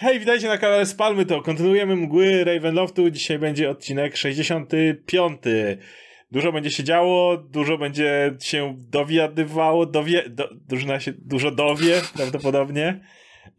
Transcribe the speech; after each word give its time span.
Hej, 0.00 0.20
witajcie 0.20 0.48
na 0.48 0.58
kanale 0.58 0.86
Spalmy 0.86 1.26
to. 1.26 1.42
Kontynuujemy 1.42 1.96
mgły 1.96 2.44
Ravenloftu. 2.44 3.10
Dzisiaj 3.10 3.38
będzie 3.38 3.70
odcinek 3.70 4.16
65. 4.16 5.42
Dużo 6.30 6.52
będzie 6.52 6.70
się 6.70 6.84
działo, 6.84 7.36
dużo 7.36 7.78
będzie 7.78 8.36
się 8.40 8.76
dowiadywało, 8.78 9.86
dowie, 9.86 10.28
do, 10.28 10.48
drużyna 10.68 11.00
się 11.00 11.12
dużo 11.12 11.50
dowie 11.50 12.00
prawdopodobnie. 12.16 13.00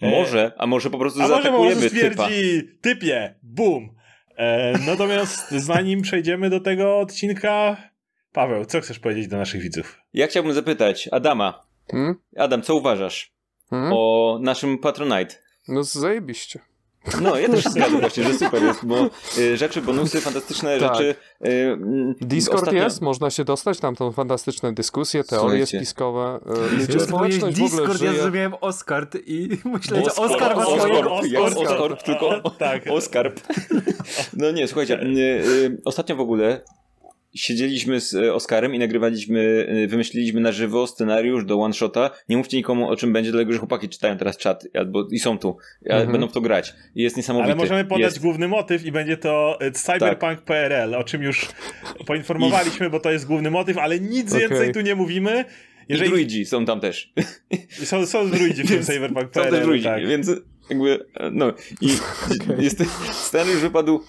Może, 0.02 0.52
a 0.58 0.68
może 0.68 0.90
po 0.90 0.98
prostu 0.98 1.22
a 1.22 1.28
zaatakujemy 1.28 1.58
może 1.58 1.76
po 1.76 1.80
prostu 1.80 2.00
typa. 2.00 2.26
stwierdzi, 2.26 2.68
typie, 2.82 3.36
bum. 3.44 3.96
E, 4.38 4.74
natomiast 4.88 5.52
zanim 5.72 6.02
przejdziemy 6.02 6.50
do 6.50 6.60
tego 6.60 7.00
odcinka, 7.00 7.78
Paweł, 8.34 8.66
co 8.66 8.82
chcesz 8.82 9.00
powiedzieć 9.00 9.28
do 9.28 9.38
naszych 9.38 9.62
widzów? 9.62 10.02
Ja 10.14 10.28
chciałbym 10.28 10.54
zapytać 10.54 11.10
Adama. 11.12 11.66
Hmm? 11.92 12.16
Adam, 12.38 12.62
co 12.62 12.76
uważasz 12.76 13.32
Hmm? 13.70 13.92
o 13.94 14.40
naszym 14.42 14.78
Patronite? 14.78 15.36
No 15.68 15.84
zajebiście. 15.84 16.60
No, 17.22 17.40
ja 17.40 17.50
też 17.50 17.64
się 17.64 17.70
zgadzam 17.70 18.00
właśnie, 18.00 18.24
że 18.24 18.34
super 18.34 18.64
jest, 18.64 18.86
bo 18.86 19.10
y, 19.38 19.58
rzeczy, 19.58 19.82
bonusy, 19.82 20.22
fantastyczne 20.22 20.80
Tak. 20.80 20.94
rzeczy. 20.96 21.16
Y, 21.46 21.78
Discord 22.22 22.64
ostatnio- 22.64 22.84
jest, 22.84 23.02
można 23.02 23.30
się 23.30 23.44
dostać, 23.46 23.80
tam 23.80 23.96
są 23.96 24.12
fantastyczne 24.12 24.74
dyskusje, 24.74 25.24
teorie 25.24 25.42
Słuchajcie. 25.66 25.78
spiskowe. 25.78 26.40
Ludzie, 26.80 27.00
społeczność 27.00 27.60
w 27.60 27.64
ogóle 27.64 27.82
Discord, 27.82 28.02
ja 28.02 28.14
zrozumiałem 28.14 28.54
Oscard 28.62 29.18
i 29.26 29.50
myślę, 29.74 29.98
że 30.04 30.16
Oskar, 30.16 30.32
Oskar 30.32 30.56
ma 30.56 30.66
swojego... 30.66 31.16
Oskar, 31.46 32.04
tylko 32.04 32.50
tak. 32.60 32.84
Oscar. 32.90 33.34
No 34.34 34.52
nie, 34.52 34.68
słuchajcie, 34.68 35.00
y, 35.02 35.08
y, 35.18 35.78
ostatnio 35.86 36.16
w 36.16 36.20
ogóle 36.22 36.62
siedzieliśmy 37.34 38.00
z 38.02 38.14
y, 38.14 38.34
Oskarem 38.34 38.76
i 38.76 38.80
nagrywaliśmy, 38.80 39.40
y, 39.84 39.88
wymyśliliśmy 39.88 40.42
na 40.42 40.52
żywo 40.52 40.88
scenariusz 40.88 41.46
do 41.46 41.60
one 41.60 41.74
shota. 41.74 42.10
Nie 42.30 42.38
mówcie 42.38 42.58
nikomu 42.58 42.90
o 42.90 42.96
czym 42.96 43.14
będzie, 43.14 43.32
dlatego 43.32 43.54
że 43.54 43.60
chłopaki 43.60 43.90
czytają 43.90 44.18
teraz 44.18 44.38
czat 44.38 44.64
albo 44.74 45.08
i 45.12 45.20
są 45.20 45.38
tu, 45.38 45.58
ale 45.86 45.94
Mhm. 45.96 46.12
będą 46.12 46.28
w 46.28 46.32
to 46.32 46.42
grać. 46.42 46.74
I 46.96 47.02
Jest 47.04 47.18
niesamowite. 47.18 47.46
Ale 47.52 47.56
możemy 47.56 47.86
podać 47.86 48.00
jest, 48.02 48.16
Tak. 48.16 48.24
główny 48.24 48.48
motyw 48.48 48.86
i 48.86 48.92
będzie 48.92 49.18
to 49.18 49.58
e, 49.62 49.72
Cyberpunk 49.72 50.42
PRL, 50.42 50.96
o 50.96 51.04
czym 51.04 51.24
już 51.24 51.48
poinformowaliśmy, 52.08 52.90
bo 52.90 53.00
to 53.00 53.12
jest 53.12 53.28
główny 53.28 53.52
motyw, 53.52 53.78
ale 53.78 54.00
nic 54.00 54.34
Okej. 54.34 54.48
więcej 54.50 54.74
tu 54.74 54.82
nie 54.82 54.96
mówimy. 54.96 55.46
I 55.90 55.94
Jeżeli 55.94 56.10
druidzi 56.10 56.46
są 56.46 56.66
tam 56.66 56.80
też. 56.80 57.14
są, 57.84 58.06
są 58.06 58.30
druidzi 58.30 58.64
w 58.64 58.68
tym 58.70 58.84
Cyberpunk 58.84 59.24
Są 59.26 59.42
też 59.42 59.50
PRL, 59.52 59.64
druidzi, 59.64 59.84
tak. 59.86 60.08
więc 60.08 60.32
jakby, 60.70 61.00
no 61.32 61.54
i 61.82 61.88
jest, 62.64 62.84
scenariusz 63.12 63.56
wypadł 63.62 64.02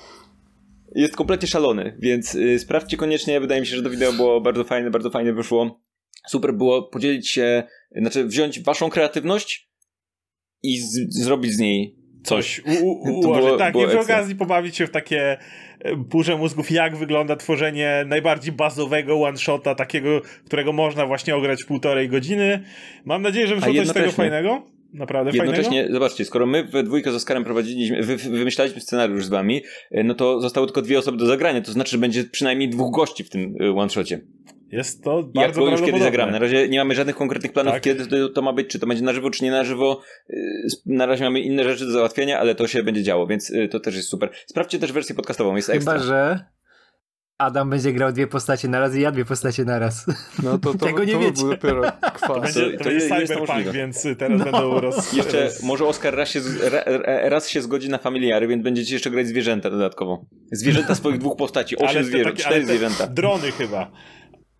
jest 0.94 1.16
kompletnie 1.16 1.48
szalony, 1.48 1.96
więc 2.00 2.34
y, 2.34 2.58
sprawdźcie 2.58 2.96
koniecznie, 2.96 3.40
wydaje 3.40 3.60
mi 3.60 3.66
się, 3.66 3.76
że 3.76 3.82
to 3.82 3.90
wideo 3.90 4.12
było 4.12 4.40
bardzo 4.40 4.64
fajne, 4.64 4.90
bardzo 4.90 5.10
fajnie 5.10 5.32
wyszło. 5.32 5.80
Super 6.28 6.54
było 6.54 6.82
podzielić 6.82 7.28
się, 7.28 7.62
znaczy 7.96 8.24
wziąć 8.24 8.60
waszą 8.60 8.90
kreatywność 8.90 9.70
i 10.62 10.78
z, 10.78 11.14
zrobić 11.22 11.52
z 11.52 11.58
niej 11.58 11.96
coś. 12.24 12.60
U, 12.60 12.86
u, 12.86 12.92
ułożyć. 13.10 13.44
było- 13.46 13.58
tak, 13.58 13.72
było 13.72 13.84
i 13.84 13.88
przy 13.88 13.98
okazji 13.98 14.36
pobawić 14.36 14.76
się 14.76 14.86
w 14.86 14.90
takie 14.90 15.38
e, 15.80 15.96
burze 15.96 16.36
mózgów, 16.36 16.70
jak 16.70 16.96
wygląda 16.96 17.36
tworzenie 17.36 18.04
najbardziej 18.06 18.52
bazowego 18.52 19.22
one-shota, 19.22 19.74
takiego, 19.74 20.20
którego 20.46 20.72
można 20.72 21.06
właśnie 21.06 21.36
ograć 21.36 21.62
w 21.62 21.66
półtorej 21.66 22.08
godziny. 22.08 22.64
Mam 23.04 23.22
nadzieję, 23.22 23.46
że 23.46 23.54
wyszło 23.54 23.74
coś 23.74 23.88
z 23.88 23.92
tego 23.92 24.12
fajnego. 24.12 24.62
Naprawdę 24.92 25.30
fajnego. 25.30 25.50
Jednocześnie, 25.52 25.88
zobaczcie, 25.92 26.24
skoro 26.24 26.46
my 26.46 26.64
we 26.64 26.82
dwójkę 26.82 27.12
z 27.12 27.14
Oskarem 27.14 27.44
prowadziliśmy, 27.44 28.02
wy, 28.02 28.16
wymyślaliśmy 28.16 28.80
scenariusz 28.80 29.24
z 29.24 29.28
wami, 29.28 29.62
y, 29.96 30.04
no 30.04 30.14
to 30.14 30.40
zostały 30.40 30.66
tylko 30.66 30.82
dwie 30.82 30.98
osoby 30.98 31.18
do 31.18 31.26
zagrania, 31.26 31.60
to 31.60 31.72
znaczy, 31.72 31.90
że 31.90 31.98
będzie 31.98 32.24
przynajmniej 32.24 32.68
dwóch 32.68 32.94
gości 32.94 33.24
w 33.24 33.30
tym 33.30 33.54
y, 33.62 33.70
one-shocie. 33.70 34.20
Jest 34.72 35.04
to 35.04 35.16
Jak 35.16 35.32
bardzo 35.32 35.60
go 35.60 35.70
już 35.70 35.82
kiedyś 35.82 36.02
zagramy. 36.02 36.32
Na 36.32 36.38
razie 36.38 36.68
nie 36.68 36.78
mamy 36.78 36.94
żadnych 36.94 37.16
konkretnych 37.16 37.52
planów, 37.52 37.72
Tak. 37.72 37.82
kiedy 37.82 38.06
to, 38.06 38.28
to 38.28 38.42
ma 38.42 38.52
być, 38.52 38.68
czy 38.68 38.78
to 38.78 38.86
będzie 38.86 39.02
na 39.04 39.12
żywo, 39.12 39.30
czy 39.30 39.44
nie 39.44 39.50
na 39.50 39.64
żywo. 39.64 40.00
Yy, 40.28 40.36
Na 40.86 41.06
razie 41.06 41.24
mamy 41.24 41.40
inne 41.40 41.64
rzeczy 41.64 41.86
do 41.86 41.90
załatwienia, 41.90 42.38
ale 42.38 42.54
to 42.54 42.66
się 42.66 42.82
będzie 42.82 43.02
działo, 43.02 43.26
więc 43.26 43.52
to 43.70 43.80
też 43.80 43.96
jest 43.96 44.08
super. 44.08 44.30
Sprawdźcie 44.46 44.78
też 44.78 44.92
wersję 44.92 45.14
podcastową, 45.14 45.56
jest 45.56 45.70
ekstra. 45.70 45.92
Chyba, 45.92 46.04
że 46.04 46.44
Adam 47.38 47.70
będzie 47.70 47.92
grał 47.92 48.12
dwie 48.12 48.26
postacie 48.26 48.68
na 48.68 48.80
raz 48.80 48.94
i 48.96 49.00
ja 49.00 49.10
dwie 49.12 49.24
postacie 49.24 49.64
na 49.64 49.78
raz. 49.78 50.06
No 50.42 50.58
to, 50.58 50.72
to, 50.72 50.78
Tego 50.86 51.04
nie 51.04 51.12
to 51.12 51.18
wiecie. 51.18 51.32
był 51.32 51.50
dopiero 51.50 51.82
To 51.82 52.10
kwas. 52.10 52.42
będzie, 52.42 52.60
To- 52.60 52.78
to 52.78 52.78
to 52.78 52.84
będzie 52.84 53.04
jest- 53.06 53.10
jest 53.20 53.32
to 53.32 53.40
Cyberpunk, 53.46 53.74
więc 53.74 54.02
teraz 54.18 54.38
No. 54.38 54.44
będą 54.44 54.80
roz... 54.80 55.12
Jeszcze 55.12 55.50
może 55.62 55.86
Oskar 55.86 56.14
raz 56.14 56.28
się, 56.30 56.40
raz 57.22 57.48
się 57.48 57.62
zgodzi 57.62 57.88
na 57.88 57.98
familiary, 57.98 58.46
więc 58.48 58.62
będziecie 58.64 58.94
jeszcze 58.94 59.10
grać 59.10 59.26
zwierzęta 59.26 59.70
dodatkowo. 59.70 60.24
Zwierzęta 60.52 60.94
swoich 60.94 61.18
dwóch 61.18 61.36
postaci, 61.36 61.76
osiem 61.76 61.88
Ale 61.88 62.04
zwierząt, 62.04 62.36
takie- 62.36 62.48
cztery 62.48 62.66
zwierzęta. 62.66 63.06
Drony 63.06 63.50
chyba. 63.52 63.90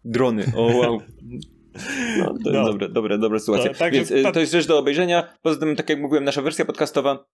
Drony, 0.05 0.45
o 0.57 0.63
wow. 0.63 1.01
No, 2.19 2.25
to 2.45 2.51
No. 2.51 2.59
jest 2.59 2.71
dobre, 2.73 2.89
dobre, 2.89 3.19
dobra 3.19 3.39
sytuacja. 3.39 3.73
To- 3.73 3.79
także 3.79 3.99
Więc 3.99 4.11
y, 4.11 4.33
to 4.33 4.41
jest 4.41 4.53
rzecz 4.53 4.67
do 4.67 4.79
obejrzenia. 4.79 5.29
Poza 5.43 5.61
tym, 5.61 5.77
tak 5.77 5.91
jak 5.91 6.01
mówiłem, 6.01 6.25
nasza 6.25 6.43
wersja 6.43 6.65
podcastowa 6.65 7.25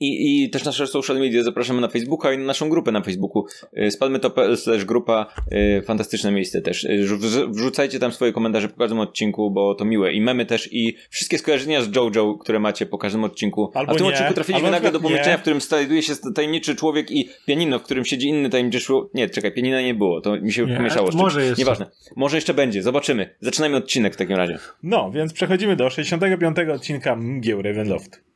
i, 0.00 0.42
i 0.44 0.50
też 0.50 0.64
nasze 0.64 0.86
social 0.86 1.18
media 1.18 1.42
zapraszamy 1.42 1.80
na 1.80 1.88
Facebooka 1.88 2.32
i 2.32 2.38
na 2.38 2.44
naszą 2.44 2.68
grupę 2.68 2.92
na 2.92 3.00
Facebooku. 3.02 3.44
Y, 3.78 3.90
Spadmy 3.90 4.18
to 4.18 4.56
slash 4.56 4.84
grupa. 4.84 5.26
y, 5.52 5.82
Fantastyczne 5.82 6.32
miejsce 6.32 6.62
też. 6.62 6.84
Y, 6.84 6.88
wrz- 7.18 7.52
Wrzucajcie 7.54 7.98
tam 7.98 8.12
swoje 8.12 8.32
komentarze 8.32 8.68
po 8.68 8.76
każdym 8.78 8.98
odcinku, 9.00 9.50
bo 9.50 9.74
to 9.74 9.84
miłe. 9.84 10.12
I 10.12 10.20
memy 10.20 10.46
też 10.46 10.68
i 10.72 10.96
wszystkie 11.10 11.38
skojarzenia 11.38 11.82
z 11.82 11.96
JoJo, 11.96 12.34
które 12.34 12.58
macie 12.58 12.86
po 12.86 12.98
każdym 12.98 13.24
odcinku. 13.24 13.70
Albo 13.74 13.92
A 13.92 13.94
w 13.94 13.96
tym 13.98 14.06
nie, 14.06 14.12
odcinku 14.12 14.34
trafiliśmy 14.34 14.70
nagle 14.70 14.92
do 14.92 14.98
przykład 14.98 15.02
nie. 15.02 15.08
pomieszczenia, 15.10 15.38
w 15.38 15.40
którym 15.40 15.60
znajduje 15.60 16.02
się 16.02 16.12
tajemniczy 16.34 16.76
człowiek 16.76 17.10
i 17.10 17.28
pianino, 17.46 17.78
w 17.78 17.82
którym 17.82 18.04
siedzi 18.04 18.28
inny 18.28 18.50
tajemniczy 18.50 18.80
człowiek. 18.80 19.14
Nie, 19.14 19.28
czekaj, 19.28 19.52
pianina 19.52 19.82
nie 19.82 19.94
było. 19.94 20.20
To 20.20 20.36
mi 20.40 20.52
się 20.52 20.66
Nie, 20.66 20.76
pomieszało. 20.76 21.08
może 21.14 21.44
jeszcze. 21.44 21.62
Nieważne. 21.62 21.86
Może 22.16 22.36
jeszcze 22.36 22.54
będzie. 22.54 22.82
Zobaczymy. 22.82 23.34
Zaczynajmy 23.40 23.76
odcinek 23.76 24.14
w 24.14 24.16
takim 24.16 24.36
razie. 24.36 24.58
No, 24.82 25.10
więc 25.14 25.32
przechodzimy 25.32 25.76
do 25.76 25.90
65 25.90 26.56
odcinka 26.74 27.16
Mgieł 27.16 27.62
Ravenloft. 27.62 28.29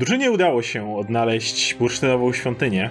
Drużynie 0.00 0.30
udało 0.30 0.62
się 0.62 0.96
odnaleźć 0.96 1.74
bursztynową 1.74 2.32
świątynię, 2.32 2.90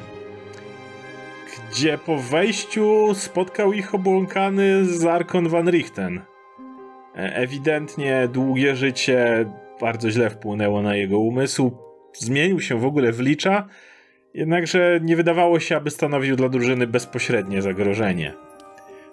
gdzie 1.71 1.97
po 1.97 2.17
wejściu 2.17 3.13
spotkał 3.13 3.73
ich 3.73 3.95
obłąkany 3.95 4.85
Zarkon 4.85 5.47
van 5.47 5.69
Richten. 5.69 6.17
E, 6.17 7.35
Ewidentnie 7.35 8.27
długie 8.33 8.75
życie 8.75 9.45
bardzo 9.81 10.11
źle 10.11 10.29
wpłynęło 10.29 10.81
na 10.81 10.95
jego 10.95 11.19
umysł. 11.19 11.71
Zmienił 12.13 12.59
się 12.59 12.79
w 12.79 12.85
ogóle 12.85 13.11
w 13.11 13.19
licza, 13.19 13.67
jednakże 14.33 14.99
nie 15.03 15.15
wydawało 15.15 15.59
się, 15.59 15.77
aby 15.77 15.89
stanowił 15.89 16.35
dla 16.35 16.49
drużyny 16.49 16.87
bezpośrednie 16.87 17.61
zagrożenie. 17.61 18.33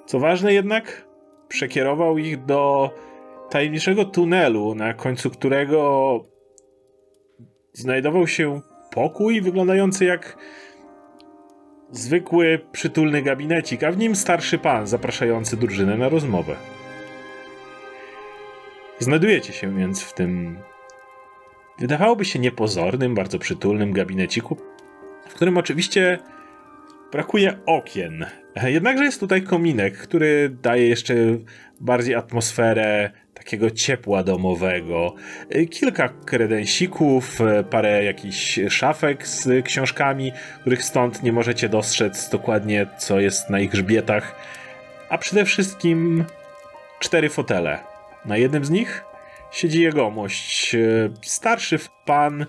Co 0.07 0.19
ważne 0.19 0.53
jednak, 0.53 1.07
przekierował 1.49 2.19
ich 2.19 2.45
do 2.45 2.91
tajemniczego 3.51 4.05
tunelu, 4.05 4.75
na 4.75 4.95
końcu 4.95 5.31
którego 5.31 6.36
znajdował 7.77 8.27
się 8.27 8.61
pokój 8.91 9.41
wyglądający 9.41 10.05
jak 10.05 10.37
zwykły, 11.91 12.61
przytulny 12.73 13.23
gabinecik, 13.23 13.85
a 13.85 13.93
w 13.93 13.99
nim 13.99 14.17
starszy 14.17 14.59
pan 14.59 14.87
zapraszający 14.87 15.57
drużynę 15.57 15.97
na 15.97 16.09
rozmowę. 16.09 16.57
Znajdujecie 18.99 19.53
się 19.53 19.77
więc 19.77 20.03
w 20.03 20.15
tym 20.15 20.59
wydawałoby 21.79 22.25
się 22.25 22.39
niepozornym, 22.39 23.15
bardzo 23.15 23.39
przytulnym 23.39 23.93
gabineciku, 23.93 24.57
w 25.29 25.35
którym 25.35 25.57
oczywiście 25.57 26.19
brakuje 27.13 27.59
okien. 27.67 28.27
Jednakże 28.63 29.05
jest 29.05 29.21
tutaj 29.21 29.43
kominek, 29.43 29.99
który 29.99 30.57
daje 30.63 30.89
jeszcze 30.89 31.15
bardziej 31.81 32.15
atmosferę 32.15 33.11
takiego 33.47 33.71
ciepła 33.71 34.23
domowego. 34.23 35.15
Y, 35.55 35.67
Kilka 35.67 36.09
kredensików, 36.09 37.41
y, 37.41 37.65
parę 37.65 38.05
jakichś 38.05 38.61
szafek 38.69 39.27
z 39.29 39.65
książkami, 39.65 40.33
których 40.61 40.85
stąd 40.85 41.23
nie 41.23 41.33
możecie 41.33 41.69
dostrzec 41.69 42.29
dokładnie, 42.29 42.87
co 42.99 43.21
jest 43.21 43.51
na 43.51 43.61
ich 43.61 43.71
grzbietach. 43.71 44.37
A 45.09 45.19
przede 45.19 45.45
wszystkim 45.45 46.25
cztery 46.99 47.29
fotele. 47.29 47.79
Na 48.25 48.37
jednym 48.37 48.65
z 48.65 48.71
nich 48.71 49.05
siedzi 49.53 49.83
jegomość. 49.83 50.75
y, 50.75 51.11
Starszy 51.23 51.79
pan, 52.05 52.47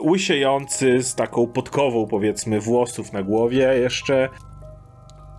łysiejący 0.00 1.02
z 1.02 1.14
taką 1.14 1.46
podkową, 1.46 2.06
powiedzmy, 2.06 2.60
włosów 2.60 3.12
na 3.12 3.22
głowie 3.22 3.78
jeszcze. 3.78 4.28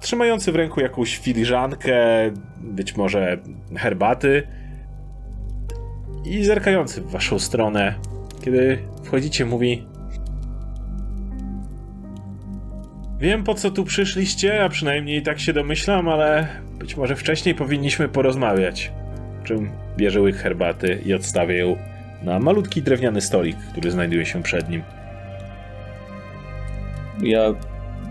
Trzymający 0.02 0.52
w 0.52 0.56
ręku 0.56 0.82
jakąś 0.82 1.18
filiżankę, 1.18 1.96
być 2.58 2.96
może 2.96 3.38
herbaty. 3.76 4.57
I 6.30 6.44
zerkający 6.44 7.02
w 7.02 7.12
waszą 7.12 7.40
stronę. 7.40 7.94
Kiedy 8.42 8.78
wchodzicie, 9.04 9.46
mówi: 9.46 9.86
Wiem 13.20 13.44
po 13.44 13.54
co 13.54 13.72
tu 13.72 13.84
przyszliście, 13.86 14.64
a 14.64 14.70
przynajmniej 14.70 15.22
tak 15.22 15.40
się 15.40 15.54
domyślam, 15.54 16.10
ale 16.10 16.48
być 16.80 16.98
może 16.98 17.16
wcześniej 17.16 17.56
powinniśmy 17.56 18.10
porozmawiać. 18.10 18.92
Czym 19.44 19.70
bierze 19.98 20.22
łyk 20.22 20.36
herbaty 20.36 21.02
i 21.06 21.14
odstawia 21.14 21.56
ją 21.56 21.76
na 22.24 22.40
malutki 22.40 22.82
drewniany 22.82 23.22
stolik, 23.22 23.58
który 23.58 23.92
znajduje 23.92 24.26
się 24.26 24.44
przed 24.44 24.70
nim. 24.70 24.82
Ja 27.24 27.42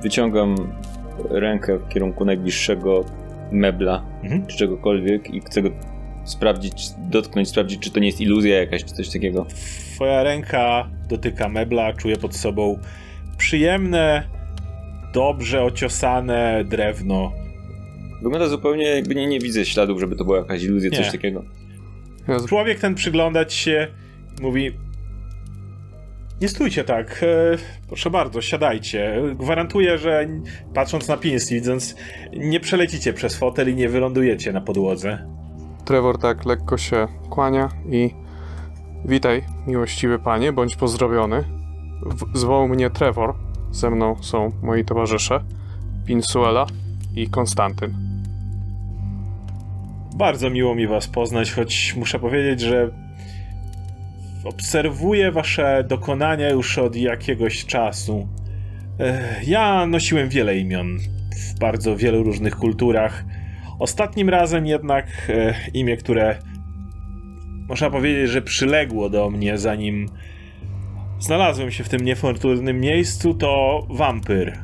wyciągam 0.02 0.56
rękę 1.30 1.78
w 1.78 1.88
kierunku 1.88 2.24
najbliższego 2.24 3.04
mebla, 3.52 4.02
Mhm. 4.22 4.46
czy 4.46 4.56
czegokolwiek 4.56 5.30
i 5.30 5.40
chcę 5.40 5.62
go 5.62 5.70
sprawdzić, 6.26 6.88
dotknąć, 6.98 7.48
sprawdzić, 7.48 7.80
czy 7.80 7.90
to 7.90 8.00
nie 8.00 8.06
jest 8.06 8.20
iluzja 8.20 8.58
jakaś, 8.60 8.84
czy 8.84 8.94
coś 8.94 9.08
takiego. 9.08 9.46
Twoja 9.94 10.22
ręka 10.22 10.90
dotyka 11.08 11.48
mebla, 11.48 11.92
czuje 11.92 12.16
pod 12.16 12.36
sobą 12.36 12.78
przyjemne, 13.38 14.28
dobrze 15.14 15.62
ociosane 15.62 16.64
drewno. 16.64 17.32
Wygląda 18.22 18.48
zupełnie 18.48 18.84
jakby 18.84 19.14
nie, 19.14 19.26
nie 19.26 19.40
widzę 19.40 19.64
śladów, 19.64 20.00
żeby 20.00 20.16
to 20.16 20.24
była 20.24 20.38
jakaś 20.38 20.62
iluzja, 20.62 20.90
coś 20.90 21.06
Nie. 21.06 21.12
takiego. 21.12 21.44
Ja, 22.28 22.36
Człowiek 22.48 22.80
ten 22.80 22.94
przygląda 22.94 23.44
ci 23.44 23.58
się 23.58 23.88
i 24.38 24.42
mówi: 24.42 24.72
Nie 26.40 26.48
stójcie 26.48 26.84
tak, 26.84 27.22
e, 27.22 27.58
proszę 27.86 28.10
bardzo, 28.10 28.40
siadajcie. 28.40 29.22
Gwarantuję, 29.34 29.98
że 29.98 30.28
patrząc 30.74 31.08
na 31.08 31.16
pins, 31.16 31.50
widząc, 31.50 31.96
nie 32.36 32.60
przelecicie 32.60 33.12
przez 33.12 33.36
fotel 33.36 33.70
i 33.70 33.74
nie 33.74 33.88
wylądujecie 33.88 34.52
na 34.52 34.60
podłodze. 34.60 35.26
Trevor 35.86 36.18
tak 36.18 36.44
lekko 36.46 36.78
się 36.78 37.08
kłania 37.30 37.68
i 37.90 38.10
witaj, 39.04 39.42
miłościwy 39.66 40.18
panie, 40.18 40.52
bądź 40.52 40.76
pozdrowiony. 40.76 41.44
W- 42.06 42.38
zwoł 42.38 42.68
mnie 42.68 42.90
Trevor. 42.90 43.34
Ze 43.70 43.90
mną 43.90 44.16
są 44.22 44.52
moi 44.62 44.84
towarzysze, 44.84 45.40
Pinsuela 46.06 46.66
i 47.16 47.28
Konstantyn. 47.28 47.94
Bardzo 50.16 50.50
miło 50.50 50.74
mi 50.74 50.86
was 50.86 51.06
poznać, 51.08 51.52
choć 51.52 51.94
muszę 51.96 52.18
powiedzieć, 52.18 52.60
że 52.60 52.90
obserwuję 54.44 55.32
wasze 55.32 55.84
dokonania 55.88 56.50
już 56.50 56.78
od 56.78 56.96
jakiegoś 56.96 57.64
czasu. 57.66 58.28
Ech, 58.98 59.48
Ja 59.48 59.86
nosiłem 59.86 60.28
wiele 60.28 60.58
imion 60.58 60.98
w 61.36 61.58
bardzo 61.58 61.96
wielu 61.96 62.22
różnych 62.22 62.56
kulturach. 62.56 63.24
Ostatnim 63.78 64.28
razem 64.28 64.66
jednak 64.66 65.06
e, 65.28 65.54
imię, 65.74 65.96
które 65.96 66.38
można 67.68 67.90
powiedzieć, 67.90 68.30
że 68.30 68.42
przyległo 68.42 69.10
do 69.10 69.30
mnie 69.30 69.58
zanim 69.58 70.08
znalazłem 71.18 71.70
się 71.70 71.84
w 71.84 71.88
tym 71.88 72.00
niefortunnym 72.04 72.80
miejscu, 72.80 73.34
to 73.34 73.82
wampyr. 73.90 74.58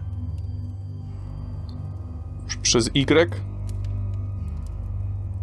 Przez 2.63 2.91
Y 2.95 3.31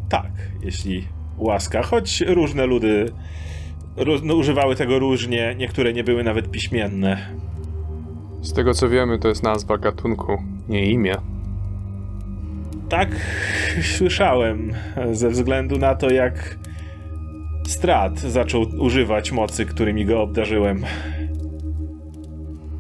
Tak, 0.10 0.31
jeśli 0.63 1.07
łaska, 1.38 1.83
choć 1.83 2.21
różne 2.21 2.66
ludy 2.66 3.06
ró- 3.98 4.24
no, 4.24 4.33
używały 4.36 4.75
tego 4.75 5.00
różnie, 5.00 5.56
niektóre 5.57 5.94
nie 5.94 6.04
były 6.04 6.24
nawet 6.24 6.51
piśmienne. 6.51 7.18
Z 8.42 8.54
tego 8.54 8.74
co 8.74 8.89
wiemy, 8.89 9.19
to 9.19 9.27
jest 9.27 9.44
nazwa 9.44 9.77
gatunku, 9.77 10.44
nie 10.69 10.92
imię. 10.92 11.16
Tak 12.90 13.16
słyszałem, 13.98 14.74
ze 15.14 15.30
względu 15.30 15.78
na 15.78 15.96
to, 15.96 16.10
jak 16.10 16.58
Strat 17.68 18.20
zaczął 18.20 18.62
używać 18.80 19.32
mocy, 19.32 19.66
którymi 19.66 20.06
go 20.06 20.22
obdarzyłem. 20.22 20.84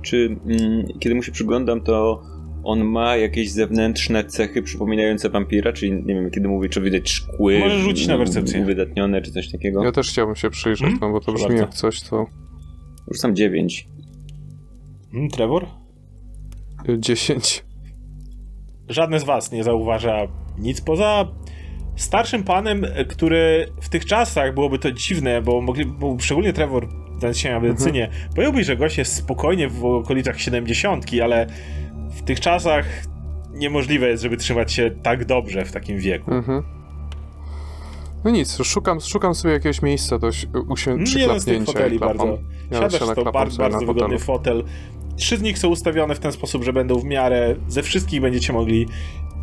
Czy 0.01 0.37
mm, 0.45 0.87
kiedy 0.99 1.15
mu 1.15 1.23
się 1.23 1.31
przyglądam, 1.31 1.81
to 1.81 2.21
on 2.63 2.85
ma 2.85 3.15
jakieś 3.17 3.51
zewnętrzne 3.51 4.23
cechy 4.23 4.61
przypominające 4.61 5.29
wampira? 5.29 5.73
Czyli 5.73 5.91
nie 5.91 6.15
wiem, 6.15 6.29
kiedy 6.31 6.47
mówi, 6.47 6.69
czy 6.69 6.81
widać 6.81 7.09
szkły 7.09 7.59
Możesz 7.59 7.81
rzucić 7.81 8.07
na 8.07 8.17
percepcję. 8.17 8.61
uwydatnione, 8.61 9.21
czy 9.21 9.31
coś 9.31 9.51
takiego? 9.51 9.83
Ja 9.83 9.91
też 9.91 10.09
chciałbym 10.09 10.35
się 10.35 10.49
przyjrzeć, 10.49 10.83
Mhm, 10.93 10.99
no 11.01 11.11
bo 11.19 11.25
to 11.25 11.33
brzmi 11.33 11.57
jak 11.57 11.73
coś, 11.73 12.01
co 12.01 12.25
Rzucam 13.11 13.35
9. 13.35 13.87
Hmm, 15.11 15.29
Trevor? 15.29 15.65
y, 16.89 16.99
10. 16.99 17.63
Żadne 18.89 19.19
z 19.19 19.23
was 19.23 19.51
nie 19.51 19.63
zauważa 19.63 20.17
nic 20.57 20.81
poza 20.81 21.27
starszym 21.95 22.43
panem, 22.43 22.85
który 23.09 23.67
w 23.81 23.89
tych 23.89 24.05
czasach 24.05 24.53
byłoby 24.53 24.79
to 24.79 24.91
dziwne, 24.91 25.41
bo 25.41 25.61
mogli, 25.61 25.85
bo 25.85 26.15
szczególnie 26.19 26.53
Trevor, 26.53 26.87
znając 27.19 27.37
się 27.37 27.51
na 27.51 27.59
medycynie, 27.59 28.09
pojąłby, 28.35 28.63
że 28.63 28.77
gość 28.77 28.97
jest 28.97 29.15
spokojnie 29.15 29.67
w 29.67 29.85
okolicach 29.85 30.39
70, 30.41 31.05
ale 31.23 31.47
w 32.09 32.21
tych 32.21 32.39
czasach 32.39 32.85
niemożliwe 33.53 34.07
jest, 34.09 34.23
żeby 34.23 34.37
trzymać 34.37 34.73
się 34.73 34.91
tak 35.03 35.25
dobrze 35.25 35.65
w 35.65 35.71
takim 35.71 35.97
wieku. 35.97 36.31
Mhm. 36.33 36.63
No 38.23 38.31
nic, 38.31 38.57
szukam, 38.63 38.99
szukam 39.01 39.35
sobie 39.35 39.53
jakiegoś 39.53 39.81
miejsca 39.81 40.19
do 40.19 40.31
si- 40.31 40.47
usię- 40.47 40.91
Mm, 40.91 41.05
Jeden 41.17 41.39
z 41.39 41.45
tych 41.45 41.63
przyklapnięcia 41.63 41.65
foteli 41.71 41.99
bardzo. 41.99 42.37
Siadasz 42.73 42.99
to 43.15 43.31
bardzo, 43.31 43.57
bardzo 43.63 43.79
wygodny 43.93 44.19
fotel. 44.19 44.63
Trzy 45.19 45.37
z 45.37 45.41
nich 45.41 45.59
są 45.59 45.67
ustawione 45.67 46.15
w 46.15 46.19
ten 46.19 46.31
sposób, 46.31 46.63
że 46.63 46.73
będą 46.73 46.95
w 46.95 47.03
miarę. 47.03 47.55
Ze 47.67 47.83
wszystkich 47.83 48.21
będziecie 48.21 48.53
mogli 48.53 48.87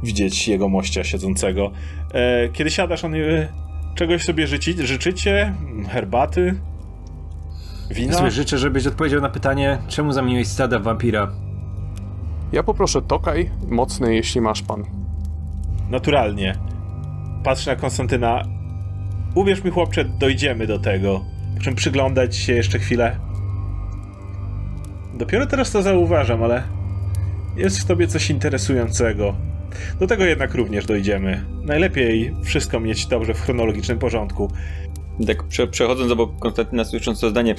widzieć 0.02 0.48
jego 0.48 0.68
mościa 0.68 1.04
siedzącego. 1.04 1.70
E, 2.14 2.48
kiedy 2.48 2.70
siadasz, 2.70 3.04
on 3.04 3.14
e, 3.14 3.18
czegoś 3.94 4.22
sobie 4.22 4.46
życi, 4.46 4.74
życzycie? 4.78 5.54
Herbaty? 5.88 6.54
Wina? 7.90 8.12
Ja 8.12 8.18
sobie 8.18 8.30
życzę, 8.30 8.58
żebyś 8.58 8.86
odpowiedział 8.86 9.20
na 9.20 9.28
pytanie, 9.28 9.78
czemu 9.88 10.12
zamieniłeś 10.12 10.48
stada 10.48 10.78
w 10.78 10.82
wampira? 10.82 11.30
Ja 12.52 12.62
poproszę 12.62 13.02
tokaj, 13.02 13.50
mocny 13.68 14.14
jeśli 14.14 14.40
masz 14.40 14.62
pan. 14.62 14.84
Naturalnie. 15.90 16.54
Patrz 17.44 17.66
na 17.66 17.76
Konstantyna. 17.76 18.42
Uwierz 19.34 19.64
mi, 19.64 19.70
chłopcze, 19.70 20.04
dojdziemy 20.04 20.66
do 20.66 20.78
tego. 20.78 21.24
Po 21.56 21.62
czym 21.62 21.74
przyglądać 21.74 22.36
się 22.36 22.52
jeszcze 22.52 22.78
chwilę. 22.78 23.16
Dopiero 25.16 25.46
teraz 25.46 25.70
to 25.70 25.82
zauważam, 25.82 26.42
ale 26.42 26.62
jest 27.56 27.80
w 27.80 27.84
tobie 27.84 28.06
coś 28.06 28.30
interesującego. 28.30 29.36
Do 30.00 30.06
tego 30.06 30.24
jednak 30.24 30.54
również 30.54 30.86
dojdziemy. 30.86 31.44
Najlepiej 31.62 32.34
wszystko 32.42 32.80
mieć 32.80 33.06
dobrze 33.06 33.34
w 33.34 33.40
chronologicznym 33.40 33.98
porządku. 33.98 34.50
Tak 35.26 35.42
prze, 35.42 35.66
przechodząc 35.66 36.12
obok 36.12 36.38
Konstantyna, 36.38 36.84
słysząc 36.84 37.20
to 37.20 37.30
zdanie, 37.30 37.54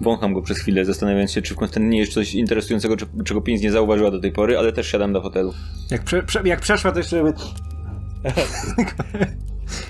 wącham 0.00 0.34
go 0.34 0.42
przez 0.42 0.58
chwilę, 0.58 0.84
zastanawiając 0.84 1.32
się, 1.32 1.42
czy 1.42 1.54
w 1.54 1.56
Konstantynie 1.56 1.98
jest 1.98 2.12
coś 2.12 2.34
interesującego, 2.34 2.96
czy, 2.96 3.06
czego 3.24 3.40
Pins 3.40 3.62
nie 3.62 3.70
zauważyła 3.70 4.10
do 4.10 4.20
tej 4.20 4.32
pory, 4.32 4.58
ale 4.58 4.72
też 4.72 4.86
siadam 4.90 5.12
do 5.12 5.20
hotelu. 5.20 5.54
Jak, 5.90 6.04
prze, 6.04 6.22
prze, 6.22 6.42
jak 6.44 6.60
przeszła, 6.60 6.92
to 6.92 6.98
jeszcze... 6.98 7.24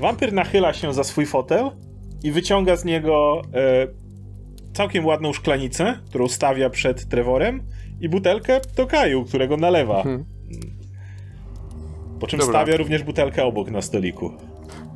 Wampir 0.01 0.33
nachyla 0.33 0.73
się 0.73 0.95
za 0.95 1.05
swój 1.05 1.27
fotel 1.27 1.71
i 2.23 2.33
wyciąga 2.33 2.77
z 2.77 2.85
niego 2.85 3.43
e, 3.55 3.87
całkiem 4.73 5.07
ładną 5.07 5.33
szklanicę, 5.33 5.99
którą 6.09 6.29
stawia 6.29 6.71
przed 6.71 7.09
Trevorem 7.09 7.63
i 8.01 8.09
butelkę 8.09 8.61
do 8.77 8.87
kaju, 8.87 9.25
którego 9.25 9.57
nalewa. 9.57 9.97
Mhm. 9.97 10.25
Po 12.21 12.27
czym 12.27 12.39
Dobra. 12.41 12.55
stawia 12.61 12.77
również 12.77 13.03
butelkę 13.03 13.45
obok 13.45 13.71
na 13.71 13.83
stoliku. 13.83 14.33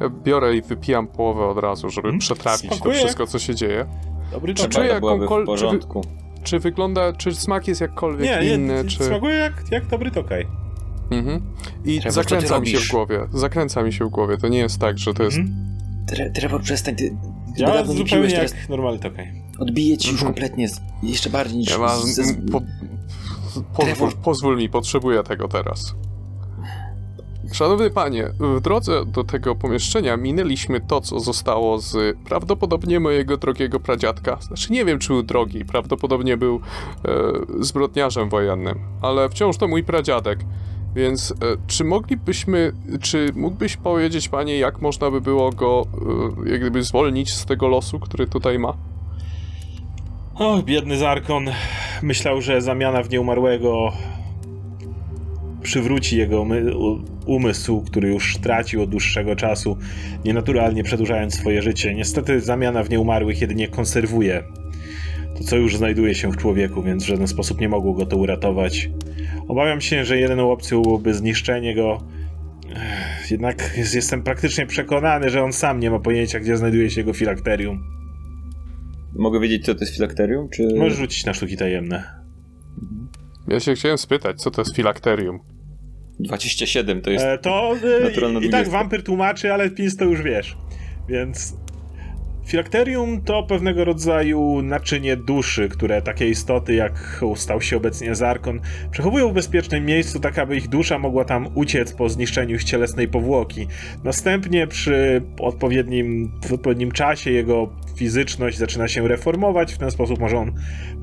Ja 0.01 0.09
biorę 0.25 0.57
i 0.57 0.63
wypijam 0.63 1.07
połowę 1.07 1.47
od 1.47 1.59
razu, 1.59 1.91
żeby 1.91 2.09
Mhm. 2.09 2.19
przetrawić 2.19 2.81
to 2.81 2.91
wszystko, 2.91 3.27
co 3.27 3.39
się 3.39 3.55
dzieje. 3.55 3.87
Dobry 4.33 4.55
Czy 4.55 4.69
czuję 4.69 4.87
Chyba 4.89 5.01
byłaby 5.01 5.25
jakąkol- 5.25 5.43
w 5.43 5.47
porządku. 5.47 6.05
Czy 6.43 6.59
wygląda, 6.59 7.13
czy 7.13 7.35
smak 7.35 7.69
jest 7.69 7.81
jakkolwiek 7.81 8.27
Nie, 8.31 8.49
nie, 8.49 8.55
inny, 8.55 8.85
czy... 8.85 9.05
smakuje 9.05 9.35
jak, 9.35 9.53
jak 9.71 9.87
dobry 9.87 10.11
tokaj. 10.11 10.47
Mhm. 11.11 11.41
I 11.85 12.01
Trevor, 12.01 12.13
zakręca 12.13 12.61
mi 12.61 12.67
się 12.67 12.79
w 12.79 12.91
głowie. 12.91 13.21
Zakręca 13.33 13.83
mi 13.83 13.93
się 13.93 14.05
w 14.05 14.09
głowie. 14.09 14.37
To 14.37 14.49
nie 14.49 14.59
jest 14.59 14.81
tak, 14.81 14.99
że 14.99 15.15
to 15.15 15.23
jest... 15.23 15.37
Mhm. 15.37 15.77
Tre, 16.09 16.31
Trevor, 16.31 16.63
przestań, 16.63 16.97
ty 16.97 17.17
Działa 17.57 17.85
zupełnie 17.85 18.35
jak 18.35 18.69
normalny 18.69 18.99
tokaj. 18.99 19.43
Odbije 19.59 19.97
ci 19.99 20.11
już 20.11 20.21
Mhm. 20.23 20.35
kompletnie, 20.35 20.69
z- 20.69 20.81
jeszcze 21.03 21.31
bardziej 21.31 21.59
niż... 21.59 21.71
Ja 21.71 21.79
ma, 21.79 21.97
z- 21.97 22.05
z- 22.15 22.51
po, 22.53 22.61
pozwól, 23.77 24.13
pozwól 24.25 24.57
mi, 24.57 24.69
potrzebuję 24.69 25.23
tego 25.23 25.49
teraz. 25.49 25.95
Szanowny 27.53 27.91
panie, 27.91 28.31
w 28.41 28.61
drodze 28.61 29.05
do 29.07 29.25
tego 29.25 29.55
pomieszczenia 29.55 30.17
minęliśmy 30.17 30.81
to, 30.81 31.01
co 31.01 31.21
zostało 31.21 31.79
z 31.79 32.17
prawdopodobnie 32.25 33.01
mojego 33.01 33.37
drogiego 33.37 33.81
pradziadka. 33.81 34.39
Znaczy 34.41 34.73
nie 34.73 34.85
wiem, 34.85 34.99
czy 34.99 35.09
był 35.09 35.23
drogi, 35.23 35.65
prawdopodobnie 35.65 36.37
był 36.37 36.61
e, 37.05 37.11
zbrodniarzem 37.61 38.29
wojennym, 38.29 38.79
ale 39.03 39.29
wciąż 39.29 39.57
to 39.57 39.69
mój 39.69 39.85
pradziadek. 39.85 40.39
Więc 40.95 41.31
e, 41.33 41.35
czy 41.67 41.85
moglibyśmy, 41.85 42.73
czy 43.01 43.33
mógłbyś 43.35 43.77
powiedzieć 43.77 44.29
panie, 44.29 44.59
jak 44.59 44.81
można 44.81 45.11
by 45.11 45.21
było 45.21 45.51
go 45.53 45.87
e, 46.47 46.51
jak 46.51 46.61
gdyby 46.61 46.83
zwolnić 46.83 47.35
z 47.35 47.45
tego 47.45 47.69
losu, 47.69 47.99
który 48.01 48.27
tutaj 48.27 48.59
ma? 48.59 48.75
O, 50.39 50.63
biedny 50.63 50.97
Zarkon 50.97 51.51
myślał, 52.03 52.41
że 52.41 52.61
zamiana 52.61 53.03
w 53.03 53.11
nieumarłego 53.11 53.93
przywróci 55.63 56.17
jego 56.19 56.47
umysł, 57.27 57.83
który 57.83 58.09
już 58.09 58.37
tracił 58.39 58.83
od 58.83 58.91
dłuższego 58.91 59.37
czasu, 59.37 59.77
nienaturalnie 60.25 60.85
przedłużając 60.85 61.35
swoje 61.35 61.63
życie. 61.63 61.95
Niestety 61.95 62.41
zamiana 62.41 62.83
w 62.83 62.91
nieumarłych 62.91 63.41
jedynie 63.41 63.69
konserwuje 63.69 64.43
to, 65.39 65.45
co 65.45 65.57
już 65.57 65.77
znajduje 65.77 66.15
się 66.15 66.33
w 66.33 66.37
człowieku, 66.37 66.83
więc 66.83 67.05
w 67.05 67.07
żaden 67.07 67.27
sposób 67.29 67.61
nie 67.61 67.69
mogło 67.69 67.93
go 67.95 68.07
to 68.07 68.17
uratować. 68.17 68.91
Obawiam 69.49 69.81
się, 69.81 70.05
że 70.05 70.19
jedyną 70.19 70.53
opcją 70.53 70.83
byłoby 70.83 71.15
zniszczenie 71.15 71.75
go. 71.75 71.99
Jednak 73.31 73.75
jest- 73.77 73.95
jestem 73.95 74.23
praktycznie 74.23 74.67
przekonany, 74.67 75.31
że 75.31 75.43
on 75.43 75.53
sam 75.53 75.81
nie 75.81 75.91
ma 75.91 75.99
pojęcia, 75.99 76.41
gdzie 76.41 76.57
znajduje 76.57 76.91
się 76.91 77.01
jego 77.01 77.13
filakterium. 77.13 78.06
Mogę 79.19 79.41
wiedzieć, 79.41 79.65
co 79.65 79.75
to 79.75 79.81
jest 79.81 79.95
filakterium? 79.95 80.49
Czy... 80.49 80.69
Możesz 80.77 80.99
rzucić 80.99 81.25
na 81.25 81.35
sztuki 81.35 81.57
tajemne. 81.57 82.05
Ja 83.49 83.61
się 83.61 83.75
chciałem 83.75 83.99
spytać, 83.99 84.43
co 84.43 84.51
to 84.51 84.61
jest 84.61 84.77
filakterium? 84.77 85.41
27 86.21 87.03
to 87.03 87.11
jest... 87.11 87.25
E, 87.25 87.39
to 87.39 87.75
e, 88.41 88.45
i 88.47 88.51
tak 88.51 88.69
wampir 88.69 89.03
tłumaczy, 89.03 89.53
ale 89.53 89.71
Pins 89.71 89.97
to 89.97 90.05
już 90.05 90.23
wiesz. 90.23 90.57
Więc 91.09 91.57
filakterium 92.47 93.21
to 93.21 93.43
pewnego 93.43 93.85
rodzaju 93.85 94.63
naczynie 94.63 95.17
duszy, 95.17 95.69
które 95.69 96.03
takie 96.03 96.29
istoty 96.29 96.75
jak 96.75 97.25
stał 97.37 97.61
się 97.61 97.77
obecnie 97.77 98.15
Zarkon 98.15 98.61
przechowują 98.91 99.31
w 99.31 99.35
bezpiecznym 99.35 99.85
miejscu, 99.85 100.21
tak 100.21 100.39
aby 100.39 100.57
ich 100.57 100.69
dusza 100.69 100.99
mogła 100.99 101.25
tam 101.25 101.49
uciec 101.55 101.93
po 101.93 102.09
zniszczeniu 102.09 102.59
cielesnej 102.59 103.09
powłoki. 103.09 103.67
Następnie 104.05 104.67
przy 104.67 105.23
odpowiednim, 105.41 106.31
w 106.49 106.53
odpowiednim 106.53 106.93
czasie 106.93 107.31
jego 107.31 107.69
fizyczność 107.97 108.59
zaczyna 108.59 108.89
się 108.89 109.09
reformować, 109.09 109.75
w 109.75 109.79
ten 109.79 109.91
sposób 109.91 110.19
może 110.19 110.39
on 110.39 110.53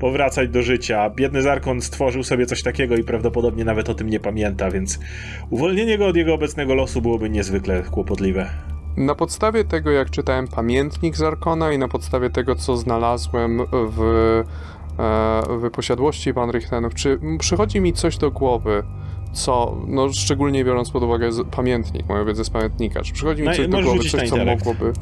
powracać 0.00 0.48
do 0.48 0.62
życia. 0.62 1.10
Biedny 1.10 1.42
Zarkon 1.42 1.80
stworzył 1.80 2.22
sobie 2.22 2.46
coś 2.46 2.62
takiego 2.62 2.96
i 2.96 3.04
prawdopodobnie 3.04 3.64
nawet 3.64 3.88
o 3.88 3.94
tym 3.94 4.10
nie 4.10 4.20
pamięta, 4.20 4.70
więc 4.70 4.98
uwolnienie 5.50 5.98
go 5.98 6.06
od 6.06 6.16
jego 6.16 6.34
obecnego 6.34 6.74
losu 6.74 7.02
byłoby 7.02 7.30
niezwykle 7.30 7.82
kłopotliwe. 7.82 8.73
Na 8.96 9.14
podstawie 9.14 9.64
tego, 9.64 9.90
jak 9.90 10.10
czytałem 10.10 10.48
pamiętnik 10.48 11.16
Zarkona 11.16 11.72
i 11.72 11.78
na 11.78 11.88
podstawie 11.88 12.30
tego, 12.30 12.54
co 12.54 12.76
znalazłem 12.76 13.60
w, 13.72 14.00
e, 14.98 15.42
w 15.58 15.70
posiadłości 15.72 16.32
Van 16.32 16.50
Richtenów, 16.50 16.94
czy 16.94 17.18
przychodzi 17.38 17.80
mi 17.80 17.92
coś 17.92 18.18
do 18.18 18.30
głowy, 18.30 18.82
co, 19.32 19.76
no 19.86 20.12
szczególnie 20.12 20.64
biorąc 20.64 20.90
pod 20.90 21.02
uwagę 21.02 21.32
z, 21.32 21.48
pamiętnik, 21.50 22.08
moją 22.08 22.24
wiedzę 22.24 22.44
z 22.44 22.50
pamiętnika, 22.50 23.02
czy 23.02 23.12
przychodzi 23.12 23.42
mi 23.42 23.48
No 23.48 23.54
coś 23.54 23.68
do 23.68 23.82
głowy, 23.82 24.08
coś, 24.08 24.28
co 24.28 24.44
mogłoby... 24.44 24.92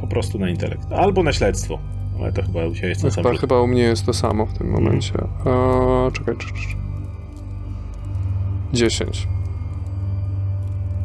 Po 0.00 0.06
prostu 0.06 0.38
na 0.38 0.48
intelekt. 0.48 0.92
Albo 0.92 1.22
na 1.22 1.32
śledztwo. 1.32 1.78
Ale 2.20 2.32
to 2.32 2.42
chyba 2.42 2.66
u 2.66 2.74
ciebie 2.74 2.88
jest 2.88 3.00
sam 3.00 3.10
Chyba, 3.10 3.32
rzut. 3.32 3.40
chyba 3.40 3.60
u 3.60 3.66
mnie 3.66 3.82
jest 3.82 4.06
to 4.06 4.12
samo 4.12 4.46
w 4.46 4.52
tym 4.58 4.70
momencie. 4.70 5.14
E, 5.18 6.10
czekaj, 6.12 6.36
czekaj, 6.36 6.56
czekaj. 6.62 6.76
10. 8.72 9.28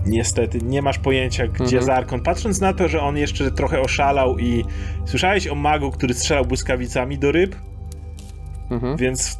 Niestety, 0.05 0.59
nie 0.61 0.81
masz 0.81 0.99
pojęcia, 0.99 1.47
gdzie 1.47 1.63
Mhm. 1.63 1.83
Zarkon. 1.83 2.21
Patrząc 2.21 2.61
na 2.61 2.73
to, 2.73 2.87
że 2.87 3.01
on 3.01 3.17
jeszcze 3.17 3.51
trochę 3.51 3.81
oszalał 3.81 4.39
i... 4.39 4.65
Słyszałeś 5.05 5.47
o 5.47 5.55
magu, 5.55 5.91
który 5.91 6.13
strzelał 6.13 6.45
błyskawicami 6.45 7.17
do 7.17 7.31
ryb? 7.31 7.55
Mhm. 8.71 8.97
Więc 8.97 9.39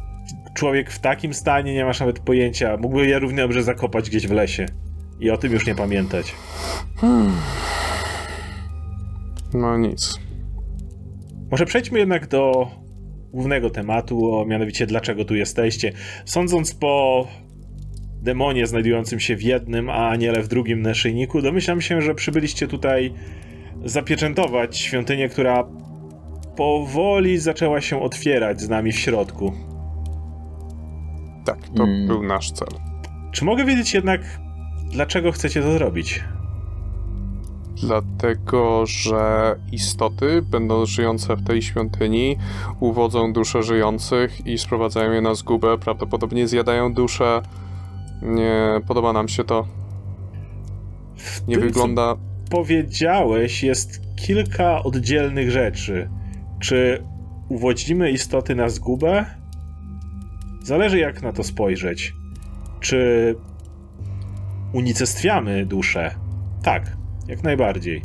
człowiek 0.54 0.90
w 0.90 0.98
takim 0.98 1.34
stanie 1.34 1.74
nie 1.74 1.84
masz 1.84 2.00
nawet 2.00 2.18
pojęcia. 2.18 2.76
Mógłby 2.76 3.06
je 3.06 3.18
równie 3.18 3.42
dobrze 3.42 3.62
zakopać 3.62 4.10
gdzieś 4.10 4.26
w 4.26 4.32
lesie. 4.32 4.66
I 5.20 5.30
o 5.30 5.36
tym 5.36 5.52
już 5.52 5.66
nie 5.66 5.74
pamiętać. 5.74 6.34
No 9.54 9.78
nic. 9.78 10.18
Może 11.50 11.66
przejdźmy 11.66 11.98
jednak 11.98 12.26
do 12.26 12.70
głównego 13.32 13.70
tematu, 13.70 14.34
o 14.34 14.44
mianowicie 14.44 14.86
dlaczego 14.86 15.24
tu 15.24 15.34
jesteście. 15.34 15.92
Sądząc 16.24 16.74
po 16.74 17.26
demonie 18.22 18.66
znajdującym 18.66 19.20
się 19.20 19.36
w 19.36 19.42
jednym, 19.42 19.90
a 19.90 20.08
aniele 20.08 20.42
w 20.42 20.48
drugim 20.48 20.82
naszyjniku, 20.82 21.42
domyślam 21.42 21.80
się, 21.80 22.02
że 22.02 22.14
przybyliście 22.14 22.68
tutaj 22.68 23.12
zapieczętować 23.84 24.78
świątynię, 24.78 25.28
która 25.28 25.64
powoli 26.56 27.38
zaczęła 27.38 27.80
się 27.80 28.02
otwierać 28.02 28.60
z 28.60 28.68
nami 28.68 28.92
w 28.92 28.98
środku. 28.98 29.52
Tak, 31.44 31.58
to 31.76 31.84
Mm. 31.84 32.06
był 32.06 32.22
nasz 32.22 32.50
cel. 32.52 32.68
Czy 33.32 33.44
mogę 33.44 33.64
wiedzieć 33.64 33.94
jednak, 33.94 34.20
dlaczego 34.92 35.32
chcecie 35.32 35.62
to 35.62 35.72
zrobić? 35.72 36.24
Dlatego, 37.82 38.86
że 38.86 39.56
istoty, 39.72 40.42
będąc 40.42 40.88
żyjące 40.88 41.36
w 41.36 41.44
tej 41.44 41.62
świątyni, 41.62 42.36
uwodzą 42.80 43.32
dusze 43.32 43.62
żyjących 43.62 44.46
i 44.46 44.58
sprowadzają 44.58 45.12
je 45.12 45.20
na 45.20 45.34
zgubę, 45.34 45.78
prawdopodobnie 45.78 46.48
zjadają 46.48 46.94
dusze. 46.94 47.42
Nie 48.22 48.80
podoba 48.86 49.12
nam 49.12 49.28
się 49.28 49.44
to. 49.44 49.66
Nie 51.48 51.54
tym, 51.54 51.64
wygląda. 51.64 52.16
powiedziałeś, 52.50 53.62
jest 53.62 54.00
kilka 54.16 54.82
oddzielnych 54.82 55.50
rzeczy. 55.50 56.08
Czy 56.60 57.02
uwodzimy 57.48 58.10
istoty 58.10 58.54
na 58.54 58.68
zgubę? 58.68 59.24
Zależy 60.62 60.98
jak 60.98 61.22
na 61.22 61.32
to 61.32 61.44
spojrzeć. 61.44 62.14
Czy 62.80 63.34
unicestwiamy 64.72 65.66
duszę? 65.66 66.14
Tak, 66.62 66.96
jak 67.28 67.42
najbardziej. 67.42 68.02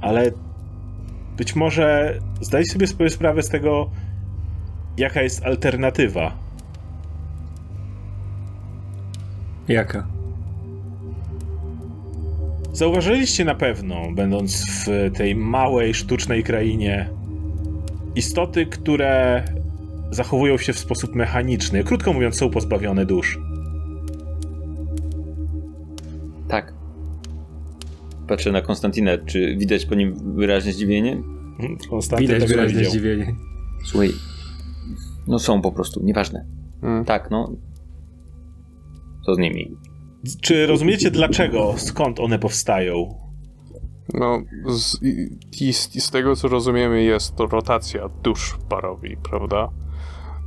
Ale 0.00 0.30
być 1.36 1.56
może 1.56 2.18
zdaj 2.40 2.64
sobie 2.64 2.86
sprawę 3.10 3.42
z 3.42 3.48
tego, 3.48 3.90
jaka 4.96 5.22
jest 5.22 5.44
alternatywa. 5.44 6.47
Jaka? 9.68 10.06
Zauważyliście 12.72 13.44
na 13.44 13.54
pewno, 13.54 13.96
będąc 14.14 14.64
w 14.66 15.10
tej 15.16 15.34
małej, 15.36 15.94
sztucznej 15.94 16.42
krainie, 16.42 17.08
istoty, 18.14 18.66
które 18.66 19.44
zachowują 20.10 20.58
się 20.58 20.72
w 20.72 20.78
sposób 20.78 21.14
mechaniczny. 21.14 21.84
Krótko 21.84 22.12
mówiąc, 22.12 22.36
są 22.36 22.50
pozbawione 22.50 23.06
dusz. 23.06 23.38
Tak. 26.48 26.74
Patrzę 28.28 28.52
na 28.52 28.62
Konstantinę. 28.62 29.18
Czy 29.18 29.56
widać 29.56 29.86
po 29.86 29.94
nim 29.94 30.34
wyraźne 30.36 30.72
zdziwienie? 30.72 31.22
Konstanty 31.90 32.22
Widać 32.22 32.40
tego 32.40 32.50
nie 32.50 32.56
wyraźne 32.56 32.78
widział. 32.78 32.90
zdziwienie. 32.92 33.34
Słuchaj. 33.84 34.10
No 35.26 35.38
są 35.38 35.60
po 35.62 35.72
prostu, 35.72 36.00
nieważne. 36.04 36.44
Mm. 36.82 37.04
Tak, 37.04 37.30
no. 37.30 37.52
Co 39.28 39.34
z 39.34 39.38
nimi? 39.38 39.76
Czy 40.42 40.66
rozumiecie 40.66 41.10
dlaczego, 41.10 41.74
skąd 41.76 42.20
one 42.20 42.38
powstają? 42.38 43.14
No, 44.14 44.42
z, 44.68 45.02
i, 45.02 45.38
i 45.60 45.72
z, 45.72 46.10
tego 46.10 46.36
co 46.36 46.48
rozumiemy, 46.48 47.02
jest 47.02 47.36
to 47.36 47.46
rotacja 47.46 48.08
dusz 48.22 48.56
w 48.60 48.68
Barowi, 48.68 49.16
prawda? 49.30 49.68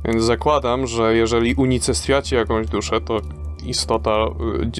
Więc 0.04 0.24
zakładam, 0.24 0.86
że 0.86 1.16
jeżeli 1.16 1.54
unicestwiacie 1.54 2.36
jakąś 2.36 2.66
duszę, 2.66 3.00
to 3.00 3.20
istota, 3.66 4.26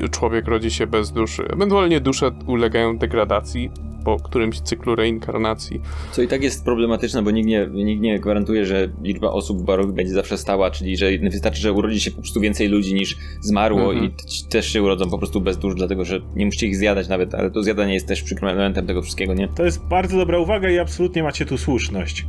y, 0.04 0.08
człowiek 0.08 0.48
rodzi 0.48 0.70
się 0.70 0.86
bez 0.86 1.12
duszy. 1.12 1.48
Ewentualnie 1.52 2.00
dusze 2.00 2.30
ulegają 2.46 2.98
degradacji 2.98 3.70
po 4.04 4.16
którymś 4.16 4.60
cyklu 4.60 4.94
reinkarnacji. 4.94 5.80
Co 6.12 6.22
i 6.22 6.28
tak 6.28 6.42
jest 6.42 6.64
problematyczne, 6.64 7.22
bo 7.22 7.30
nikt 7.30 7.48
nie, 7.48 7.66
nikt 7.72 8.02
nie 8.02 8.20
gwarantuje, 8.20 8.66
że 8.66 8.88
liczba 9.02 9.30
osób 9.30 9.58
w 9.58 9.64
barowi 9.64 9.92
będzie 9.92 10.12
zawsze 10.12 10.38
stała, 10.38 10.70
czyli 10.70 10.96
że 10.96 11.06
wystarczy, 11.18 11.60
że 11.60 11.72
urodzi 11.72 12.00
się 12.00 12.10
po 12.10 12.20
prostu 12.22 12.40
więcej 12.40 12.68
ludzi 12.68 12.94
niż 12.94 13.16
zmarło 13.40 13.92
Mhm. 13.92 14.04
i 14.04 14.10
też 14.50 14.66
się 14.72 14.82
urodzą 14.82 15.10
po 15.10 15.18
prostu 15.18 15.40
bez 15.40 15.58
dusz, 15.58 15.74
dlatego 15.74 16.04
że 16.04 16.20
nie 16.36 16.44
musicie 16.46 16.66
ich 16.66 16.76
zjadać 16.76 17.08
nawet, 17.08 17.34
ale 17.34 17.50
to 17.50 17.62
zjadanie 17.62 17.94
jest 17.94 18.06
też 18.08 18.22
przykrym 18.22 18.48
elementem 18.48 18.86
tego 18.86 19.02
wszystkiego, 19.02 19.34
nie? 19.34 19.48
To 19.48 19.64
jest 19.64 19.84
bardzo 19.84 20.16
dobra 20.16 20.38
uwaga 20.38 20.70
i 20.70 20.78
absolutnie 20.78 21.22
macie 21.22 21.46
tu 21.46 21.58
słuszność. 21.58 22.26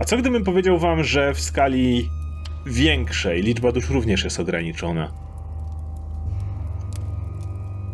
A 0.00 0.04
co 0.04 0.16
gdybym 0.16 0.44
powiedział 0.44 0.78
wam, 0.78 1.04
że 1.04 1.34
w 1.34 1.40
skali 1.40 2.08
większej 2.66 3.42
liczba 3.42 3.72
dusz 3.72 3.90
również 3.90 4.24
jest 4.24 4.40
ograniczona? 4.40 5.10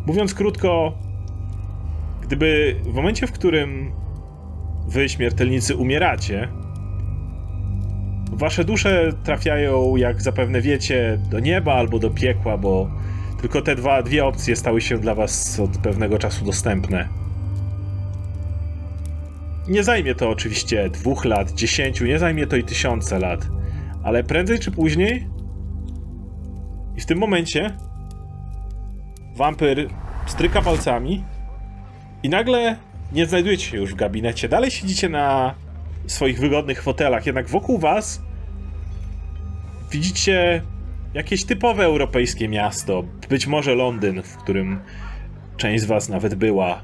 Mówiąc 0.05 0.33
krótko, 0.33 0.93
gdyby 2.35 2.75
w 2.83 2.93
momencie, 2.93 3.27
w 3.27 3.31
którym 3.31 3.91
wy, 4.87 5.09
śmiertelnicy, 5.09 5.75
umieracie, 5.75 6.47
wasze 8.31 8.63
dusze 8.63 9.13
trafiają, 9.23 9.95
jak 9.95 10.21
zapewne 10.21 10.61
wiecie, 10.61 11.19
do 11.29 11.39
nieba 11.39 11.73
albo 11.73 11.99
do 11.99 12.09
piekła, 12.09 12.57
bo 12.57 12.89
Tylko 13.41 13.61
te 13.61 13.75
dwa, 13.75 14.03
dwie 14.03 14.25
opcje 14.25 14.55
stały 14.55 14.81
się 14.81 14.97
dla 14.97 15.15
was 15.15 15.59
od 15.59 15.77
pewnego 15.77 16.17
czasu 16.17 16.45
dostępne. 16.45 17.09
Nie 19.67 19.83
zajmie 19.83 20.15
to 20.15 20.29
oczywiście 20.29 20.89
dwóch 20.89 21.25
lat, 21.25 21.51
dziesięciu, 21.51 22.05
nie 22.05 22.19
zajmie 22.19 22.47
to 22.47 22.55
i 22.55 22.63
tysiące 22.63 23.19
lat, 23.19 23.47
ale 24.03 24.23
prędzej 24.23 24.59
czy 24.59 24.71
później 24.71 25.27
i 26.97 27.01
w 27.01 27.05
tym 27.05 27.17
momencie 27.17 27.77
wampir 29.35 29.89
stryka 30.25 30.61
palcami 30.61 31.23
i 32.23 32.29
nagle 32.29 32.77
nie 33.11 33.25
znajdujecie 33.25 33.65
się 33.65 33.77
już 33.77 33.91
w 33.91 33.95
gabinecie. 33.95 34.49
Dalej 34.49 34.71
siedzicie 34.71 35.09
na 35.09 35.55
swoich 36.07 36.39
wygodnych 36.39 36.83
fotelach, 36.83 37.25
jednak 37.25 37.47
wokół 37.47 37.77
was 37.79 38.21
widzicie 39.91 40.61
jakieś 41.13 41.45
typowe 41.45 41.85
europejskie 41.85 42.47
miasto. 42.47 43.03
Być 43.29 43.47
może 43.47 43.75
Londyn, 43.75 44.23
w 44.23 44.37
którym 44.37 44.79
część 45.57 45.83
z 45.83 45.85
was 45.85 46.09
nawet 46.09 46.35
była. 46.35 46.83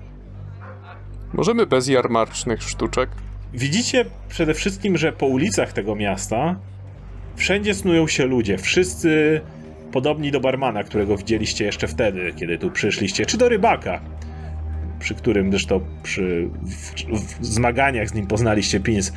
Możemy 1.33 1.65
bez 1.65 1.87
jarmarcznych 1.87 2.63
sztuczek? 2.63 3.09
Widzicie 3.53 4.05
przede 4.29 4.53
wszystkim, 4.53 4.97
że 4.97 5.11
po 5.11 5.25
ulicach 5.25 5.73
tego 5.73 5.95
miasta 5.95 6.55
wszędzie 7.35 7.73
snują 7.73 8.07
się 8.07 8.25
ludzie. 8.25 8.57
Wszyscy 8.57 9.41
podobni 9.91 10.31
do 10.31 10.39
barmana, 10.39 10.83
którego 10.83 11.17
widzieliście 11.17 11.65
jeszcze 11.65 11.87
wtedy, 11.87 12.33
kiedy 12.35 12.57
tu 12.57 12.71
przyszliście, 12.71 13.25
czy 13.25 13.37
do 13.37 13.49
rybaka, 13.49 14.01
przy 14.99 15.15
którym 15.15 15.51
zresztą 15.51 15.81
przy 16.03 16.49
w, 16.61 17.39
w 17.39 17.45
zmaganiach 17.45 18.09
z 18.09 18.13
nim 18.13 18.27
poznaliście 18.27 18.79
Pins. 18.79 19.13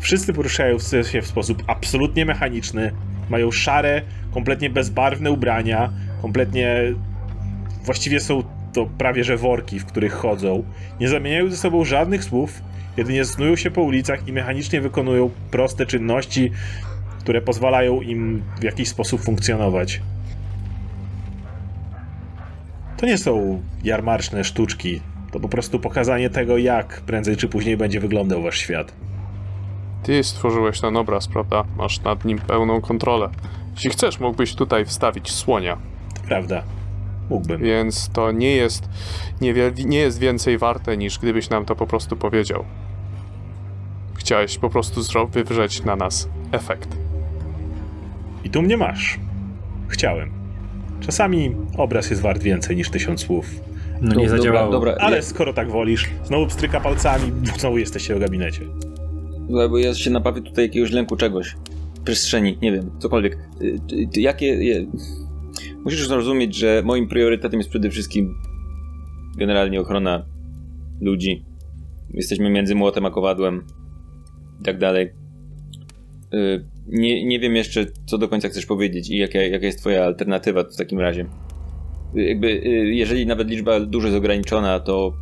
Wszyscy 0.00 0.32
poruszają 0.32 0.78
się 1.12 1.22
w 1.22 1.26
sposób 1.26 1.62
absolutnie 1.66 2.24
mechaniczny, 2.24 2.92
mają 3.30 3.50
szare, 3.50 4.02
kompletnie 4.34 4.70
bezbarwne 4.70 5.30
ubrania, 5.30 5.92
kompletnie 6.22 6.94
właściwie 7.84 8.20
są 8.20 8.42
to 8.72 8.86
prawie 8.86 9.24
że 9.24 9.36
worki, 9.36 9.80
w 9.80 9.84
których 9.84 10.12
chodzą. 10.12 10.64
Nie 11.00 11.08
zamieniają 11.08 11.50
ze 11.50 11.56
sobą 11.56 11.84
żadnych 11.84 12.24
słów, 12.24 12.62
jedynie 12.96 13.24
snują 13.24 13.56
się 13.56 13.70
po 13.70 13.82
ulicach 13.82 14.28
i 14.28 14.32
mechanicznie 14.32 14.80
wykonują 14.80 15.30
proste 15.50 15.86
czynności, 15.86 16.50
które 17.18 17.40
pozwalają 17.42 18.00
im 18.00 18.42
w 18.60 18.64
jakiś 18.64 18.88
sposób 18.88 19.20
funkcjonować. 19.20 20.00
To 22.96 23.06
nie 23.06 23.18
są 23.18 23.62
jarmarczne 23.84 24.44
sztuczki. 24.44 25.00
To 25.34 25.40
po 25.40 25.48
prostu 25.48 25.80
pokazanie 25.80 26.30
tego, 26.30 26.58
jak 26.58 27.00
prędzej 27.00 27.36
czy 27.36 27.48
później 27.48 27.76
będzie 27.76 28.00
wyglądał 28.00 28.42
wasz 28.42 28.58
świat. 28.58 28.92
Ty 30.02 30.24
stworzyłeś 30.24 30.80
ten 30.80 30.96
obraz, 30.96 31.28
prawda? 31.28 31.64
Masz 31.76 32.00
nad 32.00 32.24
nim 32.24 32.38
pełną 32.38 32.80
kontrolę. 32.80 33.28
Jeśli 33.74 33.90
chcesz, 33.90 34.20
mógłbyś 34.20 34.54
tutaj 34.54 34.84
wstawić 34.84 35.32
słonia. 35.32 35.76
To 36.14 36.20
prawda. 36.28 36.62
Mógłbym. 37.30 37.62
Więc 37.62 38.10
to 38.12 38.32
nie 38.32 38.56
jest, 38.56 38.88
nie, 39.40 39.54
nie 39.84 39.98
jest 39.98 40.18
więcej 40.18 40.58
warte, 40.58 40.96
niż 40.96 41.18
gdybyś 41.18 41.50
nam 41.50 41.64
to 41.64 41.76
po 41.76 41.86
prostu 41.86 42.16
powiedział. 42.16 42.64
Chciałeś 44.14 44.58
po 44.58 44.70
prostu 44.70 45.00
wywrzeć 45.30 45.84
na 45.84 45.96
nas 45.96 46.28
efekt. 46.52 46.88
I 48.44 48.50
tu 48.50 48.62
mnie 48.62 48.76
masz. 48.76 49.18
Chciałem. 49.88 50.30
Czasami 51.00 51.56
obraz 51.76 52.10
jest 52.10 52.22
wart 52.22 52.42
więcej 52.42 52.76
niż 52.76 52.90
tysiąc 52.90 53.20
słów. 53.20 53.73
No 54.00 54.08
nie 54.08 54.14
Dobra, 54.14 54.28
zadziałało. 54.28 54.72
Dobra, 54.72 54.94
Ale 55.00 55.16
ja, 55.16 55.22
skoro 55.22 55.52
tak 55.52 55.70
wolisz, 55.70 56.10
znowu 56.24 56.46
pstryka 56.46 56.80
palcami, 56.80 57.32
znowu 57.58 57.78
jesteście 57.78 58.14
w 58.14 58.18
gabinecie. 58.20 58.60
dobra, 59.48 59.68
bo 59.68 59.78
ja 59.78 59.94
się 59.94 60.10
nabawię 60.10 60.42
tutaj 60.42 60.64
jakiegoś 60.64 60.90
lęku 60.90 61.16
czegoś. 61.16 61.56
Przestrzeni, 62.04 62.58
nie 62.62 62.72
wiem, 62.72 62.90
cokolwiek. 62.98 63.38
Y, 63.62 63.80
Jakie... 64.20 64.46
Je... 64.46 64.86
Musisz 65.84 66.08
zrozumieć, 66.08 66.56
że 66.56 66.82
moim 66.84 67.08
priorytetem 67.08 67.60
jest 67.60 67.70
przede 67.70 67.90
wszystkim 67.90 68.34
generalnie 69.36 69.80
ochrona 69.80 70.24
ludzi. 71.00 71.44
Jesteśmy 72.10 72.50
między 72.50 72.74
młotem 72.74 73.06
a 73.06 73.10
kowadłem 73.10 73.64
i 74.60 74.64
tak 74.64 74.78
dalej. 74.78 75.10
Y, 76.34 76.64
Nie, 76.86 77.24
nie 77.26 77.40
wiem 77.40 77.56
jeszcze, 77.56 77.86
co 78.06 78.18
do 78.18 78.28
końca 78.28 78.48
chcesz 78.48 78.66
powiedzieć 78.66 79.10
i 79.10 79.16
jaka, 79.18 79.38
jaka 79.38 79.66
jest 79.66 79.78
twoja 79.78 80.04
alternatywa 80.04 80.64
w 80.64 80.76
takim 80.76 81.00
razie. 81.00 81.26
Jakby, 82.14 82.46
y, 82.46 82.94
jeżeli 82.94 83.26
nawet 83.26 83.48
liczba 83.48 83.80
dusz 83.80 84.04
jest 84.04 84.16
ograniczona, 84.16 84.80
to 84.80 85.12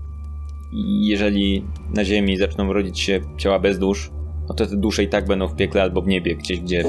jeżeli 1.00 1.64
na 1.94 2.04
Ziemi 2.04 2.36
zaczną 2.36 2.72
rodzić 2.72 3.00
się 3.00 3.20
ciała 3.38 3.58
bez 3.58 3.78
dusz, 3.78 4.10
no 4.48 4.54
to 4.54 4.66
te 4.66 4.76
dusze 4.76 5.02
i 5.02 5.08
tak 5.08 5.26
będą 5.26 5.48
w 5.48 5.56
piekle 5.56 5.82
albo 5.82 6.02
w 6.02 6.06
niebie, 6.06 6.36
gdzieś, 6.36 6.60
gdzie 6.60 6.84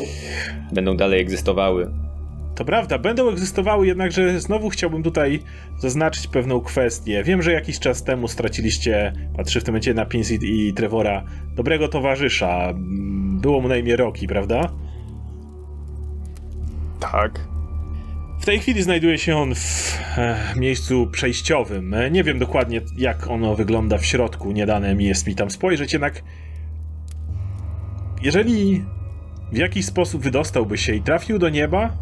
będą 0.73 0.97
dalej 0.97 1.21
egzystowały. 1.21 1.91
To 2.55 2.65
prawda, 2.65 2.99
będą 2.99 3.29
egzystowały, 3.29 3.87
jednakże 3.87 4.39
znowu 4.39 4.69
chciałbym 4.69 5.03
tutaj 5.03 5.39
zaznaczyć 5.77 6.27
pewną 6.27 6.61
kwestię. 6.61 7.23
Wiem, 7.23 7.41
że 7.41 7.51
jakiś 7.51 7.79
czas 7.79 8.03
temu 8.03 8.27
straciliście, 8.27 9.13
patrzę 9.37 9.61
w 9.61 9.63
tym 9.63 9.71
momencie 9.71 9.93
na 9.93 10.05
Pins 10.05 10.31
i, 10.31 10.67
i 10.67 10.73
Trevora, 10.73 11.23
dobrego 11.55 11.87
towarzysza. 11.87 12.69
Mm, 12.69 13.39
Było 13.41 13.61
mu 13.61 13.67
na 13.67 13.77
imię 13.77 13.95
Rocky, 13.95 14.27
prawda? 14.27 14.71
Tak. 16.99 17.52
W 18.43 18.45
tej 18.45 18.59
chwili 18.59 18.83
znajduje 18.83 19.17
się 19.17 19.37
on 19.37 19.55
w 19.55 19.97
e, 20.17 20.37
miejscu 20.55 21.07
przejściowym. 21.07 21.93
E, 21.93 22.11
Nie 22.11 22.23
wiem 22.23 22.39
dokładnie, 22.39 22.81
jak 22.97 23.27
ono 23.27 23.55
wygląda 23.55 23.97
w 23.97 24.05
środku, 24.05 24.51
nie 24.51 24.65
dane 24.65 24.95
mi 24.95 25.05
jest 25.05 25.27
mi 25.27 25.35
tam 25.35 25.51
spojrzeć, 25.51 25.93
jednak 25.93 26.23
jeżeli 28.21 28.85
w 29.51 29.57
jakiś 29.57 29.85
sposób 29.85 30.21
wydostałby 30.21 30.77
się 30.77 30.95
i 30.95 31.01
trafił 31.01 31.39
do 31.39 31.49
nieba 31.49 31.97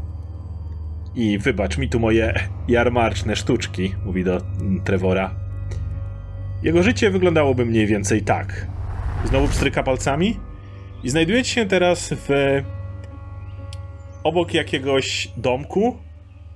i 1.16 1.38
wybacz 1.38 1.78
mi 1.78 1.90
tu 1.90 2.00
moje 2.00 2.34
jarmarczne 2.68 3.36
sztuczki, 3.36 3.96
mówi 4.06 4.24
do 4.24 4.38
mm, 4.38 4.82
Trevora, 4.84 5.36
jego 6.64 6.84
życie 6.84 7.12
wyglądałoby 7.12 7.66
mniej 7.66 7.88
więcej 7.88 8.22
tak. 8.22 8.68
Znowu 9.26 9.48
pstryka 9.48 9.84
palcami 9.84 10.40
i 11.04 11.10
znajdujecie 11.10 11.50
się 11.50 11.66
teraz 11.66 12.14
w 12.14 12.62
obok 14.24 14.54
jakiegoś 14.54 15.32
domku 15.38 15.98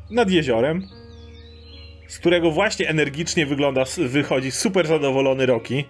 nad 0.09 0.31
jeziorem, 0.31 0.87
z 2.07 2.19
którego 2.19 2.51
właśnie 2.51 2.89
energicznie 2.89 3.45
wygląda, 3.45 3.83
wychodzi 3.97 4.51
super 4.51 4.87
zadowolony 4.87 5.45
Rocky. 5.45 5.83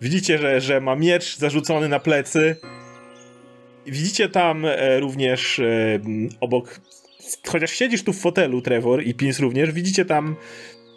Widzicie, 0.00 0.38
że, 0.38 0.60
że 0.60 0.80
ma 0.80 0.96
miecz 0.96 1.36
zarzucony 1.36 1.88
na 1.88 2.00
plecy. 2.00 2.56
Widzicie 3.86 4.28
tam 4.28 4.64
e, 4.64 5.00
również 5.00 5.58
e, 5.58 5.64
obok, 6.40 6.80
chociaż 7.46 7.70
siedzisz 7.70 8.04
tu 8.04 8.12
w 8.12 8.20
fotelu, 8.20 8.62
Trevor 8.62 9.02
i 9.02 9.14
Pins 9.14 9.40
również, 9.40 9.72
widzicie 9.72 10.04
tam 10.04 10.36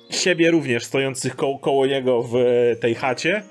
siebie 0.09 0.51
również 0.51 0.83
stojących 0.83 1.35
ko 1.35 1.59
koło 1.59 1.85
niego 1.85 2.23
w 2.23 2.35
tej 2.81 2.95
chacie. 2.95 3.43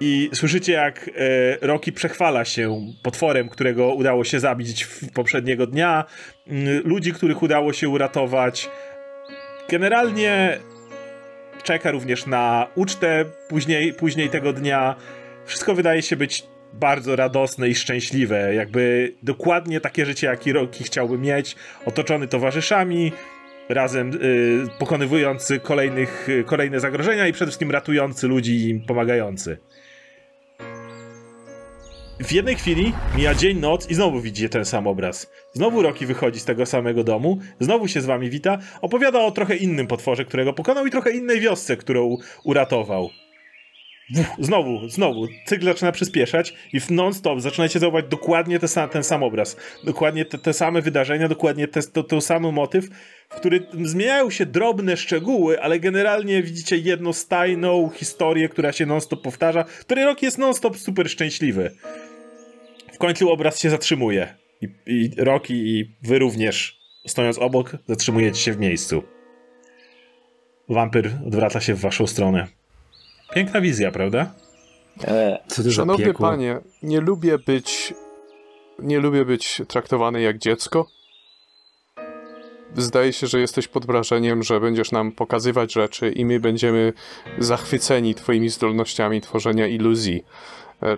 I 0.00 0.30
słyszycie, 0.34 0.72
jak 0.72 1.10
e, 1.60 1.66
Rocky 1.66 1.92
przechwala 1.92 2.44
się 2.44 2.80
potworem, 3.02 3.48
którego 3.48 3.94
udało 3.94 4.24
się 4.24 4.40
zabić 4.40 4.84
w 4.84 5.12
poprzedniego 5.12 5.66
dnia, 5.66 6.04
mm, 6.46 6.82
ludzi, 6.84 7.12
których 7.12 7.42
udało 7.42 7.72
się 7.72 7.88
uratować. 7.88 8.70
Generalnie 9.68 10.58
czeka 11.62 11.90
również 11.90 12.26
na 12.26 12.66
ucztę 12.74 13.24
później, 13.48 13.92
później 13.92 14.30
tego 14.30 14.52
dnia. 14.52 14.94
Wszystko 15.46 15.74
wydaje 15.74 16.02
się 16.02 16.16
być 16.16 16.46
bardzo 16.72 17.16
radosne 17.16 17.68
i 17.68 17.74
szczęśliwe. 17.74 18.54
Jakby 18.54 19.12
dokładnie 19.22 19.80
takie 19.80 20.06
życie, 20.06 20.26
jakie 20.26 20.52
Rocky 20.52 20.84
chciałby 20.84 21.18
mieć. 21.18 21.56
Otoczony 21.86 22.28
towarzyszami, 22.28 23.12
razem 23.68 24.10
y, 24.22 24.66
pokonywujący 24.78 25.60
kolejnych, 25.60 26.28
y, 26.28 26.44
kolejne 26.44 26.80
zagrożenia 26.80 27.28
i 27.28 27.32
przede 27.32 27.46
wszystkim 27.46 27.70
ratujący 27.70 28.28
ludzi 28.28 28.52
i 28.56 28.68
im 28.68 28.80
pomagający. 28.80 29.58
W 32.20 32.32
jednej 32.32 32.54
chwili 32.56 32.92
mija 33.16 33.34
dzień, 33.34 33.58
noc 33.58 33.90
i 33.90 33.94
znowu 33.94 34.20
widzicie 34.20 34.48
ten 34.48 34.64
sam 34.64 34.86
obraz. 34.86 35.30
Znowu 35.52 35.82
Rocky 35.82 36.06
wychodzi 36.06 36.40
z 36.40 36.44
tego 36.44 36.66
samego 36.66 37.04
domu, 37.04 37.38
znowu 37.60 37.88
się 37.88 38.00
z 38.00 38.06
wami 38.06 38.30
wita, 38.30 38.58
opowiada 38.80 39.18
o 39.18 39.30
trochę 39.30 39.56
innym 39.56 39.86
potworze, 39.86 40.24
którego 40.24 40.52
pokonał 40.52 40.86
i 40.86 40.90
trochę 40.90 41.10
innej 41.10 41.40
wiosce, 41.40 41.76
którą 41.76 42.16
uratował. 42.44 43.10
Znowu, 44.38 44.88
znowu, 44.88 45.26
cykl 45.46 45.64
zaczyna 45.64 45.92
przyspieszać 45.92 46.54
i 46.72 46.80
non-stop 46.90 47.40
zaczynacie 47.40 47.78
zauważyć 47.78 48.10
dokładnie 48.10 48.58
te 48.58 48.66
sa- 48.66 48.88
ten 48.88 49.04
sam 49.04 49.22
obraz. 49.22 49.56
Dokładnie 49.84 50.24
te, 50.24 50.38
te 50.38 50.52
same 50.52 50.82
wydarzenia, 50.82 51.28
dokładnie 51.28 51.68
ten 51.68 52.20
sam 52.20 52.52
motyw, 52.52 52.88
w 53.28 53.34
który 53.34 53.66
zmieniają 53.84 54.30
się 54.30 54.46
drobne 54.46 54.96
szczegóły, 54.96 55.62
ale 55.62 55.80
generalnie 55.80 56.42
widzicie 56.42 56.76
jednostajną 56.76 57.90
historię, 57.94 58.48
która 58.48 58.72
się 58.72 58.86
non-stop 58.86 59.22
powtarza, 59.22 59.64
której 59.64 60.04
rok 60.04 60.22
jest 60.22 60.38
non-stop 60.38 60.78
super 60.78 61.10
szczęśliwy. 61.10 61.70
W 62.98 63.00
końcu 63.00 63.30
obraz 63.32 63.60
się 63.60 63.70
zatrzymuje. 63.70 64.34
I, 64.60 64.68
i 64.86 65.10
Rocky 65.18 65.54
i 65.54 65.94
wy 66.02 66.18
również, 66.18 66.80
stojąc 67.06 67.38
obok, 67.38 67.76
zatrzymujecie 67.88 68.38
się 68.40 68.52
w 68.52 68.58
miejscu. 68.58 69.02
Wampir 70.68 71.10
odwraca 71.26 71.60
się 71.60 71.74
w 71.74 71.80
waszą 71.80 72.06
stronę. 72.06 72.46
Piękna 73.34 73.60
wizja, 73.60 73.90
prawda? 73.90 74.34
E, 75.04 75.38
Co 75.48 75.62
za 75.62 75.70
Szanowny 75.70 76.14
panie, 76.14 76.60
nie 76.82 77.00
lubię 77.00 77.38
być. 77.38 77.94
Nie 78.78 78.98
lubię 79.00 79.24
być 79.24 79.62
traktowany 79.68 80.20
jak 80.22 80.38
dziecko. 80.38 80.86
zdaje 82.76 83.12
się, 83.12 83.26
że 83.26 83.40
jesteś 83.40 83.68
pod 83.68 83.86
wrażeniem, 83.86 84.42
że 84.42 84.60
będziesz 84.60 84.92
nam 84.92 85.12
pokazywać 85.12 85.72
rzeczy 85.72 86.10
i 86.10 86.24
my 86.24 86.40
będziemy 86.40 86.92
zachwyceni 87.38 88.14
twoimi 88.14 88.48
zdolnościami 88.48 89.20
tworzenia 89.20 89.66
iluzji, 89.66 90.24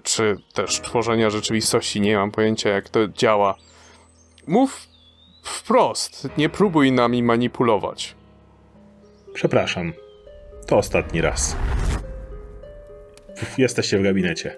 czy 0.02 0.36
też 0.54 0.80
tworzenia 0.80 1.30
rzeczywistości. 1.30 2.00
Nie 2.00 2.16
mam 2.16 2.30
pojęcia, 2.30 2.70
jak 2.70 2.88
to 2.88 3.08
działa. 3.08 3.54
Mów 4.46 4.88
wprost, 5.42 6.28
nie 6.38 6.48
próbuj 6.48 6.92
nami 6.92 7.22
manipulować. 7.22 8.14
Przepraszam. 9.34 9.92
To 10.66 10.76
ostatni 10.76 11.20
raz. 11.20 11.56
Jesteście 13.58 13.98
w 13.98 14.02
gabinecie. 14.02 14.56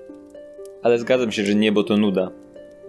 Ale 0.82 0.98
zgadzam 0.98 1.32
się, 1.32 1.44
że 1.44 1.54
niebo 1.54 1.84
to 1.84 1.96
nuda. 1.96 2.30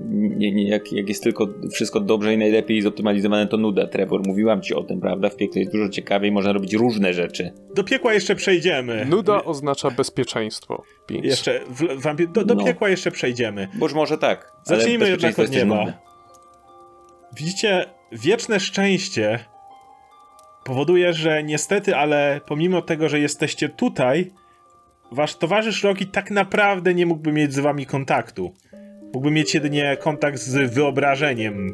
Nie, 0.09 0.51
nie, 0.51 0.69
jak, 0.69 0.91
jak 0.91 1.09
jest 1.09 1.23
tylko 1.23 1.47
wszystko 1.71 1.99
dobrze 1.99 2.33
i 2.33 2.37
najlepiej 2.37 2.81
zoptymalizowane, 2.81 3.47
to 3.47 3.57
nuda. 3.57 3.87
Trevor, 3.87 4.21
mówiłam 4.27 4.61
ci 4.61 4.73
o 4.73 4.83
tym, 4.83 5.01
prawda? 5.01 5.29
W 5.29 5.35
piekle 5.35 5.61
jest 5.61 5.71
dużo 5.71 5.89
ciekawiej, 5.89 6.31
można 6.31 6.53
robić 6.53 6.73
różne 6.73 7.13
rzeczy. 7.13 7.51
Do 7.75 7.83
piekła 7.83 8.13
jeszcze 8.13 8.35
przejdziemy. 8.35 9.05
Nuda 9.05 9.43
oznacza 9.43 9.91
bezpieczeństwo. 9.91 10.83
Pinc. 11.07 11.25
Jeszcze, 11.25 11.59
w, 11.67 12.01
wampir, 12.01 12.31
do, 12.31 12.45
do 12.45 12.55
No. 12.55 12.63
piekła 12.63 12.89
jeszcze 12.89 13.11
przejdziemy. 13.11 13.67
Boż 13.73 13.93
może 13.93 14.17
tak. 14.17 14.51
Zacznijmy 14.63 15.09
jednak 15.09 15.39
od 15.39 15.51
nieba. 15.51 15.85
Widzicie, 17.37 17.85
wieczne 18.11 18.59
szczęście 18.59 19.39
powoduje, 20.63 21.13
że 21.13 21.43
niestety, 21.43 21.95
ale 21.95 22.41
pomimo 22.47 22.81
tego, 22.81 23.09
że 23.09 23.19
jesteście 23.19 23.69
tutaj, 23.69 24.31
wasz 25.11 25.35
towarzysz 25.35 25.83
Rocky 25.83 26.05
tak 26.05 26.31
naprawdę 26.31 26.93
nie 26.93 27.05
mógłby 27.05 27.31
mieć 27.31 27.53
z 27.53 27.59
wami 27.59 27.85
kontaktu. 27.85 28.53
Mógłby 29.13 29.31
mieć 29.31 29.53
jedynie 29.53 29.97
kontakt 29.99 30.39
z 30.39 30.73
wyobrażeniem 30.73 31.71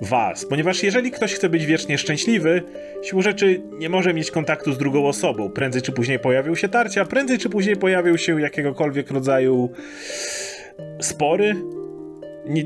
was, 0.00 0.44
ponieważ 0.44 0.82
jeżeli 0.82 1.10
ktoś 1.10 1.34
chce 1.34 1.48
być 1.48 1.66
wiecznie 1.66 1.98
szczęśliwy, 1.98 2.62
siłą 3.02 3.22
rzeczy 3.22 3.62
nie 3.78 3.88
może 3.88 4.14
mieć 4.14 4.30
kontaktu 4.30 4.72
z 4.72 4.78
drugą 4.78 5.06
osobą. 5.06 5.50
Prędzej 5.50 5.82
czy 5.82 5.92
później 5.92 6.18
pojawią 6.18 6.54
się 6.54 6.68
tarcia, 6.68 7.04
prędzej 7.04 7.38
czy 7.38 7.48
później 7.48 7.76
pojawią 7.76 8.16
się 8.16 8.40
jakiegokolwiek 8.40 9.10
rodzaju 9.10 9.70
spory. 11.00 11.54
Nie, 12.46 12.64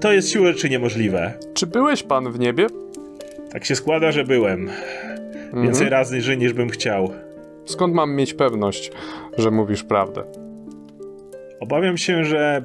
to 0.00 0.12
jest 0.12 0.30
siłą 0.30 0.46
rzeczy 0.46 0.70
niemożliwe. 0.70 1.32
Czy 1.54 1.66
byłeś 1.66 2.02
pan 2.02 2.32
w 2.32 2.38
niebie? 2.38 2.66
Tak 3.50 3.64
się 3.64 3.76
składa, 3.76 4.12
że 4.12 4.24
byłem. 4.24 4.70
Mhm. 5.44 5.62
Więcej 5.62 5.88
razy 5.88 6.36
niż 6.36 6.52
bym 6.52 6.68
chciał. 6.68 7.10
Skąd 7.64 7.94
mam 7.94 8.14
mieć 8.14 8.34
pewność, 8.34 8.92
że 9.38 9.50
mówisz 9.50 9.84
prawdę? 9.84 10.24
Obawiam 11.60 11.96
się, 11.96 12.24
że 12.24 12.62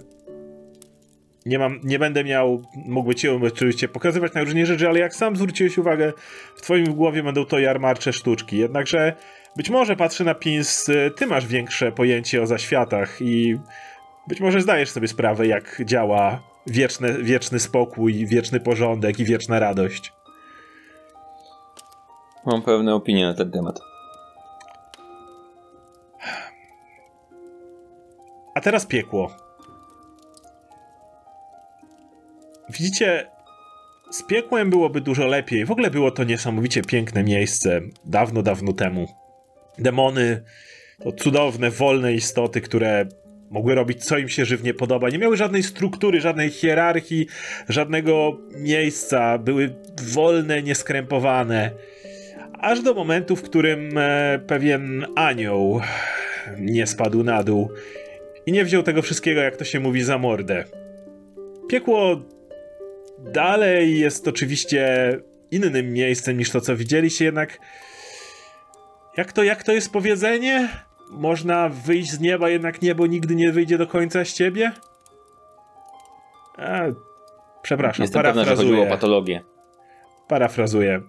nie 1.50 1.60
mam, 1.60 1.80
nie 1.84 2.00
będę 2.00 2.24
miał, 2.24 2.62
mógłby 2.76 3.16
ci 3.16 3.30
oczywiście 3.30 3.88
pokazywać 3.88 4.34
najróżniejsze 4.34 4.74
rzeczy, 4.74 4.90
ale 4.90 5.00
jak 5.00 5.16
sam 5.16 5.36
zwróciłeś 5.36 5.78
uwagę, 5.78 6.14
w 6.56 6.62
twoim 6.62 6.94
głowie 6.94 7.24
będą 7.24 7.46
to 7.46 7.60
jarmarcze 7.60 8.14
sztuczki. 8.14 8.58
Jednakże 8.58 9.16
być 9.56 9.70
może 9.70 9.96
patrzę 9.96 10.24
na 10.24 10.36
Pins, 10.36 10.90
y, 10.90 11.12
ty 11.16 11.28
masz 11.28 11.48
większe 11.48 11.92
pojęcie 11.92 12.42
o 12.42 12.48
zaświatach 12.48 13.22
i 13.22 13.60
być 14.28 14.42
może 14.42 14.62
zdajesz 14.62 14.90
sobie 14.90 15.08
sprawę, 15.08 15.48
jak 15.48 15.82
działa 15.86 16.42
wieczne, 16.68 17.14
wieczny 17.14 17.60
spokój, 17.60 18.26
wieczny 18.26 18.60
porządek 18.60 19.20
i 19.20 19.26
wieczna 19.26 19.60
radość. 19.60 20.14
Mam 22.46 22.62
pewne 22.62 22.96
opinie 22.96 23.26
na 23.26 23.34
ten 23.34 23.52
temat. 23.52 23.80
A 28.56 28.62
teraz 28.62 28.86
piekło. 28.86 29.39
Widzicie, 32.70 33.26
z 34.12 34.24
piekłem 34.24 34.70
byłoby 34.70 35.02
dużo 35.02 35.28
lepiej. 35.28 35.66
W 35.66 35.72
ogóle 35.72 35.92
było 35.92 36.12
to 36.12 36.24
niesamowicie 36.24 36.82
piękne 36.82 37.24
miejsce 37.24 37.82
dawno, 38.06 38.42
dawno 38.44 38.74
temu. 38.74 39.08
Demony 39.78 40.44
to 41.04 41.12
cudowne, 41.12 41.72
wolne 41.72 42.14
istoty, 42.14 42.62
które 42.62 43.06
mogły 43.50 43.76
robić 43.76 44.06
co 44.06 44.18
im 44.18 44.30
się 44.30 44.46
żywnie 44.46 44.74
podoba. 44.74 45.10
Nie 45.10 45.18
miały 45.18 45.38
żadnej 45.38 45.64
struktury, 45.64 46.22
żadnej 46.22 46.50
hierarchii, 46.50 47.28
żadnego 47.70 48.38
miejsca. 48.58 49.38
Były 49.38 49.76
wolne, 50.04 50.64
nieskrępowane. 50.64 51.72
Aż 52.60 52.82
do 52.82 52.94
momentu, 52.94 53.36
w 53.36 53.42
którym 53.42 53.98
e, 53.98 54.40
pewien 54.48 55.06
anioł 55.16 55.82
nie 56.58 56.88
spadł 56.88 57.24
na 57.24 57.44
dół 57.44 57.70
i 58.46 58.52
nie 58.52 58.66
wziął 58.66 58.84
tego 58.84 59.02
wszystkiego, 59.02 59.42
jak 59.42 59.58
to 59.58 59.66
się 59.66 59.80
mówi, 59.80 60.04
za 60.04 60.18
mordę. 60.18 60.64
Piekło 61.70 62.22
dalej 63.24 64.00
jest 64.00 64.28
oczywiście 64.28 65.12
innym 65.52 65.94
miejscem 65.94 66.38
niż 66.38 66.52
to, 66.52 66.62
co 66.62 66.76
widzieliście, 66.76 67.26
jednak 67.26 67.60
jak 69.18 69.34
to, 69.34 69.44
jak 69.44 69.64
to 69.64 69.72
jest 69.72 69.92
powiedzenie? 69.94 70.70
Można 71.12 71.70
wyjść 71.70 72.12
z 72.12 72.20
nieba, 72.20 72.50
jednak 72.50 72.82
niebo 72.82 73.08
nigdy 73.08 73.36
nie 73.36 73.52
wyjdzie 73.52 73.78
do 73.78 73.88
końca 73.88 74.26
z 74.26 74.34
ciebie? 74.34 74.72
A, 76.58 76.82
przepraszam, 77.62 78.04
Jestem 78.04 78.22
pewna, 78.22 78.44
że 78.44 78.56
chodziło 78.56 78.72
o 78.72 78.86
parafrazuję. 78.86 78.90
patologię. 78.98 79.42
Parafrazuję. 80.28 81.02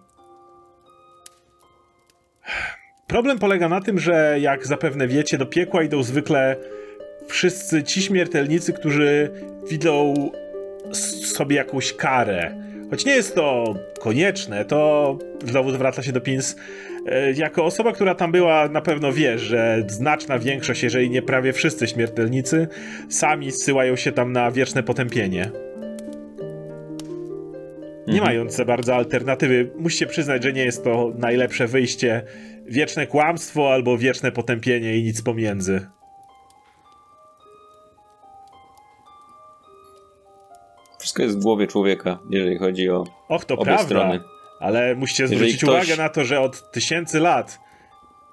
Problem 3.07 3.39
polega 3.39 3.69
na 3.69 3.81
tym, 3.81 3.99
że 3.99 4.37
jak 4.41 4.67
zapewne 4.67 5.09
wiecie, 5.09 5.39
do 5.39 5.47
piekła 5.47 5.83
idą 5.83 6.03
zwykle 6.03 6.57
wszyscy 7.29 7.83
ci 7.83 8.03
śmiertelnicy, 8.03 8.73
którzy 8.73 9.31
widzą 9.71 10.15
sobie 11.37 11.57
jakąś 11.57 11.93
karę. 11.93 12.55
Choć 12.91 13.05
nie 13.05 13.13
jest 13.13 13.35
to 13.35 13.75
konieczne, 14.01 14.65
to 14.65 15.19
znowu 15.45 15.71
zwraca 15.71 16.03
się 16.03 16.13
do 16.13 16.21
Pins. 16.21 16.57
e, 17.07 17.33
Jako 17.33 17.65
osoba, 17.65 17.93
która 17.93 18.15
tam 18.15 18.33
była, 18.33 18.69
na 18.69 18.81
pewno 18.81 19.13
wiesz, 19.13 19.41
że 19.43 19.83
znaczna 19.89 20.39
większość, 20.39 20.83
jeżeli 20.83 21.11
nie 21.11 21.23
prawie 21.23 21.53
wszyscy 21.53 21.87
śmiertelnicy, 21.87 22.69
sami 23.09 23.51
zsyłają 23.51 23.97
się 23.97 24.13
tam 24.13 24.33
na 24.33 24.51
wieczne 24.51 24.83
potępienie. 24.83 25.51
Nie 28.07 28.15
Mhm. 28.15 28.25
mając 28.25 28.55
za 28.57 28.65
bardzo 28.65 28.95
alternatywy, 28.95 29.71
musicie 29.79 30.07
przyznać, 30.07 30.43
że 30.43 30.53
nie 30.53 30.65
jest 30.65 30.85
to 30.85 31.13
najlepsze 31.19 31.67
wyjście. 31.67 32.23
Wieczne 32.67 33.07
kłamstwo 33.07 33.73
albo 33.73 33.99
wieczne 33.99 34.33
potępienie 34.33 34.97
i 34.99 35.03
nic 35.03 35.23
pomiędzy. 35.23 35.81
Wszystko 41.11 41.23
jest 41.23 41.39
w 41.39 41.43
głowie 41.43 41.67
człowieka, 41.67 42.19
jeżeli 42.31 42.59
chodzi 42.59 42.91
o 42.91 43.05
Och, 43.29 43.45
to 43.45 43.55
obie 43.55 43.65
prawda. 43.65 43.85
strony. 43.85 44.21
Ale 44.61 44.95
musicie 44.95 45.23
Jeżeli 45.23 45.37
zwrócić 45.39 45.63
ktoś- 45.63 45.85
uwagę 45.89 46.03
na 46.03 46.09
to, 46.09 46.25
że 46.25 46.41
od 46.41 46.71
tysięcy 46.73 47.21
lat 47.21 47.59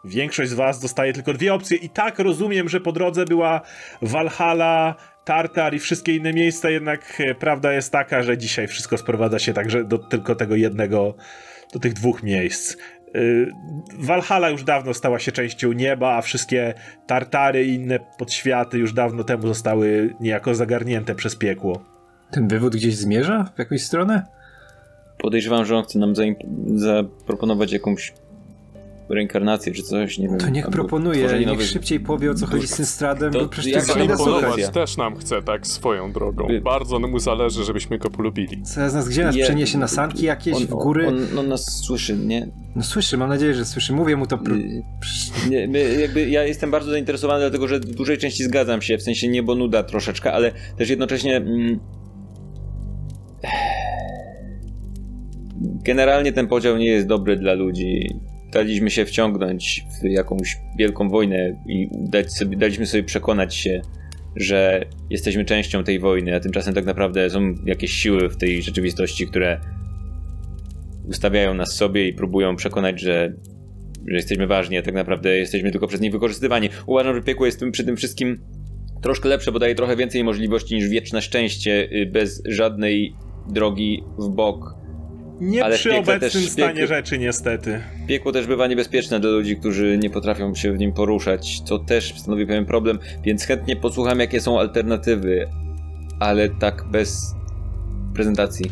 większość 0.05 0.49
z 0.49 0.53
was 0.53 0.79
dostaje 0.79 1.13
tylko 1.13 1.33
dwie 1.33 1.53
opcje 1.53 1.77
i 1.77 1.89
tak 1.89 2.19
rozumiem, 2.19 2.69
że 2.69 2.79
po 2.81 2.91
drodze 2.91 3.25
była 3.25 3.61
Valhalla, 4.01 4.95
Tartar 5.25 5.73
i 5.73 5.79
wszystkie 5.79 6.15
inne 6.15 6.33
miejsca, 6.33 6.69
jednak 6.69 7.13
e, 7.19 7.35
prawda 7.35 7.73
jest 7.73 7.91
taka, 7.91 8.23
że 8.23 8.37
dzisiaj 8.37 8.67
wszystko 8.67 8.97
sprowadza 8.97 9.39
się 9.39 9.53
także 9.53 9.83
do 9.83 9.97
tylko 9.97 10.35
tego 10.35 10.55
jednego, 10.55 11.15
do 11.73 11.79
tych 11.79 11.93
dwóch 11.93 12.23
miejsc. 12.23 12.77
Y, 13.15 13.51
Valhalla 13.99 14.49
już 14.49 14.63
dawno 14.63 14.93
stała 14.93 15.19
się 15.19 15.31
częścią 15.31 15.71
nieba, 15.71 16.15
a 16.17 16.21
wszystkie 16.21 16.73
Tartary 17.07 17.65
i 17.65 17.73
inne 17.73 17.99
podświaty 18.17 18.77
już 18.77 18.93
dawno 18.93 19.23
temu 19.23 19.47
zostały 19.47 20.15
niejako 20.19 20.55
zagarnięte 20.55 21.15
przez 21.15 21.35
piekło. 21.35 21.96
Ten 22.31 22.47
wywód 22.47 22.75
gdzieś 22.75 22.95
zmierza 22.97 23.51
w 23.55 23.59
jakąś 23.59 23.81
stronę? 23.83 24.25
Podejrzewam, 25.17 25.65
że 25.65 25.77
on 25.77 25.83
chce 25.83 25.99
nam 25.99 26.13
zaimp- 26.13 26.45
zaproponować 26.75 27.71
jakąś 27.71 28.13
reinkarnację 29.09 29.73
czy 29.73 29.83
coś, 29.83 30.17
nie 30.17 30.27
wiem. 30.27 30.37
To 30.37 30.49
niech 30.49 30.69
proponuje, 30.69 31.27
niech 31.39 31.47
nowych- 31.47 31.67
szybciej 31.67 31.99
powie 31.99 32.31
o 32.31 32.33
co 32.33 32.45
chodzi 32.45 32.67
z 32.67 32.75
tym 32.75 32.85
stradem, 32.85 33.33
To 33.33 33.39
bo 33.39 33.47
przecież 33.47 33.73
jak 33.73 33.85
to 33.85 34.57
jest 34.57 34.71
też 34.71 34.97
nam 34.97 35.15
chce 35.17 35.41
tak 35.41 35.67
swoją 35.67 36.11
drogą. 36.11 36.47
Y- 36.49 36.61
Bardzo 36.61 36.99
mu 36.99 37.19
zależy, 37.19 37.63
żebyśmy 37.63 37.97
go 37.97 38.09
polubili. 38.09 38.61
Zaraz 38.65 38.93
nas 38.93 39.09
gdzie 39.09 39.23
nas 39.23 39.35
Je- 39.35 39.43
przeniesie 39.43 39.77
na 39.77 39.87
sanki 39.87 40.25
jakieś 40.25 40.53
on, 40.55 40.63
w 40.65 40.69
góry? 40.69 41.07
On, 41.07 41.39
on 41.39 41.47
nas 41.47 41.81
słyszy, 41.85 42.17
nie? 42.17 42.47
No 42.75 42.83
słyszy, 42.83 43.17
mam 43.17 43.29
nadzieję, 43.29 43.53
że 43.53 43.65
słyszy. 43.65 43.93
Mówię 43.93 44.15
mu 44.15 44.27
to. 44.27 44.37
Pr- 44.37 44.57
Y, 44.57 44.83
nie 45.49 45.67
my, 45.67 45.79
jakby 46.01 46.29
ja 46.29 46.43
jestem 46.43 46.71
bardzo 46.71 46.91
zainteresowany, 46.91 47.39
dlatego 47.39 47.67
że 47.67 47.79
w 47.79 47.85
dużej 47.95 48.17
części 48.17 48.43
zgadzam 48.43 48.81
się, 48.81 48.97
w 48.97 49.03
sensie 49.03 49.27
niebo 49.27 49.55
nuda 49.55 49.83
troszeczkę, 49.83 50.33
ale 50.33 50.51
też 50.77 50.89
jednocześnie 50.89 51.35
mm, 51.37 51.79
generalnie 55.83 56.31
ten 56.31 56.47
podział 56.47 56.77
nie 56.77 56.85
jest 56.85 57.07
dobry 57.07 57.35
dla 57.35 57.53
ludzi. 57.53 58.07
Daliśmy 58.51 58.89
się 58.89 59.05
wciągnąć 59.05 59.85
w 60.01 60.05
jakąś 60.05 60.57
wielką 60.77 61.09
wojnę 61.09 61.63
i 61.67 61.89
dać 61.91 62.33
sobie, 62.33 62.57
daliśmy 62.57 62.85
sobie 62.85 63.03
przekonać 63.03 63.55
się, 63.55 63.81
że 64.35 64.85
jesteśmy 65.09 65.45
częścią 65.45 65.83
tej 65.83 65.99
wojny, 65.99 66.35
a 66.35 66.39
tymczasem 66.39 66.73
tak 66.73 66.85
naprawdę 66.85 67.29
są 67.29 67.55
jakieś 67.65 67.91
siły 67.91 68.29
w 68.29 68.37
tej 68.37 68.61
rzeczywistości, 68.61 69.27
które 69.27 69.61
ustawiają 71.07 71.53
nas 71.53 71.75
sobie 71.75 72.07
i 72.07 72.13
próbują 72.13 72.55
przekonać, 72.55 73.01
że 73.01 73.33
że 74.07 74.15
jesteśmy 74.15 74.47
ważni, 74.47 74.77
a 74.77 74.81
tak 74.81 74.93
naprawdę 74.93 75.37
jesteśmy 75.37 75.71
tylko 75.71 75.87
przez 75.87 76.01
nich 76.01 76.11
wykorzystywani. 76.11 76.69
Uważam, 76.85 77.15
że 77.15 77.21
piekło 77.21 77.45
jest 77.45 77.59
tym, 77.59 77.71
przy 77.71 77.85
tym 77.85 77.97
wszystkim 77.97 78.39
troszkę 79.01 79.29
lepsze, 79.29 79.51
bo 79.51 79.59
daje 79.59 79.75
trochę 79.75 79.95
więcej 79.95 80.23
możliwości 80.23 80.75
niż 80.75 80.89
wieczne 80.89 81.21
szczęście 81.21 81.89
y, 81.91 82.05
bez 82.05 82.43
żadnej 82.45 83.15
drogi 83.49 84.03
w 84.19 84.29
bok 84.29 84.75
Nie 85.41 85.65
Ale 85.65 85.75
przy 85.75 85.95
obecnym 85.95 86.19
też 86.19 86.49
stanie 86.49 86.81
piekło- 86.81 86.87
rzeczy, 86.87 87.17
niestety. 87.17 87.81
Piekło 88.07 88.31
też 88.31 88.47
bywa 88.47 88.67
niebezpieczne 88.67 89.19
dla 89.19 89.29
ludzi, 89.29 89.57
którzy 89.57 89.97
nie 89.97 90.09
potrafią 90.09 90.55
się 90.55 90.73
w 90.73 90.77
nim 90.79 90.93
poruszać, 90.93 91.61
co 91.65 91.79
też 91.79 92.19
stanowi 92.19 92.45
pewien 92.45 92.65
problem, 92.65 92.99
więc 93.23 93.45
chętnie 93.45 93.75
posłucham, 93.75 94.19
jakie 94.19 94.41
są 94.41 94.59
alternatywy, 94.59 95.47
ale 96.19 96.49
tak 96.49 96.85
bez 96.91 97.35
prezentacji. 98.13 98.65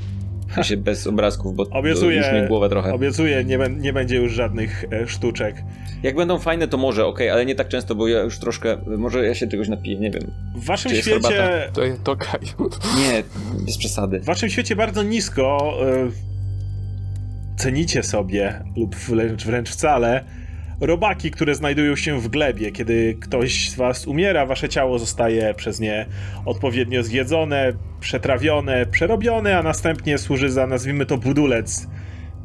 Sensie 0.56 0.78
bez 0.78 1.08
obrazków, 1.08 1.56
bo 1.56 1.64
Obiecuję, 1.70 2.18
już 2.18 2.42
mi 2.42 2.48
głowa 2.48 2.70
trochę. 2.70 2.94
obiecuję 2.94 3.44
nie, 3.44 3.60
nie 3.78 3.94
będzie 3.94 4.16
już 4.16 4.34
żadnych 4.34 4.86
e, 4.92 5.08
sztuczek. 5.08 5.64
Jak 6.04 6.16
będą 6.16 6.40
fajne, 6.40 6.68
to 6.68 6.78
może, 6.78 7.06
okej, 7.06 7.30
ale 7.30 7.46
nie 7.46 7.56
tak 7.56 7.68
często, 7.68 7.96
bo 7.96 8.08
ja 8.08 8.20
już 8.20 8.40
troszkę, 8.40 8.78
może 8.98 9.26
ja 9.26 9.36
się 9.36 9.48
czegoś 9.48 9.68
napiję, 9.68 10.00
nie 10.00 10.12
wiem. 10.12 10.32
W 10.56 10.66
waszym 10.66 10.92
Czy 10.92 10.98
świecie... 10.98 11.70
To, 11.74 11.82
to 12.04 12.12
okej. 12.12 12.40
Nie, 12.98 13.24
bez 13.66 13.78
przesady. 13.78 14.20
W 14.20 14.26
waszym 14.26 14.50
świecie 14.50 14.76
bardzo 14.76 15.04
nisko 15.04 15.74
e, 15.82 16.10
cenicie 17.58 18.04
sobie, 18.04 18.64
lub 18.78 18.96
wręcz, 18.96 19.46
wręcz 19.46 19.70
wcale, 19.70 20.24
robaki, 20.80 21.32
które 21.32 21.56
znajdują 21.56 21.96
się 21.96 22.20
w 22.20 22.28
glebie. 22.28 22.72
Kiedy 22.72 23.18
ktoś 23.22 23.70
z 23.70 23.76
was 23.76 24.08
umiera, 24.08 24.46
wasze 24.46 24.70
ciało 24.70 25.00
zostaje 25.00 25.54
przez 25.54 25.80
nie 25.80 26.06
odpowiednio 26.46 27.04
zjedzone, 27.04 27.74
przetrawione, 28.00 28.86
przerobione, 28.86 29.58
a 29.58 29.64
następnie 29.64 30.18
służy 30.18 30.52
za, 30.52 30.68
nazwijmy 30.68 31.06
to, 31.06 31.18
budulec 31.18 31.88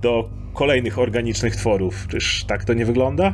do 0.02 0.30
kolejnych 0.54 0.98
organicznych 0.98 1.56
tworów. 1.56 2.06
Czyż 2.08 2.44
tak 2.44 2.64
to 2.64 2.74
nie 2.74 2.86
wygląda? 2.86 3.32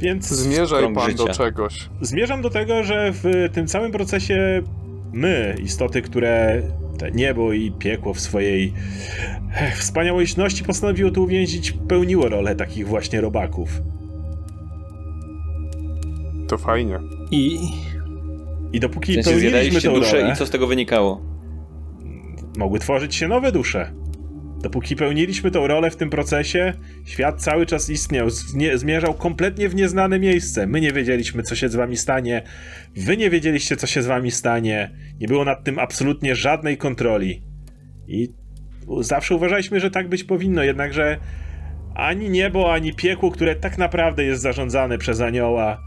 Więc 0.00 0.28
Zmierzaj 0.28 0.94
pan 0.94 0.94
do 0.94 1.22
życia. 1.22 1.34
czegoś. 1.34 1.88
Zmierzam 2.00 2.42
do 2.42 2.50
tego, 2.50 2.84
że 2.84 3.12
w 3.12 3.48
tym 3.52 3.66
całym 3.66 3.92
procesie 3.92 4.62
my, 5.12 5.56
istoty, 5.62 6.02
które 6.02 6.62
te 6.98 7.10
niebo 7.10 7.52
i 7.52 7.70
piekło 7.70 8.14
w 8.14 8.20
swojej 8.20 8.72
ech, 9.56 9.78
wspaniałości 9.78 10.64
postanowiło 10.66 11.10
tu 11.10 11.22
uwięzić, 11.22 11.72
pełniło 11.88 12.28
rolę 12.28 12.56
takich 12.56 12.88
właśnie 12.88 13.20
robaków. 13.20 13.82
To 16.48 16.58
fajnie. 16.58 16.98
I 17.30 17.58
I 18.72 18.80
dopóki 18.80 19.12
w 19.12 19.14
sensie 19.14 19.30
pełniliśmy 19.30 19.50
zjadaliście 19.50 19.88
tę 19.88 19.94
duszę 19.94 20.16
rolę, 20.16 20.32
i 20.32 20.36
co 20.36 20.46
z 20.46 20.50
tego 20.50 20.66
wynikało? 20.66 21.20
mogły 22.58 22.78
tworzyć 22.78 23.14
się 23.14 23.28
nowe 23.28 23.52
dusze. 23.52 23.92
Dopóki 24.62 24.96
pełniliśmy 24.96 25.50
tą 25.50 25.66
rolę 25.66 25.90
w 25.90 25.96
tym 25.96 26.10
procesie, 26.10 26.72
świat 27.04 27.42
cały 27.42 27.66
czas 27.66 27.90
istniał, 27.90 28.28
zmierzał 28.74 29.14
kompletnie 29.14 29.68
w 29.68 29.74
nieznane 29.74 30.18
miejsce. 30.18 30.66
My 30.66 30.80
nie 30.80 30.92
wiedzieliśmy, 30.92 31.42
co 31.42 31.56
się 31.56 31.68
z 31.68 31.74
wami 31.74 31.96
stanie, 31.96 32.42
wy 32.96 33.16
nie 33.16 33.30
wiedzieliście, 33.30 33.76
co 33.76 33.86
się 33.86 34.02
z 34.02 34.06
wami 34.06 34.30
stanie. 34.30 34.90
Nie 35.20 35.28
było 35.28 35.44
nad 35.44 35.64
tym 35.64 35.78
absolutnie 35.78 36.34
żadnej 36.36 36.76
kontroli. 36.76 37.42
I 38.08 38.28
zawsze 39.00 39.34
uważaliśmy, 39.34 39.80
że 39.80 39.90
tak 39.90 40.08
być 40.08 40.24
powinno, 40.24 40.62
jednakże 40.62 41.18
ani 41.94 42.30
niebo, 42.30 42.72
ani 42.72 42.94
piekło, 42.94 43.30
które 43.30 43.56
tak 43.56 43.78
naprawdę 43.78 44.24
jest 44.24 44.42
zarządzane 44.42 44.98
przez 44.98 45.20
anioła, 45.20 45.80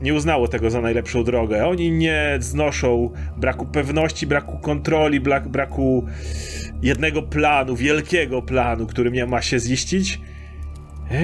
nie 0.00 0.14
uznało 0.14 0.48
tego 0.48 0.70
za 0.70 0.80
najlepszą 0.80 1.24
drogę. 1.24 1.66
Oni 1.66 1.90
nie 1.90 2.36
znoszą 2.40 3.10
braku 3.36 3.66
pewności, 3.66 4.26
braku 4.26 4.58
kontroli, 4.58 5.20
brak, 5.20 5.48
braku 5.48 6.06
jednego 6.82 7.22
planu, 7.22 7.76
wielkiego 7.76 8.42
planu, 8.42 8.86
który 8.86 9.10
mia- 9.10 9.28
ma 9.28 9.42
się 9.42 9.58
ziścić. 9.58 10.20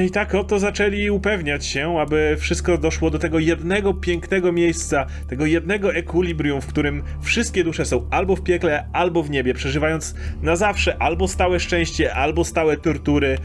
I 0.07 0.11
tak 0.11 0.35
oto 0.35 0.59
zaczęli 0.59 1.11
upewniać 1.11 1.67
się, 1.67 1.99
aby 2.01 2.37
wszystko 2.39 2.79
doszło 2.79 3.11
do 3.11 3.19
tego 3.19 3.39
jednego 3.39 3.95
pięknego 3.95 4.53
miejsca, 4.53 5.07
tego 5.29 5.47
jednego 5.47 5.95
ekwilibrium, 5.95 6.61
w 6.61 6.67
którym 6.67 7.03
wszystkie 7.23 7.65
dusze 7.65 7.85
są 7.85 8.07
albo 8.11 8.37
w 8.37 8.43
piekle, 8.43 8.89
albo 8.93 9.23
w 9.23 9.31
niebie, 9.31 9.55
przeżywając 9.55 10.15
na 10.43 10.57
zawsze 10.57 11.03
albo 11.03 11.29
stałe 11.29 11.61
szczęście, 11.61 12.15
albo 12.15 12.45
stałe 12.45 12.77
tortury, 12.77 13.39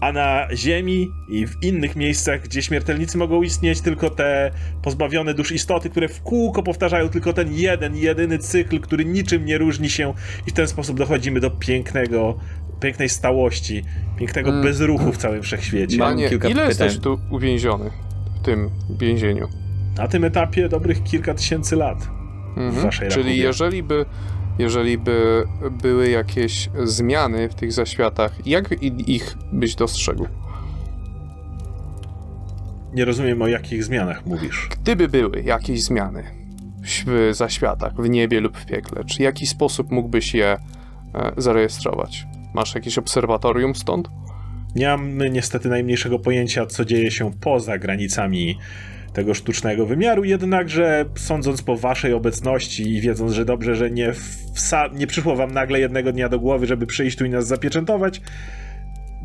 a 0.00 0.12
na 0.12 0.48
Ziemi 0.56 1.10
i 1.28 1.46
w 1.46 1.62
innych 1.62 1.96
miejscach, 1.96 2.42
gdzie 2.42 2.62
śmiertelnicy 2.62 3.18
mogą 3.18 3.42
istnieć, 3.42 3.80
tylko 3.80 4.10
te 4.10 4.50
pozbawione 4.82 5.34
dusz 5.34 5.52
istoty, 5.52 5.90
które 5.90 6.08
w 6.08 6.22
kółko 6.22 6.62
powtarzają 6.62 7.08
tylko 7.08 7.32
ten 7.32 7.54
jeden, 7.54 7.96
jedyny 7.96 8.38
cykl, 8.38 8.80
który 8.80 9.04
niczym 9.04 9.44
nie 9.44 9.58
różni 9.58 9.90
się 9.90 10.14
i 10.46 10.50
w 10.50 10.52
ten 10.54 10.68
sposób 10.68 10.98
dochodzimy 10.98 11.40
do 11.40 11.50
pięknego, 11.50 12.38
pięknej 12.80 13.08
stałości, 13.08 13.82
pięknego 14.18 14.50
Mm. 14.50 14.62
bezruchu 14.62 15.12
w 15.12 15.16
całym 15.16 15.42
wszechświecie. 15.42 15.98
Mam 15.98 16.08
Panie, 16.08 16.28
kilka 16.28 16.48
ile 16.48 16.54
pytań. 16.68 16.68
jesteś 16.86 16.98
tu 17.02 17.18
uwięziony 17.30 17.90
w 18.42 18.44
tym 18.44 18.70
więzieniu? 18.98 19.48
Na 19.96 20.08
tym 20.08 20.24
etapie 20.24 20.68
dobrych 20.68 21.02
kilka 21.02 21.34
tysięcy 21.34 21.76
lat. 21.76 22.08
Mhm. 22.56 22.72
waszej 22.84 23.08
Czyli 23.08 23.22
rachubie. 23.24 23.42
jeżeli 23.42 23.82
by, 23.82 24.04
jeżeli 24.58 24.98
by 24.98 25.44
były 25.70 26.10
jakieś 26.10 26.70
zmiany 26.84 27.48
w 27.48 27.54
tych 27.54 27.72
zaświatach, 27.72 28.46
jak 28.46 28.82
ich 29.06 29.36
byś 29.52 29.74
dostrzegł? 29.74 30.26
Nie 32.94 33.04
rozumiem, 33.04 33.42
o 33.42 33.46
jakich 33.46 33.84
zmianach 33.84 34.26
mówisz. 34.26 34.68
Gdyby 34.80 35.08
były 35.08 35.42
jakieś 35.42 35.82
zmiany 35.82 36.24
w 37.06 37.30
zaświatach, 37.32 37.94
w 37.94 38.08
niebie 38.08 38.40
lub 38.40 38.58
w 38.58 38.66
piekle, 38.66 39.04
czy 39.04 39.16
w 39.16 39.20
jaki 39.20 39.46
sposób 39.46 39.90
mógłbyś 39.90 40.34
je 40.34 40.56
e, 41.14 41.32
zarejestrować? 41.36 42.26
Masz 42.54 42.74
jakieś 42.74 42.98
obserwatorium 42.98 43.74
stąd? 43.74 44.08
Nie 44.74 44.88
mamy 44.88 45.30
niestety 45.30 45.68
najmniejszego 45.68 46.18
pojęcia, 46.18 46.66
co 46.66 46.84
dzieje 46.84 47.10
się 47.10 47.30
poza 47.40 47.78
granicami 47.78 48.58
tego 49.18 49.34
sztucznego 49.34 49.86
wymiaru, 49.86 50.24
jednakże 50.24 51.04
sądząc 51.16 51.62
po 51.62 51.76
waszej 51.76 52.12
obecności 52.12 52.90
i 52.90 53.00
wiedząc, 53.00 53.32
że 53.32 53.44
dobrze, 53.44 53.74
że 53.74 53.90
nie, 53.90 54.12
nie 54.92 55.06
przyszło 55.06 55.36
wam 55.36 55.50
nagle 55.50 55.80
jednego 55.80 56.12
dnia 56.12 56.28
do 56.28 56.38
głowy, 56.38 56.66
żeby 56.66 56.86
przyjść 56.86 57.18
tu 57.18 57.24
i 57.24 57.30
nas 57.30 57.46
zapieczętować, 57.46 58.20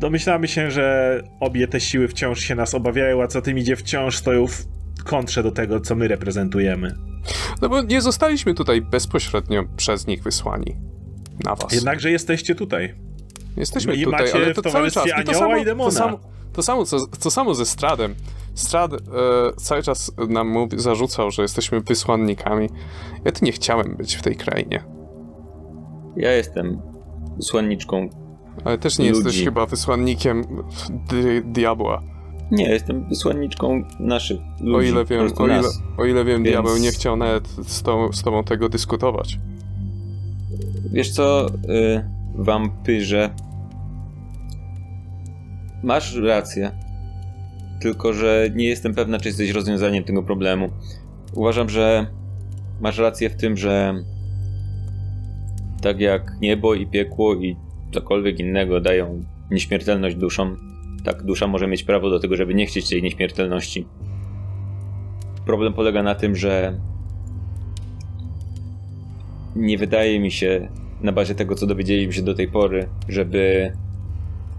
domyślamy 0.00 0.48
się, 0.48 0.70
że 0.70 1.20
obie 1.40 1.68
te 1.68 1.80
siły 1.80 2.08
wciąż 2.08 2.40
się 2.40 2.54
nas 2.54 2.74
obawiają, 2.74 3.22
a 3.22 3.26
co 3.26 3.42
tym 3.42 3.58
idzie 3.58 3.76
wciąż 3.76 4.16
stoją 4.16 4.46
w 4.46 4.64
kontrze 5.04 5.42
do 5.42 5.52
tego, 5.52 5.80
co 5.80 5.94
my 5.94 6.08
reprezentujemy. 6.08 6.94
No 7.62 7.68
bo 7.68 7.82
nie 7.82 8.00
zostaliśmy 8.00 8.54
tutaj 8.54 8.80
bezpośrednio 8.80 9.64
przez 9.76 10.06
nich 10.06 10.22
wysłani. 10.22 10.76
Na 11.44 11.54
was. 11.54 11.72
Jednakże 11.72 12.10
jesteście 12.10 12.54
tutaj. 12.54 12.94
Jesteśmy 13.56 13.94
i 13.94 14.04
tutaj, 14.04 14.20
macie 14.20 14.34
ale 14.34 14.54
w 14.54 14.56
to 14.56 14.62
cały 14.62 14.90
czas. 14.90 14.94
towarzystwie 14.94 15.22
I 15.22 15.24
to 15.24 15.30
anioła 15.30 15.48
samo, 15.48 15.56
i 15.56 15.64
demona. 15.64 15.90
To 15.90 15.96
samo, 15.96 16.20
to 16.52 16.62
samo, 16.62 16.84
co, 16.84 17.06
to 17.06 17.30
samo 17.30 17.54
ze 17.54 17.66
Stradem. 17.66 18.14
Strad 18.54 18.92
e, 18.92 18.98
cały 19.56 19.82
czas 19.82 20.12
nam 20.28 20.48
mówi, 20.48 20.78
zarzucał, 20.80 21.30
że 21.30 21.42
jesteśmy 21.42 21.80
wysłannikami. 21.80 22.68
Ja 23.24 23.32
tu 23.32 23.44
nie 23.44 23.52
chciałem 23.52 23.96
być 23.96 24.14
w 24.14 24.22
tej 24.22 24.36
krainie. 24.36 24.84
Ja 26.16 26.32
jestem 26.32 26.82
wysłanniczką. 27.36 28.08
Ale 28.64 28.78
też 28.78 28.98
nie 28.98 29.10
Ludzi. 29.10 29.24
jesteś 29.24 29.44
chyba 29.44 29.66
wysłannikiem 29.66 30.44
di 31.10 31.42
diabła. 31.44 32.02
Nie, 32.50 32.68
jestem 32.68 33.08
wysłanniczką 33.08 33.82
naszych 34.00 34.40
ludzi. 34.60 34.76
O 34.76 34.92
ile 34.92 35.04
wiem, 35.04 35.28
o 35.38 35.46
ile, 35.46 35.60
o 35.98 36.04
ile 36.04 36.24
wiem 36.24 36.42
Więc- 36.42 36.54
diabeł 36.54 36.76
nie 36.76 36.90
chciał 36.90 37.16
nawet 37.16 37.48
z, 37.48 37.82
tą, 37.82 38.12
z 38.12 38.22
tobą 38.22 38.44
tego 38.44 38.68
dyskutować. 38.68 39.38
Wiesz 40.92 41.10
co, 41.12 41.46
y, 41.48 42.10
wampyrze. 42.34 43.30
Masz 45.82 46.16
rację. 46.16 46.70
Tylko, 47.84 48.12
że 48.12 48.48
nie 48.54 48.64
jestem 48.64 48.94
pewna, 48.94 49.18
czy 49.18 49.28
jesteś 49.28 49.50
rozwiązaniem 49.50 50.04
tego 50.04 50.22
problemu. 50.22 50.70
Uważam, 51.34 51.68
że 51.68 52.06
masz 52.80 52.98
rację 52.98 53.30
w 53.30 53.36
tym, 53.36 53.56
że 53.56 53.94
tak 55.82 56.00
jak 56.00 56.32
niebo 56.40 56.74
i 56.74 56.86
piekło 56.86 57.34
i 57.34 57.56
cokolwiek 57.92 58.40
innego 58.40 58.80
dają 58.80 59.24
nieśmiertelność 59.50 60.16
duszom, 60.16 60.56
tak 61.04 61.22
dusza 61.22 61.46
może 61.46 61.66
mieć 61.66 61.82
prawo 61.82 62.10
do 62.10 62.20
tego, 62.20 62.36
żeby 62.36 62.54
nie 62.54 62.66
chcieć 62.66 62.88
tej 62.88 63.02
nieśmiertelności. 63.02 63.86
Problem 65.46 65.72
polega 65.72 66.02
na 66.02 66.14
tym, 66.14 66.36
że 66.36 66.80
nie 69.56 69.78
wydaje 69.78 70.20
mi 70.20 70.30
się, 70.30 70.68
na 71.00 71.12
bazie 71.12 71.34
tego, 71.34 71.54
co 71.54 71.66
dowiedzieliśmy 71.66 72.12
się 72.12 72.22
do 72.22 72.34
tej 72.34 72.48
pory, 72.48 72.88
żeby 73.08 73.72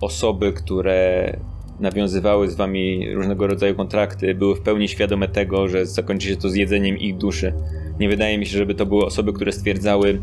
osoby, 0.02 0.54
które 0.54 1.38
nawiązywały 1.80 2.50
z 2.50 2.56
wami 2.56 3.14
różnego 3.14 3.48
rodzaju 3.48 3.76
kontrakty, 3.76 4.36
były 4.36 4.56
w 4.56 4.62
pełni 4.62 4.88
świadome 4.88 5.28
tego, 5.28 5.68
że 5.68 5.86
zakończy 5.86 6.28
się 6.28 6.36
to 6.36 6.50
zjedzeniem 6.50 6.98
ich 6.98 7.18
duszy. 7.18 7.54
Nie 8.00 8.10
wydaje 8.10 8.38
mi 8.38 8.46
się, 8.46 8.58
żeby 8.58 8.76
to 8.76 8.86
były 8.86 9.06
osoby, 9.06 9.34
które 9.34 9.52
stwierdzały, 9.52 10.22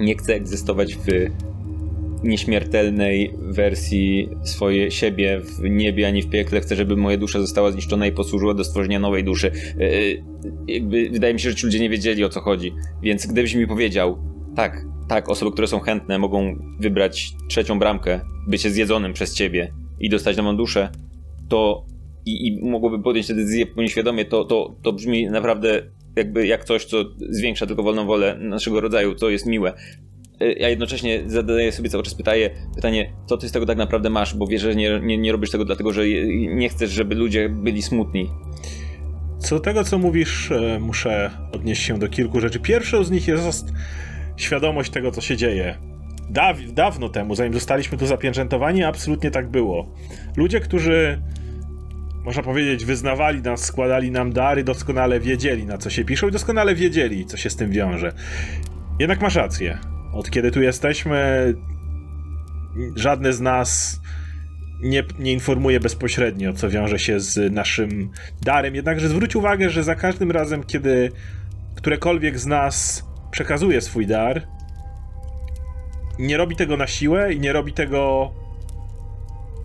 nie 0.00 0.16
chcę 0.16 0.34
egzystować 0.34 0.96
w 0.96 1.06
nieśmiertelnej 2.22 3.34
wersji 3.38 4.28
swoje, 4.42 4.90
siebie 4.90 5.40
w 5.40 5.62
niebie 5.70 6.06
ani 6.06 6.22
w 6.22 6.30
piekle. 6.30 6.60
Chcę, 6.60 6.76
żeby 6.76 6.96
moja 6.96 7.16
dusza 7.16 7.40
została 7.40 7.70
zniszczona 7.70 8.06
i 8.06 8.12
posłużyła 8.12 8.54
do 8.54 8.64
stworzenia 8.64 9.00
nowej 9.00 9.24
duszy. 9.24 9.50
Yy, 9.78 10.24
jakby 10.68 11.10
wydaje 11.10 11.34
mi 11.34 11.40
się, 11.40 11.50
że 11.50 11.56
ci 11.56 11.66
ludzie 11.66 11.80
nie 11.80 11.90
wiedzieli 11.90 12.24
o 12.24 12.28
co 12.28 12.40
chodzi. 12.40 12.72
Więc 13.02 13.26
gdybyś 13.26 13.54
mi 13.54 13.66
powiedział, 13.66 14.18
tak, 14.56 14.84
tak, 15.08 15.28
osoby, 15.28 15.52
które 15.52 15.66
są 15.66 15.80
chętne, 15.80 16.18
mogą 16.18 16.56
wybrać 16.80 17.32
trzecią 17.48 17.78
bramkę, 17.78 18.20
bycie 18.48 18.70
zjedzonym 18.70 19.12
przez 19.12 19.34
ciebie 19.34 19.72
i 20.00 20.08
dostać 20.08 20.36
nową 20.36 20.56
duszę, 20.56 20.88
to 21.48 21.84
i, 22.26 22.46
i 22.46 22.70
mogłoby 22.70 23.02
podjąć 23.02 23.26
tę 23.26 23.34
decyzję 23.34 23.66
pełni 23.66 23.90
świadomie, 23.90 24.24
to, 24.24 24.44
to, 24.44 24.76
to 24.82 24.92
brzmi 24.92 25.30
naprawdę 25.30 25.82
jakby 26.16 26.46
jak 26.46 26.64
coś, 26.64 26.84
co 26.84 27.04
zwiększa 27.18 27.66
tylko 27.66 27.82
wolną 27.82 28.06
wolę 28.06 28.38
naszego 28.40 28.80
rodzaju, 28.80 29.14
to 29.14 29.30
jest 29.30 29.46
miłe. 29.46 29.72
ja 30.40 30.68
jednocześnie 30.68 31.22
zadaję 31.26 31.72
sobie 31.72 31.88
cały 31.88 32.02
czas 32.02 32.14
pytanie, 32.14 32.50
pytanie, 32.74 33.12
co 33.26 33.36
ty 33.36 33.48
z 33.48 33.52
tego 33.52 33.66
tak 33.66 33.78
naprawdę 33.78 34.10
masz, 34.10 34.34
bo 34.34 34.46
wiesz, 34.46 34.62
że 34.62 34.74
nie, 34.74 35.00
nie, 35.02 35.18
nie 35.18 35.32
robisz 35.32 35.50
tego 35.50 35.64
dlatego, 35.64 35.92
że 35.92 36.08
nie 36.38 36.68
chcesz, 36.68 36.90
żeby 36.90 37.14
ludzie 37.14 37.48
byli 37.48 37.82
smutni. 37.82 38.30
Co 39.38 39.54
do 39.54 39.60
tego, 39.60 39.84
co 39.84 39.98
mówisz, 39.98 40.50
e, 40.50 40.78
muszę 40.80 41.30
odnieść 41.52 41.82
się 41.82 41.98
do 41.98 42.08
kilku 42.08 42.40
rzeczy. 42.40 42.60
Pierwszą 42.60 43.04
z 43.04 43.10
nich 43.10 43.28
jest 43.28 43.72
świadomość 44.36 44.90
tego, 44.90 45.10
co 45.10 45.20
się 45.20 45.36
dzieje. 45.36 45.89
Daw 46.30 46.56
dawno 46.72 47.08
temu, 47.08 47.34
zanim 47.34 47.54
zostaliśmy 47.54 47.98
tu 47.98 48.06
zapieczętowani, 48.06 48.84
absolutnie 48.84 49.30
tak 49.30 49.48
było. 49.48 49.94
Ludzie, 50.36 50.60
którzy, 50.60 51.22
można 52.24 52.42
powiedzieć, 52.42 52.84
wyznawali 52.84 53.42
nas, 53.42 53.64
składali 53.64 54.10
nam 54.10 54.32
dary, 54.32 54.64
doskonale 54.64 55.20
wiedzieli, 55.20 55.66
na 55.66 55.78
co 55.78 55.90
się 55.90 56.04
piszą 56.04 56.28
i 56.28 56.30
doskonale 56.30 56.74
wiedzieli, 56.74 57.26
co 57.26 57.36
się 57.36 57.50
z 57.50 57.56
tym 57.56 57.70
wiąże. 57.70 58.12
Jednak 58.98 59.20
masz 59.20 59.34
rację. 59.34 59.78
Od 60.12 60.30
kiedy 60.30 60.50
tu 60.50 60.62
jesteśmy, 60.62 61.54
żadne 62.96 63.32
z 63.32 63.40
nas 63.40 64.00
nie, 64.82 65.04
nie 65.18 65.32
informuje 65.32 65.80
bezpośrednio, 65.80 66.52
co 66.52 66.68
wiąże 66.68 66.98
się 66.98 67.20
z 67.20 67.52
naszym 67.52 68.10
darem. 68.42 68.74
Jednakże 68.74 69.08
zwróć 69.08 69.36
uwagę, 69.36 69.70
że 69.70 69.84
za 69.84 69.94
każdym 69.94 70.30
razem, 70.30 70.64
kiedy 70.64 71.12
którekolwiek 71.74 72.38
z 72.38 72.46
nas 72.46 73.04
przekazuje 73.30 73.80
swój 73.80 74.06
dar, 74.06 74.46
nie 76.20 76.36
robi 76.36 76.56
tego 76.56 76.76
na 76.76 76.86
siłę 76.86 77.34
i 77.34 77.40
nie 77.40 77.52
robi 77.52 77.72
tego. 77.72 78.30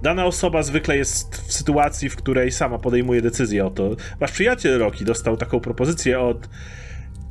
Dana 0.01 0.25
osoba 0.25 0.63
zwykle 0.63 0.97
jest 0.97 1.35
w 1.35 1.53
sytuacji, 1.53 2.09
w 2.09 2.15
której 2.15 2.51
sama 2.51 2.79
podejmuje 2.79 3.21
decyzję 3.21 3.65
o 3.65 3.69
to. 3.69 3.95
Wasz 4.19 4.31
przyjaciel 4.31 4.79
Roki 4.79 5.05
dostał 5.05 5.37
taką 5.37 5.59
propozycję 5.59 6.19
od 6.19 6.49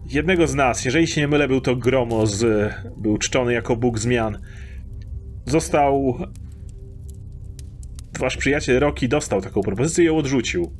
jednego 0.06 0.46
z 0.46 0.54
nas. 0.54 0.84
Jeżeli 0.84 1.06
się 1.06 1.20
nie 1.20 1.28
mylę, 1.28 1.48
był 1.48 1.60
to 1.60 1.76
Gromo, 1.76 2.26
z, 2.26 2.72
był 2.96 3.18
czczony 3.18 3.52
jako 3.52 3.76
Bóg 3.76 3.98
zmian. 3.98 4.38
Został 5.46 6.18
wasz 8.18 8.36
przyjaciel 8.36 8.80
Rocky 8.80 9.08
dostał 9.08 9.40
taką 9.40 9.60
propozycję 9.60 10.04
i 10.04 10.06
ją 10.06 10.16
odrzucił. 10.16 10.72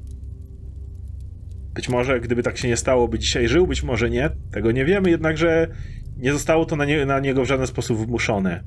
Być 1.74 1.88
może, 1.88 2.20
gdyby 2.20 2.42
tak 2.42 2.58
się 2.58 2.68
nie 2.68 2.76
stało, 2.76 3.08
by 3.08 3.18
dzisiaj 3.18 3.48
żył, 3.48 3.66
być 3.66 3.82
może 3.82 4.10
nie. 4.10 4.30
Tego 4.52 4.72
nie 4.72 4.84
wiemy, 4.84 5.10
jednakże 5.10 5.68
nie 6.24 6.32
zostało 6.32 6.64
to 6.64 6.76
na, 6.76 6.84
nie, 6.84 7.06
na 7.06 7.20
niego 7.20 7.42
w 7.42 7.46
żaden 7.46 7.66
sposób 7.66 7.98
wymuszone. 7.98 8.62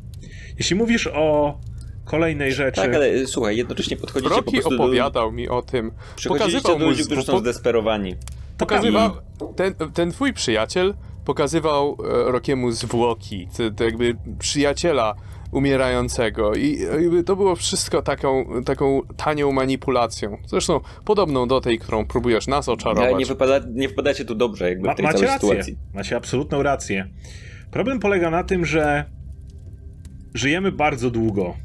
Jeśli 0.57 0.75
mówisz 0.75 1.07
o 1.07 1.57
kolejnej 2.05 2.53
rzeczy... 2.53 2.81
Tak, 2.81 2.95
ale 2.95 3.09
y, 3.09 3.27
słuchaj, 3.27 3.57
jednocześnie 3.57 3.97
podchodzicie 3.97 4.35
Rocky 4.35 4.45
po 4.45 4.51
prostu 4.51 4.83
opowiadał 4.83 5.27
do... 5.27 5.31
mi 5.31 5.49
o 5.49 5.61
tym. 5.61 5.91
Pokazywał 6.27 6.79
do 6.79 6.85
ludzi, 6.85 7.03
którzy 7.03 7.23
są 7.23 7.39
zdesperowani. 7.39 8.15
Pokazywał, 8.57 9.11
ten, 9.55 9.73
ten 9.93 10.11
twój 10.11 10.33
przyjaciel 10.33 10.93
pokazywał 11.25 11.97
e, 11.99 12.31
Rokiemu 12.31 12.71
zwłoki, 12.71 13.47
to, 13.57 13.71
to 13.71 13.83
jakby 13.83 14.15
przyjaciela 14.39 15.15
umierającego 15.51 16.55
i 16.55 16.79
jakby 16.79 17.23
to 17.23 17.35
było 17.35 17.55
wszystko 17.55 18.01
taką, 18.01 18.45
taką 18.65 19.01
tanią 19.17 19.51
manipulacją. 19.51 20.37
Zresztą 20.47 20.79
podobną 21.05 21.47
do 21.47 21.61
tej, 21.61 21.79
którą 21.79 22.05
próbujesz 22.05 22.47
nas 22.47 22.69
oczarować. 22.69 23.09
Ale 23.09 23.17
nie, 23.17 23.25
wypada, 23.25 23.59
nie 23.73 23.89
wpadacie 23.89 24.25
tu 24.25 24.35
dobrze 24.35 24.69
jakby 24.69 24.87
Ma, 24.87 24.93
w 24.93 24.95
tej 24.95 25.05
macie 25.05 25.17
całej 25.17 25.31
rację. 25.31 25.49
sytuacji. 25.49 25.77
Macie 25.93 26.15
absolutną 26.15 26.63
rację. 26.63 27.09
Problem 27.71 27.99
polega 27.99 28.29
na 28.29 28.43
tym, 28.43 28.65
że 28.65 29.05
żyjemy 30.33 30.71
bardzo 30.71 31.11
długo. 31.11 31.55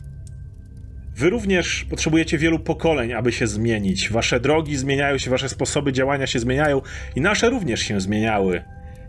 Wy 1.16 1.30
również 1.30 1.84
potrzebujecie 1.90 2.38
wielu 2.38 2.58
pokoleń, 2.58 3.12
aby 3.12 3.32
się 3.32 3.46
zmienić. 3.46 4.10
Wasze 4.10 4.40
drogi 4.40 4.76
zmieniają 4.76 5.18
się, 5.18 5.30
wasze 5.30 5.48
sposoby 5.48 5.92
działania 5.92 6.26
się 6.26 6.38
zmieniają 6.38 6.80
i 7.16 7.20
nasze 7.20 7.50
również 7.50 7.80
się 7.80 8.00
zmieniały. 8.00 8.62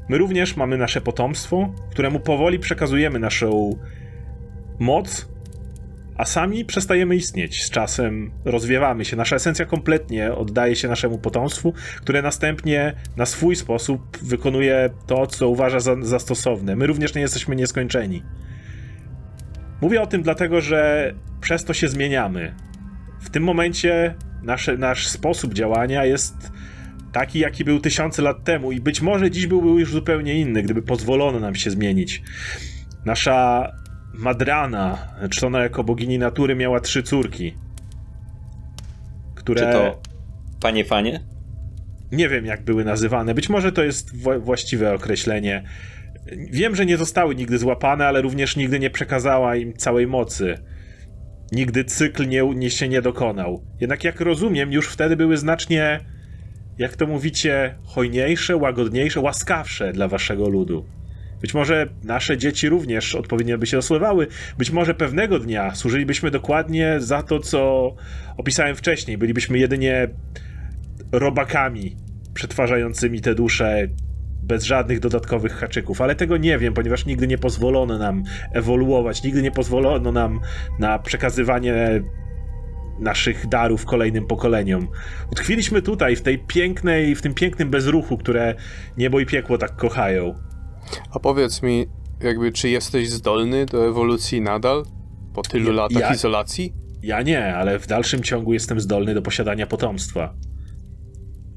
My 0.09 0.17
również 0.17 0.55
mamy 0.55 0.77
nasze 0.77 1.01
potomstwo, 1.01 1.73
któremu 1.91 2.19
powoli 2.19 2.59
przekazujemy 2.59 3.19
naszą 3.19 3.77
moc, 4.79 5.32
a 6.17 6.25
sami 6.25 6.65
przestajemy 6.65 7.15
istnieć. 7.15 7.63
Z 7.63 7.69
czasem 7.69 8.31
rozwiewamy 8.45 9.05
się. 9.05 9.15
Nasza 9.15 9.35
esencja 9.35 9.65
kompletnie 9.65 10.33
oddaje 10.33 10.75
się 10.75 10.87
naszemu 10.87 11.17
potomstwu, 11.17 11.73
które 12.01 12.21
następnie 12.21 12.93
na 13.17 13.25
swój 13.25 13.55
sposób 13.55 14.17
wykonuje 14.21 14.89
to, 15.07 15.27
co 15.27 15.49
uważa 15.49 15.79
za, 15.79 15.95
za 16.01 16.19
stosowne. 16.19 16.75
My 16.75 16.87
również 16.87 17.15
nie 17.15 17.21
jesteśmy 17.21 17.55
nieskończeni. 17.55 18.23
Mówię 19.81 20.01
o 20.01 20.07
tym 20.07 20.21
dlatego, 20.21 20.61
że 20.61 21.13
przez 21.41 21.65
to 21.65 21.73
się 21.73 21.87
zmieniamy. 21.87 22.55
W 23.21 23.29
tym 23.29 23.43
momencie 23.43 24.15
nasze, 24.43 24.77
nasz 24.77 25.07
sposób 25.07 25.53
działania 25.53 26.05
jest 26.05 26.51
taki, 27.11 27.39
jaki 27.39 27.63
był 27.63 27.79
tysiące 27.79 28.21
lat 28.21 28.43
temu, 28.43 28.71
i 28.71 28.79
być 28.79 29.01
może 29.01 29.31
dziś 29.31 29.47
byłby 29.47 29.79
już 29.79 29.91
zupełnie 29.91 30.39
inny, 30.39 30.63
gdyby 30.63 30.81
pozwolono 30.81 31.39
nam 31.39 31.55
się 31.55 31.71
zmienić. 31.71 32.21
Nasza 33.05 33.71
Madrana, 34.13 35.07
czczona 35.29 35.59
jako 35.63 35.83
bogini 35.83 36.17
natury, 36.19 36.55
miała 36.55 36.79
trzy 36.79 37.03
córki. 37.03 37.53
Które. 39.35 39.61
Czy 39.61 39.71
to 39.71 40.01
panie 40.61 40.85
fanie? 40.85 41.19
Nie 42.11 42.29
wiem, 42.29 42.45
jak 42.45 42.63
były 42.63 42.85
nazywane. 42.85 43.33
Być 43.33 43.49
może 43.49 43.71
to 43.71 43.83
jest 43.83 44.23
wła- 44.23 44.41
właściwe 44.41 44.93
określenie. 44.93 45.63
Wiem, 46.51 46.75
że 46.75 46.85
nie 46.85 46.97
zostały 46.97 47.35
nigdy 47.35 47.57
złapane, 47.57 48.07
ale 48.07 48.21
również 48.21 48.55
nigdy 48.55 48.79
nie 48.79 48.89
przekazała 48.89 49.55
im 49.55 49.73
całej 49.73 50.07
mocy. 50.07 50.57
Nigdy 51.51 51.83
cykl 51.85 52.27
nie, 52.27 52.43
nie 52.55 52.69
się 52.69 52.87
nie 52.89 53.01
dokonał. 53.01 53.61
Jednak 53.81 54.03
jak 54.03 54.21
rozumiem, 54.21 54.71
już 54.71 54.87
wtedy 54.87 55.15
były 55.15 55.37
znacznie, 55.37 55.99
jak 56.77 56.95
to 56.95 57.07
mówicie, 57.07 57.75
hojniejsze, 57.83 58.55
łagodniejsze, 58.57 59.19
łaskawsze 59.19 59.93
dla 59.93 60.07
waszego 60.07 60.49
ludu. 60.49 60.85
Być 61.43 61.53
może 61.53 61.87
nasze 62.03 62.37
dzieci 62.37 62.69
również 62.69 63.15
odpowiednio 63.15 63.57
by 63.57 63.65
się 63.65 63.77
osływały. 63.77 64.27
Być 64.57 64.71
może 64.71 64.93
pewnego 64.93 65.39
dnia 65.39 65.75
służylibyśmy 65.75 66.31
dokładnie 66.31 66.95
za 66.99 67.23
to, 67.23 67.39
co 67.39 67.95
opisałem 68.37 68.75
wcześniej. 68.75 69.17
Bylibyśmy 69.17 69.57
jedynie 69.57 70.07
robakami 71.11 71.95
przetwarzającymi 72.33 73.21
te 73.21 73.35
dusze 73.35 73.87
bez 74.43 74.63
żadnych 74.63 74.99
dodatkowych 74.99 75.53
haczyków, 75.53 76.01
ale 76.01 76.15
tego 76.15 76.37
nie 76.37 76.57
wiem, 76.57 76.73
ponieważ 76.73 77.05
nigdy 77.05 77.27
nie 77.27 77.37
pozwolono 77.37 77.97
nam 77.97 78.23
ewoluować, 78.53 79.23
nigdy 79.23 79.41
nie 79.41 79.51
pozwolono 79.51 80.11
nam 80.11 80.39
na 80.79 80.99
przekazywanie 80.99 82.03
naszych 82.99 83.47
darów 83.47 83.85
kolejnym 83.85 84.27
pokoleniom. 84.27 84.87
Utkwiliśmy 85.31 85.81
tutaj 85.81 86.15
w 86.15 86.21
tej 86.21 86.39
pięknej, 86.39 87.15
w 87.15 87.21
tym 87.21 87.33
pięknym 87.33 87.69
bezruchu, 87.69 88.17
które 88.17 88.55
niebo 88.97 89.19
i 89.19 89.25
piekło 89.25 89.57
tak 89.57 89.75
kochają. 89.75 90.52
A 91.11 91.19
powiedz 91.19 91.61
mi, 91.61 91.85
jakby, 92.21 92.51
czy 92.51 92.69
jesteś 92.69 93.09
zdolny 93.09 93.65
do 93.65 93.87
ewolucji 93.87 94.41
nadal? 94.41 94.83
Po 95.33 95.41
tylu 95.41 95.67
Ja- 95.69 95.73
latach 95.75 96.01
ja- 96.01 96.13
izolacji? 96.13 96.73
Ja 97.03 97.21
nie, 97.21 97.55
ale 97.55 97.79
w 97.79 97.87
dalszym 97.87 98.23
ciągu 98.23 98.53
jestem 98.53 98.79
zdolny 98.79 99.13
do 99.13 99.21
posiadania 99.21 99.67
potomstwa. 99.67 100.33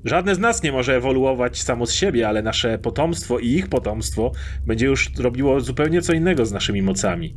Żadne 0.05 0.35
z 0.35 0.39
nas 0.39 0.63
nie 0.63 0.73
może 0.73 0.97
ewoluować 0.97 1.63
samo 1.63 1.87
z 1.87 1.93
siebie, 1.93 2.29
ale 2.29 2.43
nasze 2.43 2.79
potomstwo 2.79 3.39
i 3.39 3.49
ich 3.49 3.69
potomstwo 3.69 4.33
będzie 4.67 4.87
już 4.87 5.11
robiło 5.19 5.61
zupełnie 5.61 6.03
co 6.03 6.13
innego 6.13 6.47
z 6.47 6.53
naszymi 6.53 6.83
mocami. 6.83 7.35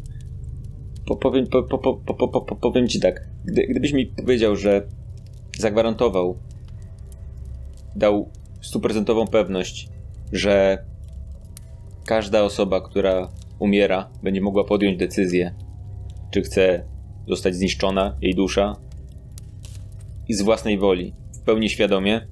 Po, 1.05 1.15
powiem, 1.15 1.47
po, 1.47 1.63
po, 1.63 1.77
po, 1.77 1.93
po, 1.93 2.27
po, 2.27 2.41
po, 2.41 2.55
powiem 2.55 2.87
ci 2.87 2.99
tak. 2.99 3.21
Gdy, 3.45 3.67
gdybyś 3.67 3.93
mi 3.93 4.05
powiedział, 4.05 4.55
że 4.55 4.87
zagwarantował, 5.57 6.37
dał 7.95 8.29
stuprocentową 8.61 9.27
pewność, 9.27 9.89
że 10.31 10.83
każda 12.05 12.43
osoba, 12.43 12.81
która 12.81 13.29
umiera, 13.59 14.09
będzie 14.23 14.41
mogła 14.41 14.63
podjąć 14.63 14.97
decyzję, 14.97 15.55
czy 16.31 16.41
chce 16.41 16.83
zostać 17.27 17.55
zniszczona 17.55 18.17
jej 18.21 18.35
dusza 18.35 18.75
i 20.27 20.33
z 20.33 20.41
własnej 20.41 20.77
woli, 20.79 21.13
w 21.33 21.39
pełni 21.39 21.69
świadomie, 21.69 22.27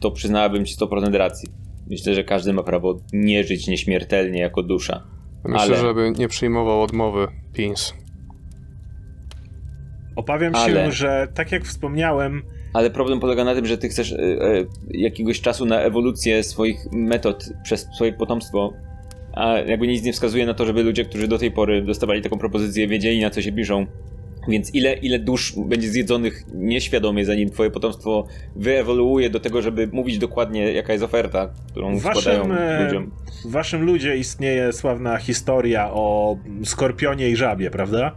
to 0.00 0.10
przyznałabym 0.10 0.64
ci 0.64 0.76
100% 0.76 1.14
racji. 1.14 1.48
Myślę, 1.90 2.14
że 2.14 2.24
każdy 2.24 2.52
ma 2.52 2.62
prawo 2.62 3.00
nie 3.12 3.44
żyć 3.44 3.66
nieśmiertelnie 3.66 4.40
jako 4.40 4.62
dusza. 4.62 5.02
Myślę, 5.44 5.60
Ale- 5.60 5.76
żeby 5.76 6.12
nie 6.18 6.28
przyjmował 6.28 6.82
odmowy 6.82 7.28
Pins. 7.52 7.94
Obawiam 10.16 10.54
się, 10.54 10.60
Ale- 10.60 10.92
że 10.92 11.28
tak 11.34 11.52
jak 11.52 11.64
wspomniałem, 11.64 12.42
Ale 12.72 12.90
problem 12.90 13.20
polega 13.20 13.44
na 13.44 13.54
tym, 13.54 13.66
że 13.66 13.78
ty 13.78 13.88
chcesz 13.88 14.12
e, 14.12 14.16
e, 14.16 14.64
jakiegoś 14.90 15.40
czasu 15.40 15.66
na 15.66 15.80
ewolucję 15.80 16.42
swoich 16.42 16.92
metod 16.92 17.44
przez 17.62 17.88
swoje 17.94 18.12
potomstwo, 18.12 18.72
a 19.32 19.58
jakby 19.58 19.86
nic 19.86 20.02
nie 20.02 20.12
wskazuje 20.12 20.46
na 20.46 20.54
to, 20.54 20.66
żeby 20.66 20.82
ludzie, 20.82 21.04
którzy 21.04 21.28
do 21.28 21.38
tej 21.38 21.50
pory 21.50 21.82
dostawali 21.82 22.22
taką 22.22 22.38
propozycję, 22.38 22.88
wiedzieli 22.88 23.20
na 23.20 23.30
co 23.30 23.42
się 23.42 23.52
piszą. 23.52 23.86
Więc 24.48 24.74
ile, 24.74 24.92
ile 24.92 25.18
dusz 25.18 25.54
będzie 25.56 25.88
zjedzonych 25.88 26.44
nieświadomie, 26.54 27.24
zanim 27.24 27.50
twoje 27.50 27.70
potomstwo 27.70 28.26
wyewoluuje 28.56 29.30
do 29.30 29.40
tego, 29.40 29.62
żeby 29.62 29.88
mówić 29.92 30.18
dokładnie, 30.18 30.72
jaka 30.72 30.92
jest 30.92 31.04
oferta, 31.04 31.48
którą 31.70 31.98
waszym, 31.98 32.22
składają 32.22 32.54
e, 32.54 32.84
ludziom. 32.84 33.10
w 33.44 33.50
waszym 33.50 33.82
ludzie 33.82 34.16
istnieje 34.16 34.72
sławna 34.72 35.16
historia 35.16 35.90
o 35.92 36.36
skorpionie 36.64 37.30
i 37.30 37.36
żabie, 37.36 37.70
prawda? 37.70 38.12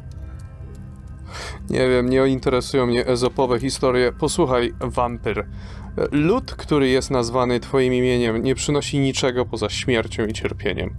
Nie 1.70 1.89
wiem, 1.89 2.09
nie 2.09 2.28
interesują 2.28 2.86
mnie 2.86 3.05
ezopowe 3.07 3.59
historie. 3.59 4.11
Posłuchaj, 4.11 4.74
wampir. 4.80 5.45
Lud, 6.11 6.55
który 6.55 6.89
jest 6.89 7.11
nazwany 7.11 7.59
twoim 7.59 7.93
imieniem, 7.93 8.43
nie 8.43 8.55
przynosi 8.55 8.99
niczego 8.99 9.45
poza 9.45 9.70
śmiercią 9.70 10.26
i 10.26 10.34
cierpieniem. 10.34 10.95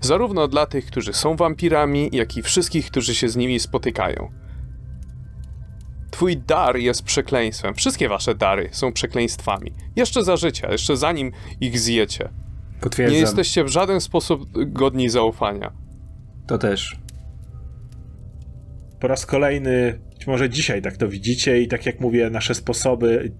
Zarówno 0.00 0.48
dla 0.48 0.66
tych, 0.66 0.86
którzy 0.86 1.12
są 1.12 1.36
wampirami, 1.36 2.10
jak 2.12 2.36
i 2.36 2.42
wszystkich, 2.42 2.86
którzy 2.86 3.14
się 3.14 3.28
z 3.28 3.36
nimi 3.36 3.60
spotykają. 3.60 4.30
Twój 6.10 6.36
dar 6.36 6.76
jest 6.76 7.02
przekleństwem. 7.02 7.74
Wszystkie 7.74 8.08
wasze 8.08 8.34
dary 8.34 8.68
są 8.72 8.92
przekleństwami. 8.92 9.72
Jeszcze 9.96 10.24
za 10.24 10.36
życia, 10.36 10.72
jeszcze 10.72 10.96
zanim 10.96 11.32
ich 11.60 11.78
zjecie. 11.78 12.28
Potwierdzam. 12.80 13.14
Nie 13.14 13.20
jesteście 13.20 13.64
w 13.64 13.68
żaden 13.68 14.00
sposób 14.00 14.48
godni 14.66 15.08
zaufania. 15.08 15.72
To 16.46 16.58
też. 16.58 16.96
Po 19.00 19.08
raz 19.08 19.26
kolejny, 19.26 20.00
być 20.18 20.26
może 20.26 20.50
dzisiaj 20.50 20.82
tak 20.82 20.96
to 20.96 21.08
widzicie 21.08 21.62
i 21.62 21.68
tak 21.68 21.86
jak 21.86 22.00
mówię, 22.00 22.30
nasze 22.30 22.54
sposoby 22.54 23.32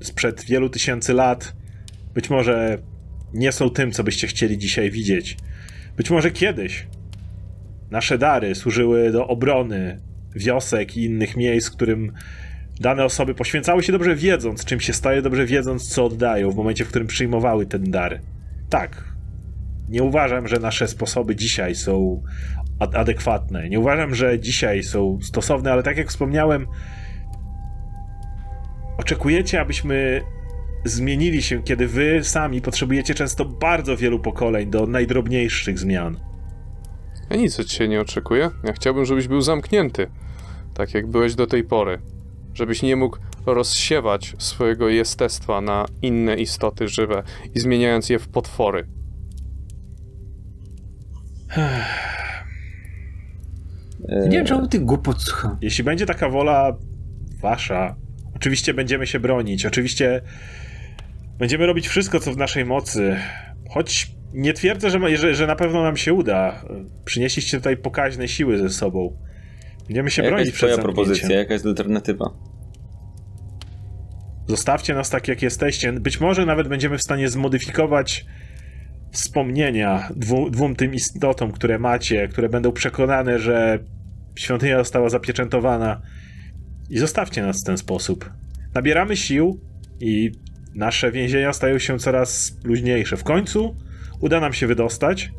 sprzed 0.00 0.44
wielu 0.44 0.68
tysięcy 0.68 1.14
lat 1.14 1.52
być 2.14 2.30
może 2.30 2.78
nie 3.34 3.52
są 3.52 3.70
tym, 3.70 3.92
co 3.92 4.04
byście 4.04 4.26
chcieli 4.26 4.58
dzisiaj 4.58 4.90
widzieć. 4.90 5.36
Być 5.96 6.10
może 6.10 6.30
kiedyś 6.30 6.86
nasze 7.90 8.18
dary 8.18 8.54
służyły 8.54 9.12
do 9.12 9.26
obrony 9.26 10.00
wiosek 10.36 10.96
i 10.96 11.04
innych 11.04 11.36
miejsc, 11.36 11.70
którym 11.70 12.12
dane 12.80 13.04
osoby 13.04 13.34
poświęcały 13.34 13.82
się 13.82 13.92
dobrze 13.92 14.16
wiedząc, 14.16 14.64
czym 14.64 14.80
się 14.80 14.92
staje, 14.92 15.22
dobrze 15.22 15.46
wiedząc, 15.46 15.88
co 15.88 16.04
oddają 16.04 16.50
w 16.50 16.56
momencie, 16.56 16.84
w 16.84 16.88
którym 16.88 17.08
przyjmowały 17.08 17.66
ten 17.66 17.90
dar. 17.90 18.20
Tak. 18.70 19.04
Nie 19.88 20.02
uważam, 20.02 20.48
że 20.48 20.56
nasze 20.56 20.88
sposoby 20.88 21.36
dzisiaj 21.36 21.74
są 21.74 22.22
adekwatne. 22.78 23.68
Nie 23.68 23.80
uważam, 23.80 24.14
że 24.14 24.40
dzisiaj 24.40 24.82
są 24.82 25.18
stosowne, 25.22 25.72
ale 25.72 25.82
tak 25.82 25.96
jak 25.96 26.08
wspomniałem, 26.08 26.66
oczekujecie, 28.98 29.60
abyśmy 29.60 30.22
zmienili 30.84 31.42
się, 31.42 31.62
kiedy 31.62 31.88
wy 31.88 32.24
sami 32.24 32.60
potrzebujecie 32.60 33.14
często 33.14 33.44
bardzo 33.44 33.96
wielu 33.96 34.20
pokoleń 34.20 34.70
do 34.70 34.86
najdrobniejszych 34.86 35.78
zmian. 35.78 36.16
Ja 37.30 37.36
nic 37.36 37.60
od 37.60 37.66
ciebie 37.66 37.88
nie 37.88 38.00
oczekuję. 38.00 38.50
Ja 38.64 38.72
chciałbym, 38.72 39.04
żebyś 39.04 39.28
był 39.28 39.40
zamknięty, 39.40 40.06
tak 40.74 40.94
jak 40.94 41.06
byłeś 41.06 41.34
do 41.34 41.46
tej 41.46 41.64
pory. 41.64 41.98
Żebyś 42.54 42.82
nie 42.82 42.96
mógł 42.96 43.18
rozsiewać 43.46 44.34
swojego 44.38 44.88
jestestwa 44.88 45.60
na 45.60 45.86
inne 46.02 46.36
istoty 46.36 46.88
żywe 46.88 47.22
i 47.54 47.60
zmieniając 47.60 48.10
je 48.10 48.18
w 48.18 48.28
potwory. 48.28 48.86
Nie 54.08 54.30
wiem, 54.30 54.46
czemu 54.46 54.66
ty 54.68 54.78
głupot 54.80 55.22
słucham. 55.22 55.56
Jeśli 55.60 55.84
będzie 55.84 56.06
taka 56.06 56.28
wola 56.28 56.76
wasza, 57.42 57.96
oczywiście 58.36 58.74
będziemy 58.74 59.06
się 59.06 59.20
bronić. 59.20 59.66
Oczywiście 59.66 60.20
będziemy 61.38 61.66
robić 61.66 61.88
wszystko, 61.88 62.20
co 62.20 62.32
w 62.32 62.36
naszej 62.36 62.64
mocy. 62.64 63.16
Choć 63.70 64.12
nie 64.32 64.52
twierdzę, 64.52 64.90
że, 64.90 64.98
ma- 64.98 65.16
że, 65.16 65.34
że 65.34 65.46
na 65.46 65.56
pewno 65.56 65.82
nam 65.82 65.96
się 65.96 66.14
uda. 66.14 66.64
Przynieśliście 67.04 67.56
tutaj 67.56 67.76
pokaźne 67.76 68.28
siły 68.28 68.58
ze 68.58 68.70
sobą. 68.70 69.16
Będziemy 69.86 70.10
się 70.10 70.22
Jaka 70.22 70.30
bronić 70.34 70.46
jest 70.46 70.56
przed 70.56 70.68
twoja 70.70 70.76
zamknięciem. 70.82 71.04
propozycja? 71.04 71.38
Jaka 71.38 71.52
jest 71.52 71.66
alternatywa? 71.66 72.30
Zostawcie 74.46 74.94
nas 74.94 75.10
tak, 75.10 75.28
jak 75.28 75.42
jesteście. 75.42 75.92
Być 75.92 76.20
może 76.20 76.46
nawet 76.46 76.68
będziemy 76.68 76.98
w 76.98 77.02
stanie 77.02 77.28
zmodyfikować 77.28 78.26
wspomnienia 79.10 80.08
dwu, 80.16 80.50
dwóm 80.50 80.76
tym 80.76 80.94
istotom, 80.94 81.52
które 81.52 81.78
macie, 81.78 82.28
które 82.28 82.48
będą 82.48 82.72
przekonane, 82.72 83.38
że 83.38 83.78
świątynia 84.36 84.78
została 84.78 85.08
zapieczętowana. 85.08 86.00
I 86.90 86.98
zostawcie 86.98 87.42
nas 87.42 87.60
w 87.60 87.64
ten 87.64 87.78
sposób. 87.78 88.30
Nabieramy 88.74 89.16
sił 89.16 89.60
i 90.00 90.32
nasze 90.74 91.12
więzienia 91.12 91.52
stają 91.52 91.78
się 91.78 91.98
coraz 91.98 92.56
luźniejsze. 92.64 93.16
W 93.16 93.24
końcu 93.24 93.76
uda 94.20 94.40
nam 94.40 94.52
się 94.52 94.66
wydostać 94.66 95.30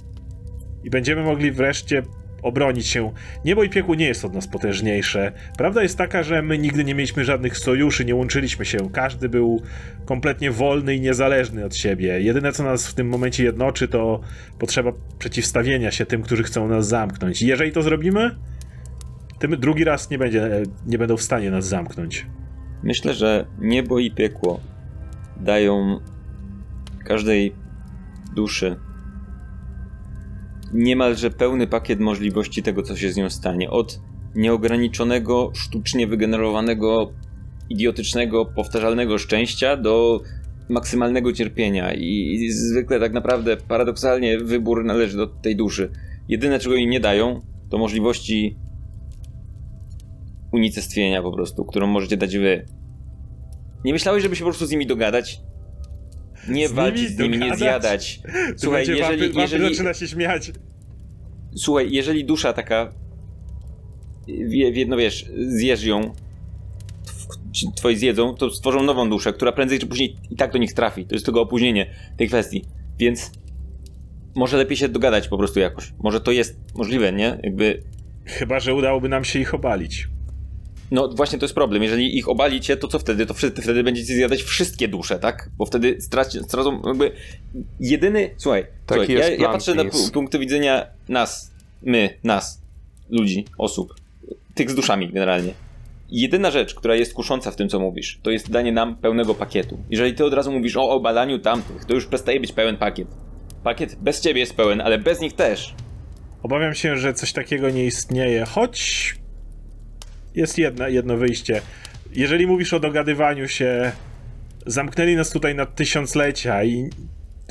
i 0.84 0.90
będziemy 0.90 1.24
mogli 1.24 1.52
wreszcie 1.52 2.04
obronić 2.42 2.88
się. 2.88 3.12
Niebo 3.46 3.64
i 3.64 3.70
piekło 3.70 3.96
nie 3.96 4.06
jest 4.06 4.26
od 4.26 4.34
nas 4.34 4.48
potężniejsze. 4.48 5.32
Prawda 5.58 5.84
jest 5.84 5.98
taka, 5.98 6.24
że 6.24 6.42
my 6.42 6.58
nigdy 6.58 6.84
nie 6.84 6.96
mieliśmy 6.96 7.26
żadnych 7.26 7.58
sojuszy, 7.58 8.06
nie 8.06 8.16
łączyliśmy 8.16 8.66
się. 8.66 8.78
Każdy 8.92 9.30
był 9.30 9.62
kompletnie 10.06 10.52
wolny 10.52 10.96
i 10.96 11.02
niezależny 11.02 11.66
od 11.66 11.76
siebie. 11.76 12.22
Jedyne, 12.22 12.52
co 12.52 12.64
nas 12.64 12.88
w 12.88 12.94
tym 12.94 13.10
momencie 13.10 13.44
jednoczy, 13.44 13.88
to 13.88 14.22
potrzeba 14.60 14.92
przeciwstawienia 15.20 15.92
się 15.92 16.06
tym, 16.06 16.22
którzy 16.22 16.44
chcą 16.44 16.68
nas 16.68 16.88
zamknąć. 16.88 17.42
I 17.42 17.48
jeżeli 17.48 17.72
to 17.72 17.82
zrobimy, 17.82 18.36
tym 19.40 19.60
drugi 19.60 19.84
raz 19.84 20.10
nie, 20.10 20.18
będzie, 20.18 20.64
nie 20.88 20.98
będą 20.98 21.18
w 21.18 21.22
stanie 21.22 21.52
nas 21.52 21.68
zamknąć. 21.68 22.26
Myślę, 22.84 23.14
że 23.14 23.46
niebo 23.60 24.00
i 24.00 24.12
piekło 24.12 24.60
dają 25.38 26.00
każdej 27.06 27.56
duszy 28.36 28.76
niemalże 30.74 31.30
pełny 31.30 31.68
pakiet 31.68 32.00
możliwości 32.00 32.64
tego, 32.64 32.84
co 32.84 32.98
się 32.98 33.12
z 33.12 33.18
nią 33.18 33.30
stanie. 33.30 33.70
Od 33.70 34.00
nieograniczonego, 34.36 35.52
sztucznie 35.56 36.08
wygenerowanego, 36.08 37.12
idiotycznego, 37.70 38.46
powtarzalnego 38.46 39.18
szczęścia 39.18 39.78
do 39.78 40.22
maksymalnego 40.70 41.34
cierpienia. 41.34 41.94
I 41.94 42.50
zwykle 42.52 43.00
tak 43.00 43.14
naprawdę, 43.14 43.58
paradoksalnie, 43.58 44.38
wybór 44.38 44.86
należy 44.86 45.18
do 45.18 45.28
tej 45.28 45.56
duszy. 45.56 45.92
Jedyne, 46.28 46.60
czego 46.60 46.76
im 46.76 46.90
nie 46.90 47.00
dają, 47.00 47.42
to 47.70 47.78
możliwości 47.78 48.58
unicestwienia 50.52 51.22
po 51.22 51.32
prostu, 51.32 51.66
którą 51.66 51.88
możecie 51.88 52.18
dać 52.18 52.38
wy. 52.38 52.66
Nie 53.86 53.94
myślałeś, 53.94 54.24
żeby 54.24 54.36
się 54.36 54.44
po 54.44 54.50
prostu 54.50 54.66
z 54.66 54.72
nimi 54.72 54.88
dogadać? 54.88 55.42
Nie 56.48 56.68
Z 56.68 56.72
walczyć 56.72 57.02
nimi 57.02 57.16
z 57.16 57.20
nimi, 57.20 57.38
nie 57.38 57.58
zjadać. 57.58 58.20
Słuchaj, 58.58 58.88
jeżeli, 58.88 59.40
jeżeli, 59.40 59.70
zaczyna 59.70 59.94
się 59.94 60.08
śmiać. 60.08 60.52
słuchaj, 61.56 61.92
jeżeli 61.92 62.26
dusza 62.26 62.54
taka, 62.54 62.94
wie, 64.28 64.70
jedno 64.70 64.98
wiesz, 64.98 65.26
zjesz 65.48 65.84
ją, 65.84 66.14
twoi 67.76 67.96
zjedzą, 67.96 68.36
to 68.36 68.50
stworzą 68.52 68.84
nową 68.84 69.10
duszę, 69.10 69.34
która 69.34 69.52
prędzej 69.52 69.80
czy 69.80 69.88
później 69.88 70.16
i 70.30 70.36
tak 70.36 70.52
do 70.52 70.58
nich 70.58 70.74
trafi. 70.74 71.06
To 71.06 71.16
jest 71.16 71.26
tylko 71.26 71.42
opóźnienie 71.42 71.90
tej 72.18 72.28
kwestii. 72.28 72.66
Więc 73.00 73.32
może 74.36 74.58
lepiej 74.58 74.78
się 74.78 74.90
dogadać 74.90 75.28
po 75.28 75.38
prostu 75.38 75.60
jakoś. 75.60 75.94
Może 76.04 76.22
to 76.22 76.32
jest 76.32 76.60
możliwe, 76.76 77.14
nie? 77.14 77.40
Jakby 77.44 77.84
Chyba, 78.26 78.60
że 78.60 78.76
udałoby 78.76 79.10
nam 79.10 79.24
się 79.24 79.40
ich 79.40 79.54
obalić. 79.54 80.08
No 80.92 81.08
właśnie 81.08 81.40
to 81.40 81.46
jest 81.46 81.56
problem. 81.56 81.84
Jeżeli 81.84 82.18
ich 82.18 82.30
obalicie, 82.30 82.78
to 82.78 82.88
co 82.88 83.00
wtedy? 83.00 83.26
To 83.26 83.34
wtedy, 83.34 83.62
wtedy 83.62 83.84
będziecie 83.84 84.16
zjadać 84.16 84.44
wszystkie 84.44 84.88
dusze, 84.88 85.20
tak? 85.20 85.50
Bo 85.58 85.66
wtedy 85.66 86.02
straci, 86.02 86.40
stracą 86.44 86.82
jakby 86.88 87.12
jedyny... 87.80 88.30
Słuchaj, 88.38 88.66
Taki 88.86 89.00
słuchaj 89.00 89.16
jest 89.16 89.30
ja, 89.30 89.34
ja 89.34 89.40
plan, 89.40 89.52
patrzę 89.52 89.76
na 89.76 89.84
punktu 90.14 90.40
widzenia 90.40 90.88
nas, 91.10 91.52
my, 91.82 92.10
nas, 92.24 92.62
ludzi, 93.10 93.46
osób, 93.58 93.96
tych 94.56 94.72
z 94.72 94.76
duszami 94.76 95.10
generalnie. 95.10 95.54
Jedyna 96.12 96.52
rzecz, 96.52 96.76
która 96.76 96.96
jest 96.96 97.14
kusząca 97.14 97.52
w 97.52 97.56
tym, 97.56 97.70
co 97.70 97.80
mówisz, 97.80 98.20
to 98.24 98.32
jest 98.32 98.52
danie 98.52 98.72
nam 98.72 98.96
pełnego 98.96 99.36
pakietu. 99.36 99.78
Jeżeli 99.90 100.14
ty 100.14 100.26
od 100.26 100.34
razu 100.34 100.52
mówisz 100.52 100.78
o 100.78 100.90
obalaniu 100.90 101.40
tamtych, 101.40 101.86
to 101.86 101.94
już 101.94 102.06
przestaje 102.06 102.40
być 102.40 102.52
pełen 102.52 102.78
pakiet. 102.78 103.08
Pakiet 103.64 103.96
bez 103.96 104.22
ciebie 104.22 104.40
jest 104.40 104.54
pełen, 104.54 104.82
ale 104.82 104.98
bez 104.98 105.22
nich 105.22 105.34
też. 105.34 105.76
Obawiam 106.44 106.74
się, 106.74 106.98
że 106.98 107.14
coś 107.14 107.34
takiego 107.34 107.70
nie 107.70 107.86
istnieje, 107.86 108.46
choć 108.46 109.16
jest 110.36 110.58
jedna, 110.58 110.90
jedno 110.90 111.18
wyjście. 111.18 111.62
Jeżeli 112.12 112.48
mówisz 112.48 112.74
o 112.74 112.80
dogadywaniu 112.80 113.48
się, 113.48 113.92
zamknęli 114.66 115.16
nas 115.16 115.30
tutaj 115.30 115.56
na 115.56 115.66
tysiąclecia 115.66 116.64
i 116.64 116.90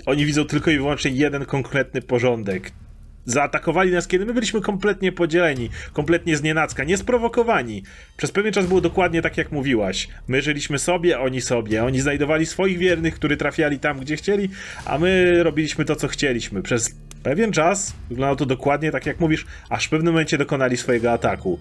oni 0.07 0.27
widzą 0.27 0.45
tylko 0.45 0.71
i 0.71 0.77
wyłącznie 0.77 1.11
jeden 1.11 1.45
konkretny 1.45 2.03
porządek. 2.03 2.73
Zaatakowali 3.25 3.93
nas, 3.93 4.09
kiedy 4.09 4.27
my 4.27 4.35
byliśmy 4.35 4.61
kompletnie 4.61 5.13
podzieleni, 5.13 5.71
kompletnie 5.93 6.37
znienacka, 6.37 6.85
niesprowokowani. 6.85 7.83
Przez 8.17 8.33
pewien 8.33 8.53
czas 8.53 8.67
było 8.67 8.81
dokładnie 8.81 9.23
tak, 9.23 9.37
jak 9.37 9.53
mówiłaś. 9.53 10.09
My 10.29 10.43
żyliśmy 10.43 10.79
sobie, 10.79 11.21
oni 11.21 11.41
sobie. 11.41 11.85
Oni 11.85 12.01
znajdowali 12.01 12.47
swoich 12.47 12.79
wiernych, 12.79 13.15
którzy 13.15 13.37
trafiali 13.37 13.79
tam, 13.79 14.01
gdzie 14.01 14.17
chcieli, 14.17 14.49
a 14.85 14.99
my 14.99 15.43
robiliśmy 15.43 15.85
to, 15.85 15.97
co 15.97 16.09
chcieliśmy. 16.09 16.63
Przez 16.63 16.95
pewien 17.23 17.53
czas 17.53 17.95
wyglądało 18.09 18.37
to 18.37 18.47
dokładnie 18.47 18.91
tak, 18.91 19.07
jak 19.07 19.21
mówisz, 19.21 19.47
aż 19.69 19.87
w 19.87 19.91
pewnym 19.91 20.13
momencie 20.13 20.39
dokonali 20.39 20.77
swojego 20.77 21.13
ataku. 21.13 21.59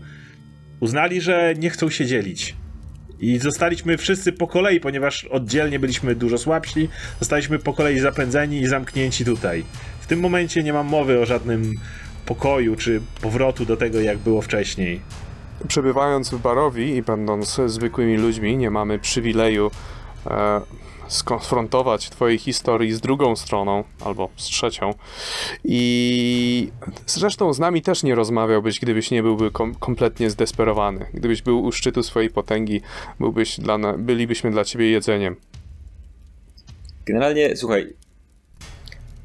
Uznali, 0.80 1.22
że 1.22 1.54
nie 1.58 1.70
chcą 1.70 1.90
się 1.90 2.06
dzielić. 2.06 2.56
I 3.20 3.38
zostaliśmy 3.38 3.98
wszyscy 3.98 4.34
po 4.34 4.48
kolei, 4.48 4.80
ponieważ 4.80 5.26
oddzielnie 5.26 5.80
byliśmy 5.80 6.16
dużo 6.16 6.38
słabsi, 6.38 6.90
zostaliśmy 7.20 7.60
po 7.60 7.74
kolei 7.74 8.00
zapędzeni 8.00 8.62
i 8.62 8.68
zamknięci 8.68 9.26
tutaj. 9.26 9.64
W 10.00 10.08
tym 10.08 10.20
momencie 10.20 10.64
nie 10.64 10.74
mam 10.74 10.88
mowy 10.88 11.20
o 11.20 11.26
żadnym 11.26 11.74
pokoju 12.26 12.76
czy 12.76 13.02
powrotu 13.22 13.66
do 13.66 13.78
tego, 13.78 14.02
jak 14.02 14.18
było 14.18 14.42
wcześniej. 14.42 15.02
Przebywając 15.68 16.30
w 16.30 16.42
Barowi 16.42 16.96
i 16.96 17.02
będąc 17.02 17.60
zwykłymi 17.66 18.18
ludźmi, 18.18 18.58
nie 18.58 18.72
mamy 18.72 19.00
przywileju 19.00 19.72
e, 20.26 20.62
skonfrontować 21.08 22.10
twojej 22.10 22.38
historii 22.38 22.94
z 22.94 23.02
drugą 23.02 23.36
stroną, 23.36 23.84
albo 24.06 24.30
z 24.36 24.44
trzecią. 24.44 24.94
I 25.64 26.70
zresztą 27.06 27.54
z 27.54 27.60
nami 27.60 27.82
też 27.82 28.04
nie 28.04 28.16
rozmawiałbyś, 28.16 28.80
gdybyś 28.80 29.12
nie 29.12 29.24
byłby 29.24 29.52
kom 29.52 29.76
kompletnie 29.76 30.30
zdesperowany. 30.30 31.06
Gdybyś 31.14 31.42
był 31.42 31.64
u 31.64 31.72
szczytu 31.72 32.04
swojej 32.04 32.30
potęgi, 32.30 32.82
byłbyś 33.20 33.60
dla 33.60 33.78
bylibyśmy 33.98 34.52
dla 34.52 34.64
ciebie 34.64 34.90
jedzeniem. 34.90 35.36
Generalnie, 37.06 37.56
słuchaj, 37.56 37.94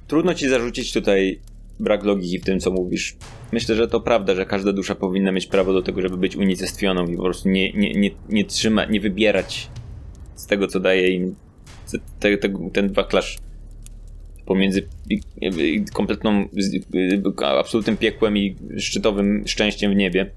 trudno 0.08 0.34
ci 0.34 0.48
zarzucić 0.48 0.92
tutaj 0.92 1.40
brak 1.80 2.04
logiki 2.04 2.38
w 2.38 2.44
tym, 2.44 2.60
co 2.60 2.70
mówisz. 2.70 3.16
Myślę, 3.52 3.74
że 3.74 3.88
to 3.88 4.00
prawda, 4.00 4.34
że 4.34 4.46
każda 4.46 4.72
dusza 4.72 4.94
powinna 4.94 5.32
mieć 5.32 5.46
prawo 5.46 5.72
do 5.72 5.82
tego, 5.82 6.02
żeby 6.02 6.16
być 6.16 6.36
unicestwioną 6.36 7.06
i 7.06 7.16
po 7.16 7.22
prostu 7.22 7.48
nie, 7.48 7.72
nie, 7.72 7.92
nie, 7.94 8.10
nie 8.28 8.44
trzymać, 8.44 8.90
nie 8.90 9.00
wybierać 9.00 9.70
z 10.34 10.46
tego, 10.46 10.68
co 10.68 10.80
daje 10.80 11.10
im 11.10 11.34
te, 12.20 12.38
te, 12.38 12.48
ten 12.72 12.92
wachlarz 12.92 13.38
pomiędzy 14.46 14.88
kompletną, 15.92 16.48
absolutnym 17.58 17.96
piekłem 17.96 18.36
i 18.36 18.56
szczytowym 18.78 19.44
szczęściem 19.46 19.92
w 19.92 19.96
niebie. 19.96 20.30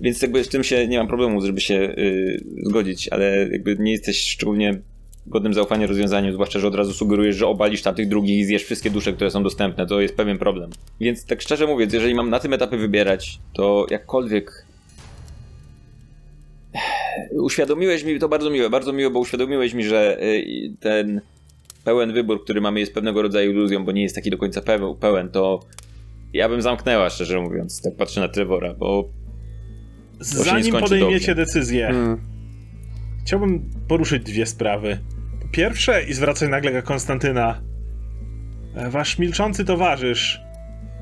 Więc 0.00 0.22
jakby 0.22 0.44
z 0.44 0.48
tym 0.48 0.64
się 0.64 0.88
nie 0.88 0.98
mam 0.98 1.08
problemu, 1.08 1.40
żeby 1.40 1.60
się 1.60 1.74
yy, 1.74 2.40
zgodzić, 2.62 3.08
ale 3.08 3.48
jakby 3.52 3.76
nie 3.78 3.92
jesteś 3.92 4.20
szczególnie 4.20 4.80
godnym 5.26 5.54
zaufania 5.54 5.86
rozwiązaniem, 5.86 6.32
zwłaszcza, 6.32 6.58
że 6.58 6.66
od 6.66 6.74
razu 6.74 6.92
sugerujesz, 6.92 7.36
że 7.36 7.46
obalisz 7.46 7.82
tamtych 7.82 8.08
drugich 8.08 8.38
i 8.38 8.44
zjesz 8.44 8.64
wszystkie 8.64 8.90
dusze, 8.90 9.12
które 9.12 9.30
są 9.30 9.42
dostępne. 9.42 9.86
To 9.86 10.00
jest 10.00 10.16
pewien 10.16 10.38
problem. 10.38 10.70
Więc 11.00 11.24
tak 11.24 11.42
szczerze 11.42 11.66
mówiąc, 11.66 11.92
jeżeli 11.92 12.14
mam 12.14 12.30
na 12.30 12.40
tym 12.40 12.52
etapie 12.52 12.76
wybierać, 12.76 13.38
to 13.52 13.86
jakkolwiek 13.90 14.66
uświadomiłeś 17.30 18.04
mi, 18.04 18.18
to 18.18 18.28
bardzo 18.28 18.50
miłe, 18.50 18.70
bardzo 18.70 18.92
miłe, 18.92 19.10
bo 19.10 19.18
uświadomiłeś 19.18 19.74
mi, 19.74 19.84
że 19.84 20.22
y, 20.22 20.74
ten 20.80 21.20
pełen 21.84 22.12
wybór, 22.12 22.44
który 22.44 22.60
mamy 22.60 22.80
jest 22.80 22.94
pewnego 22.94 23.22
rodzaju 23.22 23.50
iluzją, 23.50 23.84
bo 23.84 23.92
nie 23.92 24.02
jest 24.02 24.14
taki 24.14 24.30
do 24.30 24.38
końca 24.38 24.62
pełen, 25.00 25.28
to 25.28 25.60
ja 26.32 26.48
bym 26.48 26.62
zamknęła, 26.62 27.10
szczerze 27.10 27.40
mówiąc, 27.40 27.82
tak 27.82 27.96
patrzę 27.96 28.20
na 28.20 28.28
Trevora, 28.28 28.74
bo 28.74 29.08
Zanim 30.20 30.74
podejmiecie 30.76 31.34
dobrze. 31.34 31.34
decyzję, 31.34 31.86
hmm. 31.86 32.20
chciałbym 33.24 33.70
poruszyć 33.88 34.22
dwie 34.22 34.46
sprawy. 34.46 34.98
Pierwsze, 35.52 36.04
i 36.04 36.12
zwracać 36.12 36.48
nagle 36.48 36.72
na 36.72 36.82
Konstantyna. 36.82 37.60
E, 38.74 38.90
wasz 38.90 39.18
milczący 39.18 39.64
towarzysz. 39.64 40.40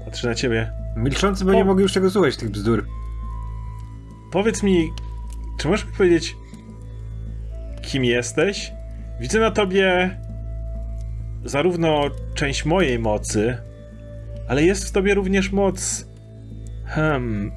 Patrzę 0.05 0.29
na 0.29 0.35
ciebie. 0.35 0.73
Milczący, 0.97 1.45
bo 1.45 1.51
o... 1.51 1.55
nie 1.55 1.64
mogę 1.64 1.83
już 1.83 1.93
tego 1.93 2.11
słuchać, 2.11 2.37
tych 2.37 2.51
bzdur. 2.51 2.87
Powiedz 4.33 4.62
mi, 4.62 4.91
czy 5.61 5.68
możesz 5.68 5.86
mi 5.86 5.92
powiedzieć, 5.92 6.36
kim 7.82 8.04
jesteś? 8.04 8.72
Widzę 9.20 9.40
na 9.40 9.50
tobie 9.50 10.16
zarówno 11.44 12.11
część 12.34 12.64
mojej 12.64 12.98
mocy, 12.98 13.56
ale 14.48 14.62
jest 14.62 14.88
w 14.88 14.92
tobie 14.92 15.14
również 15.14 15.52
moc. 15.52 16.06
Hmm. 16.86 17.52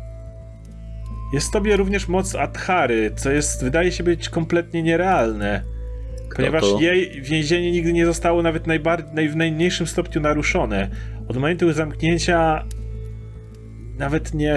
Jest 1.34 1.48
w 1.48 1.52
tobie 1.52 1.78
również 1.78 2.08
moc 2.08 2.36
Adhary, 2.36 3.12
co 3.16 3.32
jest, 3.32 3.64
wydaje 3.64 3.92
się 3.92 4.04
być 4.04 4.30
kompletnie 4.30 4.84
nierealne. 4.84 5.64
Kto 6.30 6.36
ponieważ 6.36 6.62
to? 6.62 6.82
jej 6.82 7.22
więzienie 7.22 7.72
nigdy 7.72 7.94
nie 7.94 8.06
zostało 8.06 8.42
nawet 8.42 8.68
najbardziej, 8.68 9.30
w 9.30 9.36
najmniejszym 9.36 9.88
stopniu 9.88 10.22
naruszone. 10.22 10.90
Od 11.28 11.36
momentu 11.36 11.74
zamknięcia 11.74 12.66
nawet 13.98 14.34
nie, 14.34 14.56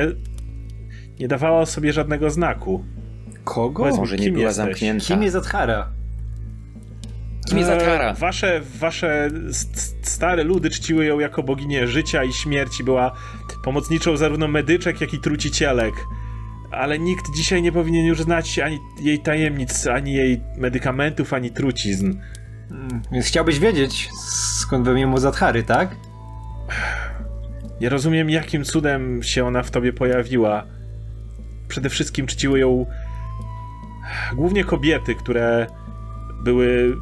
nie 1.20 1.28
dawała 1.28 1.66
sobie 1.66 1.92
żadnego 1.92 2.30
znaku. 2.30 2.84
Kogo? 3.46 3.82
Powiedz, 3.82 3.96
Może 3.98 4.16
nie 4.16 4.32
była 4.32 4.44
jesteś? 4.44 4.56
zamknięta. 4.56 5.04
Kim 5.06 5.22
jest 5.22 5.36
Adhara? 5.36 5.88
Kim 7.48 7.58
jest 7.58 7.70
Adhara? 7.70 8.14
wasze, 8.14 8.60
wasze 8.78 9.30
stare 10.02 10.44
ludy 10.44 10.70
czciły 10.70 11.04
ją 11.04 11.18
jako 11.18 11.42
boginię 11.42 11.86
życia 11.86 12.24
i 12.24 12.32
śmierci. 12.32 12.84
Była 12.84 13.12
pomocniczą 13.64 14.16
zarówno 14.16 14.48
medyczek, 14.48 15.00
jak 15.00 15.14
i 15.14 15.18
trucicielek. 15.18 15.94
Ale 16.70 16.98
nikt 16.98 17.24
dzisiaj 17.36 17.62
nie 17.62 17.72
powinien 17.72 18.06
już 18.06 18.22
znać 18.22 18.58
ani 18.58 18.78
jej 19.02 19.18
tajemnic, 19.18 19.86
ani 19.86 20.14
jej 20.14 20.40
medykamentów, 20.56 21.32
ani 21.32 21.50
trucizn. 21.50 22.14
Hmm, 22.68 23.02
więc 23.12 23.26
chciałbyś 23.26 23.58
wiedzieć, 23.58 24.08
skąd 24.60 24.84
we 24.84 24.92
mnie 24.94 25.06
Adhary, 25.28 25.62
tak? 25.62 25.96
Nie 27.80 27.88
rozumiem, 27.88 28.30
jakim 28.30 28.64
cudem 28.64 29.22
się 29.22 29.46
ona 29.46 29.62
w 29.62 29.70
tobie 29.70 29.92
pojawiła. 29.92 30.64
Przede 31.68 31.88
wszystkim 31.88 32.26
czciły 32.26 32.58
ją 32.58 32.86
głównie 34.34 34.64
kobiety, 34.64 35.14
które 35.14 35.66
były, 36.42 36.96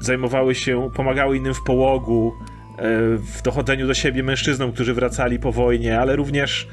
zajmowały 0.00 0.54
się, 0.54 0.90
pomagały 0.94 1.36
innym 1.36 1.54
w 1.54 1.62
połogu, 1.62 2.32
e, 2.78 2.82
w 3.16 3.42
dochodzeniu 3.42 3.86
do 3.86 3.94
siebie 3.94 4.22
mężczyznom, 4.22 4.72
którzy 4.72 4.94
wracali 4.94 5.38
po 5.38 5.52
wojnie, 5.52 6.00
ale 6.00 6.16
również 6.16 6.68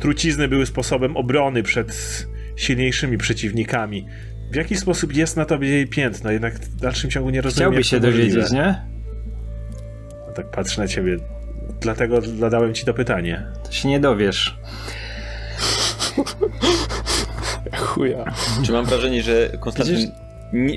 trucizny 0.00 0.48
były 0.48 0.66
sposobem 0.66 1.16
obrony 1.16 1.62
przed 1.62 2.26
silniejszymi 2.56 3.18
przeciwnikami. 3.18 4.06
W 4.52 4.56
jaki 4.56 4.76
sposób 4.76 5.16
jest 5.16 5.36
na 5.36 5.44
tobie 5.44 5.68
jej 5.68 5.86
piętno? 5.86 6.30
Jednak 6.30 6.54
w 6.54 6.76
dalszym 6.76 7.10
ciągu 7.10 7.30
nie 7.30 7.40
rozumiem. 7.40 7.70
Chciałbyś 7.70 7.88
się 7.88 8.00
dowiedzieć, 8.00 8.50
nie? 8.50 8.82
No 10.26 10.32
tak 10.34 10.50
patrzę 10.50 10.80
na 10.82 10.88
ciebie. 10.88 11.16
Dlatego 11.80 12.20
zadałem 12.20 12.74
ci 12.74 12.84
to 12.84 12.94
pytanie. 12.94 13.46
To 13.64 13.72
się 13.72 13.88
nie 13.88 14.00
dowiesz. 14.00 14.58
Chuja. 17.76 18.34
Czy 18.62 18.72
mam 18.72 18.84
wrażenie, 18.84 19.22
że 19.22 19.58
Konstantyn 19.60 20.10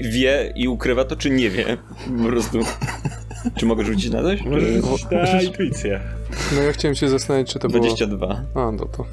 wie 0.03 0.53
i 0.55 0.67
ukrywa 0.67 1.05
to, 1.05 1.15
czy 1.15 1.29
nie 1.29 1.49
wie? 1.49 1.77
Po 2.23 2.29
prostu. 2.29 2.59
Czy 3.55 3.65
mogę 3.65 3.83
rzucić 3.83 4.11
na 4.11 4.21
coś? 4.21 4.41
Możesz 4.43 5.43
intuicję. 5.43 6.01
No 6.55 6.61
ja 6.61 6.71
chciałem 6.71 6.95
się 6.95 7.09
zastanowić, 7.09 7.53
czy 7.53 7.59
to 7.59 7.67
22. 7.67 8.17
było... 8.17 8.33
22. 8.33 8.61
A, 8.61 8.71
no 8.71 8.85
to... 8.85 9.05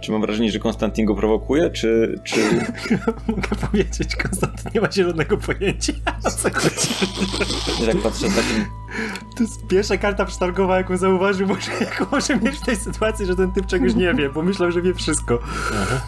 Czy 0.00 0.12
mam 0.12 0.20
wrażenie, 0.20 0.50
że 0.50 0.58
Konstantin 0.58 1.06
go 1.06 1.14
prowokuje, 1.14 1.70
czy... 1.70 2.20
czy... 2.24 2.40
Mogę 3.28 3.48
powiedzieć, 3.70 4.16
Konstantin 4.16 4.70
nie 4.74 4.80
ma 4.80 4.92
zielonego 4.92 5.36
pojęcia, 5.36 5.92
o 6.26 6.30
co 6.30 6.50
chodzi. 6.50 6.88
Ja 7.80 7.86
tak 7.86 8.02
patrzę 8.02 8.26
takim... 8.26 8.64
To 9.36 9.42
jest 9.42 9.66
pierwsza 9.68 9.96
karta 9.96 10.24
przetargowa, 10.24 10.76
jaką 10.76 10.96
zauważył, 10.96 11.48
może, 11.54 11.70
jaką 11.80 12.06
może 12.12 12.36
mieć 12.36 12.56
w 12.56 12.64
tej 12.64 12.76
sytuacji, 12.76 13.26
że 13.26 13.36
ten 13.36 13.52
typ 13.52 13.66
czegoś 13.66 13.94
nie 13.94 14.14
wie, 14.14 14.30
bo 14.30 14.42
myślał, 14.42 14.70
że 14.70 14.82
wie 14.82 14.94
wszystko. 14.94 15.38
Aha. 15.82 16.00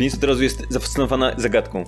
Pinis 0.00 0.14
od 0.14 0.24
razu 0.24 0.42
jest 0.42 0.66
zafascynowana 0.68 1.34
zagadką. 1.36 1.84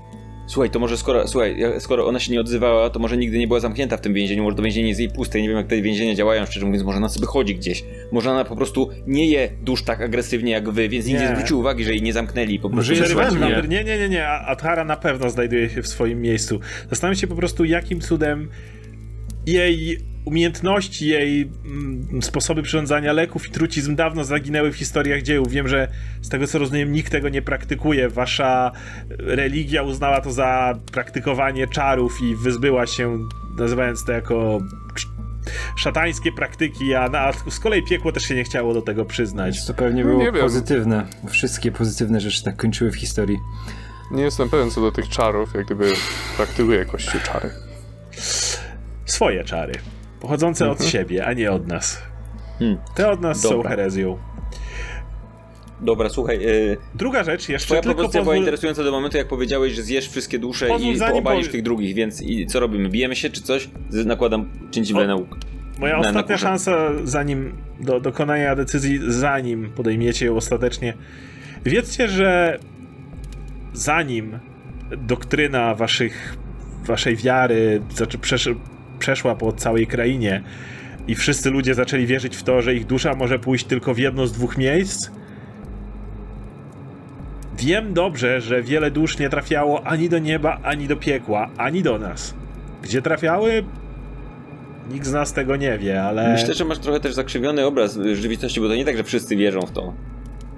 Słuchaj, 0.47 0.71
to 0.71 0.79
może 0.79 0.97
skoro, 0.97 1.29
słuchaj, 1.29 1.57
skoro 1.79 2.07
ona 2.07 2.19
się 2.19 2.33
nie 2.33 2.41
odzywała, 2.41 2.91
to 2.91 2.99
może 2.99 3.17
nigdy 3.17 3.39
nie 3.39 3.47
była 3.47 3.61
zamknięta 3.61 3.97
w 3.97 4.01
tym 4.01 4.15
więzieniu, 4.15 4.43
może 4.43 4.57
to 4.57 4.63
więzienie 4.63 4.89
jest 4.89 5.01
jej 5.01 5.11
puste, 5.11 5.43
nie 5.43 5.49
wiem 5.49 5.57
jak 5.57 5.67
te 5.67 5.83
więzienia 5.83 6.15
działają, 6.15 6.47
szczerze 6.47 6.67
mówiąc, 6.67 6.85
może 6.85 6.99
ona 6.99 7.09
sobie 7.09 7.27
chodzi 7.27 7.55
gdzieś. 7.55 7.85
Może 8.13 8.31
ona 8.31 8.45
po 8.45 8.57
prostu 8.57 8.91
nie 9.07 9.27
je 9.27 9.51
dusz 9.63 9.85
tak 9.85 10.01
agresywnie 10.01 10.53
jak 10.53 10.71
wy, 10.71 10.89
więc 10.89 11.07
nie. 11.07 11.13
nikt 11.13 11.25
nie 11.25 11.35
zwrócił 11.35 11.59
uwagi, 11.59 11.85
że 11.85 11.91
jej 11.91 12.03
nie 12.03 12.13
zamknęli. 12.13 12.59
Po 12.59 12.71
prostu 12.71 12.93
może 12.93 13.31
nie. 13.33 13.69
nie, 13.69 13.85
nie, 13.85 13.99
nie, 13.99 14.09
nie, 14.09 14.29
Adhara 14.29 14.85
na 14.85 14.97
pewno 14.97 15.31
znajduje 15.31 15.71
się 15.71 15.83
w 15.83 15.89
swoim 15.89 16.21
miejscu. 16.21 16.61
Zastanawiam 16.91 17.17
się 17.17 17.27
po 17.27 17.37
prostu, 17.37 17.65
jakim 17.65 18.01
cudem 18.01 18.49
jej 19.47 19.99
umiejętności, 20.25 21.07
jej 21.07 21.51
mm, 21.65 22.23
sposoby 22.23 22.63
przyrządzania 22.63 23.13
leków 23.13 23.49
i 23.49 23.51
trucizm 23.51 23.97
dawno 23.97 24.25
zaginęły 24.25 24.73
w 24.73 24.77
historiach 24.77 25.23
dziejów. 25.23 25.51
Wiem, 25.51 25.69
że 25.69 25.89
z 26.21 26.29
tego 26.29 26.47
co 26.47 26.59
rozumiem, 26.59 26.93
nikt 26.93 27.13
tego 27.13 27.29
nie 27.29 27.43
praktykuje. 27.43 28.09
Wasza 28.09 28.73
religia 29.19 29.83
uznała 29.83 30.21
to 30.21 30.33
za 30.33 30.79
praktykowanie 30.93 31.67
czarów 31.67 32.19
i 32.23 32.37
wyzbyła 32.37 32.87
się, 32.87 33.19
nazywając 33.59 34.05
to 34.05 34.13
jako 34.13 34.61
szatańskie 35.77 36.33
praktyki, 36.33 36.95
a, 36.95 37.05
a 37.05 37.33
z 37.51 37.59
kolei 37.59 37.83
piekło 37.83 38.13
też 38.13 38.23
się 38.23 38.35
nie 38.35 38.45
chciało 38.45 38.75
do 38.75 38.83
tego 38.83 39.05
przyznać. 39.05 39.67
To 39.67 39.75
pewnie 39.75 40.05
było 40.05 40.25
no 40.25 40.33
pozytywne. 40.33 41.07
Wszystkie 41.29 41.73
pozytywne 41.73 42.21
rzeczy 42.21 42.45
tak 42.45 42.57
kończyły 42.57 42.91
w 42.91 42.97
historii. 42.97 43.39
Nie 44.11 44.23
jestem 44.23 44.51
pewien 44.51 44.71
co 44.71 44.81
do 44.81 44.93
tych 44.93 45.09
czarów, 45.09 45.55
jak 45.55 45.67
gdyby 45.67 45.93
praktykuje 46.37 46.85
kościół 46.85 47.21
czary. 47.21 47.51
Swoje 49.13 49.45
czary 49.45 49.73
pochodzące 50.21 50.65
od 50.71 50.73
mhm. 50.73 50.91
siebie, 50.91 51.27
a 51.27 51.33
nie 51.33 51.53
od 51.53 51.67
nas. 51.67 52.03
Hmm. 52.59 52.79
Te 52.95 53.11
od 53.11 53.21
nas 53.21 53.43
Dobra. 53.43 53.63
są 53.63 53.69
herezją. 53.69 54.19
Dobra, 55.81 56.09
słuchaj. 56.09 56.41
Yy, 56.41 56.77
Druga 56.95 57.25
rzecz 57.25 57.49
jeszcze. 57.49 57.67
Twoja 57.67 57.83
propozycja 57.83 58.21
pozwól... 58.21 58.25
była 58.25 58.37
interesująca 58.37 58.85
do 58.85 58.91
momentu, 58.91 59.17
jak 59.17 59.29
powiedziałeś, 59.29 59.73
że 59.73 59.83
zjesz 59.83 60.09
wszystkie 60.09 60.39
dusze 60.39 60.67
pozwól 60.67 60.95
i 60.95 61.01
obalisz 61.13 61.49
tych 61.49 61.63
drugich, 61.63 61.95
więc 61.95 62.23
i 62.23 62.47
co 62.47 62.61
robimy? 62.61 62.89
Bijemy 62.89 63.17
się 63.17 63.31
czy 63.31 63.43
coś? 63.43 63.69
Nakładam 63.91 64.51
cięciwle 64.71 65.07
na 65.07 65.15
łuk. 65.15 65.37
Moja 65.79 65.95
na, 65.95 66.01
ostatnia 66.01 66.35
na 66.35 66.39
szansa, 66.39 66.91
zanim 67.05 67.57
do 67.81 68.01
dokonania 68.01 68.57
decyzji, 68.57 69.01
zanim 69.09 69.71
podejmiecie 69.71 70.27
ją 70.27 70.37
ostatecznie. 70.37 70.95
Wiedzcie, 71.65 72.09
że 72.09 72.59
zanim 73.73 74.39
doktryna 74.97 75.75
waszych, 75.75 76.37
waszej 76.87 77.17
wiary, 77.17 77.83
znaczy 77.91 78.19
przeszła 79.03 79.35
po 79.35 79.53
całej 79.53 79.87
krainie 79.87 80.43
i 81.09 81.15
wszyscy 81.15 81.51
ludzie 81.51 81.75
zaczęli 81.75 82.07
wierzyć 82.07 82.37
w 82.37 82.43
to, 82.43 82.63
że 82.63 82.75
ich 82.75 82.87
dusza 82.87 83.15
może 83.15 83.39
pójść 83.39 83.65
tylko 83.65 83.95
w 83.95 83.99
jedno 83.99 84.27
z 84.27 84.33
dwóch 84.33 84.59
miejsc. 84.59 85.11
Wiem 87.59 87.95
dobrze, 87.95 88.41
że 88.41 88.63
wiele 88.63 88.91
dusz 88.91 89.19
nie 89.19 89.29
trafiało 89.31 89.87
ani 89.87 90.09
do 90.09 90.19
nieba, 90.19 90.59
ani 90.63 90.89
do 90.89 90.97
piekła, 90.97 91.51
ani 91.57 91.83
do 91.83 91.99
nas. 91.99 92.35
Gdzie 92.83 93.03
trafiały? 93.03 93.65
Nikt 94.93 95.07
z 95.07 95.13
nas 95.13 95.33
tego 95.33 95.57
nie 95.57 95.79
wie, 95.79 96.03
ale... 96.03 96.33
Myślę, 96.33 96.55
że 96.55 96.65
masz 96.65 96.79
trochę 96.79 97.01
też 97.01 97.15
zakrzywiony 97.15 97.67
obraz 97.67 97.99
rzeczywistości, 98.15 98.61
bo 98.61 98.69
to 98.69 98.75
nie 98.75 98.85
tak, 98.85 98.97
że 98.97 99.05
wszyscy 99.05 99.37
wierzą 99.37 99.61
w 99.61 99.71
to. 99.71 99.95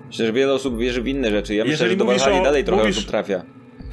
Myślę, 0.06 0.26
że 0.26 0.32
wiele 0.32 0.52
osób 0.52 0.78
wierzy 0.78 1.02
w 1.02 1.08
inne 1.08 1.30
rzeczy. 1.30 1.54
Ja 1.54 1.64
myślę, 1.64 1.72
Jeżeli 1.72 1.90
że 1.90 1.96
do 1.96 2.04
Valhalla 2.04 2.40
o- 2.40 2.44
dalej 2.44 2.64
trochę 2.64 2.82
mówisz- 2.82 2.98
osób 2.98 3.08
trafia. 3.10 3.42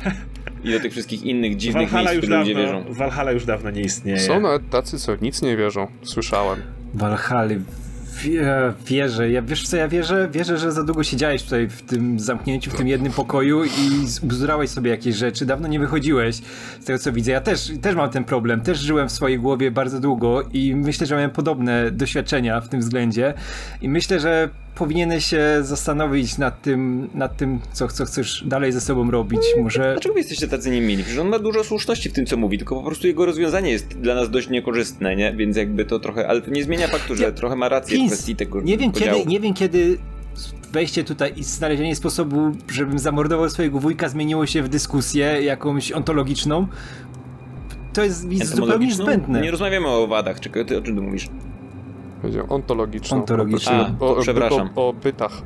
I 0.64 0.72
do 0.72 0.80
tych 0.80 0.92
wszystkich 0.92 1.24
innych 1.24 1.58
dziwnych 1.58 1.90
Valhalla 1.90 2.12
miejsc, 2.12 2.28
w 2.28 2.30
już, 2.30 2.30
które 2.30 2.40
ludzie 2.40 2.54
dawno, 2.54 2.80
wierzą. 2.80 2.94
Valhalla 2.94 3.32
już 3.32 3.46
dawno 3.46 3.70
nie 3.70 3.82
istnieje. 3.82 4.20
Są 4.20 4.40
nawet 4.40 4.70
tacy, 4.70 5.00
co 5.00 5.16
nic 5.22 5.42
nie 5.42 5.58
wierzą. 5.58 5.88
Słyszałem. 6.04 6.60
Walhali. 6.94 7.60
Wie, 8.24 8.74
wierzę, 8.88 9.32
ja, 9.32 9.42
wiesz 9.42 9.68
co 9.68 9.78
ja 9.78 9.88
wierzę? 9.88 10.30
Wierzę, 10.32 10.58
że 10.58 10.72
za 10.72 10.84
długo 10.84 11.04
siedziałeś 11.04 11.44
tutaj 11.44 11.68
w 11.68 11.82
tym 11.82 12.20
zamknięciu, 12.20 12.72
w 12.72 12.74
tym 12.74 12.88
jednym 12.88 13.12
pokoju 13.12 13.64
i 13.64 13.70
bzdurałeś 14.24 14.70
sobie 14.70 14.92
jakieś 14.92 15.16
rzeczy, 15.16 15.46
dawno 15.46 15.68
nie 15.68 15.80
wychodziłeś 15.80 16.36
z 16.82 16.86
tego 16.86 17.00
co 17.00 17.12
widzę. 17.12 17.32
Ja 17.32 17.42
też, 17.42 17.72
też 17.82 17.96
mam 17.96 18.10
ten 18.10 18.24
problem, 18.24 18.62
też 18.62 18.80
żyłem 18.80 19.10
w 19.10 19.12
swojej 19.12 19.40
głowie 19.40 19.72
bardzo 19.72 20.00
długo 20.00 20.44
i 20.54 20.76
myślę, 20.76 21.08
że 21.08 21.16
miałem 21.16 21.32
podobne 21.32 21.92
doświadczenia 21.92 22.62
w 22.62 22.70
tym 22.70 22.80
względzie 22.80 23.34
i 23.82 23.90
myślę, 23.90 24.20
że 24.20 24.50
powinieneś 24.76 25.26
się 25.26 25.42
zastanowić 25.62 26.38
nad 26.38 26.62
tym, 26.62 27.10
nad 27.14 27.38
tym 27.38 27.60
co, 27.74 27.88
co 27.88 28.06
chcesz 28.06 28.44
dalej 28.48 28.72
ze 28.72 28.82
sobą 28.82 29.12
robić. 29.12 29.42
Może... 29.64 29.92
Dlaczego 29.94 30.14
wy 30.14 30.20
jesteście 30.20 30.48
tacy 30.48 30.72
niemili? 30.72 31.04
Przecież 31.04 31.20
on 31.20 31.30
ma 31.30 31.40
dużo 31.40 31.64
słuszności 31.64 32.10
w 32.10 32.14
tym, 32.14 32.26
co 32.26 32.38
mówi, 32.38 32.58
tylko 32.58 32.76
po 32.76 32.84
prostu 32.86 33.08
jego 33.08 33.26
rozwiązanie 33.26 33.72
jest 33.72 33.88
dla 33.88 34.16
nas 34.16 34.30
dość 34.30 34.50
niekorzystne, 34.50 35.16
nie? 35.16 35.34
Więc 35.34 35.58
jakby 35.58 35.86
to 35.86 36.00
trochę... 36.00 36.28
Ale 36.28 36.42
to 36.42 36.52
nie 36.52 36.64
zmienia 36.64 36.88
faktu, 36.88 37.16
że 37.16 37.24
Ja- 37.24 37.32
trochę 37.32 37.56
ma 37.56 37.70
rację 37.70 37.98
w 37.98 38.00
Pins, 38.00 38.14
kwestii 38.14 38.36
tego 38.36 38.62
nie 38.62 38.78
wiem, 38.78 38.92
podziału. 38.92 39.18
kiedy, 39.18 39.30
nie 39.30 39.40
wiem 39.40 39.54
kiedy 39.54 39.98
wejście 40.72 41.04
tutaj 41.04 41.34
i 41.36 41.44
znalezienie 41.44 41.96
sposobu, 41.96 42.52
żebym 42.72 43.00
zamordował 43.00 43.50
swojego 43.50 43.80
wujka 43.80 44.10
zmieniło 44.10 44.46
się 44.46 44.64
w 44.64 44.70
dyskusję 44.70 45.26
jakąś 45.42 45.92
ontologiczną. 45.92 46.68
To 47.94 48.04
jest 48.04 48.28
zupełnie 48.56 48.94
zbędne. 48.94 49.42
Nie 49.42 49.52
rozmawiamy 49.52 49.88
o 49.88 50.04
owadach, 50.04 50.40
czekaj, 50.40 50.66
ty 50.66 50.78
o 50.78 50.82
czym 50.82 50.96
ty 50.96 51.02
mówisz? 51.02 51.28
Powiedział 52.22 52.46
ontologiczną. 52.50 53.18
Ontologiczną. 53.18 53.74
O, 54.00 54.08
A, 54.08 54.12
o, 54.12 54.22
przepraszam. 54.22 54.70
O, 54.76 54.90
o 54.90 54.94
bytach. 54.94 55.42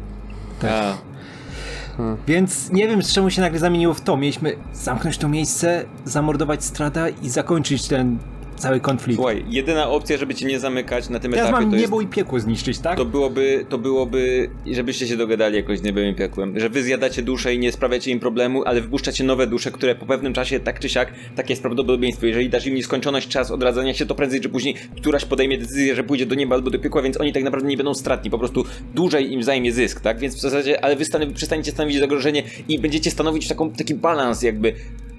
Tak. 0.61 0.71
A, 0.71 2.15
Więc 2.27 2.71
nie 2.71 2.87
wiem, 2.87 3.03
z 3.03 3.13
czemu 3.13 3.29
się 3.29 3.41
nagle 3.41 3.59
zamieniło 3.59 3.93
w 3.93 4.01
to. 4.01 4.17
Mieliśmy 4.17 4.55
zamknąć 4.73 5.17
to 5.17 5.27
miejsce, 5.29 5.85
zamordować 6.05 6.63
strada 6.63 7.09
i 7.09 7.29
zakończyć 7.29 7.87
ten 7.87 8.17
cały 8.57 8.79
konflikt. 8.79 9.17
słuchaj, 9.17 9.45
jedyna 9.49 9.89
opcja, 9.89 10.17
żeby 10.17 10.35
cię 10.35 10.45
nie 10.45 10.59
zamykać 10.59 11.09
na 11.09 11.19
tym 11.19 11.31
Teraz 11.31 11.49
etapie, 11.49 11.61
mam 11.63 11.71
to 11.71 11.77
jest 11.77 11.87
niebo 11.87 12.01
i 12.01 12.07
piekło 12.07 12.39
zniszczyć, 12.39 12.79
tak? 12.79 12.97
To 12.97 13.05
byłoby, 13.05 13.65
to 13.69 13.77
byłoby, 13.77 14.49
żebyście 14.71 15.07
się 15.07 15.17
dogadali 15.17 15.55
jakoś 15.55 15.79
z 15.79 15.83
niebem 15.83 16.05
i 16.05 16.15
piekłem, 16.15 16.59
że 16.59 16.69
wy 16.69 16.83
zjadacie 16.83 17.21
dusze 17.21 17.55
i 17.55 17.59
nie 17.59 17.71
sprawiacie 17.71 18.11
im 18.11 18.19
problemu, 18.19 18.63
ale 18.65 18.81
wpuszczacie 18.81 19.23
nowe 19.23 19.47
dusze, 19.47 19.71
które 19.71 19.95
po 19.95 20.05
pewnym 20.05 20.33
czasie, 20.33 20.59
tak 20.59 20.79
czy 20.79 20.89
siak, 20.89 21.13
takie 21.35 21.53
jest 21.53 21.61
prawdopodobieństwo, 21.61 22.25
jeżeli 22.25 22.49
dasz 22.49 22.65
im 22.65 22.75
nieskończoność 22.75 23.27
czas 23.27 23.51
odradzania 23.51 23.93
się, 23.93 24.05
to 24.05 24.15
prędzej 24.15 24.41
czy 24.41 24.49
później 24.49 24.75
któraś 24.97 25.25
podejmie 25.25 25.57
decyzję, 25.57 25.95
że 25.95 26.03
pójdzie 26.03 26.25
do 26.25 26.35
nieba 26.35 26.55
albo 26.55 26.69
do 26.69 26.79
piekła, 26.79 27.01
więc 27.01 27.21
oni 27.21 27.33
tak 27.33 27.43
naprawdę 27.43 27.69
nie 27.69 27.77
będą 27.77 27.93
stratni, 27.93 28.31
po 28.31 28.39
prostu 28.39 28.65
dłużej 28.95 29.33
im 29.33 29.43
zajmie 29.43 29.71
zysk, 29.71 30.01
tak? 30.01 30.19
Więc 30.19 30.35
w 30.35 30.39
zasadzie, 30.39 30.83
ale 30.83 30.95
wy 30.95 31.05
stanowi, 31.05 31.33
przestaniecie 31.33 31.71
stanowić 31.71 31.99
zagrożenie 31.99 32.43
i 32.67 32.79
będziecie 32.79 33.11
stanowić 33.11 33.47
taką, 33.47 33.71
taki 33.71 33.95
balans 33.95 34.41
jakby 34.41 34.73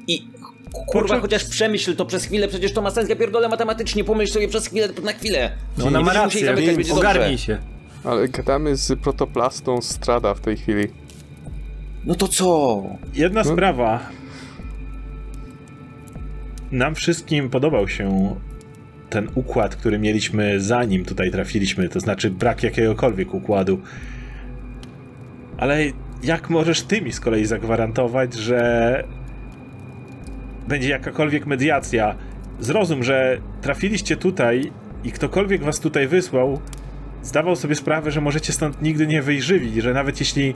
i 0.07 0.23
Kurwa, 0.73 1.15
Kurczę- 1.17 1.21
chociaż 1.21 1.45
przemyśl 1.45 1.97
to 1.97 2.05
przez 2.07 2.25
chwilę, 2.25 2.49
przecież 2.49 2.73
to 2.73 2.83
ma 2.83 2.91
sens, 2.91 3.09
ja 3.09 3.17
pierdolę 3.17 3.49
matematycznie, 3.49 4.05
pomyśl 4.05 4.33
sobie 4.33 4.49
przez 4.49 4.67
chwilę, 4.67 4.89
na 5.05 5.13
chwilę. 5.13 5.51
No 5.79 5.87
ona 5.87 5.99
ma 6.01 6.05
będziemy 6.05 6.25
musieli 6.25 6.47
rację, 6.47 6.57
zamykać, 6.57 6.77
będzie 6.77 6.95
dobrze. 6.95 7.09
ogarnij 7.11 7.39
się. 7.39 7.59
Ale 8.05 8.29
gadamy 8.29 8.77
z 8.77 8.99
protoplastą 9.01 9.83
Strada 9.83 10.35
w 10.35 10.41
tej 10.41 10.57
chwili. 10.57 10.89
No 12.05 12.15
to 12.15 12.29
co? 12.29 12.83
Jedna 13.15 13.43
No. 13.45 13.53
sprawa. 13.53 14.01
Nam 16.73 16.95
wszystkim 16.95 17.51
podobał 17.51 17.89
się 17.89 18.37
ten 19.11 19.29
układ, 19.35 19.77
który 19.77 19.99
mieliśmy 19.99 20.61
zanim 20.61 21.05
tutaj 21.05 21.31
trafiliśmy, 21.31 21.89
to 21.89 22.01
znaczy 22.01 22.31
brak 22.31 22.63
jakiegokolwiek 22.63 23.35
układu. 23.35 23.81
Ale 25.59 25.79
jak 26.23 26.51
możesz 26.51 26.83
ty 26.83 27.03
mi 27.03 27.13
z 27.13 27.21
kolei 27.21 27.47
zagwarantować, 27.47 28.35
że 28.35 29.05
będzie 30.69 30.89
jakakolwiek 30.89 31.47
mediacja? 31.47 32.15
Zrozum, 32.61 33.03
że 33.03 33.39
trafiliście 33.63 34.17
tutaj 34.17 34.73
i 35.05 35.13
ktokolwiek 35.13 35.65
was 35.65 35.81
tutaj 35.81 36.09
wysłał, 36.09 36.61
zdawał 37.23 37.57
sobie 37.57 37.75
sprawę, 37.75 38.11
że 38.11 38.21
możecie 38.21 38.53
stąd 38.53 38.83
nigdy 38.83 39.07
nie 39.07 39.23
wyjrzywić, 39.23 39.75
że 39.75 39.95
nawet 39.95 40.21
jeśli 40.21 40.55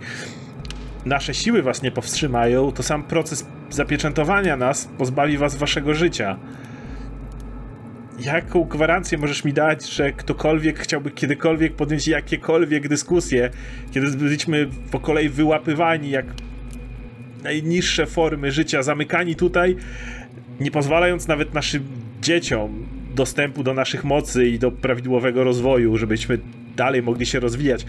nasze 1.05 1.35
siły 1.35 1.63
was 1.63 1.83
nie 1.83 1.91
powstrzymają, 1.91 2.73
to 2.73 2.83
sam 2.83 3.03
proces 3.03 3.47
zapieczętowania 3.71 4.57
nas 4.57 4.89
pozbawi 4.99 5.39
was 5.39 5.57
waszego 5.57 5.95
życia. 5.95 6.37
Jaką 8.19 8.65
gwarancję 8.65 9.19
możesz 9.19 9.45
mi 9.45 9.53
dać, 9.53 9.91
że 9.91 10.13
ktokolwiek 10.13 10.79
chciałby 10.79 11.11
kiedykolwiek 11.11 11.77
podjąć 11.77 12.09
jakiekolwiek 12.09 12.89
dyskusje, 12.89 13.51
kiedy 13.91 14.11
byliśmy 14.17 14.69
po 14.91 15.01
kolei 15.01 15.29
wyłapywani 15.29 16.11
jak 16.11 16.27
najniższe 17.43 18.07
formy 18.07 18.53
życia, 18.53 18.83
zamykani 18.83 19.37
tutaj, 19.37 19.77
nie 20.61 20.71
pozwalając 20.71 21.29
nawet 21.29 21.55
naszym 21.55 21.83
dzieciom 22.23 22.87
dostępu 23.15 23.63
do 23.63 23.75
naszych 23.75 24.05
mocy 24.05 24.47
i 24.47 24.59
do 24.59 24.71
prawidłowego 24.71 25.45
rozwoju, 25.45 25.97
żebyśmy 25.97 26.39
dalej 26.77 27.03
mogli 27.03 27.27
się 27.27 27.41
rozwijać. 27.41 27.87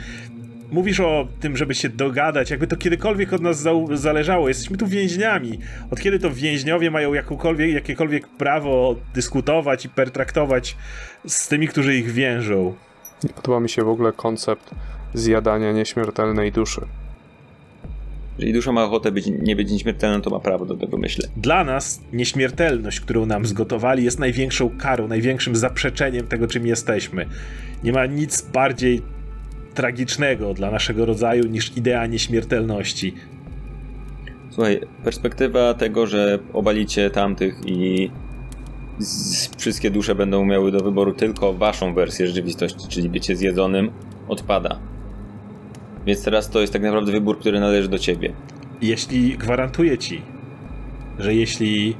Mówisz 0.71 0.99
o 0.99 1.27
tym, 1.39 1.57
żeby 1.57 1.75
się 1.75 1.89
dogadać, 1.89 2.51
jakby 2.51 2.67
to 2.67 2.77
kiedykolwiek 2.77 3.33
od 3.33 3.41
nas 3.41 3.67
zależało. 3.93 4.47
Jesteśmy 4.47 4.77
tu 4.77 4.87
więźniami. 4.87 5.59
Od 5.91 5.99
kiedy 5.99 6.19
to 6.19 6.31
więźniowie 6.31 6.91
mają 6.91 7.13
jakąkolwiek, 7.13 7.71
jakiekolwiek 7.71 8.27
prawo 8.27 8.95
dyskutować 9.13 9.85
i 9.85 9.89
pertraktować 9.89 10.77
z 11.27 11.47
tymi, 11.47 11.67
którzy 11.67 11.95
ich 11.95 12.11
więżą? 12.11 12.75
Nie 13.23 13.29
podoba 13.29 13.59
mi 13.59 13.69
się 13.69 13.83
w 13.83 13.89
ogóle 13.89 14.11
koncept 14.11 14.71
zjadania 15.13 15.71
nieśmiertelnej 15.71 16.51
duszy. 16.51 16.81
Jeżeli 18.41 18.53
dusza 18.53 18.71
ma 18.71 18.83
ochotę 18.83 19.11
być, 19.11 19.25
nie 19.41 19.55
być 19.55 19.71
nieśmiertelną, 19.71 20.21
to 20.21 20.29
ma 20.29 20.39
prawo 20.39 20.65
do 20.65 20.77
tego, 20.77 20.97
myślę. 20.97 21.27
Dla 21.37 21.63
nas 21.63 22.01
nieśmiertelność, 22.13 22.99
którą 22.99 23.25
nam 23.25 23.45
zgotowali, 23.45 24.03
jest 24.03 24.19
największą 24.19 24.69
karą, 24.77 25.07
największym 25.07 25.55
zaprzeczeniem 25.55 26.27
tego, 26.27 26.47
czym 26.47 26.67
jesteśmy. 26.67 27.25
Nie 27.83 27.91
ma 27.91 28.05
nic 28.05 28.41
bardziej 28.41 29.01
tragicznego 29.73 30.53
dla 30.53 30.71
naszego 30.71 31.05
rodzaju 31.05 31.47
niż 31.47 31.77
idea 31.77 32.05
nieśmiertelności. 32.05 33.13
Słuchaj, 34.49 34.81
perspektywa 35.03 35.73
tego, 35.73 36.07
że 36.07 36.39
obalicie 36.53 37.09
tamtych 37.09 37.55
i 37.65 38.11
wszystkie 39.57 39.91
dusze 39.91 40.15
będą 40.15 40.45
miały 40.45 40.71
do 40.71 40.79
wyboru 40.79 41.13
tylko 41.13 41.53
waszą 41.53 41.93
wersję 41.93 42.27
rzeczywistości, 42.27 42.87
czyli 42.87 43.09
bycie 43.09 43.35
zjedzonym, 43.35 43.91
odpada. 44.27 44.79
Więc 46.05 46.23
teraz 46.23 46.49
to 46.49 46.61
jest 46.61 46.73
tak 46.73 46.81
naprawdę 46.81 47.11
wybór, 47.11 47.39
który 47.39 47.59
należy 47.59 47.87
do 47.87 47.99
ciebie. 47.99 48.33
Jeśli 48.81 49.37
gwarantuję 49.37 49.97
ci, 49.97 50.21
że 51.19 51.33
jeśli. 51.33 51.95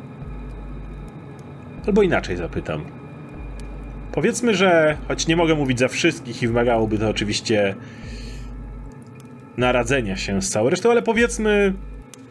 Albo 1.88 2.04
inaczej 2.04 2.38
zapytam. 2.38 2.82
Powiedzmy, 4.12 4.56
że 4.56 4.98
choć 5.08 5.28
nie 5.28 5.36
mogę 5.36 5.56
mówić 5.56 5.80
za 5.80 5.88
wszystkich 5.88 6.44
i 6.44 6.48
wymagałoby 6.48 6.98
to 6.98 7.10
oczywiście 7.10 7.76
naradzenia 9.58 10.18
się 10.18 10.42
z 10.42 10.50
całą 10.50 10.70
resztą, 10.70 10.92
ale 10.92 11.02
powiedzmy 11.02 11.74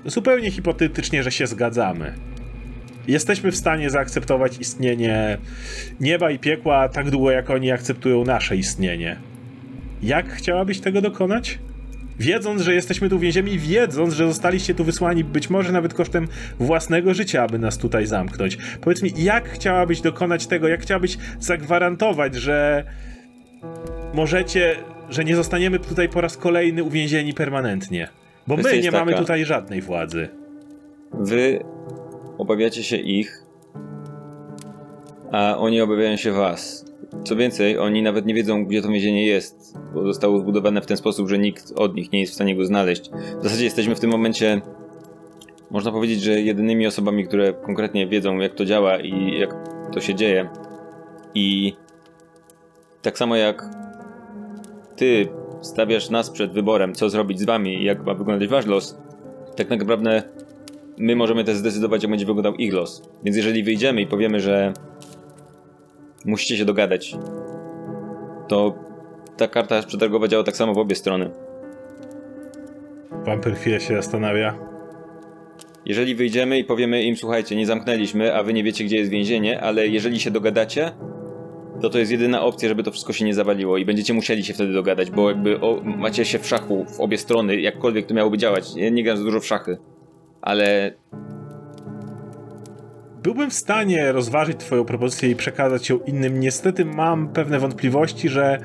zupełnie 0.05 0.51
hipotetycznie, 0.51 1.23
że 1.23 1.31
się 1.31 1.47
zgadzamy. 1.47 2.14
Jesteśmy 3.09 3.53
w 3.53 3.57
stanie 3.57 3.91
zaakceptować 3.91 4.59
istnienie 4.59 5.39
nieba 6.01 6.31
i 6.31 6.39
piekła 6.39 6.89
tak 6.89 7.11
długo, 7.11 7.31
jak 7.31 7.51
oni 7.51 7.73
akceptują 7.73 8.25
nasze 8.25 8.57
istnienie. 8.57 9.16
Jak 10.03 10.33
chciałabyś 10.33 10.81
tego 10.81 11.01
dokonać? 11.01 11.59
Wiedząc, 12.19 12.63
że 12.63 12.75
jesteśmy 12.75 13.09
tu 13.09 13.19
więziemi, 13.19 13.59
wiedząc, 13.59 14.15
że 14.15 14.27
zostaliście 14.27 14.75
tu 14.75 14.85
wysłani 14.85 15.25
być 15.25 15.51
może 15.51 15.73
nawet 15.73 15.95
kosztem 15.95 16.29
własnego 16.59 17.15
życia, 17.15 17.43
aby 17.43 17.59
nas 17.59 17.79
tutaj 17.79 18.07
zamknąć. 18.07 18.59
Powiedz 18.81 19.03
mi, 19.03 19.13
jak 19.17 19.49
chciałabyś 19.49 20.01
dokonać 20.01 20.47
tego, 20.47 20.69
jak 20.69 20.83
chciałabyś 20.83 21.19
zagwarantować, 21.41 22.35
że 22.35 22.85
możecie, 24.15 24.77
że 25.11 25.25
nie 25.25 25.37
zostaniemy 25.37 25.79
tutaj 25.79 26.09
po 26.09 26.21
raz 26.21 26.37
kolejny 26.37 26.85
uwięzieni 26.85 27.35
permanentnie? 27.35 28.09
Bo 28.47 28.57
my 28.57 28.63
nie 28.63 28.77
jest 28.77 28.93
mamy 28.93 29.13
taka- 29.13 29.23
tutaj 29.23 29.45
żadnej 29.45 29.83
władzy. 29.83 30.29
Wy 31.13 31.65
obawiacie 32.39 32.83
się 32.83 32.97
ich, 32.97 33.43
a 35.33 35.59
oni 35.59 35.81
obawiają 35.81 36.16
się 36.16 36.33
was. 36.33 36.85
Co 37.24 37.37
więcej, 37.37 37.78
oni 37.78 38.03
nawet 38.03 38.26
nie 38.26 38.35
wiedzą, 38.35 38.64
gdzie 38.64 38.83
to 38.83 38.89
więzienie 38.89 39.26
jest, 39.26 39.78
bo 39.95 40.07
zostało 40.07 40.39
zbudowane 40.39 40.81
w 40.81 40.87
ten 40.87 40.97
sposób, 40.97 41.28
że 41.28 41.39
nikt 41.39 41.72
od 41.76 41.95
nich 41.95 42.12
nie 42.12 42.20
jest 42.20 42.33
w 42.33 42.35
stanie 42.35 42.57
go 42.57 42.64
znaleźć. 42.64 43.11
W 43.41 43.43
zasadzie 43.43 43.64
jesteśmy 43.64 43.95
w 43.95 44.01
tym 44.01 44.11
momencie, 44.11 44.61
można 45.70 45.93
powiedzieć, 45.93 46.22
że 46.22 46.41
jedynymi 46.41 46.87
osobami, 46.87 47.26
które 47.26 47.53
konkretnie 47.53 48.07
wiedzą, 48.07 48.39
jak 48.39 48.55
to 48.55 48.64
działa 48.64 49.01
i 49.01 49.39
jak 49.39 49.55
to 49.93 50.01
się 50.01 50.14
dzieje. 50.14 50.49
I 51.35 51.72
tak 53.03 53.18
samo 53.18 53.37
jak 53.37 53.64
ty 54.97 55.28
stawiasz 55.61 56.11
nas 56.11 56.31
przed 56.31 56.53
wyborem, 56.53 56.95
co 56.95 57.11
zrobić 57.11 57.41
z 57.41 57.45
wami 57.45 57.83
i 57.83 57.85
jak 57.85 58.07
ma 58.07 58.14
wyglądać 58.14 58.49
wasz 58.49 58.66
los, 58.66 58.99
tak 59.57 59.70
naprawdę 59.70 60.22
my 60.99 61.16
możemy 61.16 61.45
też 61.45 61.57
zdecydować, 61.57 62.03
jak 62.03 62.11
będzie 62.11 62.26
wyglądał 62.26 62.55
ich 62.55 62.72
los. 62.72 63.03
Więc 63.24 63.37
jeżeli 63.37 63.62
wyjdziemy 63.62 64.01
i 64.01 64.07
powiemy, 64.07 64.41
że 64.41 64.72
musicie 66.25 66.57
się 66.57 66.64
dogadać, 66.64 67.16
to 68.49 68.75
ta 69.37 69.49
karta 69.49 69.83
przetargowa 69.83 70.29
działa 70.29 70.45
tak 70.45 70.57
samo 70.57 70.75
w 70.75 70.79
obie 70.79 70.95
strony. 70.95 71.31
Wampir 73.27 73.55
chwilę 73.55 73.81
się 73.81 73.97
zastanawia. 73.97 74.55
Jeżeli 75.85 76.14
wyjdziemy 76.14 76.59
i 76.59 76.64
powiemy 76.64 77.03
im, 77.03 77.16
słuchajcie, 77.16 77.57
nie 77.57 77.66
zamknęliśmy, 77.66 78.35
a 78.35 78.43
wy 78.43 78.53
nie 78.53 78.64
wiecie, 78.64 78.85
gdzie 78.85 78.97
jest 78.97 79.11
więzienie, 79.11 79.61
ale 79.61 79.89
jeżeli 79.89 80.21
się 80.21 80.31
dogadacie, 80.31 80.93
to 81.81 81.91
to 81.91 81.99
jest 81.99 82.12
jedyna 82.12 82.43
opcja, 82.43 82.68
żeby 82.68 82.83
to 82.83 82.91
wszystko 82.91 83.12
się 83.12 83.25
nie 83.25 83.35
zawaliło 83.35 83.79
i 83.79 83.85
będziecie 83.85 84.14
musieli 84.14 84.45
się 84.45 84.55
wtedy 84.55 84.73
dogadać, 84.73 85.11
bo 85.11 85.29
jakby 85.29 85.61
o, 85.61 85.81
macie 85.85 86.25
się 86.25 86.39
w 86.39 86.47
szachu 86.47 86.85
w 86.85 87.01
obie 87.01 87.18
strony, 87.18 87.61
jakkolwiek 87.61 88.07
to 88.07 88.14
miałoby 88.14 88.39
działać. 88.39 88.77
Ja 88.77 88.91
nie 88.91 89.05
gram 89.05 89.16
za 89.16 89.25
dużo 89.25 89.41
w 89.41 89.47
szachy, 89.47 89.79
ale 90.43 90.93
Byłbym 93.23 93.51
w 93.51 93.55
stanie 93.55 94.12
rozważyć 94.12 94.57
twoją 94.59 94.85
propozycję 94.85 95.31
i 95.31 95.37
przekazać 95.37 95.89
ją 95.89 95.99
innym. 95.99 96.41
Niestety 96.41 96.85
mam 96.85 97.29
pewne 97.29 97.59
wątpliwości, 97.59 98.29
że 98.29 98.59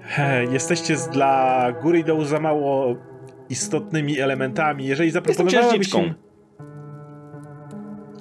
he, 0.00 0.44
jesteście 0.44 0.96
z, 0.96 1.08
dla 1.08 1.72
góry 1.82 1.98
i 1.98 2.04
dołu 2.04 2.24
za 2.24 2.40
mało 2.40 2.96
istotnymi 3.50 4.20
elementami. 4.20 4.86
Jeżeli 4.86 5.10
zaproponowałabyś 5.10 5.94
im... 5.94 6.14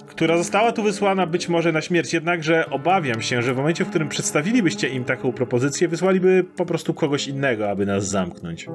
Która 0.07 0.37
została 0.37 0.71
tu 0.71 0.83
wysłana 0.83 1.27
być 1.27 1.49
może 1.49 1.71
na 1.71 1.81
śmierć, 1.81 2.13
jednakże 2.13 2.69
obawiam 2.69 3.21
się, 3.21 3.41
że 3.41 3.53
w 3.53 3.57
momencie, 3.57 3.85
w 3.85 3.89
którym 3.89 4.09
przedstawilibyście 4.09 4.89
im 4.89 5.03
taką 5.03 5.31
propozycję, 5.31 5.87
wysłaliby 5.87 6.45
po 6.55 6.65
prostu 6.65 6.93
kogoś 6.93 7.27
innego, 7.27 7.69
aby 7.69 7.85
nas 7.85 8.07
zamknąć. 8.07 8.67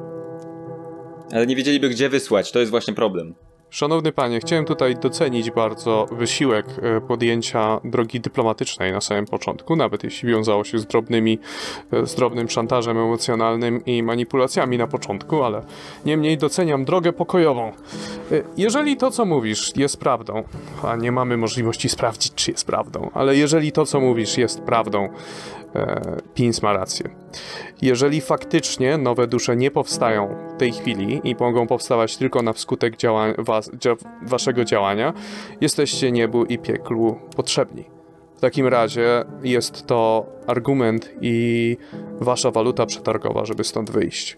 ale 1.32 1.46
nie 1.46 1.56
wiedzieliby, 1.56 1.88
gdzie 1.88 2.08
wysłać. 2.08 2.52
To 2.52 2.58
jest 2.58 2.70
właśnie 2.70 2.94
problem. 2.94 3.34
Szanowny 3.72 4.12
panie, 4.12 4.40
chciałem 4.40 4.64
tutaj 4.64 4.96
docenić 4.96 5.50
bardzo 5.50 6.06
wysiłek 6.10 6.66
e, 6.82 7.00
podjęcia 7.00 7.80
drogi 7.84 8.20
dyplomatycznej 8.20 8.92
na 8.92 9.00
samym 9.00 9.26
początku, 9.26 9.76
nawet 9.76 10.04
jeśli 10.04 10.28
wiązało 10.28 10.64
się 10.64 10.78
z, 10.78 10.86
drobnymi, 10.86 11.38
e, 11.92 12.06
z 12.06 12.14
drobnym 12.14 12.48
szantażem 12.48 12.98
emocjonalnym 12.98 13.84
i 13.84 14.02
manipulacjami 14.02 14.78
na 14.78 14.86
początku, 14.86 15.42
ale 15.42 15.62
niemniej 16.06 16.38
doceniam 16.38 16.84
drogę 16.84 17.12
pokojową. 17.12 17.68
E, 17.68 17.72
Jeżeli 18.56 18.96
to, 18.96 19.10
co 19.10 19.24
mówisz, 19.24 19.76
jest 19.76 19.96
prawdą, 19.96 20.42
a 20.82 20.96
nie 20.96 21.12
mamy 21.12 21.36
możliwości 21.36 21.88
sprawdzić, 21.88 22.34
czy 22.34 22.50
jest 22.50 22.66
prawdą, 22.66 23.10
ale 23.14 23.36
jeżeli 23.36 23.72
to, 23.72 23.86
co 23.86 24.00
mówisz, 24.00 24.38
jest 24.38 24.60
prawdą, 24.60 25.08
Pins 26.34 26.62
ma 26.62 26.72
rację. 26.72 27.10
Jeżeli 27.82 28.20
faktycznie 28.20 28.98
nowe 28.98 29.26
dusze 29.26 29.56
nie 29.56 29.70
powstają 29.70 30.36
w 30.56 30.58
tej 30.58 30.72
chwili 30.72 31.20
i 31.24 31.36
mogą 31.40 31.66
powstawać 31.66 32.16
tylko 32.16 32.42
na 32.42 32.52
wskutek 32.52 32.96
działań, 32.96 33.34
was, 33.38 33.70
dzia, 33.78 33.94
waszego 34.22 34.64
działania, 34.64 35.12
jesteście 35.60 36.12
niebu 36.12 36.44
i 36.44 36.58
pieklu 36.58 37.18
potrzebni. 37.36 37.84
W 38.36 38.40
takim 38.40 38.66
razie 38.66 39.24
jest 39.42 39.86
to 39.86 40.26
argument 40.46 41.10
i 41.20 41.76
wasza 42.20 42.50
waluta 42.50 42.86
przetargowa, 42.86 43.44
żeby 43.44 43.64
stąd 43.64 43.90
wyjść. 43.90 44.36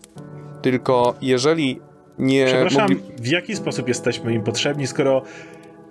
Tylko 0.63 1.15
jeżeli 1.21 1.81
nie 2.19 2.47
Przepraszam, 2.47 2.83
mogli... 2.83 3.01
w 3.19 3.27
jaki 3.27 3.57
sposób 3.57 3.89
jesteśmy 3.89 4.35
im 4.35 4.43
potrzebni, 4.43 4.87
skoro 4.87 5.23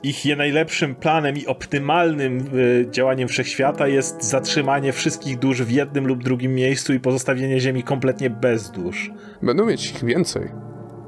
ich 0.03 0.25
je 0.25 0.35
najlepszym 0.35 0.95
planem 0.95 1.37
i 1.37 1.45
optymalnym 1.47 2.37
y, 2.55 2.87
działaniem 2.91 3.27
wszechświata 3.27 3.87
jest 3.87 4.23
zatrzymanie 4.23 4.93
wszystkich 4.93 5.39
dusz 5.39 5.61
w 5.61 5.71
jednym 5.71 6.07
lub 6.07 6.23
drugim 6.23 6.55
miejscu 6.55 6.93
i 6.93 6.99
pozostawienie 6.99 7.59
Ziemi 7.59 7.83
kompletnie 7.83 8.29
bez 8.29 8.71
dusz. 8.71 9.11
Będą 9.41 9.65
mieć 9.65 9.91
ich 9.91 10.03
więcej. 10.05 10.49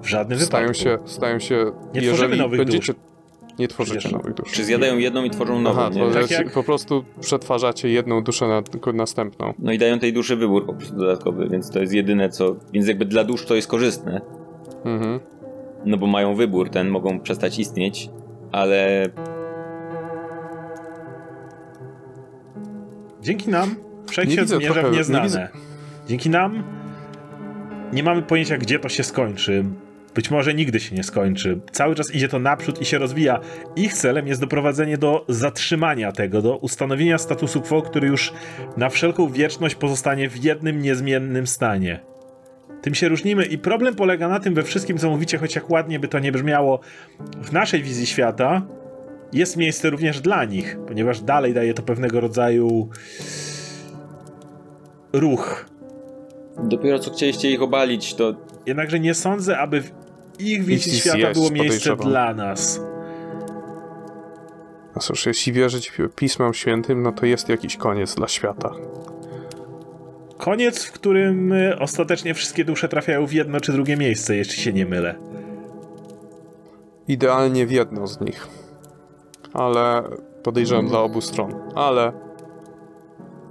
W 0.01 0.07
żadnym 0.07 0.39
Stają 0.39 0.67
wypadku. 0.67 0.83
się, 0.83 0.97
stają 1.05 1.39
się, 1.39 1.55
Nie 1.55 2.01
jeżeli 2.01 2.07
tworzymy 2.07 2.35
nowych 2.37 2.59
będziecie... 2.59 2.93
dusz. 2.93 3.01
Nie 3.59 3.67
tworzycie 3.67 3.97
Przecież- 3.99 4.11
nowych 4.17 4.33
dusz. 4.33 4.51
Czy 4.51 4.63
zjadają 4.63 4.97
jedną 4.97 5.23
i 5.23 5.29
tworzą 5.29 5.61
nową, 5.61 5.79
Aha, 5.81 5.89
nie? 5.93 5.99
to 6.01 6.11
Tak 6.21 6.31
jak- 6.31 6.51
po 6.51 6.63
prostu 6.63 7.05
przetwarzacie 7.21 7.89
jedną 7.89 8.21
duszę 8.23 8.47
na 8.47 8.61
tylko 8.61 8.93
następną. 8.93 9.53
No 9.59 9.71
i 9.71 9.77
dają 9.77 9.99
tej 9.99 10.13
duszy 10.13 10.35
wybór 10.35 10.65
po 10.65 10.73
prostu 10.73 10.95
dodatkowy, 10.97 11.49
więc 11.49 11.69
to 11.69 11.79
jest 11.79 11.93
jedyne 11.93 12.29
co... 12.29 12.55
Więc 12.73 12.87
jakby 12.87 13.05
dla 13.05 13.23
dusz 13.23 13.45
to 13.45 13.55
jest 13.55 13.67
korzystne, 13.67 14.21
Mhm. 14.85 15.19
no 15.85 15.97
bo 15.97 16.07
mają 16.07 16.35
wybór, 16.35 16.69
ten 16.69 16.89
mogą 16.89 17.19
przestać 17.19 17.59
istnieć, 17.59 18.09
ale 18.55 19.09
Dzięki 23.21 23.49
nam 23.49 23.69
Nie 23.69 24.09
wszechświat 24.11 24.47
zmierza 24.47 24.73
trochę- 24.73 24.87
w 24.87 24.91
nie 24.91 24.97
nieznane. 24.97 25.23
widzę- 25.23 25.47
Dzięki 26.07 26.29
nam 26.29 26.63
nie 27.93 28.03
mamy 28.03 28.21
pojęcia, 28.21 28.57
gdzie 28.57 28.79
to 28.79 28.89
się 28.89 29.03
skończy. 29.03 29.63
Być 30.15 30.31
może 30.31 30.53
nigdy 30.53 30.79
się 30.79 30.95
nie 30.95 31.03
skończy. 31.03 31.59
Cały 31.71 31.95
czas 31.95 32.15
idzie 32.15 32.27
to 32.27 32.39
naprzód 32.39 32.81
i 32.81 32.85
się 32.85 32.97
rozwija. 32.97 33.39
Ich 33.75 33.93
celem 33.93 34.27
jest 34.27 34.41
doprowadzenie 34.41 34.97
do 34.97 35.25
zatrzymania 35.29 36.11
tego, 36.11 36.41
do 36.41 36.57
ustanowienia 36.57 37.17
statusu 37.17 37.61
quo, 37.61 37.81
który 37.81 38.07
już 38.07 38.33
na 38.77 38.89
wszelką 38.89 39.29
wieczność 39.29 39.75
pozostanie 39.75 40.29
w 40.29 40.43
jednym 40.43 40.81
niezmiennym 40.81 41.47
stanie. 41.47 41.99
Tym 42.85 42.95
się 42.95 43.09
różnimy 43.09 43.45
i 43.45 43.57
problem 43.57 43.95
polega 43.95 44.27
na 44.27 44.39
tym 44.39 44.53
we 44.53 44.63
wszystkim, 44.63 44.97
co 44.97 45.09
mówicie, 45.09 45.37
choć 45.37 45.55
jak 45.55 45.69
ładnie 45.69 45.99
by 45.99 46.07
to 46.07 46.19
nie 46.19 46.31
brzmiało, 46.31 46.79
w 47.41 47.51
naszej 47.51 47.83
wizji 47.83 48.05
świata 48.05 48.61
jest 49.33 49.57
miejsce 49.57 49.89
również 49.89 50.21
dla 50.21 50.45
nich, 50.45 50.77
ponieważ 50.87 51.21
dalej 51.21 51.53
daje 51.53 51.73
to 51.73 51.83
pewnego 51.83 52.19
rodzaju 52.19 52.89
ruch. 55.13 55.65
dopiero 56.63 56.99
co 56.99 57.11
chcieliście 57.11 57.51
ich 57.51 57.61
obalić, 57.61 58.13
to 58.13 58.35
Jednakże 58.65 58.99
nie 58.99 59.13
sądzę, 59.13 59.57
aby 59.57 59.81
w 59.81 59.91
ich 60.39 60.65
wizji 60.65 60.91
Ich 60.91 60.99
świata 60.99 61.33
było 61.33 61.49
miejsce 61.49 61.95
dla 61.95 62.33
nas. 62.33 62.81
No 64.95 65.01
cóż, 65.01 65.25
jeśli 65.25 65.53
wierzyć 65.53 65.91
Pismom 66.15 66.53
Świętym, 66.53 67.03
no 67.03 67.11
to 67.11 67.25
jest 67.25 67.49
jakiś 67.49 67.77
koniec 67.77 68.15
dla 68.15 68.27
świata. 68.27 68.71
Koniec, 70.37 70.83
w 70.83 70.91
którym 70.91 71.51
y, 71.51 71.79
ostatecznie 71.79 72.33
wszystkie 72.33 72.65
dusze 72.65 72.87
trafiają 72.87 73.25
w 73.25 73.33
jedno 73.33 73.59
czy 73.59 73.71
drugie 73.71 73.97
miejsce, 73.97 74.35
jeśli 74.35 74.63
się 74.63 74.73
nie 74.73 74.85
mylę. 74.85 75.15
Idealnie 77.07 77.65
w 77.65 77.71
jedno 77.71 78.07
z 78.07 78.21
nich. 78.21 78.47
Ale 79.53 80.03
podejrzewam 80.43 80.87
dla 80.87 80.99
obu 80.99 81.21
stron. 81.21 81.53
Ale, 81.75 82.11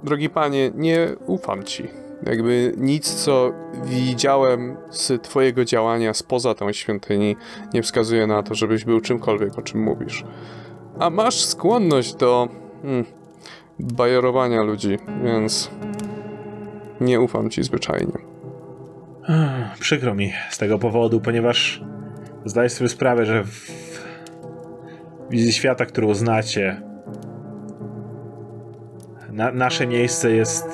drogi 0.03 0.29
panie, 0.29 0.71
nie 0.75 1.07
ufam 1.27 1.63
ci. 1.63 1.87
Jakby 2.23 2.73
nic, 2.77 3.13
co 3.13 3.51
widziałem 3.83 4.77
z 4.89 5.23
twojego 5.23 5.65
działania 5.65 6.13
spoza 6.13 6.53
tą 6.53 6.71
świątyni, 6.71 7.35
nie 7.73 7.83
wskazuje 7.83 8.27
na 8.27 8.43
to, 8.43 8.55
żebyś 8.55 8.85
był 8.85 9.01
czymkolwiek, 9.01 9.59
o 9.59 9.61
czym 9.61 9.83
mówisz. 9.83 10.23
A 10.99 11.09
masz 11.09 11.45
skłonność 11.45 12.15
do 12.15 12.47
hmm, 12.81 13.05
bajerowania 13.79 14.63
ludzi, 14.63 14.97
więc 15.23 15.71
nie 17.01 17.19
ufam 17.21 17.49
ci 17.49 17.63
zwyczajnie. 17.63 18.13
Przykro 19.79 20.15
mi 20.15 20.33
z 20.49 20.57
tego 20.57 20.79
powodu, 20.79 21.21
ponieważ 21.21 21.83
zdaję 22.45 22.69
sobie 22.69 22.89
sprawę, 22.89 23.25
że 23.25 23.43
w 23.43 23.71
wizji 25.29 25.53
świata, 25.53 25.85
którą 25.85 26.13
znacie, 26.13 26.81
na, 29.31 29.51
nasze 29.51 29.87
miejsce 29.87 30.31
jest 30.31 30.65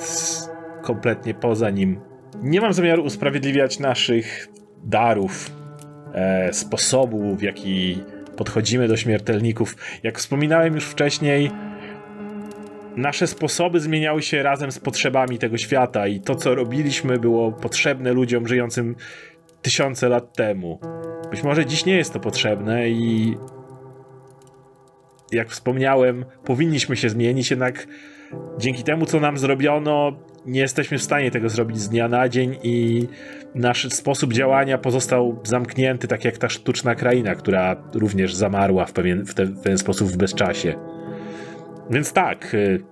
kompletnie 0.81 1.33
poza 1.33 1.69
nim. 1.69 1.99
Nie 2.43 2.61
mam 2.61 2.73
zamiaru 2.73 3.03
usprawiedliwiać 3.03 3.79
naszych 3.79 4.47
darów, 4.83 5.51
e, 6.13 6.53
sposobu, 6.53 7.35
w 7.35 7.41
jaki 7.41 8.03
podchodzimy 8.37 8.87
do 8.87 8.97
śmiertelników. 8.97 9.75
Jak 10.03 10.19
wspominałem 10.19 10.75
już 10.75 10.85
wcześniej, 10.85 11.51
nasze 12.95 13.27
sposoby 13.27 13.79
zmieniały 13.79 14.21
się 14.21 14.43
razem 14.43 14.71
z 14.71 14.79
potrzebami 14.79 15.37
tego 15.37 15.57
świata 15.57 16.07
i 16.07 16.19
to, 16.19 16.35
co 16.35 16.55
robiliśmy, 16.55 17.19
było 17.19 17.51
potrzebne 17.51 18.13
ludziom 18.13 18.47
żyjącym 18.47 18.95
tysiące 19.61 20.09
lat 20.09 20.33
temu. 20.33 20.79
Być 21.31 21.43
może 21.43 21.65
dziś 21.65 21.85
nie 21.85 21.97
jest 21.97 22.13
to 22.13 22.19
potrzebne 22.19 22.89
i 22.89 23.37
jak 25.31 25.49
wspomniałem, 25.49 26.25
powinniśmy 26.45 26.97
się 26.97 27.09
zmienić, 27.09 27.49
jednak 27.49 27.87
dzięki 28.57 28.83
temu, 28.83 29.05
co 29.05 29.19
nam 29.19 29.37
zrobiono, 29.37 30.11
nie 30.45 30.59
jesteśmy 30.59 30.97
w 30.97 31.03
stanie 31.03 31.31
tego 31.31 31.49
zrobić 31.49 31.77
z 31.79 31.89
dnia 31.89 32.07
na 32.07 32.29
dzień 32.29 32.57
i 32.63 33.07
nasz 33.55 33.93
sposób 33.93 34.33
działania 34.33 34.77
pozostał 34.77 35.39
zamknięty, 35.43 36.07
tak 36.07 36.25
jak 36.25 36.37
ta 36.37 36.49
sztuczna 36.49 36.95
kraina, 36.95 37.35
która 37.35 37.75
również 37.93 38.33
zamarła 38.33 38.85
w 38.85 38.93
pewien, 38.93 39.25
w 39.25 39.33
w 39.33 39.61
ten 39.61 39.77
sposób 39.77 40.07
w 40.07 40.17
bezczasie. 40.17 41.00
Więc 41.91 42.13
tak, 42.13 42.53
y, 42.53 42.83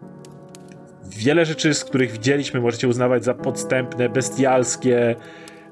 wiele 1.18 1.46
rzeczy, 1.46 1.74
z 1.74 1.84
których 1.84 2.12
widzieliśmy, 2.12 2.62
możecie 2.62 2.88
uznawać 2.88 3.24
za 3.24 3.34
podstępne, 3.34 4.10
bestialskie, 4.10 5.16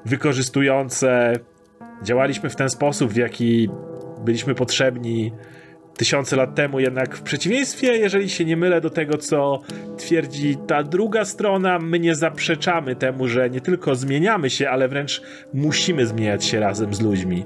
wykorzystujące. 0.05 1.33
Działaliśmy 2.03 2.49
w 2.49 2.55
ten 2.55 2.69
sposób, 2.69 3.11
w 3.11 3.15
jaki 3.15 3.69
byliśmy 4.25 4.55
potrzebni 4.55 5.31
tysiące 5.97 6.35
lat 6.35 6.55
temu, 6.55 6.79
jednak 6.79 7.15
w 7.15 7.21
przeciwieństwie, 7.21 7.97
jeżeli 7.97 8.29
się 8.29 8.45
nie 8.45 8.57
mylę, 8.57 8.81
do 8.81 8.89
tego, 8.89 9.17
co 9.17 9.61
twierdzi 9.97 10.57
ta 10.67 10.83
druga 10.83 11.25
strona, 11.25 11.79
my 11.79 11.99
nie 11.99 12.15
zaprzeczamy 12.15 12.95
temu, 12.95 13.27
że 13.27 13.49
nie 13.49 13.61
tylko 13.61 13.95
zmieniamy 13.95 14.49
się, 14.49 14.69
ale 14.69 14.87
wręcz 14.87 15.21
musimy 15.53 16.05
zmieniać 16.05 16.45
się 16.45 16.59
razem 16.59 16.93
z 16.93 17.01
ludźmi. 17.01 17.45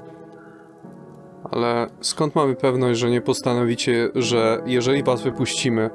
Ale 1.51 1.87
skąd 2.01 2.35
mamy 2.35 2.55
pewność, 2.55 2.99
że 2.99 3.09
nie 3.09 3.21
postanowicie, 3.21 4.09
że 4.15 4.61
jeżeli 4.65 5.03
was 5.03 5.21
wypuścimy, 5.21 5.89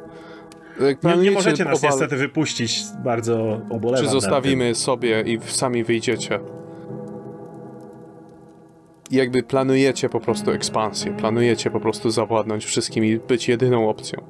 jak 0.80 1.02
Nie, 1.04 1.16
nie 1.16 1.30
możecie 1.30 1.64
nas 1.64 1.80
obal- 1.82 1.86
niestety 1.90 2.16
wypuścić, 2.16 2.80
bardzo 3.04 3.60
obolewam 3.70 4.04
czy 4.04 4.10
zostawimy 4.10 4.74
sobie 4.74 5.20
i 5.26 5.38
sami 5.46 5.84
wyjdziecie? 5.84 6.40
Jakby 9.10 9.42
planujecie 9.42 10.08
po 10.08 10.20
prostu 10.20 10.50
ekspansję, 10.50 11.12
planujecie 11.16 11.70
po 11.70 11.80
prostu 11.80 12.10
zawładnąć 12.10 12.64
wszystkim 12.64 13.04
i 13.04 13.16
być 13.18 13.48
jedyną 13.48 13.88
opcją. 13.88 14.22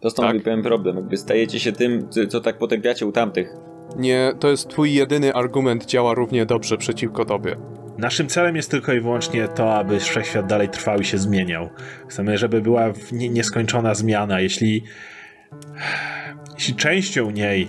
To 0.00 0.10
stanowi 0.10 0.34
Tak. 0.38 0.44
pewien 0.44 0.62
problem. 0.62 0.96
Jakby 0.96 1.16
stajecie 1.16 1.60
się 1.60 1.72
tym, 1.72 2.08
co- 2.10 2.26
co 2.26 2.40
tak 2.40 2.58
potępiacie 2.58 3.06
u 3.06 3.12
tamtych. 3.12 3.56
Nie, 3.96 4.32
to 4.40 4.48
jest 4.48 4.68
twój 4.68 4.92
jedyny 4.94 5.34
argument, 5.34 5.86
działa 5.86 6.14
równie 6.14 6.46
dobrze 6.46 6.76
przeciwko 6.76 7.24
tobie. 7.24 7.56
Naszym 8.02 8.28
celem 8.28 8.56
jest 8.56 8.70
tylko 8.70 8.92
i 8.92 9.00
wyłącznie 9.00 9.48
to, 9.48 9.74
aby 9.74 10.00
wszechświat 10.00 10.46
dalej 10.46 10.68
trwał 10.68 11.00
i 11.00 11.04
się 11.04 11.18
zmieniał. 11.18 11.70
Chcemy, 12.08 12.38
żeby 12.38 12.60
była 12.60 12.92
nieskończona 13.12 13.94
zmiana. 13.94 14.40
Jeśli, 14.40 14.84
jeśli 16.54 16.74
częścią 16.74 17.30
niej 17.30 17.68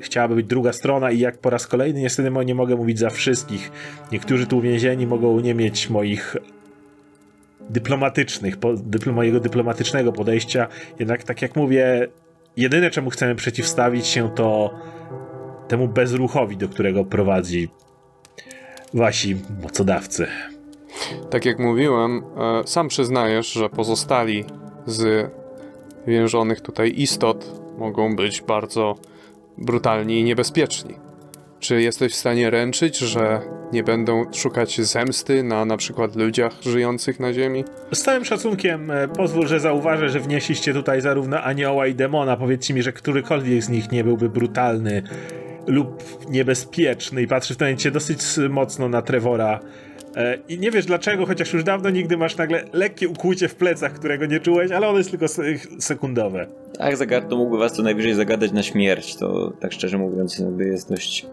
chciałaby 0.00 0.34
być 0.34 0.46
druga 0.46 0.72
strona 0.72 1.10
i 1.10 1.18
jak 1.18 1.38
po 1.38 1.50
raz 1.50 1.66
kolejny 1.66 2.00
niestety 2.00 2.30
nie 2.44 2.54
mogę 2.54 2.76
mówić 2.76 2.98
za 2.98 3.10
wszystkich. 3.10 3.70
Niektórzy 4.12 4.46
tu 4.46 4.58
uwięzieni 4.58 5.06
mogą 5.06 5.40
nie 5.40 5.54
mieć 5.54 5.90
moich 5.90 6.36
dyplomatycznych, 7.70 8.56
po, 8.56 8.74
dypl, 8.74 9.12
mojego 9.12 9.40
dyplomatycznego 9.40 10.12
podejścia. 10.12 10.68
Jednak 10.98 11.24
tak 11.24 11.42
jak 11.42 11.56
mówię, 11.56 12.08
jedyne 12.56 12.90
czemu 12.90 13.10
chcemy 13.10 13.34
przeciwstawić 13.34 14.06
się 14.06 14.30
to 14.34 14.74
temu 15.68 15.88
bezruchowi, 15.88 16.56
do 16.56 16.68
którego 16.68 17.04
prowadzi 17.04 17.68
wasi 18.94 19.36
mocodawcy. 19.62 20.26
Tak 21.30 21.44
jak 21.44 21.58
mówiłem, 21.58 22.22
e, 22.36 22.66
sam 22.66 22.88
przyznajesz, 22.88 23.52
że 23.52 23.68
pozostali 23.68 24.44
z 24.86 25.30
więżonych 26.06 26.60
tutaj 26.60 26.92
istot 26.96 27.62
mogą 27.78 28.16
być 28.16 28.42
bardzo 28.42 28.94
brutalni 29.58 30.20
i 30.20 30.24
niebezpieczni. 30.24 30.94
Czy 31.60 31.82
jesteś 31.82 32.12
w 32.12 32.16
stanie 32.16 32.50
ręczyć, 32.50 32.98
że 32.98 33.40
nie 33.72 33.82
będą 33.82 34.32
szukać 34.32 34.80
zemsty 34.80 35.42
na 35.42 35.64
na 35.64 35.76
przykład 35.76 36.16
ludziach 36.16 36.52
żyjących 36.62 37.20
na 37.20 37.32
Ziemi? 37.32 37.64
Z 37.92 38.02
całym 38.02 38.24
szacunkiem 38.24 38.90
e, 38.90 39.08
pozwól, 39.08 39.46
że 39.46 39.60
zauważę, 39.60 40.08
że 40.08 40.20
wnieśliście 40.20 40.72
tutaj 40.72 41.00
zarówno 41.00 41.42
anioła 41.42 41.86
i 41.86 41.94
demona. 41.94 42.36
Powiedzcie 42.36 42.74
mi, 42.74 42.82
że 42.82 42.92
którykolwiek 42.92 43.62
z 43.62 43.68
nich 43.68 43.92
nie 43.92 44.04
byłby 44.04 44.28
brutalny 44.28 45.02
lub 45.66 46.02
niebezpieczny 46.30 47.22
i 47.22 47.26
patrzy 47.26 47.54
w 47.54 47.56
tym 47.56 47.66
momencie 47.66 47.90
dosyć 47.90 48.20
mocno 48.50 48.88
na 48.88 49.02
Trevora. 49.02 49.60
E, 50.16 50.38
I 50.48 50.58
nie 50.58 50.70
wiesz 50.70 50.86
dlaczego, 50.86 51.26
chociaż 51.26 51.52
już 51.52 51.64
dawno 51.64 51.90
nigdy 51.90 52.16
masz 52.16 52.36
nagle 52.36 52.64
lekkie 52.72 53.08
ukłucie 53.08 53.48
w 53.48 53.54
plecach, 53.54 53.92
którego 53.92 54.26
nie 54.26 54.40
czułeś, 54.40 54.70
ale 54.70 54.88
ono 54.88 54.98
jest 54.98 55.10
tylko 55.10 55.28
se- 55.28 55.42
sekundowe. 55.78 56.46
Tak, 56.78 56.96
zagad 56.96 57.28
to 57.28 57.36
mógłby 57.36 57.58
was 57.58 57.72
co 57.72 57.82
najwyżej 57.82 58.14
zagadać 58.14 58.52
na 58.52 58.62
śmierć. 58.62 59.16
To 59.16 59.52
tak 59.60 59.72
szczerze 59.72 59.98
mówiąc, 59.98 60.42
jest 60.58 60.88
dość. 60.88 61.26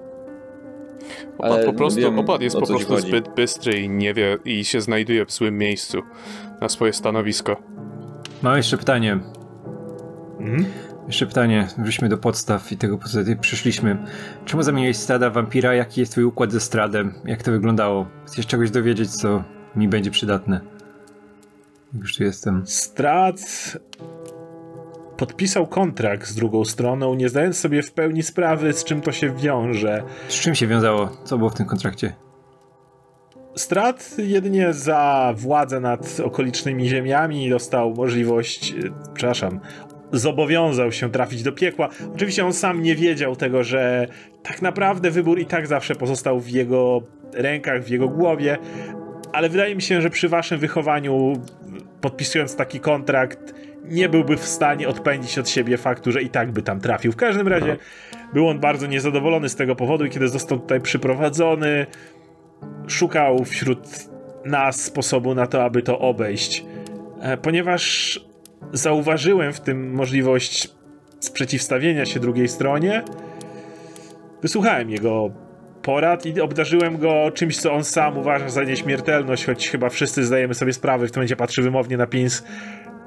Opad 1.38 1.66
po 1.66 1.74
prostu, 1.74 2.02
wiem, 2.02 2.20
opad 2.20 2.42
jest 2.42 2.56
po 2.56 2.66
prostu 2.68 2.94
chodzi. 2.94 3.08
zbyt 3.08 3.36
bystry 3.36 3.80
i 3.80 3.90
nie 3.90 4.14
wie 4.14 4.38
i 4.46 4.66
się 4.66 4.82
znajduje 4.82 5.26
w 5.26 5.32
złym 5.32 5.58
miejscu 5.58 6.02
na 6.62 6.70
swoje 6.70 6.94
stanowisko. 6.94 7.58
Mam 8.42 8.58
jeszcze 8.58 8.78
pytanie. 8.78 9.20
Mhm. 10.40 10.66
Jeszcze 11.10 11.28
pytanie. 11.28 11.68
Wróćmy 11.78 12.10
do 12.10 12.18
podstaw 12.18 12.72
i 12.72 12.78
tego, 12.78 12.98
po 12.98 13.08
co 13.08 13.20
tutaj 13.20 13.38
przyszliśmy. 13.38 13.98
Czemu 14.46 14.64
zamieniłeś 14.64 14.98
strada 14.98 15.30
wampira? 15.30 15.74
Jaki 15.74 16.00
jest 16.00 16.12
twój 16.12 16.24
układ 16.24 16.52
ze 16.52 16.60
stradem? 16.60 17.14
Jak 17.26 17.44
to 17.44 17.52
wyglądało? 17.52 18.08
Chcesz 18.28 18.48
czegoś 18.48 18.72
dowiedzieć, 18.72 19.16
co 19.16 19.44
mi 19.76 19.88
będzie 19.88 20.12
przydatne? 20.12 20.62
Już 21.94 22.18
tu 22.18 22.24
jestem. 22.24 22.64
Strat 22.66 23.40
podpisał 25.18 25.68
kontrakt 25.68 26.28
z 26.28 26.36
drugą 26.36 26.66
stroną, 26.66 27.16
nie 27.16 27.30
zdając 27.30 27.60
sobie 27.60 27.84
w 27.84 27.92
pełni 27.92 28.24
sprawy, 28.24 28.74
z 28.74 28.84
czym 28.84 29.02
to 29.02 29.12
się 29.12 29.36
wiąże. 29.36 30.04
Z 30.28 30.34
czym 30.34 30.56
się 30.56 30.68
wiązało? 30.68 31.10
Co 31.24 31.38
było 31.38 31.50
w 31.50 31.56
tym 31.56 31.66
kontrakcie? 31.66 32.16
Strat 33.56 34.16
jedynie 34.18 34.74
za 34.74 35.34
władzę 35.38 35.80
nad 35.80 36.20
okolicznymi 36.24 36.90
ziemiami 36.90 37.50
dostał 37.50 37.94
możliwość, 37.94 38.72
e, 38.72 38.76
przepraszam, 39.14 39.60
zobowiązał 40.12 40.92
się 40.92 41.12
trafić 41.12 41.44
do 41.44 41.52
piekła. 41.52 41.90
Oczywiście 42.16 42.46
on 42.46 42.54
sam 42.54 42.84
nie 42.84 42.96
wiedział 42.96 43.36
tego, 43.36 43.64
że 43.64 44.08
tak 44.44 44.62
naprawdę 44.62 45.12
wybór 45.12 45.40
i 45.40 45.46
tak 45.46 45.68
zawsze 45.68 45.96
pozostał 45.96 46.40
w 46.40 46.50
jego 46.50 47.02
rękach, 47.34 47.84
w 47.84 47.90
jego 47.90 48.10
głowie, 48.10 48.58
ale 49.34 49.50
wydaje 49.50 49.76
mi 49.76 49.82
się, 49.82 50.02
że 50.02 50.10
przy 50.10 50.30
waszym 50.30 50.60
wychowaniu, 50.60 51.34
podpisując 52.02 52.56
taki 52.56 52.80
kontrakt, 52.80 53.54
nie 53.86 54.10
byłby 54.10 54.38
w 54.38 54.46
stanie 54.46 54.88
odpędzić 54.88 55.38
od 55.38 55.50
siebie 55.50 55.78
faktu, 55.78 56.12
że 56.12 56.22
i 56.22 56.30
tak 56.30 56.52
by 56.52 56.62
tam 56.62 56.80
trafił. 56.80 57.12
W 57.12 57.16
każdym 57.16 57.48
razie 57.48 57.78
był 58.34 58.48
on 58.48 58.60
bardzo 58.60 58.88
niezadowolony 58.88 59.50
z 59.50 59.56
tego 59.56 59.76
powodu 59.76 60.06
i 60.06 60.10
kiedy 60.10 60.28
został 60.28 60.60
tutaj 60.60 60.82
przyprowadzony, 60.82 61.86
szukał 62.88 63.46
wśród 63.46 63.80
nas 64.46 64.84
sposobu 64.84 65.36
na 65.36 65.48
to, 65.48 65.64
aby 65.64 65.82
to 65.82 66.00
obejść. 66.00 66.66
E, 67.22 67.38
Ponieważ 67.38 68.20
zauważyłem 68.74 69.54
w 69.54 69.60
tym 69.60 69.94
możliwość 69.94 70.70
sprzeciwstawienia 71.20 72.06
się 72.06 72.20
drugiej 72.20 72.48
stronie, 72.48 73.04
wysłuchałem 74.42 74.90
jego 74.90 75.30
porad 75.82 76.26
i 76.26 76.42
obdarzyłem 76.42 76.98
go 76.98 77.32
czymś, 77.34 77.58
co 77.58 77.74
on 77.74 77.84
sam 77.84 78.18
uważa 78.18 78.50
za 78.50 78.64
nieśmiertelność, 78.64 79.46
choć 79.46 79.70
chyba 79.70 79.90
wszyscy 79.90 80.24
zdajemy 80.24 80.54
sobie 80.54 80.74
sprawę, 80.74 81.08
w 81.08 81.12
tym 81.12 81.20
momencie 81.20 81.36
patrzy 81.36 81.62
wymownie 81.62 81.98
na 81.98 82.08
Pins, 82.08 82.44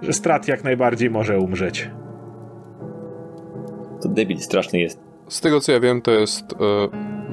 że 0.03 0.13
Strat 0.13 0.49
jak 0.49 0.65
najbardziej 0.65 1.11
może 1.11 1.39
umrzeć. 1.39 1.91
To 4.03 4.09
debil 4.09 4.39
straszny 4.39 4.81
jest. 4.81 5.01
Z 5.29 5.41
tego 5.41 5.61
co 5.61 5.73
ja 5.73 5.81
wiem, 5.81 6.03
to 6.03 6.11
jest 6.11 6.53
e, 6.53 6.57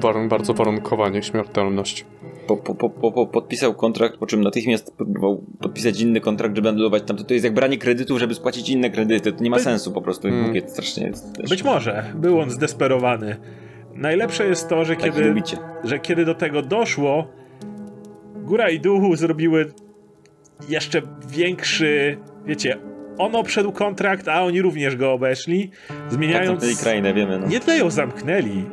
warun, 0.00 0.28
bardzo 0.28 0.54
warunkowa 0.54 1.08
nieśmiertelność. 1.08 2.06
Po, 2.50 2.56
po, 2.56 2.74
po, 2.74 2.90
po, 2.90 3.12
po, 3.12 3.26
podpisał 3.26 3.74
kontrakt, 3.74 4.16
po 4.16 4.26
czym 4.26 4.40
natychmiast 4.40 4.96
próbował 4.96 5.44
podpisać 5.60 6.00
inny 6.00 6.20
kontrakt, 6.20 6.56
żeby 6.56 6.68
anulować 6.68 7.02
tam. 7.06 7.16
To, 7.16 7.34
jest 7.34 7.44
jak 7.44 7.54
branie 7.54 7.78
kredytów, 7.78 8.18
żeby 8.18 8.34
spłacić 8.34 8.68
inne 8.68 8.90
kredyty. 8.90 9.32
To 9.32 9.44
nie 9.44 9.50
ma 9.50 9.56
By- 9.56 9.62
sensu 9.62 9.92
po 9.92 10.02
prostu. 10.02 10.28
Mm. 10.28 10.44
Głupie 10.44 10.68
strasznie 10.68 11.06
jest. 11.06 11.32
też. 11.36 11.50
Być 11.50 11.64
może 11.64 12.04
był 12.14 12.40
on 12.40 12.50
zdesperowany. 12.50 13.36
Najlepsze 13.94 14.46
jest 14.46 14.68
to, 14.68 14.84
że 14.84 14.96
Tak 14.96 15.04
kiedy, 15.04 15.24
lubicie. 15.28 15.56
że 15.84 15.98
kiedy 15.98 16.24
do 16.24 16.34
tego 16.34 16.62
doszło, 16.62 17.28
góra 18.36 18.70
i 18.70 18.80
duchu 18.80 19.16
zrobiły 19.16 19.72
jeszcze 20.68 21.02
większy, 21.28 22.18
wiecie, 22.46 22.76
on 23.18 23.36
obszedł 23.36 23.72
kontrakt, 23.72 24.28
a 24.28 24.42
oni 24.42 24.62
również 24.62 24.96
go 24.96 25.12
obeszli, 25.12 25.70
Tak 25.88 25.96
zmieniając... 26.12 26.48
zamknęli 26.48 26.76
krainę, 26.76 27.14
wiemy. 27.14 27.38
No. 27.38 27.46
Nie 27.46 27.60
tyle 27.60 27.78
ją 27.78 27.90
zamknęli. 27.90 28.64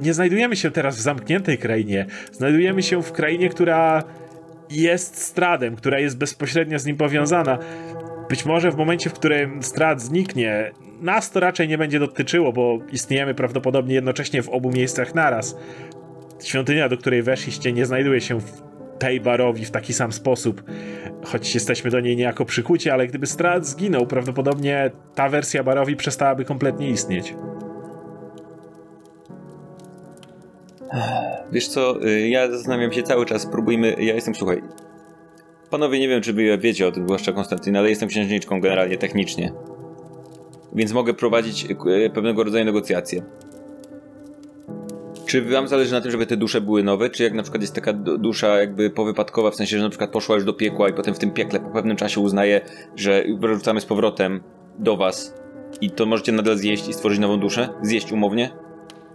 Nie 0.00 0.14
znajdujemy 0.14 0.56
się 0.56 0.70
teraz 0.70 0.96
w 0.96 1.00
zamkniętej 1.00 1.58
krainie. 1.58 2.06
Znajdujemy 2.32 2.82
się 2.82 3.02
w 3.02 3.12
krainie, 3.12 3.48
która 3.48 4.04
jest 4.70 5.22
stradem, 5.22 5.76
która 5.76 5.98
jest 5.98 6.18
bezpośrednio 6.18 6.78
z 6.78 6.86
nim 6.86 6.96
powiązana. 6.96 7.58
Być 8.28 8.44
może 8.44 8.70
w 8.70 8.76
momencie, 8.76 9.10
w 9.10 9.12
którym 9.12 9.62
strad 9.62 10.00
zniknie, 10.00 10.70
nas 11.00 11.30
to 11.30 11.40
raczej 11.40 11.68
nie 11.68 11.78
będzie 11.78 11.98
dotyczyło, 11.98 12.52
bo 12.52 12.78
istniejemy 12.92 13.34
prawdopodobnie 13.34 13.94
jednocześnie 13.94 14.42
w 14.42 14.48
obu 14.48 14.70
miejscach 14.70 15.14
naraz. 15.14 15.56
Świątynia, 16.44 16.88
do 16.88 16.98
której 16.98 17.22
weszliście, 17.22 17.72
nie 17.72 17.86
znajduje 17.86 18.20
się 18.20 18.40
w 18.40 18.62
tej 18.98 19.20
barowi 19.20 19.64
w 19.64 19.70
taki 19.70 19.92
sam 19.92 20.12
sposób, 20.12 20.62
choć 21.24 21.54
jesteśmy 21.54 21.90
do 21.90 22.00
niej 22.00 22.16
niejako 22.16 22.44
przykuci, 22.44 22.90
ale 22.90 23.06
gdyby 23.06 23.26
strat 23.26 23.66
zginął, 23.66 24.06
prawdopodobnie 24.06 24.90
ta 25.14 25.28
wersja 25.28 25.64
barowi 25.64 25.96
przestałaby 25.96 26.44
kompletnie 26.44 26.90
istnieć. 26.90 27.34
Wiesz 31.52 31.68
co, 31.68 32.06
y, 32.06 32.28
ja 32.28 32.50
zastanawiam 32.50 32.92
się 32.92 33.02
cały 33.02 33.26
czas, 33.26 33.46
próbujmy, 33.46 33.96
ja 33.98 34.14
jestem, 34.14 34.34
słuchaj, 34.34 34.62
panowie 35.70 35.98
nie 35.98 36.08
wiem, 36.08 36.22
czy 36.22 36.32
wy 36.32 36.58
wiecie 36.58 36.88
o 36.88 36.92
tym, 36.92 37.04
zwłaszcza 37.04 37.32
Konstantyn, 37.32 37.76
ale 37.76 37.90
jestem 37.90 38.08
księżniczką 38.08 38.60
generalnie, 38.60 38.98
technicznie. 38.98 39.52
Więc 40.72 40.92
mogę 40.92 41.14
prowadzić 41.14 41.64
y, 41.70 42.10
pewnego 42.14 42.44
rodzaju 42.44 42.64
negocjacje. 42.64 43.22
Czy 45.26 45.42
wam 45.42 45.68
zależy 45.68 45.92
na 45.92 46.00
tym, 46.00 46.10
żeby 46.10 46.26
te 46.26 46.36
dusze 46.36 46.60
były 46.60 46.82
nowe, 46.82 47.10
czy 47.10 47.22
jak 47.22 47.32
na 47.32 47.42
przykład 47.42 47.62
jest 47.62 47.74
taka 47.74 47.92
du- 47.92 48.18
dusza 48.18 48.60
jakby 48.60 48.90
powypadkowa, 48.90 49.50
w 49.50 49.54
sensie, 49.54 49.76
że 49.76 49.82
na 49.82 49.90
przykład 49.90 50.10
poszła 50.10 50.34
już 50.34 50.44
do 50.44 50.52
piekła 50.52 50.88
i 50.88 50.92
potem 50.92 51.14
w 51.14 51.18
tym 51.18 51.30
piekle 51.30 51.60
po 51.60 51.70
pewnym 51.70 51.96
czasie 51.96 52.20
uznaje, 52.20 52.60
że 52.96 53.24
wrzucamy 53.40 53.80
z 53.80 53.86
powrotem 53.86 54.40
do 54.78 54.96
was 54.96 55.34
i 55.80 55.90
to 55.90 56.06
możecie 56.06 56.32
nadal 56.32 56.56
zjeść 56.56 56.88
i 56.88 56.92
stworzyć 56.92 57.18
nową 57.18 57.40
duszę? 57.40 57.68
Zjeść 57.82 58.12
umownie? 58.12 58.50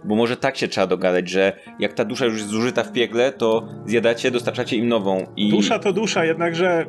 Bo 0.04 0.14
może 0.14 0.36
tak 0.36 0.56
się 0.56 0.68
trzeba 0.68 0.86
dogadać, 0.86 1.28
że 1.28 1.52
jak 1.78 1.92
ta 1.92 2.04
dusza 2.04 2.24
już 2.24 2.34
jest 2.34 2.48
zużyta 2.48 2.82
w 2.82 2.92
piekle, 2.92 3.32
to 3.32 3.68
zjadacie, 3.86 4.30
dostarczacie 4.30 4.76
im 4.76 4.88
nową 4.88 5.26
i... 5.36 5.50
Dusza 5.50 5.78
to 5.78 5.92
dusza, 5.92 6.24
jednakże 6.24 6.86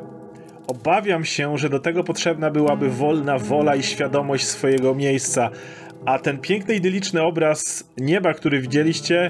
obawiam 0.66 1.24
się, 1.24 1.58
że 1.58 1.68
do 1.68 1.78
tego 1.78 2.04
potrzebna 2.04 2.50
byłaby 2.50 2.90
wolna 2.90 3.38
wola 3.38 3.76
i 3.76 3.82
świadomość 3.82 4.46
swojego 4.46 4.94
miejsca. 4.94 5.50
A 6.04 6.18
ten 6.18 6.38
piękny, 6.38 6.74
idyliczny 6.74 7.22
obraz 7.22 7.90
nieba, 7.96 8.34
który 8.34 8.60
widzieliście, 8.60 9.28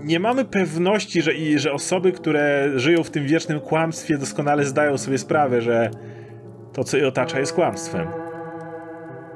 nie 0.00 0.20
mamy 0.20 0.44
pewności, 0.44 1.22
że, 1.22 1.34
i, 1.34 1.58
że 1.58 1.72
osoby, 1.72 2.12
które 2.12 2.70
żyją 2.76 3.02
w 3.02 3.10
tym 3.10 3.26
wiecznym 3.26 3.60
kłamstwie, 3.60 4.18
doskonale 4.18 4.64
zdają 4.64 4.98
sobie 4.98 5.18
sprawę, 5.18 5.62
że 5.62 5.90
to, 6.72 6.84
co 6.84 6.96
je 6.96 7.08
otacza, 7.08 7.40
jest 7.40 7.52
kłamstwem. 7.52 8.27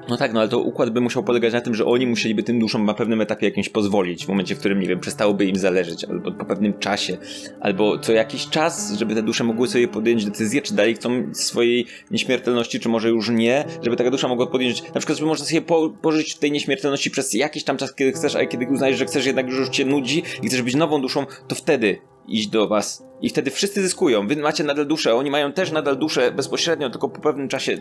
No 0.09 0.17
tak, 0.17 0.33
no 0.33 0.41
ale 0.41 0.49
to 0.49 0.59
układ 0.59 0.91
by 0.91 1.01
musiał 1.01 1.25
polegać 1.25 1.53
na 1.53 1.61
tym, 1.61 1.75
że 1.75 1.85
oni 1.85 2.07
musieliby 2.07 2.43
tym 2.43 2.59
duszom 2.59 2.85
na 2.85 2.95
pewnym 2.95 3.21
etapie 3.21 3.47
jakimś 3.47 3.69
pozwolić, 3.69 4.27
w 4.27 4.29
momencie, 4.29 4.55
w 4.55 4.59
którym, 4.59 4.81
nie 4.81 4.89
wiem, 4.89 5.01
przestałoby 5.01 5.45
im 5.45 5.57
zależeć, 5.57 6.05
albo 6.05 6.33
po 6.33 6.45
pewnym 6.45 6.79
czasie, 6.79 7.17
albo 7.61 7.99
co 7.99 8.13
jakiś 8.13 8.49
czas, 8.49 8.93
żeby 8.93 9.15
te 9.15 9.23
dusze 9.23 9.45
mogły 9.45 9.69
sobie 9.69 9.89
podjąć 9.89 10.25
decyzję, 10.25 10.63
czy 10.63 10.75
dalej 10.75 10.95
chcą 10.95 11.11
swojej 11.33 11.87
nieśmiertelności, 12.11 12.81
czy 12.81 12.89
może 12.89 13.09
już 13.09 13.31
nie, 13.31 13.65
żeby 13.83 13.97
taka 13.97 14.11
dusza 14.11 14.29
mogła 14.29 14.47
podjąć, 14.47 14.83
na 14.83 15.01
przykład, 15.01 15.19
żeby 15.19 15.29
można 15.29 15.47
sobie 15.47 15.63
po, 15.63 15.91
pożyć 15.91 16.37
tej 16.37 16.53
nieśmiertelności 16.53 17.11
przez 17.11 17.35
jakiś 17.35 17.65
tam 17.65 17.77
czas, 17.77 17.95
kiedy 17.95 18.13
chcesz, 18.13 18.37
a 18.37 18.47
kiedy 18.47 18.67
uznajesz, 18.67 18.99
że 18.99 19.05
chcesz 19.05 19.27
jednak 19.27 19.47
już 19.47 19.69
cię 19.69 19.85
nudzi 19.85 20.23
i 20.43 20.49
chcesz 20.49 20.63
być 20.63 20.75
nową 20.75 21.03
duszą, 21.03 21.27
to 21.49 21.55
wtedy 21.55 22.12
iść 22.29 22.49
do 22.49 22.69
was. 22.69 23.05
I 23.21 23.29
wtedy 23.29 23.51
wszyscy 23.51 23.83
zyskują. 23.83 24.27
Wy 24.27 24.37
macie 24.37 24.65
nadal 24.65 24.87
duszę, 24.87 25.15
oni 25.15 25.31
mają 25.31 25.53
też 25.53 25.73
nadal 25.73 25.97
duszę 25.97 26.33
bezpośrednio, 26.33 26.91
tylko 26.91 27.09
po 27.09 27.21
pewnym 27.21 27.49
czasie. 27.49 27.79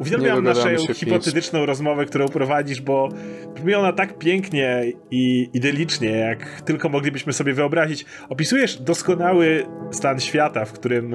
Uwielbiam 0.00 0.44
naszą 0.44 0.78
się 0.78 0.94
hipotetyczną 0.94 1.58
pięć. 1.58 1.68
rozmowę, 1.68 2.06
którą 2.06 2.28
prowadzisz, 2.28 2.80
bo 2.80 3.08
brzmi 3.54 3.74
ona 3.74 3.92
tak 3.92 4.18
pięknie 4.18 4.92
i 5.10 5.50
idylicznie, 5.54 6.10
jak 6.10 6.60
tylko 6.60 6.88
moglibyśmy 6.88 7.32
sobie 7.32 7.54
wyobrazić. 7.54 8.04
Opisujesz 8.28 8.76
doskonały 8.76 9.66
stan 9.90 10.20
świata, 10.20 10.64
w 10.64 10.72
którym 10.72 11.14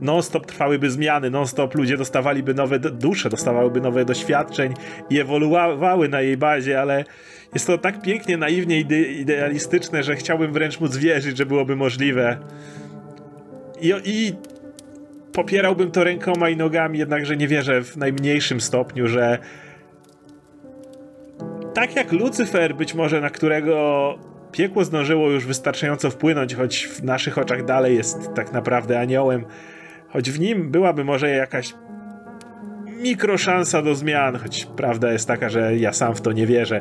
non-stop 0.00 0.46
trwałyby 0.46 0.90
zmiany, 0.90 1.30
non-stop 1.30 1.74
ludzie 1.74 1.96
dostawaliby 1.96 2.54
nowe 2.54 2.78
dusze, 2.78 3.30
dostawałyby 3.30 3.80
nowe 3.80 4.04
doświadczeń 4.04 4.74
i 5.10 5.20
ewoluowały 5.20 6.08
na 6.08 6.20
jej 6.20 6.36
bazie, 6.36 6.80
ale 6.80 7.04
jest 7.54 7.66
to 7.66 7.78
tak 7.78 8.02
pięknie, 8.02 8.36
naiwnie 8.36 8.80
ide 8.80 9.00
idealistyczne, 9.00 10.02
że 10.02 10.16
chciałbym 10.16 10.52
wręcz 10.52 10.80
móc 10.80 10.96
wierzyć, 10.96 11.36
że 11.36 11.46
byłoby 11.46 11.76
możliwe. 11.76 12.38
I, 13.80 13.94
I 14.04 14.32
popierałbym 15.32 15.90
to 15.90 16.04
rękoma 16.04 16.48
i 16.48 16.56
nogami, 16.56 16.98
jednakże 16.98 17.36
nie 17.36 17.48
wierzę 17.48 17.82
w 17.82 17.96
najmniejszym 17.96 18.60
stopniu, 18.60 19.08
że 19.08 19.38
tak 21.74 21.96
jak 21.96 22.12
Lucyfer, 22.12 22.76
być 22.76 22.94
może 22.94 23.20
na 23.20 23.30
którego 23.30 24.18
piekło 24.52 24.84
zdążyło 24.84 25.30
już 25.30 25.46
wystarczająco 25.46 26.10
wpłynąć, 26.10 26.54
choć 26.54 26.86
w 26.86 27.04
naszych 27.04 27.38
oczach 27.38 27.64
dalej 27.64 27.96
jest 27.96 28.34
tak 28.34 28.52
naprawdę 28.52 29.00
aniołem, 29.00 29.44
choć 30.08 30.30
w 30.30 30.40
nim 30.40 30.70
byłaby 30.70 31.04
może 31.04 31.30
jakaś 31.30 31.74
mikroszansa 33.02 33.82
do 33.82 33.94
zmian, 33.94 34.36
choć 34.36 34.64
prawda 34.64 35.12
jest 35.12 35.28
taka, 35.28 35.48
że 35.48 35.76
ja 35.76 35.92
sam 35.92 36.14
w 36.14 36.20
to 36.20 36.32
nie 36.32 36.46
wierzę. 36.46 36.80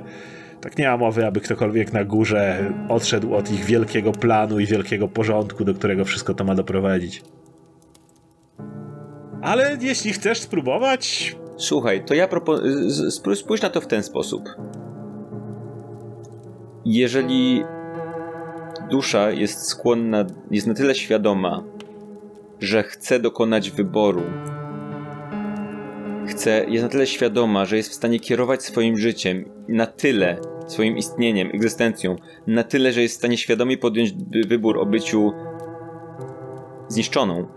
Tak 0.62 0.78
nie 0.78 0.88
ma 0.88 0.98
mowy, 0.98 1.26
aby 1.26 1.42
ktokolwiek 1.42 1.94
na 1.94 2.04
górze 2.04 2.74
odszedł 2.90 3.36
od 3.36 3.52
ich 3.52 3.66
wielkiego 3.66 4.12
planu 4.12 4.60
i 4.60 4.66
wielkiego 4.66 5.08
porządku, 5.08 5.64
do 5.64 5.74
którego 5.74 6.06
wszystko 6.06 6.34
to 6.34 6.44
ma 6.44 6.56
doprowadzić. 6.56 7.24
Ale 9.42 9.78
jeśli 9.82 10.14
chcesz 10.14 10.40
spróbować. 10.40 11.36
Słuchaj, 11.58 12.06
to 12.06 12.14
ja 12.14 12.28
proponuję. 12.28 12.74
Spójrz 13.36 13.62
na 13.62 13.70
to 13.70 13.82
w 13.82 13.88
ten 13.88 14.04
sposób. 14.04 14.50
Jeżeli 16.86 17.64
dusza 18.90 19.32
jest 19.32 19.68
skłonna, 19.68 20.26
jest 20.52 20.68
na 20.68 20.74
tyle 20.74 20.96
świadoma, 20.96 21.64
że 22.60 22.84
chce 22.84 23.20
dokonać 23.20 23.72
wyboru, 23.72 24.24
chce, 26.28 26.66
jest 26.68 26.84
na 26.84 26.90
tyle 26.90 27.08
świadoma, 27.08 27.66
że 27.66 27.78
jest 27.78 27.90
w 27.90 27.94
stanie 27.94 28.20
kierować 28.20 28.64
swoim 28.64 28.98
życiem 28.98 29.46
na 29.68 29.86
tyle, 29.86 30.38
swoim 30.68 30.98
istnieniem, 30.98 31.50
egzystencją, 31.54 32.16
na 32.48 32.64
tyle, 32.64 32.92
że 32.92 33.02
jest 33.02 33.16
w 33.16 33.18
stanie 33.18 33.38
świadomie 33.38 33.78
podjąć 33.78 34.14
wybór 34.48 34.80
o 34.80 34.86
byciu 34.86 35.32
zniszczoną, 36.88 37.48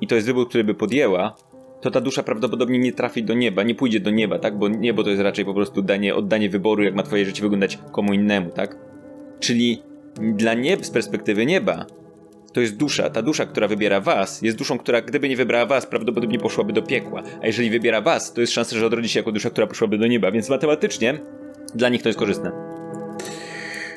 i 0.00 0.06
to 0.06 0.14
jest 0.14 0.26
wybór, 0.26 0.48
który 0.48 0.64
by 0.64 0.74
podjęła, 0.74 1.36
to 1.80 1.90
ta 1.90 2.00
dusza 2.00 2.22
prawdopodobnie 2.22 2.78
nie 2.78 2.92
trafi 2.92 3.24
do 3.24 3.34
nieba, 3.34 3.62
nie 3.62 3.74
pójdzie 3.74 4.00
do 4.00 4.10
nieba, 4.10 4.38
tak? 4.38 4.58
Bo 4.58 4.68
niebo 4.68 5.04
to 5.04 5.10
jest 5.10 5.22
raczej 5.22 5.44
po 5.44 5.54
prostu 5.54 5.82
danie, 5.82 6.14
oddanie 6.14 6.50
wyboru, 6.50 6.82
jak 6.82 6.94
ma 6.94 7.02
twoje 7.02 7.24
życie 7.24 7.42
wyglądać 7.42 7.78
komu 7.92 8.12
innemu, 8.12 8.50
tak? 8.50 8.78
Czyli 9.40 9.82
dla 10.20 10.54
nieb, 10.54 10.86
z 10.86 10.90
perspektywy 10.90 11.46
nieba, 11.46 11.86
to 12.56 12.60
jest 12.60 12.76
dusza. 12.76 13.10
Ta 13.10 13.22
dusza, 13.22 13.46
która 13.46 13.68
wybiera 13.68 14.00
was, 14.00 14.42
jest 14.42 14.58
duszą, 14.58 14.78
która 14.78 15.00
gdyby 15.00 15.28
nie 15.28 15.36
wybrała 15.36 15.66
was, 15.66 15.86
prawdopodobnie 15.86 16.38
poszłaby 16.38 16.72
do 16.72 16.82
piekła. 16.82 17.22
A 17.42 17.46
jeżeli 17.46 17.70
wybiera 17.70 18.00
was, 18.00 18.32
to 18.32 18.40
jest 18.40 18.52
szansa, 18.52 18.76
że 18.76 18.86
odrodzi 18.86 19.08
się 19.08 19.20
jako 19.20 19.32
dusza, 19.32 19.50
która 19.50 19.66
poszłaby 19.66 19.98
do 19.98 20.06
nieba. 20.06 20.30
Więc 20.30 20.48
matematycznie 20.48 21.18
dla 21.74 21.88
nich 21.88 22.02
to 22.02 22.08
jest 22.08 22.18
korzystne. 22.18 22.52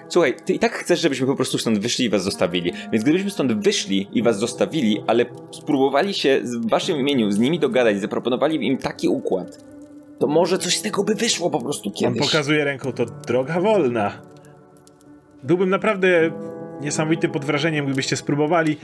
Słuchaj, 0.09 0.35
ty 0.45 0.53
i 0.53 0.59
tak 0.59 0.71
chcesz, 0.71 0.99
żebyśmy 0.99 1.27
po 1.27 1.35
prostu 1.35 1.57
stąd 1.57 1.79
wyszli 1.79 2.05
i 2.05 2.09
was 2.09 2.23
zostawili. 2.23 2.71
Więc 2.91 3.03
gdybyśmy 3.03 3.29
stąd 3.29 3.63
wyszli 3.63 4.07
i 4.13 4.23
was 4.23 4.39
zostawili, 4.39 5.03
ale 5.07 5.25
spróbowali 5.51 6.13
się 6.13 6.41
w 6.43 6.69
waszym 6.69 6.97
imieniu 6.97 7.31
z 7.31 7.39
nimi 7.39 7.59
dogadać, 7.59 8.01
zaproponowali 8.01 8.67
im 8.67 8.77
taki 8.77 9.07
układ, 9.07 9.63
to 10.19 10.27
może 10.27 10.57
coś 10.57 10.77
z 10.77 10.81
tego 10.81 11.03
by 11.03 11.15
wyszło 11.15 11.49
po 11.49 11.61
prostu 11.61 11.91
kiedyś. 11.91 12.21
On 12.21 12.27
pokazuje 12.27 12.63
ręką, 12.63 12.93
to 12.93 13.05
droga 13.05 13.61
wolna. 13.61 14.21
Byłbym 15.43 15.69
naprawdę 15.69 16.31
niesamowitym 16.81 17.31
pod 17.31 17.45
wrażeniem, 17.45 17.85
gdybyście 17.85 18.15
spróbowali. 18.15 18.77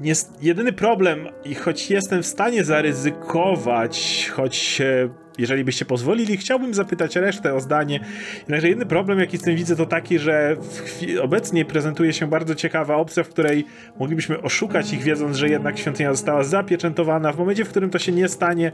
Nie, 0.00 0.12
jedyny 0.42 0.72
problem, 0.72 1.28
i 1.44 1.54
choć 1.54 1.90
jestem 1.90 2.22
w 2.22 2.26
stanie 2.26 2.64
zaryzykować, 2.64 4.28
choć 4.34 4.82
jeżeli 5.38 5.64
byście 5.64 5.84
pozwolili, 5.84 6.36
chciałbym 6.36 6.74
zapytać 6.74 7.16
resztę 7.16 7.54
o 7.54 7.60
zdanie. 7.60 8.00
Jednakże 8.38 8.68
jedyny 8.68 8.86
problem, 8.86 9.18
jaki 9.18 9.38
z 9.38 9.42
tym 9.42 9.56
widzę, 9.56 9.76
to 9.76 9.86
taki, 9.86 10.18
że 10.18 10.56
obecnie 11.22 11.64
prezentuje 11.64 12.12
się 12.12 12.26
bardzo 12.26 12.54
ciekawa 12.54 12.96
opcja, 12.96 13.24
w 13.24 13.28
której 13.28 13.66
moglibyśmy 13.98 14.42
oszukać 14.42 14.92
ich, 14.92 15.02
wiedząc, 15.02 15.36
że 15.36 15.48
jednak 15.48 15.78
świątynia 15.78 16.10
została 16.10 16.44
zapieczętowana. 16.44 17.32
W 17.32 17.38
momencie, 17.38 17.64
w 17.64 17.68
którym 17.68 17.90
to 17.90 17.98
się 17.98 18.12
nie 18.12 18.28
stanie, 18.28 18.72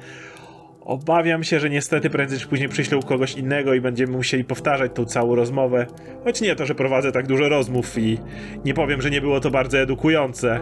Obawiam 0.85 1.45
się, 1.45 1.61
że 1.61 1.71
niestety 1.71 2.11
prędzej 2.11 2.39
czy 2.39 2.49
później 2.49 2.69
przyślą 2.69 3.03
kogoś 3.03 3.35
innego 3.35 3.75
i 3.75 3.81
będziemy 3.81 4.13
musieli 4.13 4.45
powtarzać 4.45 4.93
tą 4.95 5.05
całą 5.05 5.35
rozmowę. 5.35 5.87
Choć 6.25 6.41
nie 6.41 6.57
to, 6.57 6.67
że 6.67 6.75
prowadzę 6.75 7.13
tak 7.13 7.27
dużo 7.27 7.49
rozmów 7.49 7.99
i 7.99 8.19
nie 8.65 8.75
powiem, 8.75 9.03
że 9.03 9.11
nie 9.11 9.21
było 9.21 9.41
to 9.41 9.51
bardzo 9.51 9.79
edukujące. 9.79 10.61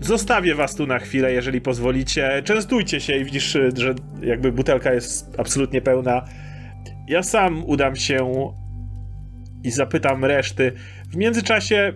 Zostawię 0.00 0.54
was 0.54 0.74
tu 0.74 0.86
na 0.86 0.98
chwilę, 0.98 1.32
jeżeli 1.32 1.60
pozwolicie. 1.60 2.42
Częstujcie 2.44 3.00
się 3.00 3.16
i 3.16 3.24
widzisz, 3.24 3.58
że 3.74 3.94
jakby 4.22 4.52
butelka 4.52 4.92
jest 4.92 5.40
absolutnie 5.40 5.82
pełna. 5.82 6.24
Ja 7.08 7.22
sam 7.22 7.64
udam 7.64 7.96
się 7.96 8.52
i 9.64 9.70
zapytam 9.70 10.24
reszty. 10.24 10.72
W 11.10 11.16
międzyczasie 11.16 11.92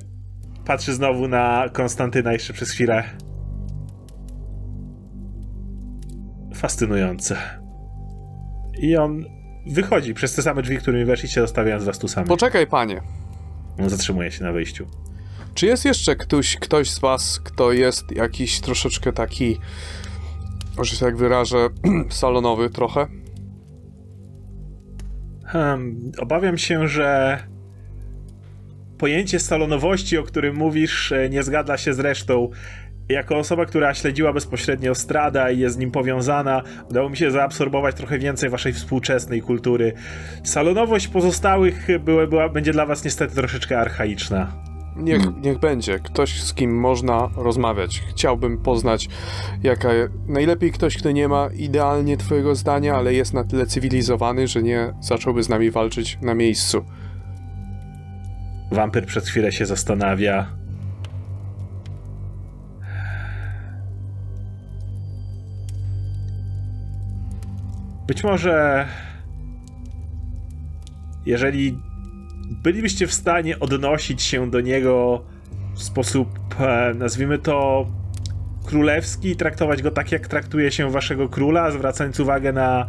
patrzy 0.67 0.93
znowu 0.93 1.29
na 1.29 1.69
Konstantyna 1.73 2.33
jeszcze 2.33 2.53
przez 2.53 2.71
chwilę. 2.71 3.30
Fascynujące. 6.61 7.37
I 8.79 8.97
on 8.97 9.25
wychodzi 9.67 10.15
przez 10.15 10.35
te 10.35 10.43
same 10.43 10.63
drzwi, 10.63 10.77
którymi 10.77 11.05
weszliście, 11.05 11.41
zostawiając 11.41 11.85
was 11.85 11.99
tu 11.99 12.09
samych. 12.09 12.29
Poczekaj, 12.29 12.67
panie. 12.67 13.01
On 13.79 13.89
zatrzymuje 13.89 14.31
się 14.31 14.45
na 14.45 14.53
wyjściu. 14.53 14.87
Czy 15.55 15.67
jest 15.67 15.85
jeszcze 15.85 16.17
ktoś, 16.17 16.57
ktoś 16.57 16.91
z 16.91 16.99
was, 16.99 17.41
kto 17.45 17.73
jest 17.73 18.13
jakiś 18.13 18.61
troszeczkę 18.61 19.13
taki, 19.13 19.59
może 20.77 20.97
się 20.97 21.05
tak 21.05 21.17
wyrażę, 21.17 21.69
salonowy 22.11 22.71
trochę? 22.71 23.07
Hmm, 25.45 26.13
obawiam 26.19 26.59
się, 26.59 26.89
że 26.89 27.39
pojęcie 28.99 29.41
salonowości, 29.41 30.19
o 30.19 30.23
którym 30.23 30.57
mówisz, 30.57 31.13
e, 31.13 31.31
nie 31.31 31.43
zgadza 31.43 31.79
się 31.79 31.95
z 31.95 32.01
resztą. 32.01 32.51
Jako 33.11 33.37
osoba, 33.37 33.67
która 33.67 33.95
śledziła 33.95 34.33
bezpośrednio 34.33 34.95
Strada 34.95 35.51
i 35.51 35.59
jest 35.59 35.75
z 35.75 35.79
nim 35.79 35.91
powiązana, 35.91 36.63
udało 36.91 37.11
mi 37.11 37.17
się 37.17 37.31
zaabsorbować 37.31 37.97
trochę 37.97 38.19
więcej 38.19 38.51
waszej 38.51 38.73
współczesnej 38.73 39.43
kultury. 39.43 39.93
Salonowość 40.45 41.09
pozostałych 41.09 41.87
była, 42.01 42.27
była, 42.27 42.49
będzie 42.49 42.73
dla 42.73 42.87
was 42.87 43.05
niestety 43.05 43.35
troszeczkę 43.35 43.79
archaiczna. 43.79 44.53
Niech, 44.97 45.23
hmm. 45.23 45.43
niech 45.43 45.59
będzie. 45.59 45.99
Ktoś, 45.99 46.43
z 46.43 46.55
kim 46.55 46.79
można 46.79 47.31
rozmawiać. 47.37 48.03
Chciałbym 48.11 48.59
poznać, 48.59 49.09
jaka. 49.63 49.89
Najlepiej 50.29 50.73
ktoś, 50.73 50.97
kto 50.97 51.11
nie 51.11 51.29
ma 51.29 51.49
idealnie 51.57 52.17
Twojego 52.17 52.55
zdania, 52.55 52.95
ale 52.95 53.15
jest 53.15 53.35
na 53.35 53.45
tyle 53.45 53.67
cywilizowany, 53.67 54.47
że 54.47 54.63
nie 54.63 54.95
zacząłby 55.01 55.43
z 55.43 55.49
nami 55.49 55.71
walczyć 55.71 56.19
na 56.23 56.35
miejscu. 56.35 56.85
Wampir 58.73 59.07
przez 59.07 59.29
chwilę 59.29 59.53
się 59.53 59.67
zastanawia. 59.67 60.60
Być 68.11 68.25
może. 68.25 68.87
Jeżeli 71.27 71.79
bylibyście 72.63 73.07
w 73.07 73.13
stanie 73.13 73.61
odnosić 73.61 74.23
się 74.23 74.51
do 74.51 74.61
niego 74.61 75.25
w 75.75 75.83
sposób, 75.83 76.29
e, 76.61 76.95
nazwijmy 76.95 77.39
to, 77.39 77.87
królewski 78.67 79.31
i 79.31 79.37
traktować 79.37 79.83
go 79.83 79.91
tak, 79.91 80.13
jak 80.13 80.29
traktuje 80.29 80.73
się 80.73 80.91
waszego 80.91 81.29
króla, 81.29 81.71
zwracając 81.71 82.21
uwagę 82.21 82.53
na 82.53 82.87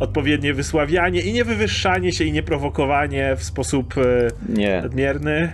odpowiednie 0.00 0.54
wysławianie 0.54 1.20
i 1.20 1.32
nie 1.32 1.44
wywyższanie 1.44 2.12
się 2.12 2.24
i 2.24 2.32
nie 2.32 2.42
prowokowanie 2.42 3.36
w 3.36 3.44
sposób 3.44 3.94
e, 3.98 4.28
Nie, 4.48 4.82
nadmierny. 4.82 5.52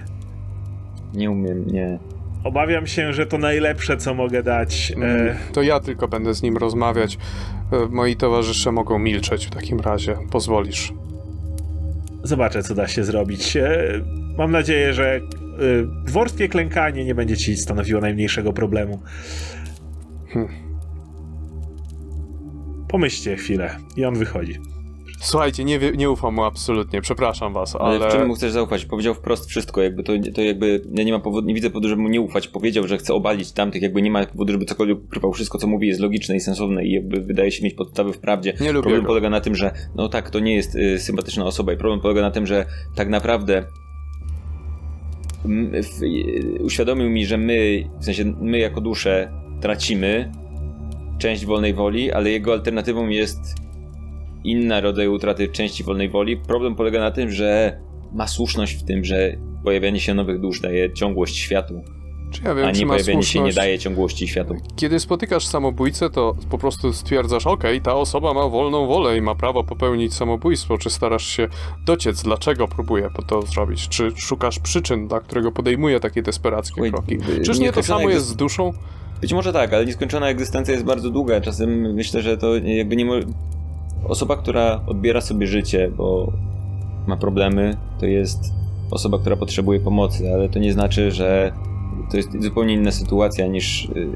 nie 1.14 1.30
umiem, 1.30 1.66
nie. 1.66 1.98
Obawiam 2.48 2.86
się, 2.86 3.12
że 3.12 3.26
to 3.26 3.38
najlepsze, 3.38 3.96
co 3.96 4.14
mogę 4.14 4.42
dać. 4.42 4.90
E, 4.92 4.94
Mm, 4.96 5.36
To 5.52 5.62
ja 5.62 5.80
tylko 5.80 6.08
będę 6.08 6.34
z 6.34 6.42
nim 6.42 6.56
rozmawiać. 6.56 7.18
E, 7.72 7.86
Moi 7.90 8.16
towarzysze 8.16 8.72
mogą 8.72 8.98
milczeć 8.98 9.46
w 9.46 9.50
takim 9.50 9.80
razie. 9.80 10.16
Pozwolisz. 10.30 10.92
zobaczę, 12.22 12.62
co 12.62 12.74
da 12.74 12.88
się 12.88 13.04
zrobić. 13.04 13.56
E, 13.56 13.78
mam 14.38 14.50
nadzieję, 14.52 14.94
że 14.94 15.20
dworskie 16.04 16.48
klękanie 16.48 17.04
nie 17.04 17.14
będzie 17.14 17.36
ci 17.36 17.56
stanowiło 17.56 18.00
najmniejszego 18.00 18.52
problemu. 18.52 19.00
Hmm. 20.32 20.52
Pomyślcie 22.88 23.36
chwilę 23.36 23.76
i 23.96 24.04
on 24.04 24.14
wychodzi. 24.14 24.58
Słuchajcie, 25.20 25.64
nie, 25.64 25.78
wie- 25.78 25.92
nie 25.92 26.10
ufam 26.10 26.34
mu 26.34 26.44
absolutnie, 26.44 27.00
przepraszam 27.00 27.52
was, 27.52 27.76
Ale, 27.76 27.96
ale... 27.96 28.10
w 28.10 28.12
czym 28.12 28.26
mu 28.26 28.34
chcesz 28.34 28.52
zaufać? 28.52 28.84
Powiedział 28.84 29.14
wprost 29.14 29.48
wszystko, 29.48 29.82
jakby 29.82 30.02
to, 30.02 30.12
to 30.34 30.42
jakby, 30.42 30.82
ja 30.94 31.04
nie 31.04 31.12
mam 31.12 31.20
powodu, 31.20 31.46
nie 31.48 31.54
widzę 31.54 31.70
powodu, 31.70 31.88
żeby 31.88 32.02
mu 32.02 32.08
nie 32.08 32.20
ufać. 32.20 32.48
Powiedział, 32.48 32.86
że 32.88 32.98
chce 32.98 33.14
obalić 33.14 33.52
tamtych, 33.52 33.82
jakby 33.82 34.02
nie 34.02 34.10
ma 34.10 34.26
powodu, 34.26 34.52
żeby 34.52 34.64
cokolwiek 34.64 34.98
ukrywał. 34.98 35.32
Wszystko, 35.32 35.58
co 35.58 35.66
mówi 35.66 35.88
jest 35.88 36.00
logiczne 36.00 36.36
i 36.36 36.40
sensowne 36.40 36.84
i 36.84 36.92
jakby 36.92 37.20
wydaje 37.20 37.50
się 37.50 37.64
mieć 37.64 37.74
podstawy 37.74 38.12
w 38.12 38.18
prawdzie. 38.18 38.52
Nie 38.60 38.72
lubię 38.72 38.82
Problem 38.82 39.02
go. 39.02 39.08
polega 39.08 39.30
na 39.30 39.40
tym, 39.40 39.54
że 39.54 39.70
no 39.94 40.08
tak, 40.08 40.30
to 40.30 40.40
nie 40.40 40.54
jest 40.54 40.74
y, 40.74 40.98
sympatyczna 40.98 41.44
osoba 41.44 41.72
i 41.72 41.76
problem 41.76 42.00
polega 42.00 42.20
na 42.20 42.30
tym, 42.30 42.46
że 42.46 42.66
tak 42.94 43.08
naprawdę 43.08 43.64
m, 45.44 45.72
y, 45.74 46.62
uświadomił 46.62 47.10
mi, 47.10 47.26
że 47.26 47.38
my, 47.38 47.84
w 48.00 48.04
sensie 48.04 48.24
my 48.40 48.58
jako 48.58 48.80
dusze 48.80 49.32
tracimy 49.60 50.32
część 51.18 51.46
wolnej 51.46 51.74
woli, 51.74 52.12
ale 52.12 52.30
jego 52.30 52.52
alternatywą 52.52 53.08
jest 53.08 53.38
inna 54.50 54.80
rodzaj 54.80 55.08
utraty 55.08 55.48
części 55.48 55.84
wolnej 55.84 56.08
woli. 56.08 56.36
Problem 56.36 56.74
polega 56.74 57.00
na 57.00 57.10
tym, 57.10 57.30
że 57.30 57.80
ma 58.12 58.26
słuszność 58.26 58.74
w 58.74 58.84
tym, 58.84 59.04
że 59.04 59.36
pojawianie 59.64 60.00
się 60.00 60.14
nowych 60.14 60.40
dusz 60.40 60.60
daje 60.60 60.92
ciągłość 60.92 61.36
światu, 61.36 61.82
Czy 62.30 62.42
ja 62.44 62.54
wiem, 62.54 62.66
a 62.66 62.70
nie 62.70 62.86
ma 62.86 62.94
pojawianie 62.94 63.22
się 63.22 63.40
nie 63.40 63.52
daje 63.52 63.78
ciągłości 63.78 64.28
światu. 64.28 64.54
Kiedy 64.76 65.00
spotykasz 65.00 65.46
samobójcę, 65.46 66.10
to 66.10 66.34
po 66.50 66.58
prostu 66.58 66.92
stwierdzasz, 66.92 67.46
okej, 67.46 67.80
ta 67.80 67.94
osoba 67.94 68.34
ma 68.34 68.48
wolną 68.48 68.86
wolę 68.86 69.16
i 69.16 69.20
ma 69.20 69.34
prawo 69.34 69.64
popełnić 69.64 70.14
samobójstwo. 70.14 70.78
Czy 70.78 70.90
starasz 70.90 71.26
się 71.26 71.48
dociec, 71.86 72.22
dlaczego 72.22 72.68
próbuje 72.68 73.08
to 73.26 73.42
zrobić? 73.42 73.88
Czy 73.88 74.10
szukasz 74.16 74.58
przyczyn, 74.58 75.08
dla 75.08 75.20
którego 75.20 75.52
podejmuje 75.52 76.00
takie 76.00 76.22
desperackie 76.22 76.82
Oj, 76.82 76.90
kroki? 76.90 77.18
Czyż 77.44 77.58
nie 77.58 77.72
to 77.72 77.82
samo 77.82 78.10
jest 78.10 78.26
z 78.26 78.36
duszą? 78.36 78.72
Być 79.20 79.32
może 79.32 79.52
tak, 79.52 79.72
ale 79.72 79.86
nieskończona 79.86 80.28
egzystencja 80.28 80.74
jest 80.74 80.86
bardzo 80.86 81.10
długa. 81.10 81.40
Czasem 81.40 81.94
myślę, 81.94 82.22
że 82.22 82.38
to 82.38 82.56
jakby 82.56 82.96
nie. 82.96 83.04
Mo... 83.04 83.14
Osoba, 84.08 84.36
która 84.36 84.80
odbiera 84.86 85.20
sobie 85.20 85.46
życie, 85.46 85.90
bo 85.96 86.32
ma 87.06 87.16
problemy, 87.16 87.76
to 88.00 88.06
jest 88.06 88.38
osoba, 88.90 89.18
która 89.18 89.36
potrzebuje 89.36 89.80
pomocy, 89.80 90.34
ale 90.34 90.48
to 90.48 90.58
nie 90.58 90.72
znaczy, 90.72 91.10
że 91.10 91.52
to 92.10 92.16
jest 92.16 92.42
zupełnie 92.42 92.74
inna 92.74 92.92
sytuacja 92.92 93.46
niż 93.46 93.84
y, 93.84 94.08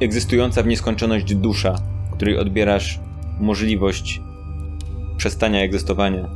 egzystująca 0.00 0.62
w 0.62 0.66
nieskończoność 0.66 1.34
dusza, 1.34 1.74
której 2.12 2.38
odbierasz 2.38 3.00
możliwość 3.40 4.20
przestania 5.16 5.60
egzystowania. 5.60 6.28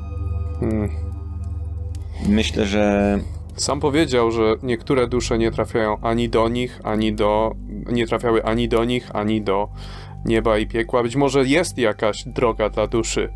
Hmm. 0.61 0.91
Myślę, 2.29 2.67
że 2.67 3.19
Sam 3.57 3.81
powiedział, 3.81 4.31
że 4.31 4.55
niektóre 4.63 5.07
dusze 5.07 5.39
nie 5.39 5.51
trafiają 5.51 5.97
ani 6.01 6.29
do 6.29 6.49
nich, 6.49 6.81
ani 6.85 7.13
do. 7.13 7.55
nie 7.93 8.07
trafiały 8.07 8.45
ani 8.45 8.69
do 8.69 8.85
nich, 8.85 9.11
ani 9.17 9.43
do 9.43 9.69
nieba 10.25 10.59
i 10.59 10.67
piekła. 10.67 11.03
Być 11.03 11.17
może 11.17 11.45
jest 11.47 11.79
jakaś 11.79 12.25
droga 12.27 12.71
dla 12.71 12.87
duszy, 12.87 13.29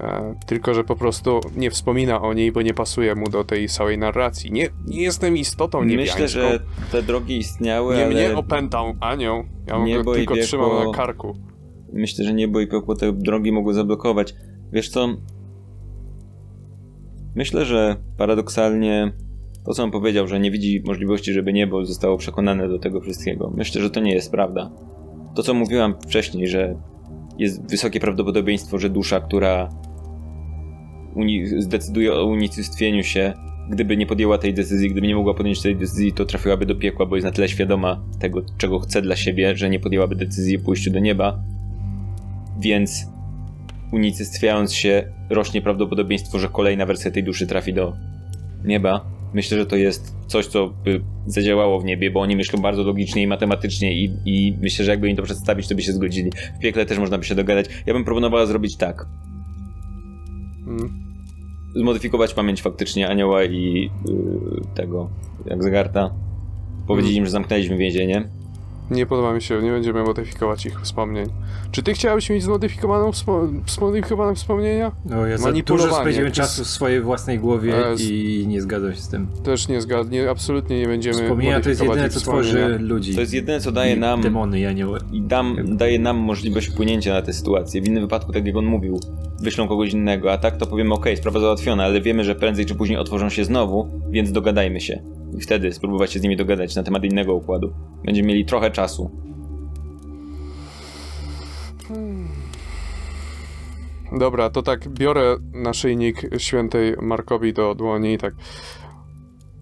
e, 0.00 0.34
tylko 0.46 0.74
że 0.74 0.84
po 0.84 0.96
prostu 0.96 1.40
nie 1.56 1.70
wspomina 1.70 2.22
o 2.22 2.32
niej, 2.34 2.52
bo 2.52 2.62
nie 2.62 2.74
pasuje 2.74 3.14
mu 3.14 3.28
do 3.30 3.44
tej 3.44 3.68
całej 3.68 3.98
narracji. 3.98 4.52
Nie, 4.52 4.68
nie 4.86 5.02
jestem 5.02 5.36
istotą 5.36 5.84
niebiańską. 5.84 6.22
myślę, 6.22 6.28
że 6.28 6.60
te 6.92 7.02
drogi 7.02 7.36
istniały, 7.38 7.96
Nie 7.96 8.04
ale 8.04 8.14
mnie 8.14 8.36
opętał 8.36 8.94
anioł. 9.00 9.42
Ja 9.66 9.78
Niebo 9.84 10.04
go 10.04 10.14
tylko 10.14 10.34
piekło- 10.34 10.42
trzymam 10.46 10.86
na 10.86 10.92
karku. 10.92 11.36
myślę, 11.92 12.24
że 12.24 12.34
niebo 12.34 12.60
i 12.60 12.66
piekło 12.66 12.94
te 12.94 13.12
drogi 13.12 13.52
mogły 13.52 13.74
zablokować. 13.74 14.34
Wiesz 14.72 14.88
co? 14.88 15.08
Myślę, 17.34 17.64
że 17.64 17.96
paradoksalnie 18.16 19.12
to, 19.64 19.72
co 19.74 19.82
on 19.84 19.90
powiedział, 19.90 20.26
że 20.28 20.40
nie 20.40 20.50
widzi 20.50 20.82
możliwości, 20.86 21.32
żeby 21.32 21.52
niebo 21.52 21.84
zostało 21.86 22.16
przekonane 22.18 22.68
do 22.68 22.78
tego 22.78 23.00
wszystkiego. 23.00 23.52
Myślę, 23.56 23.82
że 23.82 23.90
to 23.90 24.00
nie 24.00 24.14
jest 24.14 24.30
prawda. 24.30 24.70
To, 25.36 25.42
co 25.42 25.54
mówiłam 25.54 25.94
wcześniej, 26.00 26.48
że 26.48 26.74
jest 27.38 27.70
wysokie 27.70 28.00
prawdopodobieństwo, 28.00 28.78
że 28.78 28.90
dusza, 28.90 29.20
która 29.20 29.68
zdecyduje 31.58 32.14
o 32.14 32.24
unicestwieniu 32.24 33.04
się, 33.04 33.32
gdyby 33.70 33.96
nie 33.96 34.06
podjęła 34.06 34.38
tej 34.38 34.54
decyzji, 34.54 34.90
gdyby 34.90 35.06
nie 35.06 35.14
mogła 35.14 35.34
podjąć 35.34 35.62
tej 35.62 35.76
decyzji, 35.76 36.12
to 36.12 36.24
trafiłaby 36.24 36.66
do 36.66 36.74
piekła, 36.74 37.06
bo 37.06 37.16
jest 37.16 37.24
na 37.24 37.32
tyle 37.32 37.48
świadoma 37.48 38.02
tego, 38.18 38.42
czego 38.58 38.78
chce 38.78 39.02
dla 39.02 39.16
siebie, 39.16 39.56
że 39.56 39.70
nie 39.70 39.80
podjęłaby 39.80 40.16
decyzji 40.16 40.56
o 40.56 40.60
pójściu 40.60 40.90
do 40.90 40.98
nieba. 40.98 41.38
Więc 42.60 43.06
unicestwiając 43.92 44.74
się, 44.74 45.12
rośnie 45.30 45.62
prawdopodobieństwo, 45.62 46.38
że 46.38 46.48
kolejna 46.48 46.86
wersja 46.86 47.10
tej 47.10 47.24
duszy 47.24 47.46
trafi 47.46 47.74
do 47.74 47.92
nieba. 48.64 49.15
Myślę, 49.34 49.58
że 49.58 49.66
to 49.66 49.76
jest 49.76 50.16
coś, 50.26 50.46
co 50.46 50.68
by 50.84 51.00
zadziałało 51.26 51.80
w 51.80 51.84
niebie, 51.84 52.10
bo 52.10 52.20
oni 52.20 52.36
myślą 52.36 52.60
bardzo 52.60 52.82
logicznie 52.82 53.22
i 53.22 53.26
matematycznie 53.26 53.94
i, 53.94 54.16
i 54.24 54.56
myślę, 54.62 54.84
że 54.84 54.90
jakby 54.90 55.08
im 55.08 55.16
to 55.16 55.22
przedstawić, 55.22 55.68
to 55.68 55.74
by 55.74 55.82
się 55.82 55.92
zgodzili. 55.92 56.30
W 56.56 56.58
piekle 56.58 56.86
też 56.86 56.98
można 56.98 57.18
by 57.18 57.24
się 57.24 57.34
dogadać. 57.34 57.66
Ja 57.86 57.92
bym 57.94 58.04
proponowała 58.04 58.46
zrobić 58.46 58.76
tak. 58.76 59.06
Mm. 60.66 61.06
Zmodyfikować 61.76 62.34
pamięć 62.34 62.62
faktycznie 62.62 63.08
anioła 63.08 63.44
i 63.44 63.90
yy, 64.06 64.60
tego, 64.74 65.10
jak 65.46 65.62
Zagarta. 65.62 66.10
Powiedzieć 66.86 67.10
Mm. 67.10 67.18
im, 67.18 67.24
że 67.24 67.30
zamknęliśmy 67.30 67.76
więzienie. 67.76 68.28
Nie 68.90 69.06
podoba 69.06 69.34
mi 69.34 69.42
się, 69.42 69.62
nie 69.62 69.70
będziemy 69.70 70.02
modyfikować 70.02 70.66
ich 70.66 70.80
wspomnień. 70.80 71.26
Czy 71.70 71.82
ty 71.82 71.92
chciałeś 71.92 72.30
mieć 72.30 72.42
zmodyfikowaną 72.42 73.10
wspo- 73.10 73.60
zmodyfikowane 73.66 74.34
wspomnienia? 74.34 74.92
No, 75.04 75.26
ja 75.26 75.38
za 75.38 75.52
dużo 75.52 75.94
spędziłem 75.94 76.32
czasu 76.32 76.64
w 76.64 76.66
swojej 76.66 77.00
własnej 77.00 77.38
głowie 77.38 77.86
E, 77.88 77.96
z- 77.96 78.00
i 78.10 78.44
nie 78.48 78.60
zgadzam 78.60 78.94
się 78.94 79.00
z 79.00 79.08
tym. 79.08 79.26
Też 79.44 79.68
nie 79.68 79.80
zgadnie, 79.80 80.30
absolutnie 80.30 80.78
nie 80.80 80.86
będziemy 80.86 81.16
Wspomnienia 81.22 81.60
to 81.60 81.68
jest 81.68 81.82
jedyne, 81.82 82.08
co 82.08 82.20
tworzy 82.20 82.78
ludzi. 82.78 83.14
To 83.14 83.20
jest 83.20 83.34
jedyne, 83.34 83.60
co 83.60 83.72
daje 83.72 83.96
nam 83.96 84.20
Demony 84.20 84.60
i 84.60 84.66
anioły. 84.66 84.98
i 85.12 85.20
dam, 85.22 85.56
daje 85.76 85.98
nam 85.98 86.16
możliwość 86.16 86.68
wpłynięcia 86.68 87.12
na 87.12 87.22
tę 87.22 87.32
sytuację. 87.32 87.82
W 87.82 87.86
innym 87.86 88.02
wypadku, 88.02 88.32
tak 88.32 88.46
jak 88.46 88.56
on 88.56 88.66
mówił, 88.66 89.00
wyślą 89.42 89.68
kogoś 89.68 89.92
innego, 89.92 90.32
a 90.32 90.38
tak 90.38 90.56
to 90.56 90.66
powiemy, 90.66 90.94
ok, 90.94 91.06
sprawa 91.16 91.40
załatwiona, 91.40 91.84
ale 91.84 92.00
wiemy, 92.00 92.24
że 92.24 92.34
prędzej 92.34 92.66
czy 92.66 92.74
później 92.74 92.98
otworzą 92.98 93.28
się 93.28 93.44
znowu, 93.44 93.88
więc 94.10 94.32
dogadajmy 94.32 94.80
się. 94.80 95.02
I 95.36 95.40
wtedy 95.40 95.72
spróbować 95.72 96.12
się 96.12 96.18
z 96.18 96.22
nimi 96.22 96.36
dogadać 96.36 96.74
na 96.76 96.82
temat 96.82 97.04
innego 97.04 97.34
układu. 97.34 97.72
Będziemy 98.04 98.28
mieli 98.28 98.44
trochę 98.44 98.70
czasu. 98.70 99.10
Dobra, 104.18 104.50
to 104.50 104.62
tak 104.62 104.88
biorę 104.88 105.36
naszyjnik 105.52 106.22
świętej 106.38 106.94
Markowi 107.02 107.52
do 107.52 107.74
dłoni 107.74 108.12
i 108.12 108.18
tak 108.18 108.34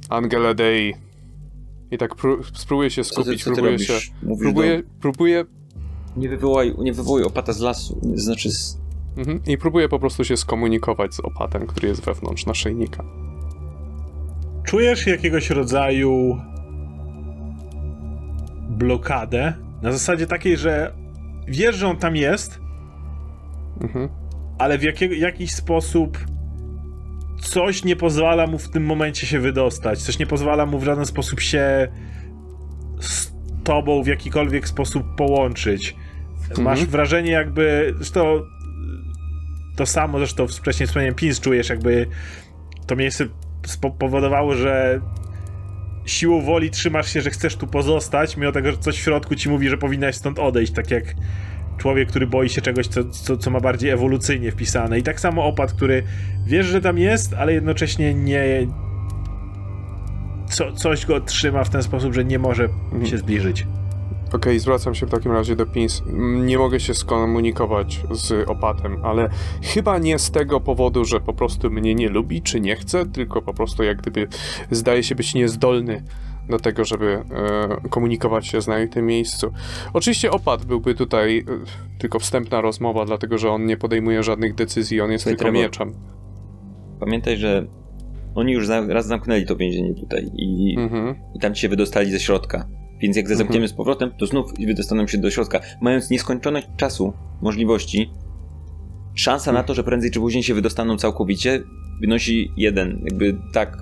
Angele 0.09 0.55
Dei 0.55 0.95
i 1.91 1.99
tak 1.99 2.15
pró- 2.15 2.43
spróbuję 2.55 2.91
się 2.91 3.05
Co 3.05 3.15
ty, 3.15 3.23
skupić, 3.23 3.45
co 3.45 3.51
ty 3.51 3.55
próbuję 3.55 3.73
robisz? 3.73 3.87
się 3.87 4.13
Mówisz 4.23 4.43
próbuję, 4.43 4.83
próbuję 5.01 5.45
do... 5.45 5.51
Nie 6.17 6.29
wywołaj, 6.29 6.75
nie 6.79 6.93
wywołuj 6.93 7.23
opata 7.23 7.53
z 7.53 7.61
lasu, 7.61 8.01
znaczy 8.15 8.51
z... 8.51 8.79
mhm, 9.17 9.41
i 9.47 9.59
próbuję 9.59 9.89
po 9.89 9.99
prostu 9.99 10.25
się 10.25 10.37
skomunikować 10.37 11.15
z 11.15 11.21
opatem, 11.21 11.67
który 11.67 11.89
jest 11.89 12.05
wewnątrz 12.05 12.47
naszyjnika. 12.47 13.05
Czujesz 14.65 15.07
jakiegoś 15.07 15.51
rodzaju 15.51 16.41
blokadę 18.69 19.53
na 19.83 19.93
zasadzie 19.93 20.27
takiej, 20.27 20.57
że 20.57 20.93
wiesz, 21.49 21.77
że 21.77 21.89
on 21.89 21.97
tam 21.97 22.17
jest, 22.17 22.61
Mhm. 23.81 24.09
ale 24.59 24.79
w 24.79 24.83
jakiego, 24.83 25.15
jakiś 25.15 25.53
sposób 25.53 26.19
coś 27.41 27.85
nie 27.85 27.97
pozwala 27.97 28.47
mu 28.47 28.59
w 28.59 28.69
tym 28.71 28.85
momencie 28.85 29.27
się 29.27 29.41
wydostać. 29.41 30.03
Coś 30.03 30.19
nie 30.19 30.27
pozwala 30.27 30.67
mu 30.67 30.79
w 30.79 30.85
żaden 30.85 31.07
sposób 31.07 31.41
się 31.41 31.89
z 33.01 33.33
tobą 33.65 34.03
w 34.03 34.07
jakikolwiek 34.07 34.69
sposób 34.69 35.03
połączyć. 35.17 35.97
Masz 36.59 36.79
Mhm. 36.79 36.87
wrażenie 36.91 37.33
jakby, 37.33 37.95
zresztą 37.97 38.41
to 39.77 39.87
samo 39.87 40.19
zresztą 40.19 40.47
wcześniej 40.49 40.87
wspomniałem, 40.87 41.15
Pins 41.15 41.41
czujesz 41.41 41.69
jakby 41.69 42.07
to 42.87 42.97
miejsce 42.97 43.27
spowodowało, 43.69 44.55
że 44.55 45.01
siłą 46.07 46.41
woli 46.43 46.71
trzymasz 46.71 47.13
się, 47.13 47.21
że 47.21 47.31
chcesz 47.31 47.57
tu 47.57 47.67
pozostać, 47.67 48.37
mimo 48.37 48.53
tego, 48.53 48.71
że 48.71 48.79
coś 48.79 48.97
w 48.97 49.03
środku 49.03 49.35
ci 49.35 49.49
mówi, 49.49 49.69
że 49.69 49.79
powinnaś 49.79 50.15
stąd 50.17 50.39
odejść, 50.39 50.73
tak 50.73 50.91
jak 50.91 51.05
człowiek, 51.79 52.09
który 52.09 52.27
boi 52.27 52.49
się 52.49 52.63
czegoś, 52.63 52.87
co, 52.87 53.05
co, 53.05 53.37
co 53.37 53.51
ma 53.51 53.61
bardziej 53.61 53.91
ewolucyjnie 53.91 54.53
wpisane. 54.53 54.99
I 54.99 55.03
tak 55.03 55.21
samo 55.21 55.45
opad, 55.47 55.73
który 55.73 56.03
wiesz, 56.47 56.67
że 56.67 56.81
tam 56.81 56.99
jest, 56.99 57.35
ale 57.35 57.53
jednocześnie 57.53 58.15
nie. 58.15 58.45
Co, 60.51 60.73
coś 60.73 61.07
go 61.07 61.21
trzyma 61.21 61.65
w 61.65 61.71
ten 61.71 61.83
sposób, 61.83 62.15
że 62.15 62.25
nie 62.25 62.39
może 62.39 62.65
Mhm. 62.65 63.07
się 63.07 63.19
zbliżyć. 63.19 63.67
Okej, 64.35 64.59
zwracam 64.59 64.95
się 64.95 65.07
w 65.07 65.11
takim 65.11 65.33
razie 65.33 65.57
do 65.57 65.67
Pins. 65.67 66.03
Nie 66.45 66.59
mogę 66.59 66.81
się 66.81 66.95
skomunikować 66.95 68.01
z 68.11 68.49
opatem, 68.49 68.97
ale 69.05 69.29
chyba 69.63 69.99
nie 69.99 70.19
z 70.19 70.31
tego 70.31 70.61
powodu, 70.61 71.05
że 71.05 71.21
po 71.21 71.33
prostu 71.33 71.71
mnie 71.71 71.95
nie 71.95 72.09
lubi 72.09 72.43
czy 72.43 72.61
nie 72.61 72.77
chce, 72.77 73.07
tylko 73.07 73.43
po 73.43 73.55
prostu 73.55 73.83
jak 73.83 73.97
gdyby 74.03 74.29
zdaje 74.71 75.03
się 75.03 75.15
być 75.15 75.35
niezdolny 75.35 76.03
do 76.49 76.59
tego, 76.59 76.85
żeby 76.85 77.23
e, 77.85 77.89
komunikować 77.91 78.47
się 78.47 78.61
z 78.63 78.67
nami 78.69 78.87
w 78.87 78.91
tym 78.91 79.07
miejscu. 79.07 79.53
Oczywiście 79.93 80.31
opat 80.31 80.65
byłby 80.65 80.95
tutaj 80.95 81.39
e, 81.39 81.45
tylko 81.99 82.19
wstępna 82.19 82.61
rozmowa, 82.61 83.05
dlatego 83.05 83.39
że 83.39 83.51
on 83.51 83.67
nie 83.67 83.77
podejmuje 83.77 84.23
żadnych 84.23 84.55
decyzji, 84.55 85.01
on 85.01 85.13
jest 85.13 85.25
Słuchaj, 85.25 85.37
tylko 85.39 85.53
Trevor. 85.53 85.63
mieczem. 85.67 85.93
Pamiętaj, 87.01 87.37
że 87.37 87.67
oni 88.35 88.53
już 88.53 88.67
za, 88.67 88.87
raz 88.87 89.07
zamknęli 89.07 89.47
to 89.47 89.57
więzienie 89.57 89.95
tutaj 89.95 90.31
i, 90.37 90.75
Mhm. 90.79 91.15
i 91.37 91.39
tam 91.41 91.55
ci 91.55 91.61
się 91.61 91.69
wydostali 91.69 92.11
ze 92.11 92.21
środka. 92.21 92.69
Więc 93.01 93.17
jak 93.17 93.29
zamkniemy 93.37 93.69
z 93.69 93.73
powrotem, 93.73 94.11
to 94.19 94.27
znów 94.27 94.53
wydostaną 94.67 95.07
się 95.07 95.19
do 95.19 95.31
środka. 95.31 95.61
Mając 95.81 96.11
nieskończoność 96.11 96.67
czasu, 96.77 97.13
możliwości, 97.43 98.11
szansa 99.15 99.53
na 99.53 99.63
to, 99.63 99.75
że 99.75 99.85
prędzej 99.85 100.11
czy 100.11 100.21
później 100.21 100.43
się 100.43 100.55
wydostaną 100.55 100.97
całkowicie, 100.97 101.63
wynosi 102.01 102.51
jeden. 102.57 103.01
Jakby 103.05 103.37
tak, 103.53 103.79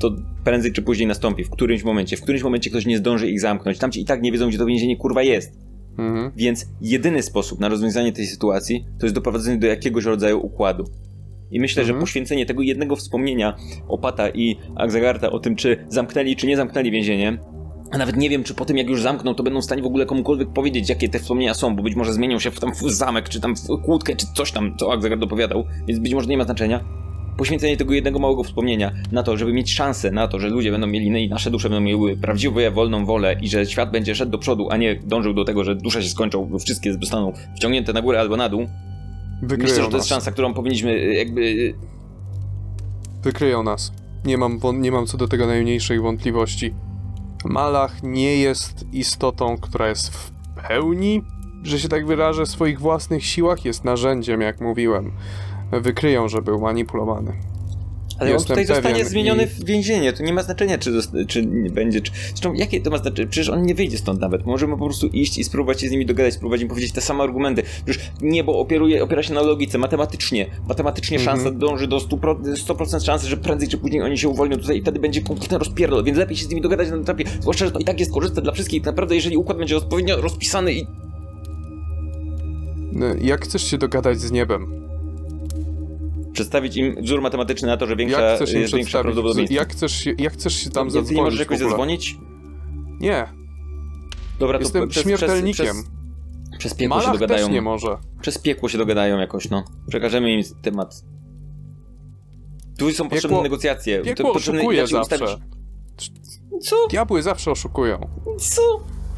to 0.00 0.16
prędzej 0.44 0.72
czy 0.72 0.82
później 0.82 1.06
nastąpi. 1.06 1.44
W 1.44 1.50
którymś 1.50 1.84
momencie. 1.84 2.16
W 2.16 2.20
którymś 2.22 2.42
momencie 2.42 2.70
ktoś 2.70 2.86
nie 2.86 2.98
zdąży 2.98 3.30
ich 3.30 3.40
zamknąć. 3.40 3.78
Tamci 3.78 4.00
i 4.00 4.04
tak 4.04 4.22
nie 4.22 4.32
wiedzą, 4.32 4.48
gdzie 4.48 4.58
to 4.58 4.66
więzienie 4.66 4.96
kurwa 4.96 5.22
jest. 5.22 5.58
Mhm. 5.98 6.32
Więc 6.36 6.66
jedyny 6.80 7.22
sposób 7.22 7.60
na 7.60 7.68
rozwiązanie 7.68 8.12
tej 8.12 8.26
sytuacji 8.26 8.84
to 8.98 9.06
jest 9.06 9.14
doprowadzenie 9.14 9.58
do 9.58 9.66
jakiegoś 9.66 10.04
rodzaju 10.04 10.40
układu. 10.40 10.84
I 11.50 11.60
myślę, 11.60 11.82
Mhm. 11.82 11.96
że 11.98 12.00
poświęcenie 12.00 12.46
tego 12.46 12.62
jednego 12.62 12.96
wspomnienia 12.96 13.56
Opata 13.88 14.28
i 14.30 14.56
Akzagarta 14.76 15.30
o 15.30 15.38
tym, 15.38 15.56
czy 15.56 15.84
zamknęli, 15.88 16.36
czy 16.36 16.46
nie 16.46 16.56
zamknęli 16.56 16.90
więzienie, 16.90 17.38
a 17.90 17.98
nawet 17.98 18.16
nie 18.16 18.30
wiem, 18.30 18.44
czy 18.44 18.54
po 18.54 18.64
tym 18.64 18.76
jak 18.76 18.88
już 18.88 19.02
zamkną, 19.02 19.34
to 19.34 19.42
będą 19.42 19.60
w 19.60 19.64
stanie 19.64 19.82
w 19.82 19.86
ogóle 19.86 20.06
komukolwiek 20.06 20.48
powiedzieć, 20.52 20.88
jakie 20.88 21.08
te 21.08 21.18
wspomnienia 21.18 21.54
są, 21.54 21.76
bo 21.76 21.82
być 21.82 21.96
może 21.96 22.12
zmienią 22.12 22.38
się 22.38 22.50
w, 22.50 22.60
tam 22.60 22.74
w 22.74 22.80
zamek, 22.80 23.28
czy 23.28 23.40
tam 23.40 23.54
w 23.56 23.82
kłódkę, 23.84 24.16
czy 24.16 24.26
coś 24.34 24.52
tam, 24.52 24.76
co 24.76 24.92
Akzagard 24.92 25.22
opowiadał, 25.22 25.64
więc 25.86 26.00
być 26.00 26.14
może 26.14 26.26
nie 26.26 26.38
ma 26.38 26.44
znaczenia. 26.44 26.84
Poświęcenie 27.36 27.76
tego 27.76 27.94
jednego 27.94 28.18
małego 28.18 28.44
wspomnienia 28.44 28.92
na 29.12 29.22
to, 29.22 29.36
żeby 29.36 29.52
mieć 29.52 29.72
szansę 29.72 30.10
na 30.10 30.28
to, 30.28 30.38
że 30.38 30.48
ludzie 30.48 30.70
będą 30.70 30.86
mieli, 30.86 31.24
i 31.24 31.28
nasze 31.28 31.50
dusze 31.50 31.68
będą 31.68 31.80
miały 31.80 32.16
prawdziwą, 32.16 32.60
wolną 32.72 33.06
wolę 33.06 33.36
i 33.40 33.48
że 33.48 33.66
świat 33.66 33.90
będzie 33.90 34.14
szedł 34.14 34.32
do 34.32 34.38
przodu, 34.38 34.68
a 34.70 34.76
nie 34.76 34.94
dążył 34.96 35.34
do 35.34 35.44
tego, 35.44 35.64
że 35.64 35.74
dusze 35.74 36.02
się 36.02 36.08
skończą, 36.08 36.46
bo 36.46 36.58
wszystkie 36.58 36.92
zostaną 36.92 37.32
wciągnięte 37.56 37.92
na 37.92 38.02
górę 38.02 38.20
albo 38.20 38.36
na 38.36 38.48
dół. 38.48 38.66
Wykryją 39.42 39.70
Myślę, 39.70 39.84
że 39.84 39.90
to 39.90 39.96
nas. 39.96 40.00
jest 40.00 40.08
szansa, 40.08 40.32
którą 40.32 40.54
powinniśmy 40.54 40.92
y, 40.92 41.14
jakby... 41.14 41.40
y, 41.40 41.74
Wykryją 43.22 43.62
nas. 43.62 43.92
Nie 44.24 44.38
mam, 44.38 44.60
nie 44.74 44.92
mam 44.92 45.06
co 45.06 45.18
do 45.18 45.28
tego 45.28 45.46
najmniejszej 45.46 46.00
wątpliwości. 46.00 46.74
Malach 47.44 48.02
nie 48.02 48.36
jest 48.36 48.84
istotą, 48.92 49.56
która 49.58 49.88
jest 49.88 50.14
w 50.14 50.30
pełni, 50.68 51.22
że 51.62 51.78
się 51.78 51.88
tak 51.88 52.06
wyrażę, 52.06 52.46
swoich 52.46 52.80
własnych 52.80 53.24
siłach. 53.26 53.64
Jest 53.64 53.84
narzędziem, 53.84 54.40
jak 54.40 54.60
mówiłem. 54.60 55.12
Wykryją, 55.72 56.28
że 56.28 56.42
był 56.42 56.60
manipulowany. 56.60 57.32
Ale 58.20 58.30
on 58.30 58.34
Jestem 58.34 58.48
tutaj 58.56 58.66
zostanie 58.66 59.04
zmieniony 59.04 59.42
i- 59.42 59.46
w 59.46 59.64
więzienie, 59.64 60.12
to 60.12 60.22
nie 60.22 60.32
ma 60.32 60.42
znaczenia, 60.42 60.78
czy, 60.78 60.92
czy 61.28 61.46
nie 61.46 61.70
będzie, 61.70 62.00
czy... 62.00 62.12
Zresztą, 62.28 62.52
jakie 62.54 62.80
to 62.80 62.90
ma 62.90 62.98
znaczenie? 62.98 63.28
Przecież 63.28 63.48
on 63.48 63.62
nie 63.62 63.74
wyjdzie 63.74 63.98
stąd 63.98 64.20
nawet. 64.20 64.46
Możemy 64.46 64.76
po 64.78 64.84
prostu 64.84 65.06
iść 65.06 65.38
i 65.38 65.44
spróbować 65.44 65.80
się 65.80 65.88
z 65.88 65.90
nimi 65.90 66.06
dogadać, 66.06 66.34
spróbować 66.34 66.60
im 66.62 66.68
powiedzieć 66.68 66.92
te 66.92 67.00
same 67.00 67.24
argumenty. 67.24 67.62
Przecież 67.84 68.10
niebo 68.22 68.58
operuje, 68.58 69.02
opiera 69.04 69.22
się 69.22 69.34
na 69.34 69.42
logice, 69.42 69.78
matematycznie. 69.78 70.46
Matematycznie 70.68 71.18
Mhm. 71.18 71.36
szansa 71.36 71.50
dąży 71.58 71.86
do 71.86 71.98
100%, 72.00 72.56
100% 72.56 73.04
szansy, 73.04 73.28
że 73.28 73.36
prędzej 73.36 73.68
czy 73.68 73.78
później 73.78 74.02
oni 74.02 74.18
się 74.18 74.28
uwolnią 74.28 74.56
tutaj 74.56 74.78
i 74.78 74.80
wtedy 74.82 74.98
będzie 74.98 75.22
kompletny 75.22 75.58
rozpierdol, 75.58 76.04
więc 76.04 76.18
lepiej 76.18 76.36
się 76.36 76.44
z 76.44 76.48
nimi 76.48 76.60
dogadać 76.60 76.90
na 76.90 76.96
etapie, 76.96 77.24
zwłaszcza, 77.40 77.64
że 77.66 77.72
to 77.72 77.78
i 77.78 77.84
tak 77.84 78.00
jest 78.00 78.12
korzystne 78.12 78.42
dla 78.42 78.52
wszystkich. 78.52 78.84
Naprawdę, 78.84 79.14
jeżeli 79.14 79.36
układ 79.36 79.58
będzie 79.58 79.76
odpowiednio 79.76 80.20
rozpisany 80.20 80.72
i 80.74 80.86
No, 82.92 83.06
Jak 83.20 83.44
chcesz 83.44 83.62
się 83.70 83.78
dogadać 83.78 84.20
z 84.20 84.32
niebem? 84.32 84.89
Przedstawić 86.32 86.76
im 86.76 87.02
wzór 87.02 87.20
matematyczny 87.22 87.68
na 87.68 87.76
to, 87.76 87.86
że 87.86 87.96
większa 87.96 88.20
Jak 88.20 88.36
chcesz 88.36 88.52
jest 88.52 88.74
większa 88.74 89.02
prawdopodobieństwo. 89.02 89.54
Jak 89.54 89.72
chcesz 89.72 89.92
się, 89.92 90.14
jak 90.18 90.32
chcesz 90.32 90.54
się 90.56 90.70
tam 90.70 90.86
nie, 90.86 90.92
ty 90.92 90.98
nie 90.98 91.02
zadzwonić 91.04 91.24
możesz 91.24 91.40
jakoś 91.40 91.58
zadzwonić? 91.58 92.16
Nie, 93.00 93.28
Dobra, 94.38 94.58
to 94.58 94.62
jestem 94.64 94.88
przez, 94.88 95.02
śmiertelnikiem. 95.02 95.66
Przez, 95.66 95.84
przez, 96.50 96.58
przez 96.58 96.74
piekło 96.74 97.00
się 97.00 97.06
Malach 97.06 97.12
dogadają. 97.20 97.46
też 97.46 97.54
nie 97.54 97.62
może. 97.62 97.96
Przez 98.20 98.38
piekło 98.38 98.68
się 98.68 98.78
dogadają 98.78 99.18
jakoś, 99.18 99.50
no. 99.50 99.64
Przekażemy 99.88 100.32
im 100.32 100.42
temat. 100.62 101.04
Tu 102.78 102.90
są 102.92 103.08
potrzebne 103.08 103.36
Piekło- 103.36 103.42
negocjacje. 103.42 103.98
To 103.98 104.04
Piekło 104.04 104.32
potrzebne 104.32 104.60
oszukuje 104.60 104.86
zawsze. 104.86 105.16
ustawić- 105.16 105.40
Co? 106.62 106.76
Diabły 106.90 107.22
zawsze 107.22 107.50
oszukują. 107.50 108.08
Co? 108.38 108.62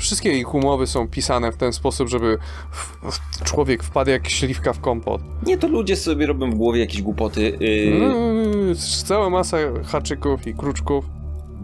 Wszystkie 0.02 0.32
ich 0.38 0.54
umowy 0.54 0.86
są 0.86 1.08
pisane 1.08 1.52
w 1.52 1.56
ten 1.56 1.72
sposób, 1.72 2.08
żeby 2.08 2.38
w, 2.70 2.96
w, 3.12 3.42
człowiek 3.44 3.82
wpadł 3.82 4.10
jak 4.10 4.28
śliwka 4.28 4.72
w 4.72 4.80
kompot. 4.80 5.22
Nie, 5.46 5.58
to 5.58 5.68
ludzie 5.68 5.96
sobie 5.96 6.26
robią 6.26 6.50
w 6.50 6.54
głowie 6.54 6.80
jakieś 6.80 7.02
głupoty. 7.02 7.42
Yy, 7.60 7.68
Yy, 7.68 8.74
cała 9.04 9.30
masa 9.30 9.56
haczyków 9.84 10.46
i 10.46 10.54
kruczków. 10.54 11.04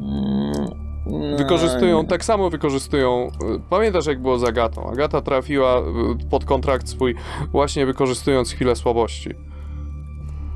mm, 0.00 1.36
Wykorzystują, 1.38 2.02
nie. 2.02 2.08
tak 2.08 2.24
samo 2.24 2.50
wykorzystują. 2.50 3.30
y, 3.56 3.60
Pamiętasz, 3.70 4.06
jak 4.06 4.22
było 4.22 4.38
z 4.38 4.44
Agatą? 4.44 4.90
Agata 4.90 5.20
trafiła 5.20 5.78
y, 5.80 5.82
pod 6.30 6.44
kontrakt 6.44 6.88
swój, 6.88 7.14
właśnie 7.52 7.86
wykorzystując 7.86 8.50
chwilę 8.52 8.76
słabości. 8.76 9.30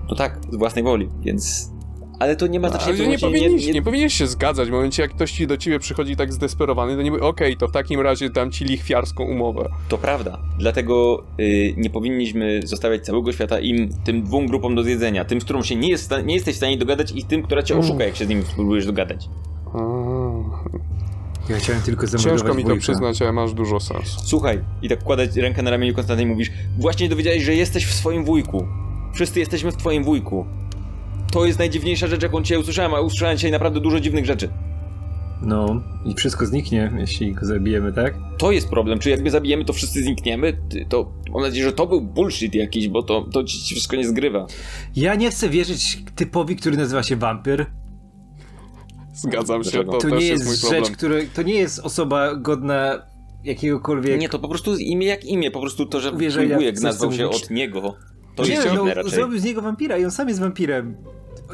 To 0.08 0.14
tak, 0.14 0.38
z 0.50 0.56
własnej 0.56 0.84
woli, 0.84 1.08
więc... 1.20 1.72
Ale 2.18 2.36
to 2.36 2.46
nie 2.46 2.60
ma 2.60 2.68
znaczenia. 2.68 2.88
Ale 2.88 2.96
w 2.96 3.00
tym 3.00 3.10
nie, 3.10 3.18
powinieneś, 3.18 3.66
nie, 3.66 3.72
nie, 3.72 3.82
powinieneś 3.82 4.14
się 4.14 4.26
zgadzać. 4.26 4.68
W 4.68 4.72
momencie, 4.72 5.02
jak 5.02 5.10
ktoś 5.14 5.32
ci 5.32 5.46
do 5.46 5.56
ciebie 5.56 5.78
przychodzi 5.78 6.16
tak 6.16 6.32
zdesperowany, 6.32 6.96
to 6.96 7.02
nie 7.02 7.10
mówi, 7.10 7.22
okej, 7.22 7.56
to 7.56 7.68
w 7.68 7.72
takim 7.72 8.00
razie 8.00 8.30
dam 8.30 8.50
ci 8.50 8.64
lichwiarską 8.64 9.24
umowę. 9.24 9.68
To 9.88 9.98
prawda. 9.98 10.38
Dlatego 10.58 11.22
y, 11.40 11.74
nie 11.76 11.90
powinniśmy 11.90 12.60
zostawiać 12.64 13.04
całego 13.04 13.32
świata 13.32 13.60
im, 13.60 13.88
tym 14.04 14.22
dwóm 14.22 14.46
grupom 14.46 14.74
do 14.74 14.82
zjedzenia. 14.82 15.24
Tym, 15.24 15.40
z 15.40 15.44
którą 15.44 15.62
się 15.62 15.76
nie, 15.76 15.88
jest, 15.88 16.14
nie 16.24 16.34
jesteś 16.34 16.54
w 16.54 16.56
stanie 16.56 16.76
dogadać 16.78 17.12
i 17.12 17.24
tym, 17.24 17.42
która 17.42 17.62
cię 17.62 17.74
Mm. 17.74 17.86
oszuka, 17.86 18.04
jak 18.04 18.16
się 18.16 18.24
z 18.24 18.28
nimi 18.28 18.42
spróbujesz 18.42 18.86
dogadać. 18.86 19.28
Ja 21.50 21.56
chciałem 21.56 21.82
tylko 21.82 22.06
zamordować 22.06 22.40
Ciężko 22.40 22.54
mi 22.54 22.62
to 22.62 22.68
wujka. 22.68 22.82
przyznać, 22.82 23.22
ale 23.22 23.32
masz 23.32 23.52
dużo 23.52 23.80
sensu. 23.80 24.20
Słuchaj, 24.24 24.60
i 24.82 24.88
tak 24.88 25.00
wkładać 25.00 25.36
rękę 25.36 25.62
na 25.62 25.70
ramieniu 25.70 25.94
Konstanty 25.94 26.22
i 26.22 26.26
mówisz 26.26 26.50
Właśnie 26.78 27.08
dowiedziałeś, 27.08 27.42
że 27.42 27.54
jesteś 27.54 27.86
w 27.86 27.94
swoim 27.94 28.24
wujku. 28.24 28.66
Wszyscy 29.14 29.40
jesteśmy 29.40 29.72
w 29.72 29.76
twoim 29.76 30.04
wujku. 30.04 30.46
To 31.32 31.46
jest 31.46 31.58
najdziwniejsza 31.58 32.06
rzecz, 32.06 32.22
jaką 32.22 32.42
cię 32.42 32.58
usłyszałem, 32.58 32.94
a 32.94 33.00
usłyszałem 33.00 33.36
dzisiaj 33.36 33.50
naprawdę 33.50 33.80
dużo 33.80 34.00
dziwnych 34.00 34.26
rzeczy. 34.26 34.48
No, 35.42 35.82
i 36.04 36.14
wszystko 36.14 36.46
zniknie, 36.46 36.92
jeśli 36.98 37.32
go 37.32 37.46
zabijemy, 37.46 37.92
tak? 37.92 38.14
To 38.38 38.52
jest 38.52 38.68
problem, 38.68 38.98
czy 38.98 39.10
jak 39.10 39.22
my 39.22 39.30
zabijemy, 39.30 39.64
to 39.64 39.72
wszyscy 39.72 40.02
znikniemy? 40.02 40.58
To 40.88 41.12
mam 41.32 41.42
nadzieję, 41.42 41.64
że 41.64 41.72
to 41.72 41.86
był 41.86 42.00
bullshit 42.00 42.54
jakiś, 42.54 42.88
bo 42.88 43.02
to, 43.02 43.26
to 43.32 43.44
ci 43.44 43.74
wszystko 43.74 43.96
nie 43.96 44.08
zgrywa. 44.08 44.46
Ja 44.96 45.14
nie 45.14 45.30
chcę 45.30 45.48
wierzyć 45.48 45.98
typowi, 46.16 46.56
który 46.56 46.76
nazywa 46.76 47.02
się 47.02 47.16
wampir. 47.16 47.66
Zgadzam 49.14 49.64
się, 49.64 49.84
to, 49.84 49.92
To 49.92 49.98
też 49.98 50.10
nie 50.10 50.26
jest, 50.26 50.44
jest, 50.44 50.44
mój 50.44 50.56
rzecz, 50.70 50.70
problem. 50.70 50.94
który, 50.94 51.28
to 51.34 51.42
nie 51.42 51.54
jest 51.54 51.78
osoba 51.78 52.36
godna 52.36 53.02
jakiegokolwiek... 53.44 54.20
Nie, 54.20 54.28
to 54.28 54.38
po 54.38 54.48
prostu 54.48 54.76
imię 54.76 55.06
jak 55.06 55.24
imię, 55.24 55.50
po 55.50 55.60
prostu 55.60 55.86
to, 55.86 56.00
że 56.00 56.12
wujek 56.56 56.80
nazwał 56.80 57.12
się 57.12 57.24
mówić. 57.26 57.42
od 57.42 57.50
niego. 57.50 57.94
To 58.36 58.42
nie, 58.42 58.50
jest 58.50 58.68
no, 58.74 58.94
raczej. 58.94 59.12
zrobił 59.12 59.38
z 59.38 59.44
niego 59.44 59.62
wampira 59.62 59.98
i 59.98 60.04
on 60.04 60.10
sam 60.10 60.28
jest 60.28 60.40
wampirem. 60.40 60.96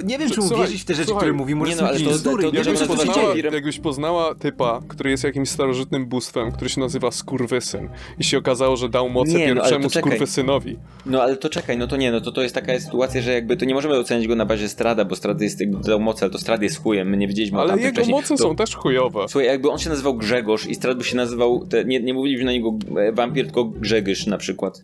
Nie 0.04 0.18
wiem, 0.18 0.30
Czy- 0.30 0.40
mu 0.40 0.46
słuchaj, 0.48 0.66
wierzyć 0.66 0.82
w 0.82 0.84
te 0.84 0.94
rzeczy, 0.94 1.06
słuchaj, 1.06 1.20
które 1.20 1.32
mówi. 1.32 1.54
Może 1.54 1.70
nie 1.70 1.76
są 1.76 1.82
no, 1.82 1.88
ale 1.88 1.96
jakieś 1.98 2.08
to- 2.12 2.18
bzdury. 2.18 2.42
to- 2.42 2.50
to- 2.50 2.56
nie 2.56 2.62
wiem, 2.64 2.74
to- 2.76 2.78
co 2.78 2.84
Jakbyś 2.92 2.98
to- 2.98 3.04
się 3.04 3.08
poznała, 3.16 3.34
dzieje. 3.34 3.50
jakbyś 3.54 3.78
poznała 3.78 4.34
typa, 4.34 4.80
który 4.88 5.10
jest 5.10 5.24
jakimś 5.24 5.48
starożytnym 5.48 6.06
bóstwem, 6.06 6.52
który 6.52 6.70
się 6.70 6.80
nazywa 6.80 7.10
Skurwysyn 7.10 7.88
i 8.18 8.24
się 8.24 8.38
okazało, 8.38 8.76
że 8.76 8.88
dał 8.88 9.08
moce 9.08 9.32
Nie, 9.32 9.38
no, 9.38 9.44
ale 9.44 9.54
pierwszemu 9.54 9.84
to 9.84 9.90
czekaj. 9.90 10.10
Skurwysynowi. 10.12 10.76
No 11.06 11.22
ale 11.22 11.36
to 11.36 11.48
czekaj, 11.48 11.78
no 11.78 11.86
to 11.86 11.96
nie, 11.96 12.12
no 12.12 12.20
to 12.20 12.32
to 12.32 12.42
jest 12.42 12.54
taka 12.54 12.80
sytuacja, 12.80 13.22
że 13.22 13.32
jakby 13.32 13.56
to 13.56 13.64
nie 13.64 13.74
możemy 13.74 13.94
ocenić 13.98 14.28
go 14.28 14.34
na 14.36 14.46
bazie 14.46 14.68
Strada, 14.68 15.04
bo 15.04 15.16
Strad 15.16 15.40
jest 15.40 15.60
jakby 15.60 15.78
dał 15.78 16.00
moc, 16.00 16.22
ale 16.22 16.30
to 16.32 16.38
Strad 16.38 16.62
jest 16.62 16.82
chujem, 16.82 17.08
my 17.08 17.16
nie 17.16 17.28
wiedzieliśmy 17.28 17.58
o 17.58 17.60
Ale 17.60 17.68
tamtym 17.70 17.84
jego 17.86 17.94
wcześniej. 17.96 18.16
moce 18.16 18.28
to... 18.36 18.42
są 18.42 18.56
też 18.56 18.74
chujowe. 18.76 19.24
Słuchaj, 19.28 19.46
jakby 19.48 19.70
on 19.70 19.78
się 19.78 19.90
nazywał 19.90 20.14
Grzegorz 20.14 20.66
i 20.66 20.74
Strad 20.74 20.98
by 20.98 21.04
się 21.04 21.16
nazywał, 21.16 21.66
te, 21.66 21.84
nie, 21.84 22.00
nie 22.00 22.14
mówiliśmy 22.14 22.44
na 22.44 22.52
niego 22.52 22.72
e, 22.98 23.12
wampir, 23.12 23.44
tylko 23.44 23.64
Grzegosz 23.64 24.26
na 24.26 24.38
przykład. 24.38 24.82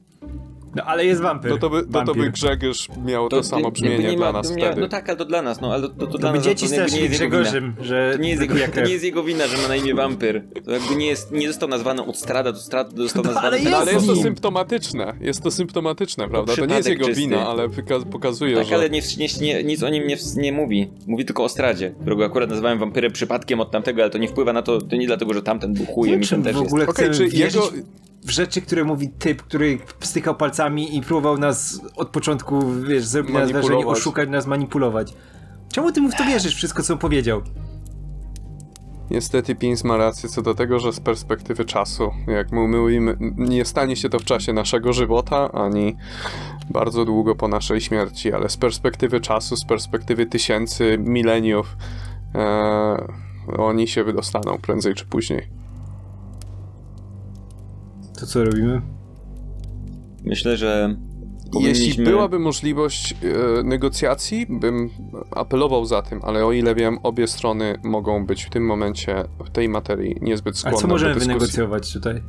No 0.76 0.82
ale 0.84 1.04
jest 1.06 1.20
wampir. 1.22 1.50
No 1.50 1.58
to 1.58 1.70
by, 1.70 1.82
no 1.90 2.04
to 2.04 2.14
by. 2.14 2.30
Grzegorz 2.30 2.88
miał 3.04 3.28
to, 3.28 3.36
nie- 3.36 3.42
samo 3.44 3.70
brzmienie 3.70 3.98
nie 4.10 4.16
dla 4.16 4.26
ma- 4.26 4.38
nas 4.38 4.50
nie- 4.50 4.64
wtedy. 4.66 4.80
No 4.80 4.88
tak, 4.88 5.08
ale 5.08 5.18
to 5.18 5.24
dla 5.24 5.42
nas, 5.42 5.60
no 5.60 5.72
ale 5.72 5.82
to, 5.82 5.88
to, 5.88 6.06
to 6.06 6.18
dla 6.18 6.28
To 6.28 6.32
by 6.32 6.38
nas 6.38 6.46
dzieci 6.46 6.68
to 6.68 6.74
nie 6.74 7.00
jest. 7.00 7.14
Grzegorzem, 7.14 7.74
że... 7.80 8.10
To 8.16 8.22
nie, 8.22 8.28
jest 8.30 8.42
jego, 8.42 8.54
to 8.74 8.80
nie 8.80 8.92
jest 8.92 9.04
jego 9.04 9.22
wina, 9.24 9.46
że 9.46 9.56
ma 9.62 9.68
na 9.68 9.76
imię 9.76 9.94
wampir. 9.94 10.42
To 10.64 10.70
jakby 10.70 10.96
nie 10.96 11.06
jest, 11.06 11.32
nie 11.32 11.48
został 11.48 11.68
nazwany 11.68 12.04
od 12.04 12.16
Strada, 12.16 12.52
to 12.52 12.58
Strad 12.58 12.96
został 12.96 13.22
No, 13.22 13.30
nazwany... 13.32 13.46
ale 13.48 13.58
ten- 13.62 13.70
No, 13.72 13.76
ale 13.78 13.92
jest 13.92 14.06
to 14.06 14.16
symptomatyczne. 14.16 15.14
Jest 15.20 15.42
to 15.42 15.50
symptomatyczne, 15.50 16.28
prawda? 16.28 16.56
To 16.56 16.66
nie 16.66 16.76
jest 16.76 16.88
jego 16.88 17.06
czysty. 17.06 17.20
wina, 17.20 17.46
ale 17.46 17.68
pokazuje, 18.12 18.56
Tak, 18.56 18.66
że... 18.66 18.74
ale 18.74 18.90
nie, 18.90 19.00
nie, 19.18 19.26
nie, 19.40 19.64
nic 19.64 19.82
o 19.82 19.88
nim 19.88 20.06
nie, 20.06 20.16
nie 20.36 20.52
mówi. 20.52 20.90
Mówi 21.06 21.24
tylko 21.24 21.44
o 21.44 21.48
Stradzie, 21.48 21.94
którego 22.00 22.24
akurat 22.24 22.50
nazywałem 22.50 22.78
wampirem 22.78 23.12
przypadkiem 23.12 23.60
od 23.60 23.70
tamtego, 23.70 24.02
ale 24.02 24.10
to 24.10 24.18
nie 24.18 24.28
wpływa 24.28 24.52
na 24.52 24.62
to, 24.62 24.80
to 24.80 24.96
nie 24.96 25.06
dlatego, 25.06 25.34
że 25.34 25.42
tamten 25.42 25.72
był 25.74 25.86
Nie 25.86 25.92
chujem 25.94 26.22
i 26.22 26.26
ten 26.26 26.42
też 26.42 26.56
w 26.56 26.60
ogóle 26.60 26.86
Okej, 26.86 27.10
czy 27.10 27.26
jego... 27.26 27.70
w 28.24 28.30
rzeczy, 28.30 28.62
które 28.62 28.84
mówi 28.84 29.08
typ, 29.08 29.42
który 29.42 29.78
stykał 30.00 30.34
palcami 30.34 30.96
i 30.96 31.02
próbował 31.02 31.38
nas 31.38 31.80
od 31.96 32.08
początku, 32.08 32.72
wiesz, 32.72 33.04
zrobić 33.04 33.34
nas 33.34 33.50
wrażenie, 33.52 33.86
oszukać 33.86 34.28
nas, 34.28 34.46
manipulować. 34.46 35.14
Czemu 35.72 35.92
ty 35.92 36.00
mu 36.00 36.10
w 36.10 36.14
to 36.14 36.24
wierzysz, 36.24 36.54
wszystko 36.54 36.82
co 36.82 36.96
powiedział? 36.96 37.42
Niestety 39.10 39.54
Pins 39.54 39.84
ma 39.84 39.96
rację 39.96 40.28
co 40.28 40.42
do 40.42 40.54
tego, 40.54 40.78
że 40.78 40.92
z 40.92 41.00
perspektywy 41.00 41.64
czasu, 41.64 42.10
jak 42.26 42.52
my 42.52 42.68
mówimy, 42.68 43.16
nie 43.36 43.64
stanie 43.64 43.96
się 43.96 44.08
to 44.08 44.18
w 44.18 44.24
czasie 44.24 44.52
naszego 44.52 44.92
żywota, 44.92 45.52
ani 45.52 45.96
bardzo 46.70 47.04
długo 47.04 47.34
po 47.34 47.48
naszej 47.48 47.80
śmierci, 47.80 48.32
ale 48.32 48.48
z 48.48 48.56
perspektywy 48.56 49.20
czasu, 49.20 49.56
z 49.56 49.64
perspektywy 49.64 50.26
tysięcy, 50.26 50.98
mileniów, 50.98 51.76
e, 52.34 53.12
oni 53.58 53.88
się 53.88 54.04
wydostaną 54.04 54.58
prędzej 54.58 54.94
czy 54.94 55.06
później. 55.06 55.63
To 58.20 58.26
co 58.26 58.44
robimy? 58.44 58.80
Myślę, 60.24 60.56
że 60.56 60.96
Jeśli 61.44 61.52
powinniśmy- 61.52 62.04
byłaby 62.04 62.38
możliwość 62.38 63.12
e, 63.12 63.62
negocjacji, 63.62 64.46
bym 64.50 64.90
apelował 65.30 65.84
za 65.84 66.02
tym, 66.02 66.20
ale 66.22 66.46
o 66.46 66.52
ile 66.52 66.74
wiem, 66.74 66.98
obie 67.02 67.26
strony 67.26 67.78
mogą 67.82 68.26
być 68.26 68.44
w 68.44 68.50
tym 68.50 68.66
momencie, 68.66 69.24
w 69.44 69.50
tej 69.50 69.68
materii 69.68 70.16
niezbyt 70.22 70.54
A 70.54 70.58
skłonne 70.58 70.78
co 70.78 70.88
możemy 70.88 71.14
do 71.14 71.18
dyskusji. 71.20 71.38
wynegocjować 71.38 71.92
tutaj? 71.92 72.22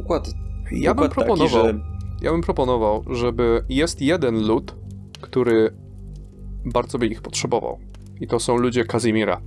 układ, 0.00 0.30
Ja 0.72 0.94
bym 0.94 1.08
proponował, 1.10 1.48
taki, 1.66 1.78
że 1.78 1.80
ja 2.22 2.30
bym 2.32 2.40
proponował, 2.40 3.04
żeby 3.10 3.64
jest 3.68 4.02
jeden 4.02 4.46
lud, 4.46 4.74
który 5.20 5.70
bardzo 6.64 6.98
by 6.98 7.06
ich 7.06 7.22
potrzebował. 7.22 7.78
I 8.20 8.26
to 8.26 8.40
są 8.40 8.56
ludzie 8.56 8.84
Kazimira. 8.84 9.40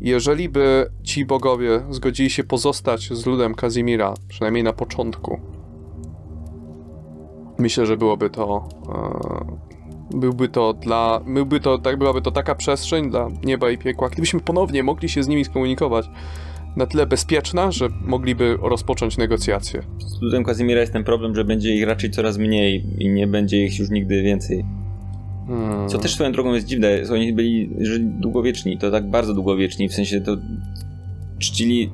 Jeżeli 0.00 0.48
by 0.48 0.90
ci 1.02 1.26
bogowie 1.26 1.82
zgodzili 1.90 2.30
się 2.30 2.44
pozostać 2.44 3.08
z 3.12 3.26
ludem 3.26 3.54
Kazimira, 3.54 4.14
przynajmniej 4.28 4.64
na 4.64 4.72
początku, 4.72 5.40
myślę, 7.58 7.86
że 7.86 7.96
byłoby 7.96 8.30
to. 8.30 8.68
E, 10.12 10.18
byłby 10.18 10.48
to 10.48 10.72
dla. 10.72 11.20
Byłby 11.26 11.60
to, 11.60 11.78
tak, 11.78 11.98
byłaby 11.98 12.22
to 12.22 12.30
taka 12.30 12.54
przestrzeń 12.54 13.10
dla 13.10 13.28
nieba 13.44 13.70
i 13.70 13.78
piekła. 13.78 14.08
Gdybyśmy 14.08 14.40
ponownie 14.40 14.82
mogli 14.82 15.08
się 15.08 15.22
z 15.22 15.28
nimi 15.28 15.44
skomunikować 15.44 16.10
na 16.76 16.86
tyle 16.86 17.06
bezpieczna, 17.06 17.72
że 17.72 17.88
mogliby 18.04 18.58
rozpocząć 18.62 19.16
negocjacje. 19.16 19.82
z 19.98 20.22
ludem 20.22 20.44
Kazimira 20.44 20.80
jest 20.80 20.92
ten 20.92 21.04
problem, 21.04 21.34
że 21.34 21.44
będzie 21.44 21.74
ich 21.74 21.86
raczej 21.86 22.10
coraz 22.10 22.38
mniej 22.38 22.84
i 22.98 23.08
nie 23.08 23.26
będzie 23.26 23.64
ich 23.64 23.78
już 23.78 23.90
nigdy 23.90 24.22
więcej. 24.22 24.64
Hmm. 25.46 25.88
Co 25.88 25.98
też 25.98 26.14
swoją 26.14 26.32
drogą 26.32 26.54
jest 26.54 26.66
dziwne, 26.66 27.02
oni 27.12 27.32
byli 27.32 27.70
żyli 27.80 28.04
długowieczni, 28.04 28.78
to 28.78 28.90
tak 28.90 29.10
bardzo 29.10 29.34
długowieczni, 29.34 29.88
w 29.88 29.94
sensie 29.94 30.20
to 30.20 30.36
czcili 31.38 31.90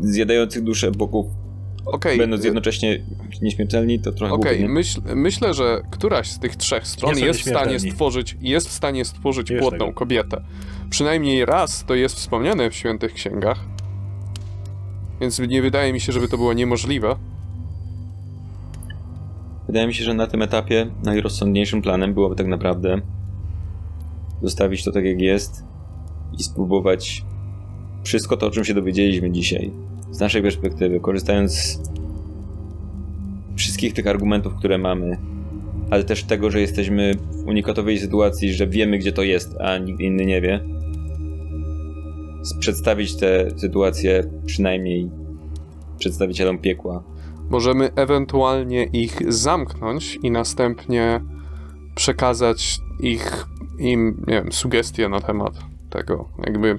zjadających 0.00 0.62
duszę 0.62 0.90
bogów, 0.90 1.26
Okej, 1.86 2.18
będąc 2.18 2.44
jednocześnie 2.44 3.00
nieśmiertelni, 3.42 4.00
to 4.00 4.12
trochę 4.12 4.34
Okej, 4.34 4.68
myśl, 4.68 5.00
myślę, 5.14 5.54
że 5.54 5.82
któraś 5.90 6.30
z 6.30 6.38
tych 6.38 6.56
trzech 6.56 6.86
stron 6.86 7.18
jest 7.18 7.40
w 7.40 7.48
stanie 7.48 7.80
stworzyć, 7.80 8.36
jest 8.40 8.68
w 8.68 8.72
stanie 8.72 9.04
stworzyć 9.04 9.50
Wiesz 9.50 9.60
płodną 9.60 9.78
tego. 9.78 9.92
kobietę. 9.92 10.44
Przynajmniej 10.90 11.44
raz 11.44 11.84
to 11.84 11.94
jest 11.94 12.16
wspomniane 12.16 12.70
w 12.70 12.74
świętych 12.74 13.14
księgach. 13.14 13.64
Więc 15.20 15.38
nie 15.38 15.62
wydaje 15.62 15.92
mi 15.92 16.00
się, 16.00 16.12
żeby 16.12 16.28
to 16.28 16.36
było 16.36 16.52
niemożliwe. 16.52 17.16
Wydaje 19.70 19.86
mi 19.86 19.94
się, 19.94 20.04
że 20.04 20.14
na 20.14 20.26
tym 20.26 20.42
etapie 20.42 20.86
najrozsądniejszym 21.04 21.82
planem 21.82 22.14
byłoby 22.14 22.36
tak 22.36 22.46
naprawdę 22.46 23.00
zostawić 24.42 24.84
to 24.84 24.92
tak 24.92 25.04
jak 25.04 25.20
jest 25.20 25.64
i 26.38 26.42
spróbować 26.42 27.24
wszystko 28.02 28.36
to, 28.36 28.46
o 28.46 28.50
czym 28.50 28.64
się 28.64 28.74
dowiedzieliśmy 28.74 29.30
dzisiaj, 29.30 29.70
z 30.10 30.20
naszej 30.20 30.42
perspektywy, 30.42 31.00
korzystając 31.00 31.52
z 31.52 31.82
wszystkich 33.56 33.94
tych 33.94 34.06
argumentów, 34.06 34.54
które 34.54 34.78
mamy, 34.78 35.18
ale 35.90 36.04
też 36.04 36.24
tego, 36.24 36.50
że 36.50 36.60
jesteśmy 36.60 37.14
w 37.14 37.46
unikatowej 37.46 37.98
sytuacji, 37.98 38.52
że 38.52 38.66
wiemy, 38.66 38.98
gdzie 38.98 39.12
to 39.12 39.22
jest, 39.22 39.56
a 39.60 39.78
nikt 39.78 40.00
inny 40.00 40.26
nie 40.26 40.40
wie. 40.40 40.60
Przedstawić 42.58 43.16
tę 43.16 43.50
sytuację 43.56 44.24
przynajmniej 44.46 45.10
przedstawicielom 45.98 46.58
piekła. 46.58 47.02
Możemy 47.50 47.90
ewentualnie 47.94 48.84
ich 48.84 49.32
zamknąć 49.32 50.18
i 50.22 50.30
następnie 50.30 51.20
przekazać 51.94 52.80
ich 53.00 53.46
im, 53.78 54.24
nie 54.26 54.34
wiem, 54.34 54.52
sugestie 54.52 55.08
na 55.08 55.20
temat 55.20 55.52
tego. 55.90 56.28
Jakby 56.46 56.78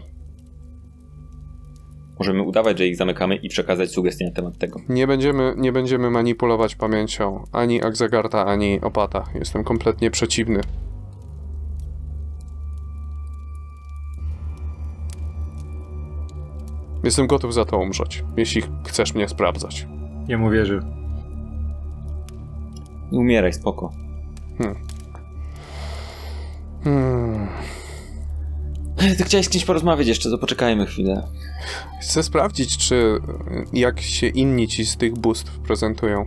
Możemy 2.20 2.44
udawać, 2.44 2.78
że 2.78 2.88
ich 2.88 2.96
zamykamy 2.98 3.36
i 3.36 3.50
przekazać 3.50 3.92
sugestie 3.92 4.26
na 4.26 4.32
temat 4.32 4.58
tego. 4.58 4.80
nie 4.90 5.08
będziemy, 5.08 5.54
nie 5.58 5.72
będziemy 5.72 6.10
manipulować 6.10 6.76
pamięcią 6.76 7.44
ani 7.52 7.84
Akzagarta, 7.84 8.46
ani 8.46 8.82
Opata. 8.82 9.24
Jestem 9.36 9.64
kompletnie 9.64 10.12
przeciwny 10.12 10.62
Jestem 17.04 17.28
gotów 17.28 17.54
za 17.54 17.66
to 17.66 17.78
umrzeć, 17.78 18.24
jeśli 18.38 18.62
chcesz 18.88 19.14
mnie 19.14 19.28
sprawdzać. 19.28 19.88
Ja 20.28 20.38
mu 20.38 20.50
wierzę. 20.50 20.80
Nie 23.12 23.20
umieraj, 23.20 23.54
spoko. 23.54 23.92
Hmm. 24.58 24.92
Ty 29.18 29.24
chciałeś 29.24 29.46
z 29.46 29.50
kimś 29.50 29.66
porozmawiać 29.66 30.08
jeszcze, 30.08 30.30
to 30.30 30.38
poczekajmy 30.38 30.86
chwilę. 30.86 31.28
Chcę 32.02 32.24
sprawdzić, 32.24 32.78
czy 32.78 33.20
jak 33.74 34.02
się 34.02 34.28
inni 34.28 34.68
ci 34.68 34.86
z 34.86 34.98
tych 34.98 35.14
bóstw 35.14 35.60
prezentują. 35.60 36.26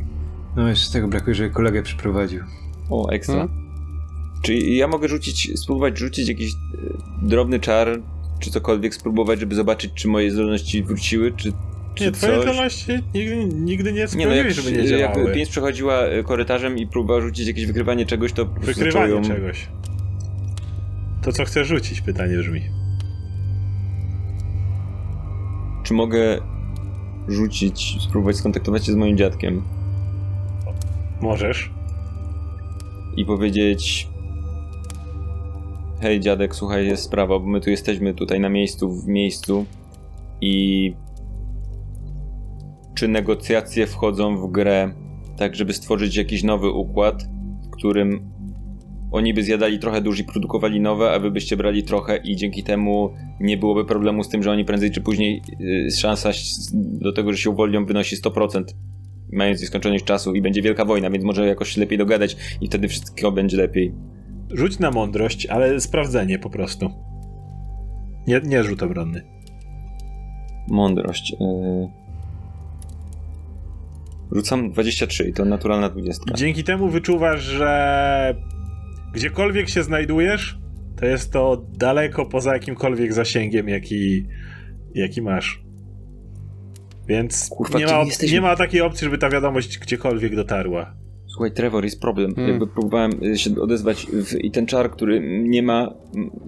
No 0.56 0.68
jeszcze 0.68 0.92
tego 0.92 1.08
brakuje, 1.08 1.34
że 1.34 1.50
kolegę 1.50 1.82
przyprowadził. 1.82 2.44
O, 2.90 3.08
ekstra. 3.08 3.34
Hmm? 3.34 3.64
Czy 4.42 4.54
ja 4.54 4.88
mogę 4.88 5.08
rzucić, 5.08 5.60
spróbować 5.60 5.98
rzucić 5.98 6.28
jakiś 6.28 6.52
e, 6.52 6.56
drobny 7.22 7.60
czar, 7.60 8.00
czy 8.38 8.50
cokolwiek 8.50 8.94
spróbować, 8.94 9.40
żeby 9.40 9.54
zobaczyć, 9.54 9.92
czy 9.94 10.08
moje 10.08 10.30
zdolności 10.30 10.82
wróciły, 10.82 11.32
czy 11.32 11.52
Nie, 12.00 12.10
twoje 12.12 12.32
coś? 12.34 12.42
zdolności 12.42 12.92
nigdy, 13.14 13.36
nigdy 13.54 13.92
nie 13.92 14.06
Nie 14.16 14.26
no, 14.26 14.34
jak, 14.34 14.50
żeby 14.52 14.72
nie 14.72 14.78
jak 14.78 14.88
działały. 15.14 15.34
pięć 15.34 15.48
przechodziła 15.48 16.00
e, 16.02 16.22
korytarzem 16.22 16.78
i 16.78 16.86
próbowała 16.86 17.20
rzucić 17.20 17.46
jakieś 17.46 17.66
wykrywanie 17.66 18.06
czegoś, 18.06 18.32
to 18.32 18.44
Wykrywanie 18.44 19.12
ją- 19.12 19.22
czegoś. 19.22 19.68
To 21.22 21.32
co 21.32 21.44
chcesz 21.44 21.68
rzucić, 21.68 22.00
pytanie 22.00 22.36
brzmi. 22.38 22.60
Czy 25.84 25.94
mogę 25.94 26.38
rzucić, 27.28 27.96
spróbować 28.08 28.36
skontaktować 28.36 28.86
się 28.86 28.92
z 28.92 28.96
moim 28.96 29.16
dziadkiem 29.16 29.62
Możesz. 31.20 31.70
i 33.16 33.24
powiedzieć 33.24 34.08
hej 36.00 36.20
dziadek, 36.20 36.54
słuchaj, 36.54 36.86
jest 36.86 37.02
sprawa, 37.02 37.38
bo 37.38 37.46
my 37.46 37.60
tu 37.60 37.70
jesteśmy 37.70 38.14
tutaj 38.14 38.40
na 38.40 38.48
miejscu, 38.48 38.92
w 39.02 39.06
miejscu 39.06 39.66
i 40.40 40.94
czy 42.94 43.08
negocjacje 43.08 43.86
wchodzą 43.86 44.36
w 44.36 44.50
grę 44.50 44.94
tak, 45.36 45.54
żeby 45.54 45.72
stworzyć 45.72 46.16
jakiś 46.16 46.42
nowy 46.42 46.70
układ, 46.70 47.24
w 47.66 47.70
którym 47.70 48.34
oni 49.12 49.34
by 49.34 49.42
zjadali 49.42 49.78
trochę 49.78 50.00
dusz 50.00 50.20
i 50.20 50.24
produkowali 50.24 50.80
nowe, 50.80 51.10
a 51.10 51.18
wy 51.18 51.30
byście 51.30 51.56
brali 51.56 51.82
trochę 51.82 52.16
i 52.16 52.36
dzięki 52.36 52.62
temu 52.62 53.14
nie 53.40 53.56
byłoby 53.56 53.84
problemu 53.84 54.24
z 54.24 54.28
tym, 54.28 54.42
że 54.42 54.50
oni 54.50 54.64
prędzej 54.64 54.90
czy 54.90 55.00
później 55.00 55.42
yy, 55.58 55.90
szansa 55.90 56.30
do 56.74 57.12
tego, 57.12 57.32
że 57.32 57.38
się 57.38 57.50
uwolnią 57.50 57.86
wynosi 57.86 58.16
100%, 58.16 58.64
mając 59.32 59.60
nieskończoność 59.60 60.04
czasu 60.04 60.34
i 60.34 60.42
będzie 60.42 60.62
wielka 60.62 60.84
wojna, 60.84 61.10
więc 61.10 61.24
może 61.24 61.46
jakoś 61.46 61.76
lepiej 61.76 61.98
dogadać 61.98 62.36
i 62.60 62.66
wtedy 62.66 62.88
wszystko 62.88 63.32
będzie 63.32 63.56
lepiej. 63.56 63.94
Rzuć 64.50 64.78
na 64.78 64.90
mądrość, 64.90 65.46
ale 65.46 65.80
sprawdzenie 65.80 66.38
po 66.38 66.50
prostu. 66.50 66.90
Nie, 68.26 68.40
nie 68.44 68.64
rzut 68.64 68.82
obronny. 68.82 69.22
Mądrość. 70.68 71.30
Yy... 71.30 72.03
Rzucam 74.32 74.70
23 74.70 75.28
i 75.28 75.32
to 75.32 75.44
naturalna 75.44 75.88
20. 75.88 76.24
Dzięki 76.34 76.64
temu 76.64 76.88
wyczuwasz, 76.88 77.42
że 77.42 78.34
gdziekolwiek 79.12 79.68
się 79.68 79.82
znajdujesz, 79.82 80.58
to 80.96 81.06
jest 81.06 81.32
to 81.32 81.64
daleko 81.78 82.26
poza 82.26 82.52
jakimkolwiek 82.52 83.12
zasięgiem, 83.12 83.68
jaki, 83.68 84.26
jaki 84.94 85.22
masz. 85.22 85.64
Więc 87.08 87.48
Kurwa, 87.48 87.78
nie, 87.78 87.86
ma, 87.86 87.98
my 88.00 88.06
jesteśmy? 88.06 88.34
nie 88.34 88.40
ma 88.40 88.56
takiej 88.56 88.80
opcji, 88.80 89.04
żeby 89.04 89.18
ta 89.18 89.30
wiadomość 89.30 89.78
gdziekolwiek 89.78 90.36
dotarła. 90.36 90.94
Słuchaj, 91.26 91.52
Trevor, 91.52 91.84
jest 91.84 92.00
problem. 92.00 92.34
Hmm. 92.34 92.50
Jakby 92.50 92.66
próbowałem 92.66 93.12
y, 93.24 93.38
się 93.38 93.50
odezwać 93.60 94.06
w, 94.06 94.34
i 94.44 94.50
ten 94.50 94.66
czar, 94.66 94.90
który 94.90 95.20
nie 95.48 95.62
ma 95.62 95.94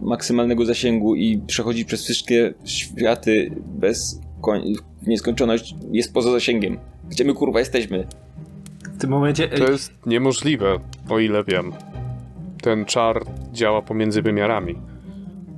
maksymalnego 0.02 0.64
zasięgu 0.64 1.14
i 1.14 1.38
przechodzi 1.46 1.84
przez 1.84 2.04
wszystkie 2.04 2.54
światy 2.64 3.50
bez 3.66 4.20
koń- 4.42 4.74
w 5.02 5.06
nieskończoność, 5.06 5.74
jest 5.92 6.12
poza 6.14 6.30
zasięgiem. 6.30 6.78
Gdzie 7.10 7.24
my 7.24 7.34
kurwa 7.34 7.58
jesteśmy? 7.58 8.06
W 8.84 9.00
tym 9.00 9.10
momencie... 9.10 9.48
To 9.48 9.70
jest 9.70 9.92
niemożliwe, 10.06 10.78
o 11.08 11.18
ile 11.18 11.44
wiem. 11.44 11.72
Ten 12.62 12.84
czar 12.84 13.24
działa 13.52 13.82
pomiędzy 13.82 14.22
wymiarami. 14.22 14.76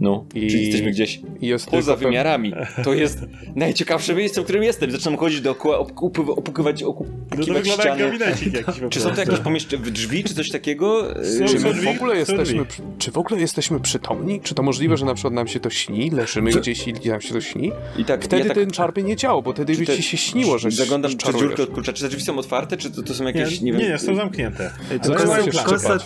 No, 0.01 0.25
I- 0.35 0.51
czyli 0.51 0.63
jesteśmy 0.67 0.91
gdzieś 0.91 1.21
jest 1.41 1.67
poza 1.71 1.93
tylko 1.93 1.95
pe- 1.95 2.09
wymiarami. 2.11 2.53
To 2.85 2.95
jest 2.95 3.19
najciekawsze 3.57 4.15
miejsce, 4.15 4.41
w 4.41 4.45
którym 4.45 4.63
jestem. 4.63 4.91
Zaczynam 4.91 5.19
chodzić 5.19 5.41
dookoła, 5.41 5.79
opukły- 5.79 6.31
opukrywać, 6.31 6.83
No 6.83 7.45
to 7.45 7.65
ściany. 7.65 8.19
Czy 8.91 9.01
są 9.01 9.11
to 9.11 9.21
jakieś 9.21 9.39
pomieszczenia, 9.39 9.83
drzwi, 9.91 10.25
czy 10.25 10.35
coś 10.35 10.51
takiego? 10.51 11.03
Są- 11.25 11.45
Czy 11.47 11.55
Czy 11.55 11.61
my 11.61 11.73
w 11.75 11.89
ogóle 11.89 12.17
jesteśmy, 12.17 12.67
czy 12.99 13.11
w 13.11 13.19
ogóle 13.19 13.41
jesteśmy 13.41 13.81
przytomni? 13.81 14.41
Czy 14.41 14.55
to 14.55 14.63
możliwe, 14.63 14.97
że 14.97 15.07
na 15.07 15.15
przykład 15.15 15.35
nam 15.35 15.49
się 15.49 15.61
to 15.61 15.71
śni? 15.71 16.11
Leżymy 16.11 16.51
gdzieś 16.51 16.89
i 16.89 17.09
nam 17.09 17.21
się 17.21 17.35
to 17.35 17.41
śni? 17.41 17.73
I 17.99 18.05
tak, 18.05 18.25
Wtedy 18.25 18.43
ja 18.43 18.49
tak, 18.49 18.57
ten 18.57 18.71
czar 18.71 18.93
by 18.95 19.03
nie 19.03 19.17
działał, 19.17 19.43
bo 19.43 19.53
wtedy 19.53 19.75
by 19.75 19.87
ci 19.87 20.03
się 20.03 20.17
śniło, 20.17 20.59
że 20.59 20.71
Zaglądam 20.71 21.17
czarujesz. 21.17 21.47
dziurkę 21.49 21.63
od 21.63 21.71
klucza. 21.71 21.93
Czy 21.93 22.03
te 22.03 22.09
drzwi 22.09 22.23
są 22.23 22.39
otwarte, 22.39 22.77
czy 22.77 22.91
to, 22.91 23.03
to 23.03 23.15
są 23.15 23.25
Nie, 23.25 23.31
jakieś, 23.41 23.61
nie, 23.61 23.73
nie, 23.73 23.79
wiem... 23.79 23.91
nie, 23.93 23.99
są 23.99 24.15
zamknięte. 24.15 24.71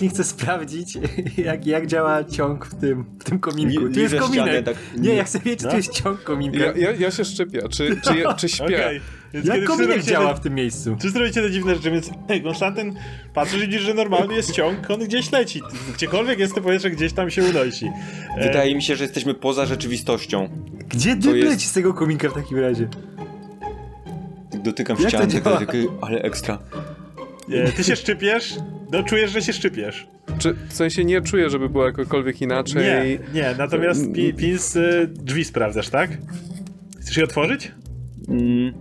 Nie 0.02 0.09
chce 0.09 0.24
sprawdzić, 0.24 0.98
jak, 1.44 1.66
jak 1.66 1.86
działa 1.86 2.24
ciąg 2.24 2.66
w 2.66 2.74
tym, 2.81 3.05
w 3.20 3.24
tym 3.24 3.39
kominku. 3.39 3.82
Li- 3.89 3.95
Tu 3.95 4.01
jest 4.01 4.15
kominek. 4.17 4.47
ścianę, 4.47 4.63
tak. 4.63 4.77
Nie, 4.99 5.15
ja 5.15 5.25
chcę 5.25 5.39
wiedzieć, 5.39 5.59
czy 5.61 5.65
No. 5.65 5.71
tu 5.71 5.77
jest 5.77 5.93
ciąg 5.93 6.23
kominka. 6.23 6.59
Ja, 6.59 6.73
ja, 6.77 6.91
ja 6.93 7.11
się 7.11 7.25
szczepię. 7.25 7.63
Czy, 7.71 8.01
czy, 8.05 8.19
ja- 8.19 8.35
czy 8.41 8.49
śpię? 8.49 8.65
Okej. 8.65 9.01
Więc 9.35 9.47
Jak 9.47 9.65
kominek 9.65 10.03
działa 10.03 10.25
robicie 10.25 10.41
w 10.41 10.43
tym 10.45 10.55
miejscu? 10.55 10.91
te- 10.95 10.99
Wszyscy 11.01 11.19
robicie 11.19 11.43
te 11.43 11.51
dziwne 11.51 11.75
rzeczy, 11.75 11.91
więc 11.91 12.11
hej, 12.29 12.43
Konstantyn, 12.43 12.95
patrzysz 13.35 13.59
i 13.63 13.67
widzisz, 13.67 13.83
że 13.83 13.95
normalny 13.95 14.35
jest 14.35 14.53
ciąg, 14.53 14.91
on 14.91 15.01
gdzieś 15.01 15.33
leci. 15.33 15.63
Gdziekolwiek 15.95 16.39
jest 16.39 16.55
to 16.55 16.61
powietrze, 16.61 16.91
gdzieś 16.91 17.13
tam 17.13 17.31
się 17.31 17.45
unosi. 17.45 17.87
E, 18.39 18.47
Wydaje 18.49 18.75
mi 18.75 18.83
się, 18.83 18.97
że 18.97 19.05
jesteśmy 19.05 19.35
poza 19.35 19.67
rzeczywistością. 19.67 20.49
Gdzie 20.89 21.17
dym 21.17 21.37
jest- 21.37 21.49
leci 21.49 21.67
z 21.67 21.73
tego 21.73 21.95
kominka 21.95 22.29
w 22.29 22.35
takim 22.35 22.59
razie? 22.59 22.89
Dotykam 24.65 24.97
Jak 24.97 25.13
to 25.13 25.29
ściany, 25.29 25.43
ale 26.01 26.23
ekstra. 26.23 26.59
E, 27.51 27.73
ty 27.73 27.85
się 27.85 27.97
szczypiesz, 27.97 28.55
no 28.93 29.02
czujesz, 29.02 29.31
że 29.31 29.43
się 29.43 29.52
szczypiesz. 29.52 30.06
Czy, 30.39 30.55
w 30.69 30.73
sensie 30.73 31.05
nie 31.05 31.20
czuję, 31.20 31.51
żeby 31.51 31.69
było 31.69 31.86
jakokolwiek 31.86 32.43
inaczej. 32.43 32.82
Nie, 32.85 33.19
nie, 33.40 33.55
natomiast 33.59 34.12
pi, 34.12 34.35
pins 34.35 34.77
y, 34.77 35.09
drzwi 35.12 35.44
sprawdzasz, 35.44 35.89
tak? 35.89 36.10
Chcesz 37.01 37.16
je 37.16 37.24
otworzyć? 37.24 37.73
Mm. 38.28 38.73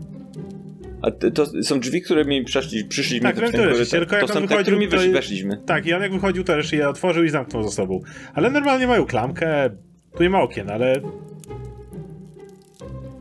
A 1.01 1.11
to, 1.11 1.31
to 1.31 1.63
są 1.63 1.79
drzwi, 1.79 2.01
które 2.01 2.25
mi 2.25 2.43
przeszli, 2.43 2.85
przyszliśmy 2.85 3.27
Tak, 3.27 3.35
w 3.35 3.39
ten 3.39 3.51
korytarz. 3.51 3.89
tylko 3.89 4.15
jak 4.15 4.25
To 4.25 4.33
on 4.33 4.41
są 4.41 4.47
te, 4.47 4.47
wychodził, 4.47 4.87
którymi 4.87 5.13
weszliśmy. 5.13 5.57
Tak, 5.65 5.85
i 5.85 5.93
on 5.93 6.01
jak 6.01 6.11
wychodził, 6.11 6.43
to 6.43 6.53
też 6.53 6.73
je 6.73 6.89
otworzył 6.89 7.23
i 7.23 7.29
zamknął 7.29 7.63
za 7.63 7.69
sobą. 7.69 7.99
Ale 8.33 8.49
normalnie 8.49 8.87
mają 8.87 9.05
klamkę, 9.05 9.69
tu 10.17 10.23
nie 10.23 10.29
ma 10.29 10.41
okien, 10.41 10.69
ale 10.69 11.01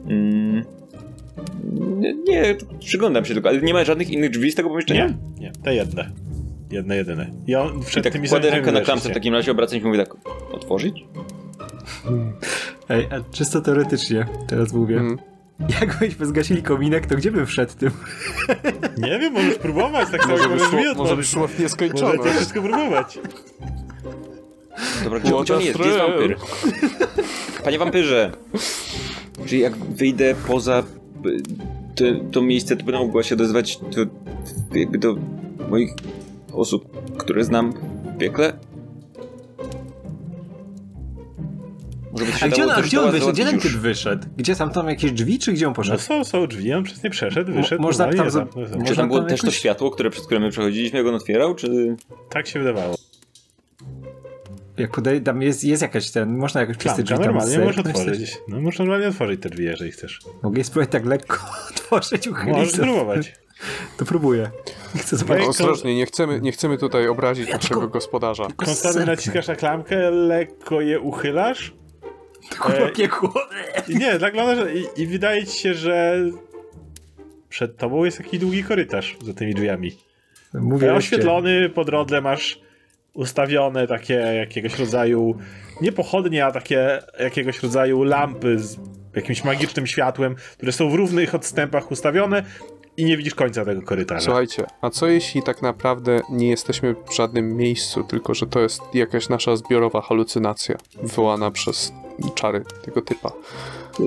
Mm. 0.08 0.64
Nie, 1.98 2.14
nie, 2.14 2.56
przyglądam 2.78 3.24
się 3.24 3.34
tylko, 3.34 3.48
ale 3.48 3.60
nie 3.62 3.72
ma 3.74 3.84
żadnych 3.84 4.10
innych 4.10 4.30
drzwi 4.30 4.52
z 4.52 4.54
tego 4.54 4.68
pomieszczenia? 4.68 5.06
nie, 5.06 5.14
nie, 5.40 5.52
te 5.64 5.74
jedne. 5.74 6.10
Jedne, 6.70 6.96
jedyne. 6.96 7.30
I 7.46 7.54
on 7.54 7.80
I 7.80 7.84
przed 7.84 8.04
tak 8.04 8.12
tymi 8.12 8.28
kładę 8.28 8.50
rękę 8.50 8.72
na 8.72 8.80
klamce 8.80 9.10
w 9.10 9.12
takim 9.14 9.34
razie, 9.34 9.50
obracam 9.50 9.78
się 9.78 9.84
i 9.84 9.86
mówię 9.86 9.98
tak, 9.98 10.14
otworzyć? 10.52 11.04
Ej, 12.88 13.08
a 13.10 13.32
czysto 13.34 13.60
teoretycznie, 13.60 14.26
teraz 14.48 14.72
mówię. 14.72 14.96
Mm. 14.98 15.18
Jakbyśmy 15.80 16.26
zgasili 16.26 16.62
kominek, 16.62 17.06
to 17.06 17.16
gdzie 17.16 17.30
bym 17.30 17.46
wszedł 17.46 17.72
tym? 17.78 17.90
Nie 18.98 19.18
wiem, 19.18 19.32
możesz 19.32 19.58
próbować, 19.58 20.08
tak 20.10 20.22
samo 20.22 20.36
Może 20.36 20.48
by, 20.48 20.54
możesz 20.54 20.68
szło, 20.68 20.78
może 20.78 20.94
by 20.94 21.00
otworzyć. 21.00 21.26
szło 21.30 21.48
w 21.48 21.60
nieskończoność. 21.60 22.18
Możecie 22.18 22.36
wszystko 22.36 22.62
próbować. 22.62 23.18
Dobra, 25.04 25.20
gdzie, 25.20 25.32
gdzie 25.42 25.54
on 25.54 25.62
jest? 25.62 25.78
Gdzie 25.78 25.88
jest 25.88 25.98
wampir? 25.98 26.36
Panie 27.64 27.78
wampyrze! 27.78 28.32
Czyli 29.46 29.60
jak 29.60 29.76
wyjdę 29.76 30.34
poza 30.46 30.82
to, 31.94 32.04
to 32.32 32.42
miejsce, 32.42 32.76
to 32.76 32.84
będę 32.84 32.98
mogła 33.00 33.22
się 33.22 33.34
odezwać 33.34 33.78
do, 33.96 34.06
jakby 34.78 34.98
do 34.98 35.16
moich 35.68 35.90
osób, 36.52 37.00
które 37.16 37.44
znam 37.44 37.72
w 37.72 38.18
piekle? 38.18 38.52
Może 42.12 42.24
by 42.24 42.32
się 42.32 42.46
A 42.46 42.48
gdzie 42.48 42.66
on, 42.66 42.82
gdzie 42.82 43.00
on 43.00 43.10
wyszedł? 43.10 43.32
Gdzie 43.32 43.44
ten 43.44 43.60
typ 43.60 43.72
wyszedł? 43.72 44.26
Gdzie 44.36 44.56
tam, 44.56 44.70
tam 44.70 44.88
jakieś 44.88 45.12
drzwi, 45.12 45.38
czy 45.38 45.52
gdzie 45.52 45.66
on 45.66 45.70
No 45.70 45.74
poszedł? 45.76 45.98
są, 46.02 46.24
są 46.24 46.46
drzwi, 46.46 46.72
on 46.72 46.84
przez 46.84 47.02
nie 47.02 47.10
przeszedł, 47.10 47.52
wyszedł. 47.52 47.82
Mo- 47.82 47.88
można 47.88 48.06
normalnie, 48.06 48.32
tam 48.32 48.48
za- 48.48 48.68
zamknął. 48.68 48.86
Czy 48.86 48.96
tam 48.96 49.08
było 49.08 49.20
tam 49.20 49.28
też 49.28 49.40
to 49.40 49.50
światło, 49.50 49.90
które 49.90 50.10
przez 50.10 50.26
które 50.26 50.40
my 50.40 50.50
przechodziliśmy, 50.50 50.98
jak 50.98 51.08
on 51.08 51.14
otwierał, 51.14 51.54
czy... 51.54 51.96
Tak 52.30 52.46
się 52.46 52.58
wydawało. 52.58 52.94
Jak 54.80 55.24
tam 55.24 55.42
jest, 55.42 55.64
jest 55.64 55.82
jakaś 55.82 56.10
ten, 56.10 56.36
można 56.36 56.60
jakoś 56.60 56.76
przez 56.76 56.96
te 56.96 57.02
drzwi 57.02 57.16
tam 57.16 57.24
normalnie 57.24 57.58
możesz 57.58 57.78
otworzyć. 57.78 58.38
No 58.48 58.60
możesz 58.60 58.78
normalnie 58.78 59.08
otworzyć 59.08 59.42
te 59.42 59.48
drzwi, 59.48 59.64
jeżeli 59.64 59.90
chcesz. 59.92 60.20
Mogę 60.42 60.58
je 60.58 60.64
spróbować 60.64 60.92
tak 60.92 61.06
lekko 61.06 61.36
otworzyć, 61.70 62.28
uchylić. 62.28 62.56
Możesz 62.56 62.72
spróbować. 62.72 63.34
To 63.96 64.04
próbuję. 64.04 64.50
Chcę 64.96 65.16
zobaczyć. 65.16 65.46
Ostrożnie, 65.46 65.96
nie 65.96 66.06
chcemy, 66.06 66.40
nie 66.40 66.52
chcemy 66.52 66.78
tutaj 66.78 67.08
obrazić 67.08 67.52
naszego 67.52 67.88
gospodarza. 67.88 68.46
Konstantnie 68.56 68.92
zerknę. 68.92 69.12
naciskasz 69.12 69.48
na 69.48 69.56
klamkę, 69.56 70.10
lekko 70.10 70.80
je 70.80 71.00
uchylasz. 71.00 71.72
Kurwa, 72.58 72.78
E, 72.78 72.90
piekło. 72.90 73.34
I 73.88 73.96
nie, 73.96 74.18
tak 74.18 74.32
wygląda, 74.32 74.54
że 74.54 74.74
i, 74.74 74.84
i 74.96 75.06
wydaje 75.06 75.46
ci 75.46 75.60
się, 75.60 75.74
że 75.74 76.16
przed 77.48 77.76
tobą 77.76 78.04
jest 78.04 78.20
jakiś 78.20 78.40
długi 78.40 78.64
korytarz 78.64 79.16
za 79.24 79.34
tymi 79.34 79.54
drzwiami. 79.54 79.92
Mówię 80.54 80.94
Oświetlony, 80.94 81.68
po 81.68 81.84
drodze 81.84 82.20
masz 82.20 82.60
ustawione 83.20 83.86
takie 83.86 84.14
jakiegoś 84.14 84.78
rodzaju, 84.78 85.34
nie 85.80 85.92
pochodnie, 85.92 86.46
a 86.46 86.52
takie 86.52 87.02
jakiegoś 87.20 87.62
rodzaju 87.62 88.02
lampy 88.02 88.58
z 88.58 88.78
jakimś 89.16 89.44
magicznym 89.44 89.86
światłem, 89.86 90.34
które 90.56 90.72
są 90.72 90.90
w 90.90 90.94
równych 90.94 91.34
odstępach 91.34 91.90
ustawione 91.90 92.42
i 92.96 93.04
nie 93.04 93.16
widzisz 93.16 93.34
końca 93.34 93.64
tego 93.64 93.82
korytarza. 93.82 94.24
Słuchajcie, 94.24 94.66
a 94.80 94.90
co 94.90 95.06
jeśli 95.06 95.42
tak 95.42 95.62
naprawdę 95.62 96.20
nie 96.30 96.48
jesteśmy 96.50 96.94
w 97.10 97.14
żadnym 97.14 97.56
miejscu, 97.56 98.04
tylko 98.04 98.34
że 98.34 98.46
to 98.46 98.60
jest 98.60 98.82
jakaś 98.94 99.28
nasza 99.28 99.56
zbiorowa 99.56 100.00
halucynacja 100.00 100.76
wywołana 101.02 101.50
przez 101.50 101.92
czary 102.34 102.64
tego 102.84 103.02
typa? 103.02 103.32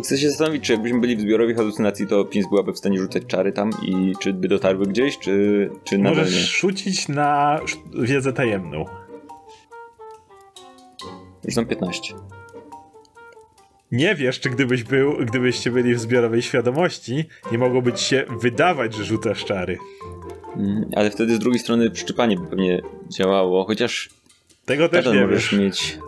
Chcę 0.03 0.17
się 0.17 0.29
zastanowić, 0.29 0.63
czy 0.63 0.73
jakbyśmy 0.73 0.99
byli 0.99 1.15
w 1.15 1.21
zbiorowej 1.21 1.55
halucynacji, 1.55 2.07
to 2.07 2.25
Pins 2.25 2.49
byłaby 2.49 2.73
w 2.73 2.77
stanie 2.77 2.99
rzucać 2.99 3.23
czary 3.27 3.51
tam 3.51 3.69
i 3.87 4.13
czy 4.19 4.33
by 4.33 4.47
dotarły 4.47 4.85
gdzieś, 4.85 5.19
czy, 5.19 5.69
czy 5.83 5.97
nadal 5.97 6.17
Możesz 6.17 6.35
nie? 6.35 6.41
rzucić 6.41 7.07
na 7.07 7.59
wiedzę 8.01 8.33
tajemną. 8.33 8.85
Rzucam 11.47 11.65
15. 11.65 12.13
Nie 13.91 14.15
wiesz, 14.15 14.39
czy 14.39 14.49
gdybyś 14.49 14.83
był, 14.83 15.13
gdybyście 15.25 15.71
byli 15.71 15.95
w 15.95 15.99
zbiorowej 15.99 16.41
świadomości, 16.41 17.25
nie 17.51 17.57
mogłoby 17.57 17.93
ci 17.93 18.05
się 18.05 18.25
wydawać, 18.39 18.93
że 18.95 19.03
rzucasz 19.05 19.45
czary. 19.45 19.77
Mm, 20.55 20.89
Ale 20.95 21.11
wtedy 21.11 21.35
z 21.35 21.39
drugiej 21.39 21.59
strony 21.59 21.91
przyczepanie 21.91 22.37
by 22.37 22.47
pewnie 22.47 22.81
działało, 23.09 23.65
chociaż 23.65 24.09
Tego 24.65 24.89
też 24.89 25.05
nie 25.05 25.21
możesz 25.21 25.51
wiesz. 25.51 25.59
mieć... 25.59 25.99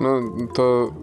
No 0.00 0.20
to 0.54 0.94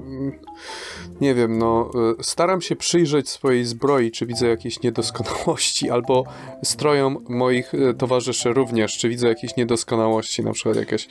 nie 1.21 1.35
wiem, 1.35 1.57
no 1.57 1.91
y, 2.19 2.23
staram 2.23 2.61
się 2.61 2.75
przyjrzeć 2.75 3.29
swojej 3.29 3.65
zbroi, 3.65 4.11
czy 4.11 4.25
widzę 4.25 4.47
jakieś 4.47 4.81
niedoskonałości, 4.81 5.89
albo 5.95 6.23
strojom 6.63 7.25
moich 7.29 7.73
y, 7.73 7.93
towarzyszy 7.97 8.53
również, 8.53 8.97
czy 8.97 9.09
widzę 9.09 9.27
jakieś 9.27 9.55
niedoskonałości, 9.55 10.43
na 10.43 10.51
przykład 10.53 10.75
jakieś, 10.75 11.07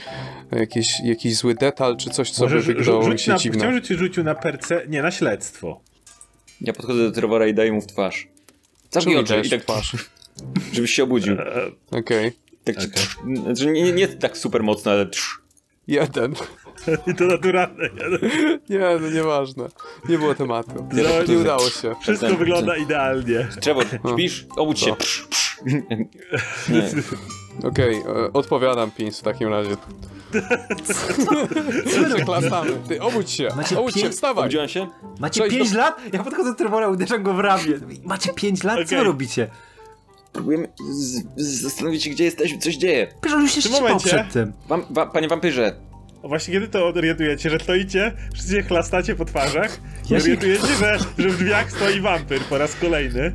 jakieś, 0.53 1.01
jakiś 1.05 1.37
zły 1.37 1.55
detal, 1.55 1.97
czy 1.97 2.11
coś, 2.11 2.31
co 2.31 2.47
by 2.47 2.55
Możesz 2.55 2.67
wydawało 2.67 3.03
rzu- 3.03 3.13
mi 3.13 3.19
się 3.19 3.33
na, 3.33 3.39
dziwne. 3.39 3.59
chciałem, 3.59 3.75
żebyś 3.75 3.99
rzucił 3.99 4.25
na 4.25 4.35
perce, 4.35 4.83
nie, 4.89 5.03
na 5.03 5.11
śledztwo. 5.11 5.81
Ja 6.61 6.73
podchodzę 6.73 7.03
do 7.05 7.13
Trevora 7.13 7.47
i 7.47 7.55
daję 7.55 7.73
mu 7.73 7.81
w 7.81 7.87
twarz. 7.87 8.29
Zamknij 8.91 9.17
oczy 9.17 9.43
i 9.45 9.51
tak 9.51 9.63
twarz? 9.65 9.97
żebyś 10.73 10.91
się 10.91 11.03
obudził. 11.05 11.37
Okej, 11.91 12.33
Tak 12.65 12.77
ci, 12.77 12.87
Okej. 12.87 13.37
znaczy 13.37 13.67
nie, 13.73 13.93
nie 13.93 14.09
tak 14.09 14.39
super 14.39 14.63
mocno, 14.63 14.93
ale 14.93 15.07
trz. 15.07 15.39
jeden. 15.87 16.35
I 17.07 17.15
to 17.15 17.25
naturalne. 17.25 17.89
Nie, 18.71 18.79
no 19.01 19.11
nieważne. 19.11 19.65
Nie 20.09 20.19
było 20.19 20.35
tematu. 20.35 20.87
Ja 20.93 21.05
tak 21.19 21.29
Nie 21.29 21.39
udało 21.39 21.71
się. 21.71 21.95
Wszystko 22.03 22.29
Tak, 22.29 22.39
wygląda 22.39 22.77
idealnie. 22.77 23.49
Trevor, 23.61 23.87
śpisz? 24.15 24.47
Obudź 24.57 24.81
się. 24.81 24.91
No. 24.91 24.97
Psz, 24.97 25.27
psz. 25.31 25.59
Nie. 26.69 26.83
Okej, 27.69 27.97
e, 27.97 28.33
odpowiadam 28.33 28.91
Pins 28.91 29.21
w 29.21 29.23
takim 29.23 29.49
razie. 29.49 29.77
Przeklasamy. 32.15 32.71
Ty, 32.89 33.01
obudź 33.03 33.31
się, 33.31 33.49
Macie 33.57 33.79
obudź 33.79 33.95
się, 33.95 34.01
pięć- 34.01 34.13
wstawaj. 34.13 34.43
Obudziłem 34.45 34.69
się? 34.69 34.89
Macie 35.21 35.41
Cześć, 35.41 35.57
5 35.57 35.71
do- 35.73 35.79
lat? 35.79 36.01
Ja 36.13 36.23
podchodzę 36.25 36.51
do 36.51 36.55
Trevora, 36.57 36.89
uderzam 36.89 37.23
go 37.23 37.35
w 37.35 37.41
ramię. 37.41 37.63
Macie 38.05 38.33
5 38.33 38.65
lat? 38.65 38.77
Co 38.77 38.83
Okej. 38.85 38.99
wy 38.99 39.05
robicie? 39.05 39.51
Próbujemy 40.33 40.69
z, 40.91 41.23
z, 41.37 41.61
zastanowić 41.63 42.05
się, 42.05 42.11
gdzie 42.11 42.25
jesteśmy, 42.25 42.59
coś 42.59 42.77
dzieje. 42.77 43.07
Przecież 43.21 43.37
on 43.37 43.43
już 43.43 43.53
się 43.53 43.61
szczypał 43.61 43.99
przed 43.99 44.33
tym. 44.33 44.53
Wam, 44.69 44.85
wa, 44.91 45.07
panie 45.07 45.29
wampyrze, 45.29 45.77
O, 46.25 46.29
Właśnie 46.29 46.55
kiedy 46.55 46.69
to 46.69 46.87
orientujecie, 46.89 47.51
że 47.51 47.59
stoicie, 47.61 48.13
wszyscy 48.33 48.53
się 48.57 48.63
chlastacie 48.63 49.15
po 49.15 49.25
twarzach 49.25 49.81
i 50.11 50.13
Ja 50.13 50.19
się- 50.21 50.25
orientujecie, 50.25 50.67
że, 50.81 50.99
że 51.19 51.29
w 51.31 51.37
drzwiach 51.39 51.71
stoi 51.73 52.01
wampir 52.01 52.41
po 52.41 52.59
raz 52.59 52.75
kolejny. 52.77 53.33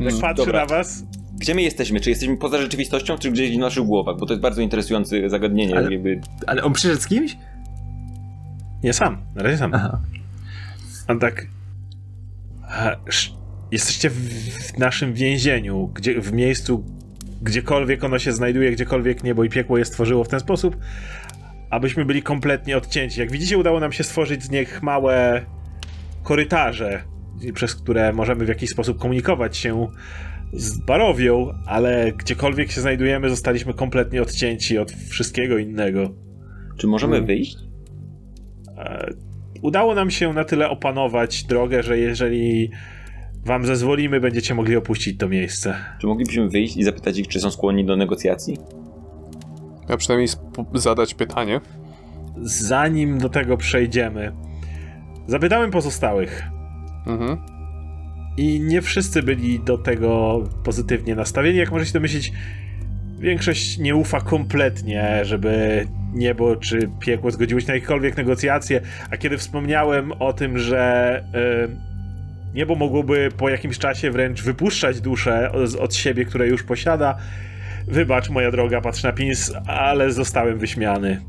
Jak 0.00 0.14
patrzy 0.20 0.36
dobra. 0.46 0.60
na 0.60 0.66
was. 0.66 1.04
gdzie 1.40 1.54
my 1.54 1.62
jesteśmy? 1.62 2.00
Czy 2.00 2.10
jesteśmy 2.10 2.36
poza 2.36 2.58
rzeczywistością, 2.60 3.18
czy 3.18 3.30
gdzieś 3.30 3.56
w 3.56 3.58
naszych 3.58 3.84
głowach? 3.84 4.16
Bo 4.18 4.26
to 4.26 4.32
jest 4.32 4.42
bardzo 4.42 4.62
interesujące 4.62 5.30
zagadnienie. 5.30 5.76
Ale- 5.76 5.92
Jakby... 5.92 6.20
Ale 6.46 6.62
on 6.62 6.72
przyszedł 6.72 7.00
z 7.00 7.06
kimś? 7.06 7.36
Nie 8.84 8.92
sam, 8.92 9.18
na 9.34 9.42
razie 9.42 9.58
sam. 9.58 9.74
Aha. 9.74 10.00
On 11.08 11.18
tak. 11.18 11.46
sz- 13.08 13.36
Jesteście 13.72 14.10
w, 14.10 14.14
w 14.74 14.78
naszym 14.78 15.14
więzieniu, 15.14 15.90
gdzie, 15.94 16.20
w 16.20 16.32
miejscu, 16.32 16.84
gdziekolwiek 17.42 18.04
ono 18.04 18.18
się 18.18 18.32
znajduje, 18.32 18.70
gdziekolwiek 18.72 19.24
niebo 19.24 19.44
i 19.44 19.48
piekło 19.48 19.78
je 19.78 19.84
stworzyło 19.84 20.24
w 20.24 20.28
ten 20.28 20.40
sposób. 20.40 20.76
Abyśmy 21.70 22.04
byli 22.04 22.22
kompletnie 22.22 22.76
odcięci. 22.76 23.20
Jak 23.20 23.30
widzicie, 23.30 23.58
udało 23.58 23.80
nam 23.80 23.92
się 23.92 24.04
stworzyć 24.04 24.42
z 24.42 24.50
nich 24.50 24.82
małe 24.82 25.46
korytarze, 26.22 27.02
przez 27.54 27.74
które 27.74 28.12
możemy 28.12 28.44
w 28.44 28.48
jakiś 28.48 28.70
sposób 28.70 28.98
komunikować 28.98 29.56
się 29.56 29.86
z 30.52 30.78
Barowią, 30.78 31.52
ale 31.66 32.12
gdziekolwiek 32.12 32.70
się 32.72 32.80
znajdujemy, 32.80 33.30
zostaliśmy 33.30 33.74
kompletnie 33.74 34.22
odcięci 34.22 34.78
od 34.78 34.92
wszystkiego 34.92 35.58
innego. 35.58 36.10
Czy 36.78 36.86
możemy 36.86 37.16
Mm. 37.16 37.26
wyjść? 37.26 37.56
E, 38.78 39.10
Udało 39.62 39.94
nam 39.94 40.10
się 40.10 40.32
na 40.32 40.44
tyle 40.44 40.68
opanować 40.70 41.44
drogę, 41.44 41.82
że 41.82 41.98
jeżeli 41.98 42.70
wam 43.44 43.66
zezwolimy, 43.66 44.20
będziecie 44.20 44.54
mogli 44.54 44.76
opuścić 44.76 45.18
to 45.18 45.28
miejsce. 45.28 45.74
Czy 46.00 46.06
moglibyśmy 46.06 46.48
wyjść 46.48 46.76
i 46.76 46.82
zapytać 46.82 47.18
ich, 47.18 47.28
czy 47.28 47.40
są 47.40 47.50
skłonni 47.50 47.84
do 47.84 47.96
negocjacji? 47.96 48.56
Ja 49.88 49.96
przynajmniej 49.96 50.28
zadać 50.74 51.14
pytanie. 51.14 51.60
Zanim 52.42 53.18
do 53.18 53.28
tego 53.28 53.56
przejdziemy, 53.56 54.32
zapytałem 55.26 55.70
pozostałych. 55.70 56.42
Mhm. 57.06 57.38
I 58.36 58.60
nie 58.60 58.82
wszyscy 58.82 59.22
byli 59.22 59.60
do 59.60 59.78
tego 59.78 60.42
pozytywnie 60.64 61.14
nastawieni. 61.14 61.58
Jak 61.58 61.70
możecie 61.70 61.92
domyślić, 61.92 62.32
większość 63.18 63.78
nie 63.78 63.96
ufa 63.96 64.20
kompletnie, 64.20 65.24
żeby 65.24 65.86
niebo 66.14 66.56
czy 66.56 66.90
piekło 67.00 67.30
zgodziło 67.30 67.60
się 67.60 67.68
na 67.68 67.74
jakiekolwiek 67.74 68.16
negocjacje. 68.16 68.80
A 69.10 69.16
kiedy 69.16 69.38
wspomniałem 69.38 70.12
o 70.12 70.32
tym, 70.32 70.58
że 70.58 71.24
y, 71.72 72.54
niebo 72.54 72.74
mogłoby 72.74 73.28
po 73.36 73.48
jakimś 73.48 73.78
czasie 73.78 74.10
wręcz 74.10 74.42
wypuszczać 74.42 75.00
duszę 75.00 75.52
od, 75.52 75.74
od 75.74 75.94
siebie, 75.94 76.24
które 76.24 76.48
już 76.48 76.62
posiada, 76.62 77.18
wybacz 77.88 78.30
moja 78.30 78.50
droga, 78.50 78.80
patrz 78.80 79.02
na 79.02 79.12
pins, 79.12 79.52
ale 79.66 80.12
zostałem 80.12 80.58
wyśmiany. 80.58 81.22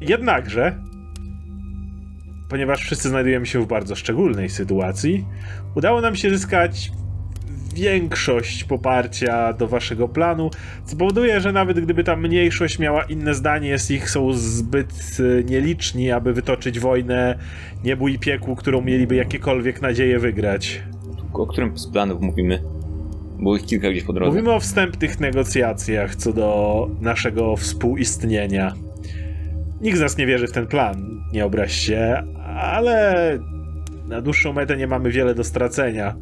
Jednakże 0.00 0.88
ponieważ 2.48 2.80
wszyscy 2.80 3.08
znajdujemy 3.08 3.46
się 3.46 3.60
w 3.60 3.66
bardzo 3.66 3.96
szczególnej 3.96 4.48
sytuacji, 4.48 5.24
udało 5.74 6.00
nam 6.00 6.16
się 6.16 6.30
zyskać 6.30 6.90
większość 7.74 8.64
poparcia 8.64 9.52
do 9.52 9.68
waszego 9.68 10.08
planu, 10.08 10.50
co 10.84 10.96
powoduje, 10.96 11.40
że 11.40 11.52
nawet 11.52 11.80
gdyby 11.80 12.04
ta 12.04 12.16
mniejszość 12.16 12.78
miała 12.78 13.02
inne 13.02 13.34
zdanie, 13.34 13.68
jest 13.68 13.90
ich 13.90 14.10
są 14.10 14.32
zbyt 14.32 14.92
e, 15.20 15.44
nieliczni, 15.44 16.10
aby 16.10 16.32
wytoczyć 16.32 16.80
wojnę 16.80 17.38
niebu 17.84 18.08
i 18.08 18.18
piekłu, 18.18 18.56
którą 18.56 18.80
mieliby 18.80 19.16
jakiekolwiek 19.16 19.82
nadzieję 19.82 20.18
wygrać. 20.18 20.82
O 21.32 21.46
którym 21.46 21.78
z 21.78 21.86
planów 21.86 22.20
mówimy? 22.20 22.77
Było 23.38 23.56
ich 23.56 23.66
kilka 23.66 23.90
gdzieś 23.90 24.04
po 24.04 24.12
drodze. 24.12 24.30
Mówimy 24.30 24.52
o 24.52 24.60
wstępnych 24.60 25.20
negocjacjach 25.20 26.16
co 26.16 26.32
do 26.32 26.90
naszego 27.00 27.56
współistnienia. 27.56 28.74
Nikt 29.80 29.98
z 29.98 30.00
nas 30.00 30.18
nie 30.18 30.26
wierzy 30.26 30.46
w 30.46 30.52
ten 30.52 30.66
plan, 30.66 31.24
nie 31.32 31.44
obraź 31.44 31.72
się, 31.72 32.22
ale 32.56 33.38
na 34.08 34.20
dłuższą 34.20 34.52
metę 34.52 34.76
nie 34.76 34.86
mamy 34.86 35.10
wiele 35.10 35.34
do 35.34 35.44
stracenia. 35.44 36.16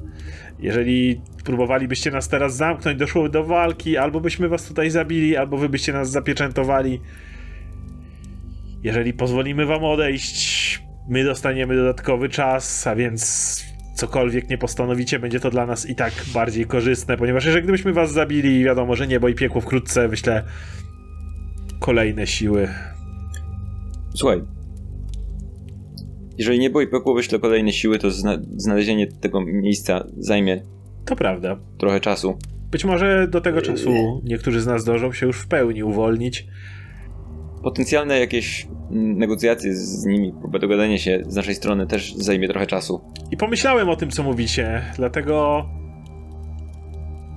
Jeżeli 0.59 1.21
próbowalibyście 1.45 2.11
nas 2.11 2.29
teraz 2.29 2.57
zamknąć, 2.57 2.99
doszło 2.99 3.29
do 3.29 3.45
walki, 3.45 3.97
albo 3.97 4.21
byśmy 4.21 4.49
was 4.49 4.65
tutaj 4.65 4.91
zabili, 4.91 5.37
albo 5.37 5.57
wy 5.57 5.69
byście 5.69 5.93
nas 5.93 6.11
zapieczętowali. 6.11 7.01
Jeżeli 8.83 9.13
pozwolimy 9.13 9.67
wam 9.67 9.85
odejść, 9.85 10.83
my 11.09 11.25
dostaniemy 11.25 11.77
dodatkowy 11.77 12.29
czas, 12.29 12.87
a 12.87 12.97
więc 12.97 13.76
cokolwiek 13.97 14.51
nie 14.51 14.59
postanowicie, 14.59 15.19
będzie 15.19 15.41
to 15.41 15.51
dla 15.51 15.67
nas 15.67 15.89
i 15.89 15.95
tak 15.95 16.13
bardziej 16.35 16.67
korzystne, 16.67 17.17
ponieważ 17.17 17.45
jeżeli 17.45 17.63
gdybyśmy 17.63 17.93
was 17.93 18.13
zabili, 18.13 18.65
wiadomo, 18.65 18.97
że 18.97 19.07
niebo 19.07 19.29
i 19.29 19.35
piekło 19.35 19.61
wkrótce 19.61 20.09
wyślę 20.09 20.45
kolejne 21.81 22.27
siły. 22.27 22.69
Słuchaj. 24.15 24.43
Jeżeli 26.39 26.59
niebo 26.59 26.81
i 26.81 26.87
piekło 26.87 27.15
wyśle 27.15 27.39
kolejne 27.39 27.73
siły, 27.73 27.99
to 27.99 28.11
zna 28.11 28.39
znalezienie 28.57 29.07
tego 29.07 29.41
miejsca 29.41 30.07
zajmie 30.19 30.63
To 31.05 31.17
prawda. 31.17 31.59
trochę 31.79 32.01
czasu. 32.01 32.39
Być 32.71 32.85
może 32.85 33.29
do 33.29 33.41
tego 33.41 33.63
czasu 33.63 34.21
niektórzy 34.25 34.61
z 34.61 34.67
nas 34.67 34.85
dążą 34.85 35.13
się 35.13 35.27
już 35.27 35.41
w 35.41 35.49
pełni 35.49 35.83
uwolnić. 35.83 36.47
Potencjalne 37.63 38.19
jakieś 38.19 38.67
mm, 38.91 39.19
negocjacje 39.19 39.75
z 39.75 40.05
nimi, 40.05 40.33
próba 40.41 40.59
dogadania 40.59 40.99
się 40.99 41.23
z 41.27 41.37
naszej 41.37 41.55
strony 41.55 41.87
też 41.87 42.15
zajmie 42.15 42.49
trochę 42.49 42.67
czasu. 42.67 43.01
I 43.31 43.37
pomyślałem 43.37 43.89
o 43.89 43.97
tym, 43.97 44.11
co 44.11 44.23
mówicie, 44.23 44.83
dlatego 44.97 45.67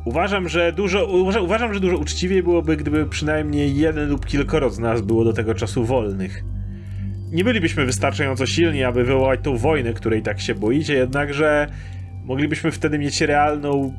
uważam, 0.06 0.50
że 0.50 0.74
dużo, 0.74 1.06
uważam, 1.42 1.74
że 1.74 1.80
dużo 1.80 1.98
uczciwiej 1.98 2.44
byłoby, 2.44 2.78
gdyby 2.78 3.06
przynajmniej 3.06 3.76
jeden 3.76 4.10
lub 4.10 4.26
kilkoro 4.26 4.70
z 4.70 4.80
nas 4.80 5.02
było 5.02 5.24
do 5.24 5.34
tego 5.34 5.54
czasu 5.54 5.86
wolnych. 5.86 6.44
Nie 7.32 7.44
bylibyśmy 7.44 7.86
wystarczająco 7.86 8.46
silni, 8.46 8.84
aby 8.84 9.04
wywołać 9.04 9.40
tą 9.44 9.58
wojnę, 9.58 9.94
której 9.94 10.22
tak 10.22 10.42
się 10.42 10.56
boicie, 10.56 10.94
jednakże 10.94 11.68
moglibyśmy 12.26 12.72
wtedy 12.72 13.00
mieć 13.00 13.22
realną 13.22 13.94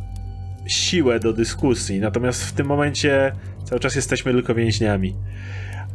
siłę 0.66 1.20
do 1.20 1.32
dyskusji, 1.32 2.00
natomiast 2.00 2.44
w 2.44 2.52
tym 2.52 2.66
momencie 2.66 3.32
cały 3.64 3.80
czas 3.80 3.94
jesteśmy 3.96 4.32
tylko 4.32 4.54
więźniami. 4.54 5.14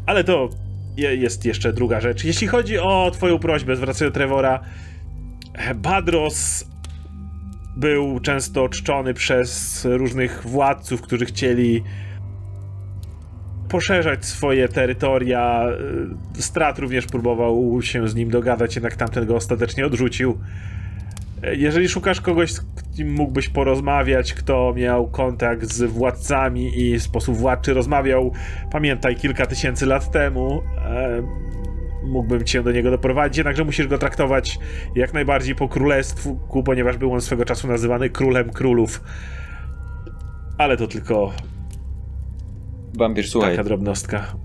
Ale 0.05 0.23
to 0.23 0.49
je, 0.97 1.15
jest 1.15 1.45
jeszcze 1.45 1.73
druga 1.73 2.01
rzecz. 2.01 2.23
Jeśli 2.23 2.47
chodzi 2.47 2.79
o 2.79 3.11
twoją 3.13 3.39
prośbę, 3.39 3.75
zwracając 3.75 4.13
do 4.13 4.19
Trevora, 4.19 4.59
Badros 5.75 6.65
był 7.77 8.19
często 8.19 8.69
czczony 8.69 9.13
przez 9.13 9.81
różnych 9.89 10.43
władców, 10.43 11.01
którzy 11.01 11.25
chcieli 11.25 11.83
poszerzać 13.69 14.25
swoje 14.25 14.67
terytoria. 14.67 15.65
Strat 16.33 16.79
również 16.79 17.05
próbował 17.05 17.81
się 17.81 18.07
z 18.07 18.15
nim 18.15 18.29
dogadać, 18.29 18.75
jednak 18.75 18.95
tamten 18.95 19.25
go 19.25 19.35
ostatecznie 19.35 19.85
odrzucił. 19.85 20.37
Jeżeli 21.43 21.89
szukasz 21.89 22.21
kogoś, 22.21 22.51
z 22.51 22.61
kim 22.95 23.13
mógłbyś 23.13 23.49
porozmawiać, 23.49 24.33
kto 24.33 24.73
miał 24.75 25.07
kontakt 25.07 25.65
z 25.73 25.83
władcami 25.83 26.79
i 26.79 26.99
w 26.99 27.03
sposób 27.03 27.37
władczy 27.37 27.73
rozmawiał, 27.73 28.31
pamiętaj, 28.71 29.15
kilka 29.15 29.45
tysięcy 29.45 29.85
lat 29.85 30.11
temu, 30.11 30.61
e, 30.77 31.21
mógłbym 32.03 32.43
cię 32.43 32.63
do 32.63 32.71
niego 32.71 32.91
doprowadzić, 32.91 33.37
jednakże 33.37 33.63
musisz 33.63 33.87
go 33.87 33.97
traktować 33.97 34.59
jak 34.95 35.13
najbardziej 35.13 35.55
po 35.55 35.67
królestwu, 35.67 36.39
ponieważ 36.65 36.97
był 36.97 37.13
on 37.13 37.21
swego 37.21 37.45
czasu 37.45 37.67
nazywany 37.67 38.09
królem 38.09 38.49
królów. 38.49 39.03
Ale 40.57 40.77
to 40.77 40.87
tylko 40.87 41.31
Wampir, 42.97 43.27
słuchaj, 43.27 43.51
taka 43.51 43.63
drobnostka. 43.63 44.35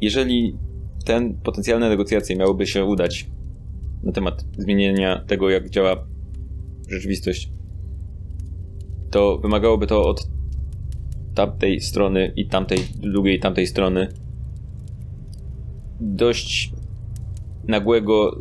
jeżeli 0.00 0.58
ten 1.04 1.34
potencjalne 1.34 1.88
negocjacje 1.88 2.36
miałyby 2.36 2.66
się 2.66 2.84
udać 2.84 3.26
na 4.02 4.12
temat 4.12 4.44
zmienienia 4.58 5.24
tego, 5.26 5.50
jak 5.50 5.70
działa 5.70 6.06
rzeczywistość, 6.88 7.50
to 9.10 9.38
wymagałoby 9.38 9.86
to 9.86 10.04
od 10.08 10.28
tamtej 11.34 11.80
strony 11.80 12.32
i 12.36 12.46
tamtej, 12.46 12.78
drugiej 12.94 13.40
tamtej 13.40 13.66
strony 13.66 14.08
dość 16.00 16.72
nagłego, 17.68 18.36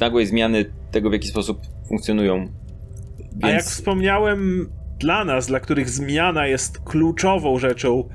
nagłej 0.00 0.26
zmiany 0.26 0.64
tego, 0.90 1.10
w 1.10 1.12
jaki 1.12 1.28
sposób 1.28 1.60
funkcjonują. 1.88 2.48
Więc 3.32 3.44
A 3.44 3.50
jak 3.50 3.64
wspomniałem, 3.64 4.70
dla 4.98 5.24
nas, 5.24 5.46
dla 5.46 5.60
których 5.60 5.90
zmiana 5.90 6.46
jest 6.46 6.78
kluczową 6.78 7.58
rzeczą, 7.58 8.08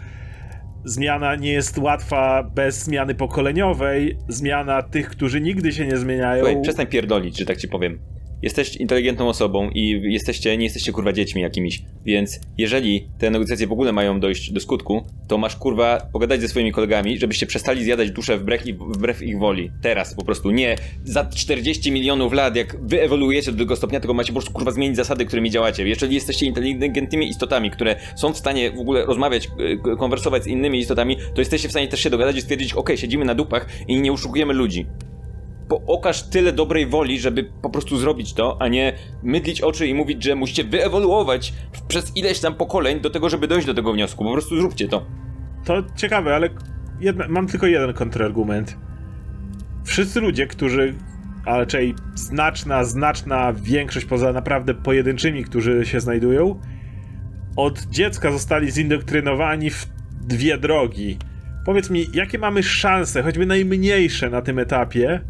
zmiana 0.88 1.36
nie 1.36 1.52
jest 1.52 1.78
łatwa 1.78 2.44
bez 2.44 2.84
zmiany 2.84 3.16
pokoleniowej. 3.16 4.18
Zmiana 4.28 4.82
tych, 4.82 5.10
którzy 5.10 5.42
nigdy 5.42 5.72
się 5.72 5.88
nie 5.88 5.98
zmieniają. 5.98 6.46
Słuchaj, 6.46 6.62
przestań 6.62 6.88
pierdolić, 6.88 7.38
że 7.38 7.46
tak 7.46 7.58
ci 7.58 7.68
powiem. 7.68 8.00
Jesteś 8.42 8.76
inteligentną 8.76 9.30
osobą 9.30 9.70
i 9.70 10.02
jesteście, 10.04 10.58
nie 10.58 10.64
jesteście 10.64 10.92
kurwa 10.92 11.14
dziećmi 11.14 11.42
jakimiś, 11.42 11.82
więc 12.06 12.40
jeżeli 12.58 13.08
te 13.18 13.30
negocjacje 13.30 13.68
w 13.68 13.72
ogóle 13.72 13.92
mają 13.92 14.20
dojść 14.20 14.52
do 14.52 14.60
skutku, 14.60 15.04
to 15.28 15.38
masz 15.38 15.56
kurwa 15.56 16.08
pogadać 16.14 16.42
ze 16.42 16.48
swoimi 16.48 16.72
kolegami, 16.72 17.18
żebyście 17.18 17.46
przestali 17.46 17.84
zjadać 17.84 18.12
duszę 18.12 18.38
wbrew, 18.38 18.64
wbrew 18.80 19.22
ich 19.22 19.40
woli. 19.40 19.72
Teraz 19.82 20.16
po 20.16 20.26
prostu, 20.26 20.52
nie 20.52 20.76
za 21.04 21.26
40 21.26 21.92
milionów 21.92 22.34
lat, 22.34 22.56
jak 22.56 22.88
wy 22.88 23.02
ewoluujecie 23.02 23.52
do 23.52 23.58
tego 23.58 23.76
stopnia, 23.76 24.00
tylko 24.00 24.14
macie 24.14 24.28
po 24.28 24.34
prostu 24.34 24.54
kurwa 24.54 24.72
zmienić 24.72 24.98
zasady, 24.98 25.26
którymi 25.26 25.50
działacie. 25.50 25.88
Jeżeli 25.88 26.16
jesteście 26.16 26.46
inteligentnymi 26.46 27.30
istotami, 27.30 27.72
które 27.72 27.96
są 28.16 28.34
w 28.34 28.38
stanie 28.38 28.72
w 28.72 28.80
ogóle 28.80 29.06
rozmawiać, 29.06 29.48
y, 29.94 29.98
konwersować 29.98 30.44
z 30.44 30.48
innymi 30.48 30.80
istotami, 30.80 31.18
to 31.36 31.42
jesteście 31.42 31.68
w 31.68 31.72
stanie 31.72 31.88
też 31.88 32.00
się 32.00 32.10
dogadać 32.10 32.36
i 32.36 32.42
stwierdzić, 32.42 32.74
ok, 32.74 32.90
siedzimy 32.96 33.26
na 33.26 33.36
dupach 33.36 33.68
i 33.88 34.02
nie 34.02 34.12
uszukujemy 34.12 34.54
ludzi 34.54 34.86
okaż 35.70 36.24
tyle 36.24 36.54
dobrej 36.54 36.88
woli, 36.88 37.20
żeby 37.20 37.44
po 37.62 37.70
prostu 37.70 37.98
zrobić 37.98 38.34
to, 38.34 38.58
a 38.62 38.68
nie 38.68 38.94
mydlić 39.24 39.62
oczy 39.62 39.88
i 39.88 39.94
mówić, 39.94 40.24
że 40.24 40.36
musicie 40.36 40.64
wyewoluować 40.64 41.54
przez 41.88 42.18
ileś 42.18 42.40
tam 42.40 42.56
pokoleń 42.56 43.00
do 43.00 43.10
tego, 43.10 43.30
żeby 43.30 43.48
dojść 43.48 43.68
do 43.68 43.74
tego 43.74 43.94
wniosku. 43.94 44.24
Po 44.24 44.32
prostu 44.32 44.58
zróbcie 44.58 44.88
to. 44.88 45.06
To 45.66 45.84
ciekawe, 45.96 46.36
ale 46.36 46.50
jedna, 47.00 47.26
mam 47.28 47.48
tylko 47.48 47.68
jeden 47.68 47.94
kontrargument. 47.94 48.78
Wszyscy 49.84 50.20
ludzie, 50.22 50.48
którzy, 50.48 50.96
a 51.46 51.58
raczej 51.58 51.96
znaczna, 52.16 52.84
znaczna 52.84 53.54
większość 53.54 54.06
poza 54.06 54.34
naprawdę 54.34 54.74
pojedynczymi, 54.74 55.44
którzy 55.44 55.86
się 55.86 56.00
znajdują, 56.00 56.60
od 57.56 57.80
dziecka 57.80 58.32
zostali 58.32 58.72
zindoktrynowani 58.72 59.70
w 59.70 59.88
dwie 60.22 60.58
drogi. 60.58 61.18
Powiedz 61.66 61.90
mi, 61.90 62.06
jakie 62.14 62.40
mamy 62.40 62.64
szanse, 62.64 63.24
choćby 63.24 63.46
najmniejsze 63.46 64.30
na 64.30 64.42
tym 64.42 64.60
etapie, 64.60 65.22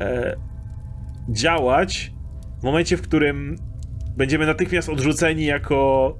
e, 0.00 0.36
działać 1.28 2.12
w 2.60 2.62
momencie, 2.62 2.96
w 2.96 3.02
którym 3.02 3.56
będziemy 4.16 4.46
natychmiast 4.46 4.88
odrzuceni 4.88 5.44
jako 5.44 6.16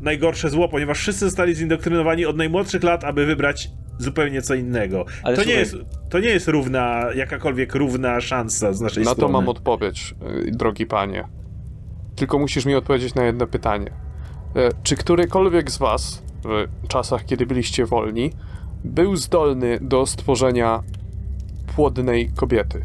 najgorsze 0.00 0.50
zło, 0.50 0.68
ponieważ 0.68 0.98
wszyscy 0.98 1.24
zostali 1.24 1.54
zindoktrynowani 1.54 2.26
od 2.26 2.36
najmłodszych 2.36 2.82
lat, 2.82 3.04
aby 3.04 3.26
wybrać 3.26 3.70
zupełnie 3.98 4.42
co 4.42 4.54
innego. 4.54 5.04
Ale 5.22 5.36
to, 5.36 5.44
nie 5.44 5.52
jest, 5.52 5.76
to 6.10 6.18
nie 6.18 6.28
jest 6.28 6.48
równa, 6.48 7.04
jakakolwiek 7.14 7.74
równa 7.74 8.20
szansa 8.20 8.72
z 8.72 8.80
naszej 8.80 9.04
Na 9.04 9.10
strony. 9.10 9.32
to 9.32 9.38
mam 9.38 9.48
odpowiedź, 9.48 10.14
y, 10.46 10.50
drogi 10.50 10.86
panie. 10.86 11.24
Tylko 12.16 12.38
musisz 12.38 12.66
mi 12.66 12.74
odpowiedzieć 12.74 13.14
na 13.14 13.24
jedno 13.24 13.46
pytanie. 13.46 13.90
E, 14.56 14.68
Czy 14.82 14.96
którykolwiek 14.96 15.70
z 15.70 15.78
was 15.78 16.22
w 16.44 16.88
czasach, 16.88 17.24
kiedy 17.24 17.46
byliście 17.46 17.86
wolni, 17.86 18.30
był 18.84 19.16
zdolny 19.16 19.78
do 19.80 20.06
stworzenia 20.06 20.82
płodnej 21.76 22.30
kobiety? 22.36 22.84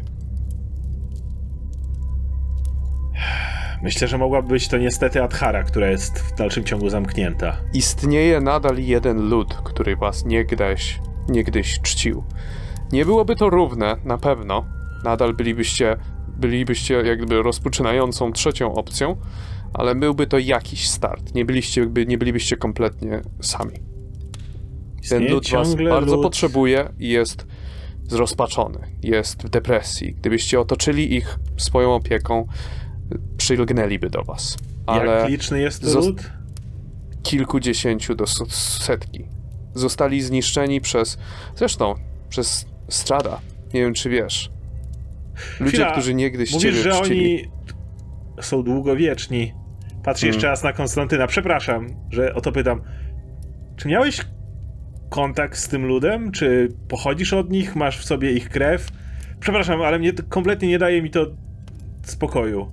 Myślę, 3.82 4.08
że 4.08 4.18
mogłaby 4.18 4.48
być 4.48 4.68
to 4.68 4.78
niestety 4.78 5.22
Adhara, 5.22 5.62
która 5.62 5.90
jest 5.90 6.18
w 6.18 6.34
dalszym 6.34 6.64
ciągu 6.64 6.88
zamknięta. 6.90 7.56
Istnieje 7.74 8.40
nadal 8.40 8.78
jeden 8.78 9.28
lud, 9.28 9.54
który 9.54 9.96
was 9.96 10.24
niegdyś, 10.24 11.00
niegdyś 11.28 11.80
czcił. 11.80 12.24
Nie 12.92 13.04
byłoby 13.04 13.36
to 13.36 13.50
równe, 13.50 13.96
na 14.04 14.18
pewno. 14.18 14.64
Nadal 15.04 15.34
bylibyście, 15.34 15.96
bylibyście 16.28 16.94
jakby 16.94 17.42
rozpoczynającą 17.42 18.32
trzecią 18.32 18.74
opcją, 18.74 19.16
ale 19.74 19.94
byłby 19.94 20.26
to 20.26 20.38
jakiś 20.38 20.88
start. 20.88 21.34
Nie 21.34 21.44
byliście, 21.44 21.86
nie 22.06 22.18
bylibyście 22.18 22.56
kompletnie 22.56 23.20
sami. 23.40 23.74
Ten 25.08 25.28
lud 25.28 25.50
was 25.50 25.74
bardzo 25.74 26.16
lud- 26.16 26.22
potrzebuje 26.22 26.88
i 26.98 27.08
jest 27.08 27.46
zrozpaczony, 28.02 28.78
jest 29.02 29.42
w 29.42 29.48
depresji. 29.48 30.14
Gdybyście 30.14 30.60
otoczyli 30.60 31.14
ich 31.14 31.38
swoją 31.56 31.94
opieką, 31.94 32.46
przylgnęliby 33.46 34.10
do 34.10 34.22
was. 34.24 34.56
Ale 34.86 35.12
Jak 35.12 35.28
liczny 35.28 35.60
jest 35.60 35.82
to 35.82 36.00
lud? 36.00 36.30
kilkudziesięciu 37.22 38.14
do 38.14 38.24
setki. 38.26 39.24
Zostali 39.74 40.22
zniszczeni 40.22 40.80
przez, 40.80 41.18
zresztą 41.56 41.94
przez 42.28 42.66
Strada. 42.88 43.40
Nie 43.74 43.80
wiem, 43.80 43.94
czy 43.94 44.10
wiesz. 44.10 44.50
Ludzie, 45.60 45.72
Chwila, 45.72 45.92
którzy 45.92 46.14
niegdyś 46.14 46.52
Mówisz, 46.52 46.62
ciebie 46.76 46.82
że 46.82 47.00
czcili. 47.02 47.20
oni 47.20 47.44
są 48.42 48.62
długowieczni. 48.62 49.52
Patrz 50.04 50.20
Hmm. 50.20 50.34
jeszcze 50.34 50.46
raz 50.46 50.62
na 50.62 50.72
Konstantyna. 50.72 51.26
Przepraszam, 51.26 51.86
że 52.10 52.34
o 52.34 52.40
to 52.40 52.52
pytam. 52.52 52.80
Czy 53.76 53.88
miałeś 53.88 54.20
kontakt 55.10 55.58
z 55.58 55.68
tym 55.68 55.86
ludem? 55.86 56.32
Czy 56.32 56.68
pochodzisz 56.88 57.32
od 57.32 57.50
nich? 57.50 57.76
Masz 57.76 57.98
w 57.98 58.04
sobie 58.04 58.32
ich 58.32 58.48
krew? 58.48 58.88
Przepraszam, 59.40 59.82
ale 59.82 59.98
mnie 59.98 60.12
kompletnie 60.12 60.68
nie 60.68 60.78
daje 60.78 61.02
mi 61.02 61.10
to 61.10 61.26
spokoju. 62.02 62.72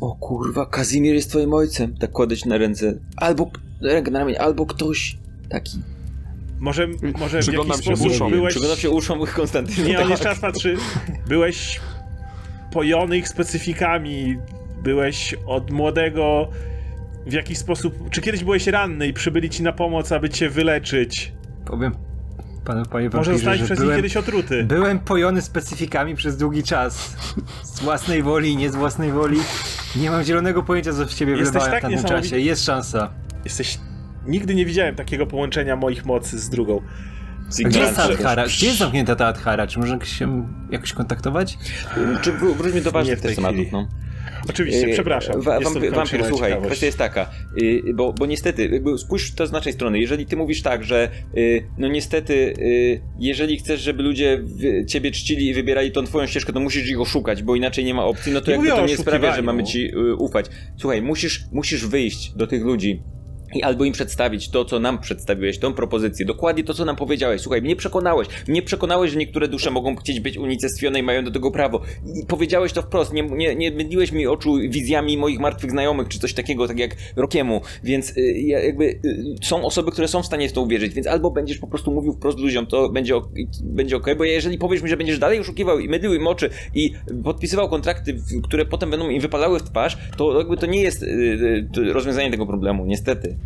O 0.00 0.14
kurwa, 0.14 0.66
Kazimir 0.66 1.14
jest 1.14 1.30
twoim 1.30 1.54
ojcem. 1.54 1.96
Tak 1.96 2.10
kładę 2.10 2.36
ci 2.36 2.48
na 2.48 2.58
ręce. 2.58 2.98
Albo 3.16 3.50
rękę 3.80 4.10
na 4.10 4.18
ramię, 4.18 4.40
albo 4.40 4.66
ktoś 4.66 5.18
taki. 5.48 5.78
Może, 6.58 6.88
może 7.18 7.42
w 7.42 7.52
jakiś 7.52 7.76
się 7.76 7.82
sposób 7.82 8.06
uszom. 8.06 8.30
byłeś... 8.30 8.54
Przyglądam 8.54 8.78
się 8.78 8.90
uszom 8.90 9.26
Konstantyna. 9.26 9.88
Nie, 9.88 9.96
on 9.96 10.02
tak. 10.02 10.10
jeszcze 10.10 10.24
raz 10.28 10.38
patrzy. 10.38 10.76
Byłeś 11.28 11.80
pojony 12.72 13.18
ich 13.18 13.28
specyfikami. 13.28 14.38
Byłeś 14.82 15.34
od 15.46 15.70
młodego 15.70 16.48
w 17.26 17.32
jakiś 17.32 17.58
sposób... 17.58 18.10
Czy 18.10 18.20
kiedyś 18.20 18.44
byłeś 18.44 18.66
ranny 18.66 19.06
i 19.06 19.12
przybyli 19.12 19.50
ci 19.50 19.62
na 19.62 19.72
pomoc, 19.72 20.12
aby 20.12 20.30
cię 20.30 20.50
wyleczyć? 20.50 21.32
Powiem 21.64 22.07
panu, 22.68 22.86
panie 22.86 23.10
Może 23.14 23.32
zostałeś 23.32 23.62
przez 23.62 23.70
nich 23.70 23.80
byłem, 23.80 23.96
kiedyś 23.98 24.16
otruty. 24.16 24.64
byłem 24.64 24.98
pojony 24.98 25.42
specyfikami 25.42 26.14
przez 26.14 26.36
długi 26.36 26.62
czas. 26.62 27.16
Z 27.62 27.80
własnej 27.80 28.22
woli, 28.22 28.56
nie 28.56 28.70
z 28.70 28.76
własnej 28.76 29.12
woli. 29.12 29.40
Nie 29.96 30.10
mam 30.10 30.24
zielonego 30.24 30.62
pojęcia, 30.62 30.92
co 30.92 31.06
w 31.06 31.14
ciebie 31.14 31.32
Jesteś 31.32 31.50
wlewałem 31.62 31.72
tak 31.72 31.80
w 31.80 31.94
tamtym 31.94 32.04
czasie. 32.22 32.38
Jest 32.38 32.64
szansa. 32.64 33.10
Jesteś... 33.44 33.78
Nigdy 34.26 34.54
nie 34.54 34.66
widziałem 34.66 34.94
takiego 34.94 35.26
połączenia 35.26 35.76
moich 35.76 36.06
mocy 36.06 36.38
z 36.38 36.48
drugą. 36.48 36.82
Gdzie 37.64 37.80
jest. 37.80 37.98
Adhara? 37.98 38.46
Gdzie 38.46 38.66
jest 38.66 38.78
zamknięta 38.78 39.16
ta 39.16 39.26
Adhara? 39.26 39.66
Czy 39.66 39.78
można 39.78 40.04
się 40.04 40.46
jakoś 40.70 40.92
kontaktować? 40.92 41.58
Czy 42.22 42.32
wró- 42.32 42.54
wróćmy 42.54 42.80
do 42.80 42.90
Nie 42.90 42.92
ważnych 42.92 43.20
tematów, 43.20 43.66
no. 43.72 43.88
Oczywiście, 44.50 44.86
Yy, 44.86 44.92
przepraszam. 44.92 45.40
Wa- 45.40 45.60
wampir, 45.60 46.24
słuchaj, 46.28 46.50
ciekawość. 46.50 46.66
kwestia 46.66 46.86
jest 46.86 46.98
taka, 46.98 47.30
yy, 47.56 47.94
bo, 47.94 48.12
bo 48.12 48.26
niestety, 48.26 48.68
jakby 48.68 48.98
spójrz 48.98 49.34
to 49.34 49.46
z 49.46 49.52
naszej 49.52 49.72
strony, 49.72 49.98
jeżeli 49.98 50.26
ty 50.26 50.36
mówisz 50.36 50.62
tak, 50.62 50.84
że 50.84 51.08
yy, 51.34 51.62
no 51.78 51.88
niestety, 51.88 52.54
jeżeli 53.18 53.56
chcesz, 53.58 53.80
żeby 53.80 54.02
ludzie 54.02 54.42
ciebie 54.86 55.10
czcili 55.10 55.48
i 55.48 55.54
wybierali 55.54 55.92
tą 55.92 56.04
twoją 56.04 56.26
ścieżkę, 56.26 56.52
to 56.52 56.60
musisz 56.60 56.88
ich 56.88 57.00
oszukać, 57.00 57.42
bo 57.42 57.56
inaczej 57.56 57.84
nie 57.84 57.94
ma 57.94 58.04
opcji, 58.04 58.32
no 58.32 58.40
to 58.40 58.46
Nie 58.46 58.52
jakby 58.52 58.68
to 58.68 58.86
nie 58.86 58.96
sprawia, 58.96 59.34
że 59.36 59.42
mamy 59.42 59.64
ci 59.64 59.90
ufać. 60.18 60.46
Słuchaj, 60.76 61.02
musisz, 61.02 61.44
musisz 61.52 61.86
wyjść 61.86 62.32
do 62.36 62.46
tych 62.46 62.62
ludzi 62.64 63.02
i 63.54 63.62
albo 63.62 63.84
im 63.84 63.92
przedstawić 63.92 64.50
to, 64.50 64.64
co 64.64 64.78
nam 64.80 64.98
przedstawiłeś, 64.98 65.58
tą 65.58 65.72
propozycję, 65.74 66.26
dokładnie 66.26 66.64
to, 66.64 66.74
co 66.74 66.84
nam 66.84 66.96
powiedziałeś. 66.96 67.40
Słuchaj, 67.40 67.62
mnie 67.62 67.76
przekonałeś, 67.76 68.28
mnie 68.48 68.62
przekonałeś, 68.62 69.10
że 69.10 69.18
niektóre 69.18 69.48
dusze 69.48 69.70
mogą 69.70 69.96
chcieć 69.96 70.20
być 70.20 70.36
unicestwione 70.38 70.98
i 70.98 71.02
mają 71.02 71.24
do 71.24 71.30
tego 71.30 71.50
prawo. 71.50 71.80
I 72.22 72.26
powiedziałeś 72.26 72.72
to 72.72 72.82
wprost, 72.82 73.12
nie, 73.12 73.22
nie, 73.22 73.54
nie 73.56 73.70
myliłeś 73.70 74.12
mi 74.12 74.26
oczu 74.26 74.54
wizjami 74.68 75.16
moich 75.18 75.38
martwych 75.40 75.70
znajomych, 75.70 76.08
czy 76.08 76.18
coś 76.18 76.34
takiego, 76.34 76.68
tak 76.68 76.78
jak 76.78 76.96
Rokiemu, 77.16 77.60
więc 77.84 78.16
y, 78.16 78.20
ja- 78.46 78.60
jakby 78.64 78.84
y, 78.84 79.00
są 79.42 79.64
osoby, 79.64 79.90
które 79.92 80.08
są 80.08 80.22
w 80.22 80.26
stanie 80.26 80.48
w 80.48 80.52
to 80.52 80.62
uwierzyć, 80.62 80.94
więc 80.94 81.06
albo 81.06 81.30
będziesz 81.30 81.58
po 81.58 81.66
prostu 81.66 81.90
mówił 81.90 82.12
wprost 82.12 82.38
ludziom, 82.38 82.66
to 82.66 82.88
będzie, 82.88 83.16
ok- 83.16 83.28
będzie 83.64 83.96
okej, 83.96 84.16
bo 84.16 84.24
jeżeli 84.24 84.58
powiesz 84.58 84.82
mi, 84.82 84.88
że 84.88 84.96
będziesz 84.96 85.18
dalej 85.18 85.38
oszukiwał 85.40 85.78
i 85.78 85.88
mydlił 85.88 86.14
im 86.14 86.26
oczy 86.26 86.50
i 86.74 86.92
podpisywał 87.24 87.68
kontrakty, 87.68 88.16
które 88.42 88.66
potem 88.66 88.90
będą 88.90 89.08
im 89.10 89.20
wypalały 89.20 89.58
w 89.58 89.62
twarz, 89.62 89.98
to 90.16 90.38
jakby 90.38 90.56
to 90.56 90.66
nie 90.66 90.80
jest 90.82 91.02
y, 91.02 91.06
y, 91.78 91.92
rozwiązanie 91.92 92.30
tego 92.30 92.46
problemu, 92.46 92.86
niestety. 92.86 93.37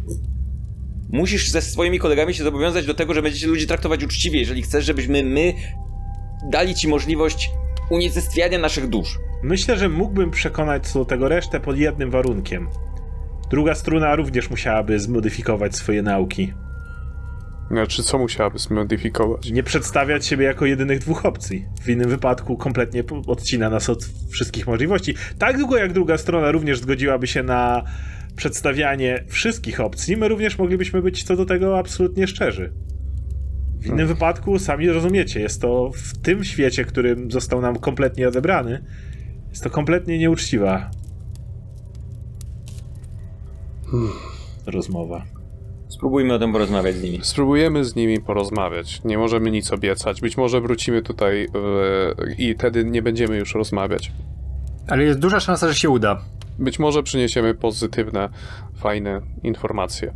Musisz 1.10 1.51
ze 1.51 1.62
swoimi 1.62 1.98
kolegami 1.98 2.35
się 2.35 2.44
zobowiązać 2.44 2.86
do 2.86 2.94
tego, 2.94 3.14
że 3.14 3.23
będziecie 3.23 3.47
ludzi 3.47 3.66
traktować 3.66 4.05
uczciwie, 4.05 4.39
jeżeli 4.39 4.62
chcesz, 4.62 4.85
żebyśmy 4.85 5.24
my 5.24 5.55
dali 6.51 6.74
ci 6.74 6.89
możliwość 6.89 7.51
unicestwiania 7.90 8.59
naszych 8.59 8.89
dusz. 8.89 9.19
Myślę, 9.43 9.77
że 9.77 9.89
mógłbym 9.89 10.31
przekonać 10.31 10.86
co 10.89 10.98
do 10.98 11.05
tego 11.05 11.28
resztę 11.28 11.60
pod 11.60 11.78
jednym 11.78 12.10
warunkiem. 12.10 12.69
Druga 13.51 13.74
struna 13.74 14.16
również 14.16 14.51
musiałaby 14.51 15.01
zmodyfikować 15.01 15.77
swoje 15.77 16.02
nauki. 16.02 16.52
Znaczy, 17.70 18.02
co 18.02 18.19
musiałaby 18.19 18.59
zmodyfikować? 18.59 19.51
Nie 19.51 19.62
przedstawiać 19.62 20.27
siebie 20.27 20.44
jako 20.44 20.66
jedynych 20.66 20.98
dwóch 20.98 21.27
opcji. 21.27 21.66
W 21.82 21.89
innym 21.89 22.09
wypadku 22.09 22.56
kompletnie 22.56 23.05
odcina 23.27 23.70
nas 23.70 23.90
od 23.90 24.05
wszystkich 24.31 24.66
możliwości. 24.66 25.14
Tak 25.39 25.59
długo 25.59 25.77
jak 25.77 25.93
druga 25.93 26.19
strona 26.19 26.51
również 26.51 26.78
zgodziłaby 26.78 27.27
się 27.27 27.43
na 27.43 27.85
przedstawianie 28.36 29.24
wszystkich 29.28 29.80
opcji, 29.80 30.16
my 30.16 30.28
również 30.28 30.59
moglibyśmy 30.59 31.02
być 31.02 31.24
co 31.24 31.36
do 31.36 31.46
tego 31.46 31.78
absolutnie 31.78 32.26
szczerzy. 32.26 32.72
W 33.78 33.86
innym 33.86 34.06
wypadku, 34.06 34.59
sami 34.59 34.88
rozumiecie, 34.88 35.40
jest 35.40 35.60
to 35.60 35.90
w 35.94 36.18
tym 36.18 36.44
świecie, 36.44 36.84
którym 36.84 37.30
został 37.30 37.60
nam 37.60 37.78
kompletnie 37.78 38.28
odebrany, 38.28 38.84
jest 39.50 39.62
to 39.62 39.70
kompletnie 39.70 40.18
nieuczciwa 40.18 40.90
rozmowa. 44.66 45.24
Spróbujmy 45.88 46.34
o 46.34 46.38
tym 46.38 46.52
porozmawiać 46.52 46.96
z 46.96 47.02
nimi. 47.02 47.18
Spróbujemy 47.22 47.84
z 47.84 47.96
nimi 47.96 48.20
porozmawiać. 48.20 49.04
Nie 49.04 49.18
możemy 49.18 49.50
nic 49.50 49.72
obiecać. 49.72 50.20
Być 50.20 50.36
może 50.36 50.60
wrócimy 50.60 51.02
tutaj 51.02 51.44
e, 51.44 52.34
i 52.38 52.54
wtedy 52.54 52.84
nie 52.84 53.02
będziemy 53.02 53.36
już 53.36 53.54
rozmawiać. 53.54 54.12
Ale 54.88 55.04
jest 55.04 55.18
duża 55.18 55.40
szansa, 55.40 55.68
że 55.68 55.74
się 55.74 55.90
uda. 55.90 56.20
Być 56.58 56.78
może 56.78 57.02
przyniesiemy 57.02 57.54
pozytywne, 57.54 58.28
fajne 58.74 59.20
informacje. 59.42 60.14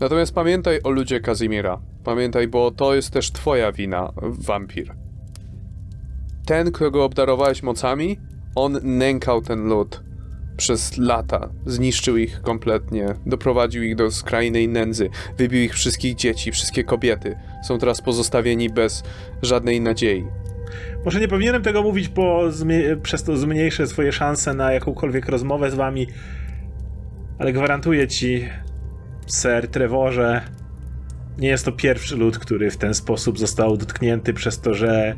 Natomiast 0.00 0.34
pamiętaj 0.34 0.80
o 0.84 0.90
ludzie 0.90 1.20
Kazimira. 1.20 1.80
Pamiętaj, 2.04 2.48
bo 2.48 2.70
to 2.70 2.94
jest 2.94 3.10
też 3.10 3.32
twoja 3.32 3.72
wina, 3.72 4.12
wampir. 4.22 4.94
Ten, 6.46 6.72
którego 6.72 7.04
obdarowałeś 7.04 7.62
mocami, 7.62 8.18
on 8.54 8.78
nękał 8.82 9.42
ten 9.42 9.68
lud 9.68 10.02
przez 10.56 10.98
lata. 10.98 11.48
Zniszczył 11.66 12.16
ich 12.16 12.42
kompletnie, 12.42 13.14
doprowadził 13.26 13.82
ich 13.82 13.96
do 13.96 14.10
skrajnej 14.10 14.68
nędzy, 14.68 15.10
wybił 15.38 15.62
ich 15.62 15.74
wszystkich 15.74 16.14
dzieci, 16.14 16.52
wszystkie 16.52 16.84
kobiety. 16.84 17.36
Są 17.64 17.78
teraz 17.78 18.02
pozostawieni 18.02 18.70
bez 18.70 19.02
żadnej 19.42 19.80
nadziei. 19.80 20.26
Może 21.06 21.20
nie 21.20 21.28
powinienem 21.28 21.62
tego 21.62 21.82
mówić, 21.82 22.08
bo 22.08 22.42
przez 23.02 23.22
to 23.22 23.36
zmniejszę 23.36 23.86
swoje 23.86 24.12
szanse 24.12 24.54
na 24.54 24.72
jakąkolwiek 24.72 25.28
rozmowę 25.28 25.70
z 25.70 25.74
wami, 25.74 26.06
ale 27.38 27.52
gwarantuję 27.52 28.08
ci, 28.08 28.48
ser 29.26 29.68
Trevorze, 29.68 30.42
nie 31.38 31.48
jest 31.48 31.64
to 31.64 31.72
pierwszy 31.72 32.16
lud, 32.16 32.38
który 32.38 32.70
w 32.70 32.76
ten 32.76 32.94
sposób 32.94 33.38
został 33.38 33.76
dotknięty 33.76 34.34
przez 34.34 34.60
to, 34.60 34.74
że 34.74 35.16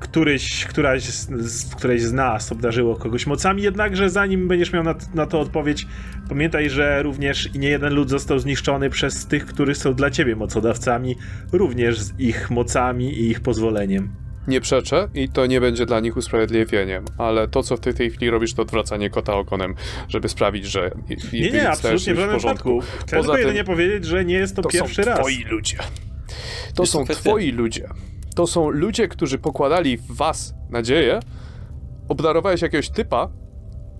któryś, 0.00 0.64
któraś 0.64 1.02
z, 1.02 1.74
któreś 1.74 2.02
z 2.02 2.12
nas 2.12 2.52
obdarzyło 2.52 2.96
kogoś 2.96 3.26
mocami, 3.26 3.62
jednakże 3.62 4.10
zanim 4.10 4.48
będziesz 4.48 4.72
miał 4.72 4.82
na, 4.82 4.94
na 5.14 5.26
to 5.26 5.40
odpowiedź, 5.40 5.86
pamiętaj, 6.28 6.70
że 6.70 7.02
również 7.02 7.54
nie 7.54 7.68
jeden 7.68 7.94
lud 7.94 8.10
został 8.10 8.38
zniszczony 8.38 8.90
przez 8.90 9.26
tych, 9.26 9.46
którzy 9.46 9.74
są 9.74 9.94
dla 9.94 10.10
ciebie 10.10 10.36
mocodawcami, 10.36 11.16
również 11.52 12.00
z 12.00 12.20
ich 12.20 12.50
mocami 12.50 13.12
i 13.12 13.30
ich 13.30 13.40
pozwoleniem. 13.40 14.25
Nie 14.48 14.60
przeczę 14.60 15.08
i 15.14 15.28
to 15.28 15.46
nie 15.46 15.60
będzie 15.60 15.86
dla 15.86 16.00
nich 16.00 16.16
usprawiedliwieniem, 16.16 17.04
ale 17.18 17.48
to, 17.48 17.62
co 17.62 17.76
w 17.76 17.80
tej, 17.80 17.94
tej 17.94 18.10
chwili 18.10 18.30
robisz, 18.30 18.54
to 18.54 18.62
odwracanie 18.62 19.10
kota 19.10 19.34
ogonem, 19.34 19.74
żeby 20.08 20.28
sprawić, 20.28 20.64
że 20.66 20.90
i- 21.32 21.36
i 21.36 21.42
Nie, 21.42 21.50
nie, 21.50 21.68
absolutnie 21.70 22.14
w 22.14 22.16
żadnym 22.16 22.36
porządku. 22.36 22.78
przypadku. 22.80 23.02
Chcę 23.06 23.16
Poza 23.16 23.22
tylko 23.28 23.32
tym- 23.36 23.46
jedynie 23.46 23.64
powiedzieć, 23.64 24.04
że 24.04 24.24
nie 24.24 24.34
jest 24.34 24.56
to, 24.56 24.62
To 24.62 24.68
pierwszy 24.68 25.02
są 25.04 25.10
raz. 25.10 25.18
twoi 25.20 25.44
ludzie. 25.50 25.76
To 25.76 25.82
Jest 25.84 26.76
to 26.76 26.86
są 26.86 27.04
kwestia- 27.04 27.20
twoi 27.20 27.50
ludzie. 27.52 27.88
To 28.36 28.46
są 28.46 28.70
ludzie, 28.70 29.08
którzy 29.08 29.38
pokładali 29.38 29.96
w 29.96 30.06
was 30.16 30.54
nadzieję, 30.70 31.20
obdarowałeś 32.08 32.62
jakiegoś 32.62 32.90
typa 32.90 33.28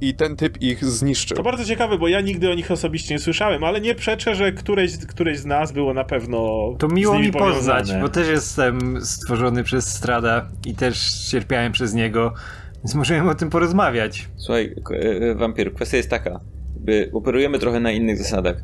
i 0.01 0.14
ten 0.14 0.36
typ 0.36 0.62
ich 0.62 0.85
zniszczył. 0.85 1.36
To 1.36 1.43
bardzo 1.43 1.64
ciekawe, 1.64 1.98
bo 1.98 2.09
ja 2.09 2.20
nigdy 2.20 2.51
o 2.51 2.55
nich 2.55 2.70
osobiście 2.70 3.14
nie 3.14 3.18
słyszałem, 3.18 3.64
ale 3.64 3.81
nie 3.81 3.94
przeczę, 3.94 4.35
że 4.35 4.52
któreś, 4.52 4.97
któreś 4.97 5.39
z 5.39 5.44
nas 5.47 5.73
było 5.73 5.94
na 5.94 6.05
pewno 6.05 6.39
To 6.78 6.89
z 6.89 6.93
miło 6.93 7.14
nimi 7.14 7.27
mi 7.27 7.32
poznać, 7.32 7.62
powiązane. 7.82 8.01
bo 8.01 8.09
też 8.09 8.28
jestem 8.28 9.05
stworzony 9.05 9.64
przez 9.64 9.89
Strada 9.94 10.48
i 10.66 10.74
też 10.74 11.10
cierpiałem 11.31 11.73
przez 11.73 11.94
niego, 11.94 12.35
więc 12.77 12.94
możemy 12.94 13.31
o 13.31 13.35
tym 13.35 13.51
porozmawiać. 13.51 14.28
Słuchaj, 14.36 14.74
k- 14.85 14.94
e, 14.94 15.35
wampir, 15.35 15.74
kwestia 15.74 15.97
jest 15.97 16.10
taka, 16.10 16.40
by 16.81 17.10
operujemy 17.14 17.59
trochę 17.59 17.81
na 17.81 17.90
innych 17.93 18.18
zasadach. 18.18 18.56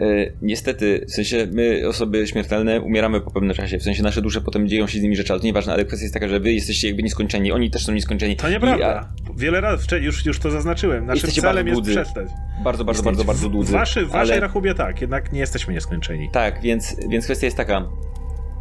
E, 0.00 0.04
niestety, 0.42 1.04
w 1.08 1.12
sensie 1.12 1.46
my, 1.52 1.82
osoby 1.88 2.26
śmiertelne, 2.26 2.80
umieramy 2.80 3.20
po 3.20 3.30
pewnym 3.30 3.54
czasie, 3.56 3.78
w 3.78 3.82
sensie 3.82 4.02
nasze 4.02 4.22
dusze 4.22 4.40
potem 4.40 4.68
dzieją 4.68 4.86
się 4.86 4.98
z 4.98 5.02
nimi 5.02 5.16
rzeczy, 5.16 5.32
ale 5.32 5.40
to 5.40 5.46
nieważne, 5.46 5.72
ale 5.72 5.84
kwestia 5.84 6.04
jest 6.04 6.14
taka, 6.14 6.28
że 6.28 6.40
wy 6.40 6.52
jesteście 6.52 6.88
jakby 6.88 7.02
nieskończeni, 7.02 7.52
oni 7.52 7.70
też 7.70 7.84
są 7.86 7.92
nieskończeni. 7.92 8.36
To 8.36 8.48
I 8.48 8.50
nieprawda. 8.52 9.08
Wiele 9.36 9.60
razy 9.60 9.98
już, 10.00 10.26
już 10.26 10.38
to 10.38 10.50
zaznaczyłem. 10.50 11.06
Naszym 11.06 11.16
Jesteście 11.16 11.40
celem 11.42 11.66
jest 11.66 11.76
dłudzy. 11.80 11.90
przestać. 11.92 12.28
Bardzo, 12.64 12.84
bardzo, 12.84 13.02
bardzo, 13.02 13.24
bardzo 13.24 13.48
W, 13.48 13.52
dłudzy. 13.52 13.72
waszy, 13.72 14.06
w 14.06 14.10
waszej 14.10 14.32
ale- 14.32 14.40
rachubie 14.40 14.74
tak, 14.74 15.00
jednak 15.00 15.32
nie 15.32 15.40
jesteśmy 15.40 15.74
nieskończeni. 15.74 16.28
Tak, 16.32 16.62
więc, 16.62 16.96
więc 17.10 17.24
kwestia 17.24 17.46
jest 17.46 17.56
taka. 17.56 17.88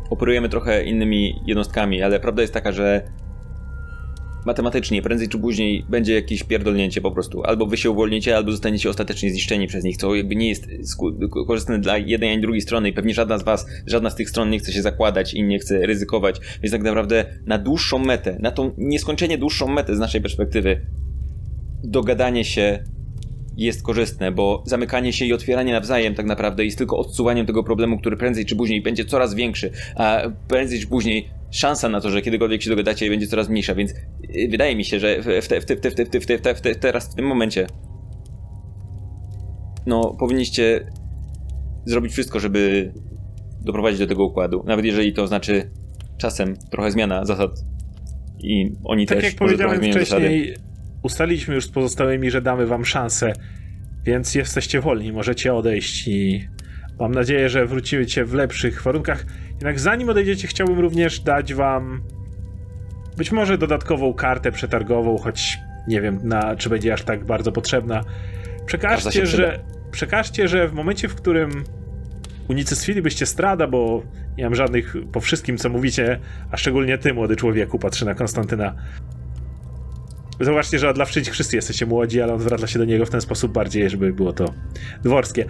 Operujemy 0.10 0.49
trochę 0.49 0.84
innymi 0.84 1.41
jednostkami, 1.45 2.02
ale 2.03 2.20
prawda 2.20 2.41
jest 2.41 2.53
taka, 2.53 2.72
że 2.72 3.02
matematycznie 4.45 5.02
prędzej 5.02 5.30
czy 5.30 5.40
później 5.40 5.86
będzie 5.90 6.14
jakieś 6.14 6.44
pierdolnięcie 6.44 7.02
po 7.02 7.11
prostu. 7.11 7.44
Albo 7.44 7.66
wy 7.66 7.78
się 7.78 7.91
uwolnicie, 7.91 8.36
albo 8.36 8.52
zostaniecie 8.52 8.90
ostatecznie 8.90 9.32
zniszczeni 9.32 9.68
przez 9.68 9.84
nich, 9.84 9.98
co 9.98 10.16
jakby 10.16 10.36
nie 10.36 10.49
jest 10.49 10.68
korzystne 11.48 11.80
dla 11.80 11.98
jednej 11.98 12.32
ani 12.32 12.41
drugiej 12.41 12.61
strony 12.61 12.90
i 12.90 12.94
pewnie 12.94 13.14
żadna 13.14 13.38
z 13.38 13.44
was, 13.44 13.66
żadna 13.86 14.10
z 14.10 14.16
tych 14.16 14.30
stron 14.30 14.49
nie 14.49 14.60
chce 14.60 14.72
się 14.72 14.82
zakładać 14.82 15.34
i 15.34 15.44
nie 15.44 15.60
chce 15.60 15.86
ryzykować. 15.86 16.40
Więc 16.61 16.72
tak 16.72 16.84
naprawdę 16.84 17.26
na 17.45 17.57
dłuższą 17.57 17.99
metę, 17.99 18.38
na 18.40 18.52
tą 18.52 18.72
nieskończenie 18.78 19.38
dłuższą 19.38 19.68
metę 19.68 19.95
z 19.95 19.99
naszej 19.99 20.22
perspektywy, 20.22 20.82
dogadanie 21.84 22.45
się 22.45 22.84
jest 23.60 23.84
korzystne, 23.84 24.31
bo 24.31 24.64
zamykanie 24.65 25.14
się 25.14 25.26
i 25.26 25.34
otwieranie 25.34 25.73
nawzajem 25.73 26.15
tak 26.15 26.26
naprawdę 26.26 26.65
jest 26.65 26.77
tylko 26.77 26.98
odsuwaniem 26.98 27.45
tego 27.45 27.64
problemu, 27.64 27.98
który 27.98 28.18
prędzej 28.18 28.45
czy 28.45 28.56
później 28.56 28.81
będzie 28.81 29.06
coraz 29.06 29.36
większy, 29.36 29.72
a 29.95 30.22
prędzej 30.48 30.80
czy 30.80 30.88
później 30.88 31.30
szansa 31.52 31.90
na 31.90 32.02
to, 32.02 32.10
że 32.10 32.22
kiedykolwiek 32.22 32.61
się 32.61 32.69
dogadacie 32.69 33.10
będzie 33.10 33.27
coraz 33.27 33.49
mniejsza, 33.49 33.76
więc 33.76 33.94
yy, 34.30 34.48
wydaje 34.48 34.76
mi 34.76 34.86
się, 34.86 34.99
że 34.99 35.22
w, 35.41 35.48
te, 35.48 35.61
w, 35.61 35.65
te, 35.65 35.76
w, 35.76 35.81
te, 35.81 35.91
w, 35.91 35.95
te, 35.95 36.06
w, 36.06 36.10
te, 36.10 36.19
w, 36.19 36.26
te, 36.26 36.38
w, 36.38 36.41
te, 36.41 36.56
w 36.56 36.61
te, 36.61 36.76
teraz 36.76 37.11
w 37.11 37.15
tym 37.15 37.26
momencie 37.26 37.68
no 39.86 40.15
powinniście 40.19 40.91
zrobić 41.86 42.11
wszystko, 42.11 42.40
żeby 42.40 42.94
doprowadzić 43.61 43.99
do 43.99 44.07
tego 44.07 44.26
układu, 44.26 44.64
nawet 44.68 44.86
jeżeli 44.86 45.14
to 45.14 45.27
znaczy 45.27 45.72
czasem 46.18 46.56
trochę 46.72 46.91
zmiana 46.91 47.26
zasad 47.26 47.52
i 48.40 48.72
oni 48.84 49.06
Tak 49.06 49.18
też 49.18 49.26
jak 49.26 49.36
powiedziałem 49.36 49.77
zmienią 49.77 49.99
zasady. 49.99 50.53
Ustaliliśmy 51.04 51.56
już 51.56 51.66
z 51.66 51.70
pozostałymi, 51.70 52.32
że 52.32 52.42
damy 52.42 52.66
wam 52.66 52.86
szansę, 52.86 53.34
więc 54.06 54.36
jesteście 54.36 54.82
wolni, 54.82 55.12
możecie 55.12 55.54
odejść 55.54 56.08
i 56.08 56.48
mam 57.00 57.12
nadzieję, 57.12 57.50
że 57.50 57.66
wrócicie 57.66 58.26
w 58.26 58.34
lepszych 58.34 58.84
warunkach. 58.84 59.26
Jednak 59.52 59.80
zanim 59.80 60.10
odejdziecie, 60.10 60.48
chciałbym 60.48 60.80
również 60.80 61.20
dać 61.20 61.54
wam 61.54 62.02
być 63.20 63.32
może 63.32 63.58
dodatkową 63.58 64.14
kartę 64.14 64.52
przetargową, 64.52 65.18
choć 65.18 65.60
nie 65.88 66.02
wiem, 66.02 66.20
na, 66.24 66.56
czy 66.56 66.70
będzie 66.70 66.94
aż 66.94 67.04
tak 67.04 67.26
bardzo 67.26 67.52
potrzebna. 67.52 68.04
Przekażcie, 68.66 69.26
że, 69.26 69.60
przekażcie, 69.92 70.48
że 70.48 70.68
w 70.68 70.74
momencie, 70.74 71.08
w 71.08 71.16
którym 71.16 71.64
unicestwilibyście 72.50 73.26
strada, 73.26 73.68
bo 73.68 74.04
nie 74.38 74.44
mam 74.44 74.56
żadnych 74.56 74.96
po 75.12 75.20
wszystkim, 75.20 75.58
co 75.58 75.70
mówicie, 75.70 76.20
a 76.52 76.58
szczególnie 76.58 76.98
ty, 76.98 77.14
młody 77.14 77.36
człowieku, 77.36 77.80
patrzy 77.80 78.06
na 78.06 78.16
Konstantyna. 78.16 78.76
Zobaczcie, 80.40 80.80
że 80.80 80.94
dla 80.94 81.06
wszystkich 81.06 81.34
wszyscy 81.34 81.56
jesteście 81.56 81.86
młodzi, 81.86 82.22
ale 82.22 82.34
on 82.34 82.40
zwraca 82.40 82.68
się 82.68 82.80
do 82.80 82.86
niego 82.86 83.06
w 83.06 83.10
ten 83.10 83.22
sposób 83.22 83.52
bardziej, 83.52 83.90
żeby 83.90 84.14
było 84.14 84.34
to 84.34 84.53
dworskie. 85.03 85.45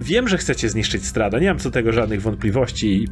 Wiem, 0.00 0.28
że 0.28 0.38
chcecie 0.38 0.68
zniszczyć 0.68 1.06
strada, 1.06 1.38
nie 1.38 1.48
mam 1.48 1.58
co 1.58 1.68
do 1.68 1.72
tego 1.72 1.92
żadnych 1.92 2.22
wątpliwości 2.22 3.02
i 3.02 3.08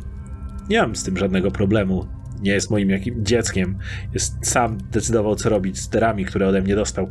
nie 0.70 0.82
mam 0.82 0.97
z 0.97 1.05
tym 1.05 1.16
żadnego 1.16 1.51
problemu. 1.51 2.07
Nie 2.43 2.53
jest 2.53 2.70
moim 2.70 2.91
jakim 2.91 3.24
dzieckiem. 3.24 3.78
Jest 4.12 4.47
sam 4.47 4.78
decydował, 4.91 5.36
co 5.36 5.49
robić 5.49 5.78
z 5.78 5.89
terami, 5.89 6.24
które 6.24 6.49
ode 6.49 6.62
mnie 6.62 6.74
dostał. 6.74 7.09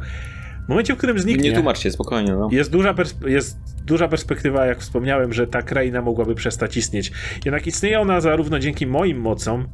W 0.66 0.70
momencie, 0.70 0.94
w 0.94 0.98
którym 0.98 1.20
zniknie... 1.20 1.50
Nie 1.50 1.56
tłumaczcie, 1.56 1.92
spokojnie, 1.92 2.32
no. 2.34 2.50
Jest 2.52 2.72
duża, 2.72 2.96
jest 3.26 3.58
duża 3.86 4.08
perspektywa, 4.08 4.66
jak 4.66 4.80
wspomniałem, 4.80 5.34
że 5.34 5.48
ta 5.48 5.62
kraina 5.62 6.02
mogłaby 6.02 6.36
przestać 6.36 6.78
istnieć. 6.78 7.12
Jednak 7.46 7.68
istnieje 7.68 8.00
ona 8.00 8.22
zarówno 8.22 8.60
dzięki 8.60 8.88
moim 8.88 9.20
mocom, 9.20 9.68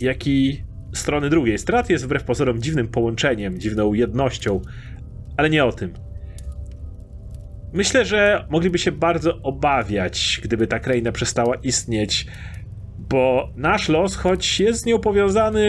jak 0.00 0.26
i 0.26 0.64
strony 0.94 1.30
drugiej. 1.30 1.58
Strat 1.58 1.90
jest 1.90 2.04
wbrew 2.04 2.24
pozorom 2.24 2.62
dziwnym 2.62 2.88
połączeniem, 2.88 3.60
dziwną 3.60 3.94
jednością, 3.94 4.60
ale 5.36 5.50
nie 5.50 5.64
o 5.64 5.72
tym. 5.72 5.92
Myślę, 7.72 8.04
że 8.04 8.46
mogliby 8.50 8.78
się 8.78 8.92
bardzo 8.92 9.42
obawiać, 9.42 10.40
gdyby 10.44 10.66
ta 10.66 10.78
kraina 10.78 11.12
przestała 11.12 11.54
istnieć, 11.54 12.26
bo 12.98 13.52
nasz 13.56 13.88
los, 13.88 14.16
choć 14.16 14.60
jest 14.60 14.80
z 14.80 14.86
nią 14.86 14.98
powiązany, 14.98 15.66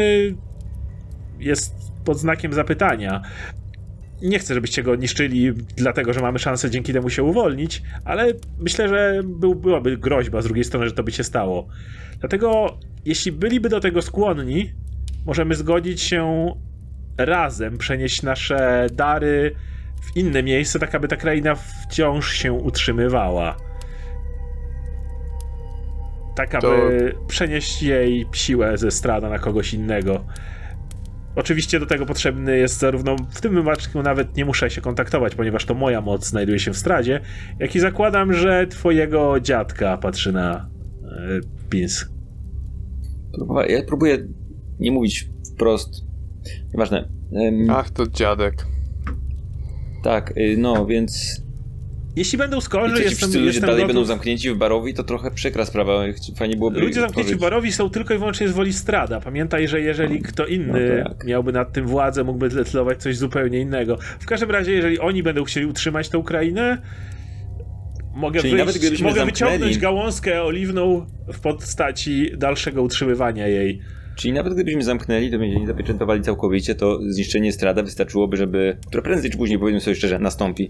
jest 1.40 1.76
pod 2.06 2.18
znakiem 2.18 2.54
zapytania 2.54 3.22
nie 4.22 4.40
chcę, 4.40 4.54
żebyście 4.54 4.84
go 4.84 4.96
niszczyli, 4.96 5.52
dlatego 5.76 6.14
że 6.14 6.20
mamy 6.22 6.40
szansę 6.40 6.70
dzięki 6.70 6.94
temu 6.94 7.10
się 7.10 7.24
uwolnić, 7.24 7.82
ale 8.06 8.34
myślę, 8.60 8.88
że 8.88 9.22
był, 9.24 9.56
byłaby 9.56 9.98
groźba 9.98 10.42
z 10.42 10.46
drugiej 10.46 10.64
strony, 10.64 10.86
że 10.86 10.92
to 10.92 11.04
by 11.04 11.12
się 11.12 11.24
stało. 11.24 11.68
Dlatego, 12.20 12.78
jeśli 13.06 13.32
byliby 13.32 13.70
do 13.70 13.80
tego 13.80 14.02
skłonni, 14.02 14.72
możemy 15.26 15.56
zgodzić 15.56 16.02
się 16.02 16.54
razem 17.18 17.78
przenieść 17.78 18.24
nasze 18.24 18.88
dary 18.94 19.56
w 20.02 20.18
inne 20.18 20.44
miejsce, 20.44 20.80
tak 20.80 20.96
aby 20.96 21.08
ta 21.08 21.16
kraina 21.16 21.56
wciąż 21.56 22.32
się 22.34 22.54
utrzymywała. 22.54 23.58
Tak, 26.36 26.56
aby 26.56 26.68
To- 27.14 27.26
przenieść 27.28 27.84
jej 27.84 28.28
siłę 28.34 28.78
ze 28.78 28.92
strada 28.92 29.30
na 29.30 29.40
kogoś 29.40 29.74
innego. 29.74 30.26
Oczywiście 31.36 31.80
do 31.80 31.86
tego 31.86 32.06
potrzebny 32.06 32.58
jest 32.58 32.80
zarówno 32.80 33.16
w 33.30 33.42
tym 33.42 33.54
wypadku 33.54 34.02
nawet 34.04 34.38
nie 34.38 34.46
muszę 34.46 34.70
się 34.70 34.82
kontaktować, 34.82 35.36
ponieważ 35.36 35.66
to 35.66 35.74
moja 35.74 36.02
moc 36.02 36.26
znajduje 36.28 36.60
się 36.60 36.74
w 36.74 36.78
stradzie, 36.78 37.22
jak 37.60 37.76
i 37.76 37.80
zakładam, 37.80 38.34
że 38.34 38.68
twojego 38.68 39.40
dziadka 39.40 39.98
patrzy 39.98 40.32
na 40.32 40.70
e, 41.04 41.40
Pins. 41.70 42.06
Ja 43.68 43.84
próbuję 43.88 44.18
nie 44.80 44.92
mówić 44.92 45.30
wprost. 45.54 45.90
Nieważne. 46.74 47.10
Ym, 47.48 47.70
Ach, 47.70 47.90
to 47.90 48.08
dziadek. 48.08 48.66
tak, 50.04 50.38
y, 50.38 50.56
no 50.58 50.86
więc. 50.86 51.44
Jeśli 52.16 52.38
będą 52.38 52.62
skorzy, 52.62 53.04
jestem, 53.04 53.30
ludzie 53.30 53.46
jestem 53.46 53.62
dalej 53.62 53.76
gotów. 53.76 53.96
będą 53.96 54.06
zamknięci 54.08 54.50
w 54.50 54.58
barowi, 54.58 54.94
to 54.94 55.04
trochę 55.04 55.32
przykra 55.32 55.66
sprawa. 55.66 56.04
Fajnie 56.36 56.56
byłoby. 56.56 56.80
Ludzie 56.80 57.02
zamknięci 57.02 57.36
w 57.36 57.40
barowi 57.40 57.72
są 57.72 57.90
tylko 57.90 58.14
i 58.14 58.18
wyłącznie 58.18 58.48
z 58.48 58.52
woli 58.52 58.74
strada. 58.74 59.20
Pamiętaj, 59.20 59.68
że 59.68 59.82
jeżeli 59.82 60.22
kto 60.22 60.46
inny 60.46 61.04
No 61.04 61.10
tak. 61.10 61.26
miałby 61.26 61.52
nad 61.52 61.74
tym 61.74 61.88
władzę, 61.88 62.24
mógłby 62.24 62.50
zdecydować 62.50 63.02
coś 63.02 63.18
zupełnie 63.18 63.60
innego. 63.60 63.98
W 64.20 64.26
każdym 64.26 64.52
razie, 64.52 64.72
jeżeli 64.72 65.00
oni 65.00 65.24
będą 65.24 65.44
chcieli 65.44 65.66
utrzymać 65.66 66.10
tę 66.10 66.18
Ukrainę, 66.18 66.78
mogę, 68.14 68.42
Czyli 68.42 68.56
wyjść, 68.56 69.02
mogę 69.02 69.26
wyciągnąć 69.26 69.78
gałązkę 69.78 70.44
oliwną 70.44 71.06
w 71.34 71.40
postaci 71.40 72.32
dalszego 72.38 72.84
utrzymywania 72.84 73.48
jej. 73.48 73.82
Czyli 74.16 74.34
nawet 74.34 74.54
gdybyśmy 74.54 74.84
zamknęli, 74.84 75.32
to 75.32 75.40
mieli 75.40 75.68
zapieczętowali 75.68 76.22
całkowicie, 76.22 76.76
to 76.76 77.00
zniszczenie 77.08 77.52
strada 77.52 77.84
wystarczyłoby, 77.84 78.38
żeby. 78.38 78.78
które 78.88 79.04
prędzej 79.04 79.32
czy 79.32 79.38
później, 79.38 79.60
powiedzmy 79.60 79.82
sobie 79.82 79.96
szczerze, 79.96 80.20
nastąpi. 80.20 80.70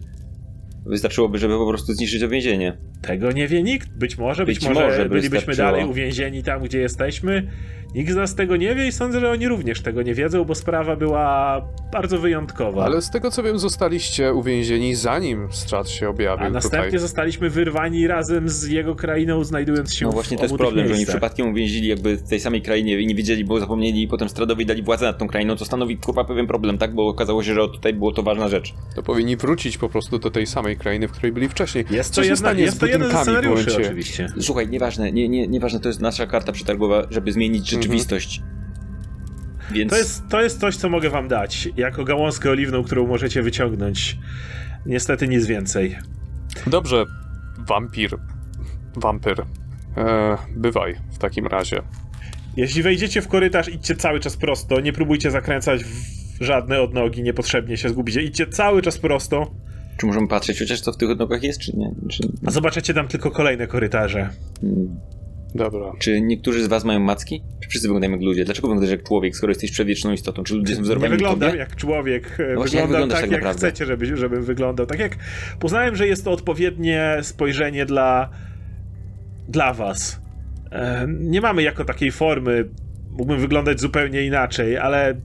Wystarczyłoby, 0.85 1.37
żeby 1.37 1.57
po 1.57 1.67
prostu 1.67 1.93
zniszczyć 1.93 2.21
to 2.21 2.29
więzienie. 2.29 2.77
Tego 3.01 3.31
nie 3.31 3.47
wie 3.47 3.63
nikt. 3.63 3.89
Być 3.97 4.17
może, 4.17 4.45
być, 4.45 4.59
Być 4.59 4.67
może, 4.67 4.81
może 4.81 5.55
dalej 5.57 5.85
uwięzieni 5.85 6.43
tam, 6.43 6.63
gdzie 6.63 6.79
jesteśmy. 6.79 7.51
Nikt 7.95 8.11
z 8.11 8.15
nas 8.15 8.35
tego 8.35 8.55
nie 8.55 8.75
wie 8.75 8.87
i 8.87 8.91
sądzę, 8.91 9.19
że 9.19 9.31
oni 9.31 9.47
również 9.47 9.81
tego 9.81 10.01
nie 10.01 10.13
wiedzą, 10.13 10.45
bo 10.45 10.55
sprawa 10.55 10.95
była 10.95 11.61
bardzo 11.91 12.17
wyjątkowa. 12.17 12.85
Ale 12.85 13.01
z 13.01 13.09
tego 13.09 13.31
co 13.31 13.43
wiem, 13.43 13.59
zostaliście 13.59 14.33
uwięzieni 14.33 14.95
zanim 14.95 15.47
strat 15.51 15.89
się 15.89 16.09
objawił 16.09 16.45
A 16.45 16.49
następnie 16.49 16.85
tutaj. 16.87 16.99
zostaliśmy 16.99 17.49
wyrwani 17.49 18.07
razem 18.07 18.49
z 18.49 18.67
jego 18.67 18.95
krainą, 18.95 19.43
znajdując 19.43 19.93
się 19.95 20.05
No 20.05 20.11
w 20.11 20.13
właśnie 20.13 20.37
to 20.37 20.43
jest 20.43 20.55
problem, 20.55 20.87
że 20.87 20.93
oni 20.93 21.05
przypadkiem 21.05 21.51
uwięzili 21.51 21.87
jakby 21.87 22.15
w 22.17 22.29
tej 22.29 22.39
samej 22.39 22.61
krainie 22.61 22.99
i 23.01 23.07
nie 23.07 23.15
wiedzieli, 23.15 23.45
bo 23.45 23.59
zapomnieli 23.59 24.01
i 24.03 24.07
potem 24.07 24.29
Stradowi 24.29 24.65
dali 24.65 24.83
władzę 24.83 25.05
nad 25.05 25.17
tą 25.17 25.27
krainą, 25.27 25.55
to 25.55 25.65
stanowi 25.65 25.97
kurwa 25.97 26.23
pewien 26.23 26.47
problem, 26.47 26.77
tak? 26.77 26.95
Bo 26.95 27.07
okazało 27.07 27.43
się, 27.43 27.53
że 27.53 27.61
tutaj 27.69 27.93
było 27.93 28.11
to 28.11 28.23
ważna 28.23 28.49
rzecz. 28.49 28.73
To 28.95 29.03
powinni 29.03 29.37
wrócić 29.37 29.77
po 29.77 29.89
prostu 29.89 30.19
do 30.19 30.31
tej 30.31 30.47
samej 30.47 30.77
krainy, 30.77 31.07
w 31.07 31.11
której 31.11 31.31
byli 31.31 31.49
wcześniej. 31.49 31.85
Jest 31.91 32.09
to, 32.09 32.15
Co 32.15 32.23
się 32.23 32.29
jedna, 32.29 32.49
stanie 32.49 32.63
jest 32.63 32.77
z 32.77 32.79
to 32.79 32.85
jeden 32.85 33.09
z 33.11 33.13
w 33.13 33.17
scenariuszy 33.21 33.77
oczywiście. 33.77 34.27
Słuchaj, 34.39 34.67
nieważne, 34.67 35.11
nie, 35.11 35.29
nie, 35.29 35.47
nieważne, 35.47 35.79
to 35.79 35.87
jest 35.87 36.01
nasza 36.01 36.27
karta 36.27 36.51
przetargowa, 36.51 37.03
żeby 37.09 37.31
zmienić. 37.31 37.78
Rzeczywistość. 37.83 38.41
Więc 39.71 39.91
To 39.91 39.97
jest, 39.97 40.23
to 40.29 40.41
jest 40.41 40.59
coś, 40.59 40.75
co 40.75 40.89
mogę 40.89 41.09
wam 41.09 41.27
dać, 41.27 41.69
jako 41.77 42.03
gałązkę 42.03 42.49
oliwną, 42.51 42.83
którą 42.83 43.07
możecie 43.07 43.41
wyciągnąć. 43.43 44.17
Niestety 44.85 45.27
nic 45.27 45.45
więcej. 45.45 45.97
Dobrze, 46.67 47.05
wampir. 47.57 48.17
Wampyr. 48.95 49.45
E, 49.97 50.37
bywaj 50.55 50.95
w 51.11 51.17
takim 51.17 51.47
razie. 51.47 51.81
Jeśli 52.57 52.83
wejdziecie 52.83 53.21
w 53.21 53.27
korytarz, 53.27 53.69
idźcie 53.69 53.95
cały 53.95 54.19
czas 54.19 54.37
prosto, 54.37 54.79
nie 54.81 54.93
próbujcie 54.93 55.31
zakręcać 55.31 55.83
w 55.83 56.43
żadne 56.43 56.81
odnogi, 56.81 57.23
niepotrzebnie 57.23 57.77
się 57.77 57.89
zgubicie. 57.89 58.21
Idźcie 58.21 58.47
cały 58.47 58.81
czas 58.81 58.97
prosto, 58.97 59.51
czy 59.97 60.05
możemy 60.05 60.27
patrzeć 60.27 60.59
chociaż 60.59 60.81
co 60.81 60.91
w 60.91 60.97
tych 60.97 61.09
odnogach 61.09 61.43
jest, 61.43 61.59
czy 61.59 61.77
nie? 61.77 61.91
Czy, 62.09 62.23
a 62.45 62.51
zobaczycie 62.51 62.93
tam 62.93 63.07
tylko 63.07 63.31
kolejne 63.31 63.67
korytarze. 63.67 64.29
mm, 64.63 64.99
Dobra. 65.55 65.91
czy 65.99 66.21
niektórzy 66.21 66.63
z 66.63 66.67
was 66.67 66.83
mają 66.85 66.99
macki? 66.99 67.43
Czy 67.63 67.69
wszyscy 67.69 67.87
wyglądają 67.87 68.11
jak 68.11 68.21
ludzie? 68.21 68.45
Dlaczego 68.45 68.67
wyglądasz 68.67 68.91
jak 68.91 69.03
człowiek, 69.03 69.35
skoro 69.35 69.51
jesteś 69.51 69.71
przedwieczną 69.71 70.11
istotą? 70.11 70.43
Czy 70.43 70.55
ludzie 70.55 70.73
są 70.73 70.79
Nie 70.79 70.83
wzorowani 70.83 71.09
w 71.13 71.17
wyglądam 71.17 71.55
jak 71.57 71.75
człowiek, 71.75 72.39
e, 72.39 72.55
właśnie, 72.55 72.79
jak 72.79 72.87
wyglądam 72.87 72.87
wyglądasz 72.87 73.15
tak, 73.15 73.21
tak 73.21 73.31
jak 73.31 73.41
naprawdę? 73.41 73.67
chcecie, 73.67 73.85
żeby, 73.85 74.17
żebym 74.17 74.43
wyglądał. 74.43 74.85
Tak 74.85 74.99
jak 74.99 75.17
poznałem, 75.59 75.95
że 75.95 76.07
jest 76.07 76.23
to 76.25 76.31
odpowiednie 76.31 77.17
spojrzenie 77.21 77.85
dla, 77.85 78.29
dla 79.47 79.73
was. 79.73 80.21
E, 80.71 81.07
Nie 81.19 81.41
mamy 81.41 81.63
jako 81.63 81.85
takiej 81.85 82.11
formy, 82.11 82.65
mógłbym 83.11 83.39
wyglądać 83.39 83.81
zupełnie 83.81 84.25
inaczej, 84.25 84.77
ale 84.77 85.15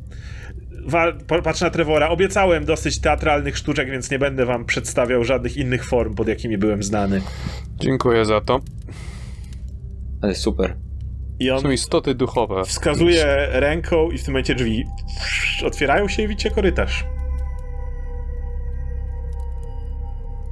patrz 1.45 1.61
na 1.61 1.71
Trevora, 1.71 2.09
obiecałem 2.09 2.65
dosyć 2.65 3.01
teatralnych 3.01 3.57
sztuczek, 3.57 3.91
więc 3.91 4.11
nie 4.11 4.19
będę 4.19 4.47
wam 4.47 4.65
przedstawiał 4.65 5.25
żadnych 5.25 5.57
innych 5.57 5.85
form, 5.85 6.15
pod 6.15 6.29
jakimi 6.29 6.59
byłem 6.59 6.83
znany. 6.83 7.21
Dziękuję 7.81 8.25
za 8.25 8.41
to. 8.41 8.61
Ale 10.25 10.35
super. 10.35 10.77
I 11.39 11.51
on 11.51 11.61
Są 11.61 11.71
istoty 11.71 12.15
duchowe. 12.15 12.65
wskazuje 12.65 13.47
ręką 13.51 14.11
i 14.11 14.19
w 14.19 14.25
tym 14.25 14.33
momencie 14.35 14.55
drzwi 14.55 14.85
otwierają 15.67 16.09
się 16.09 16.23
i 16.23 16.29
widzicie 16.29 16.51
korytarz. 16.51 17.05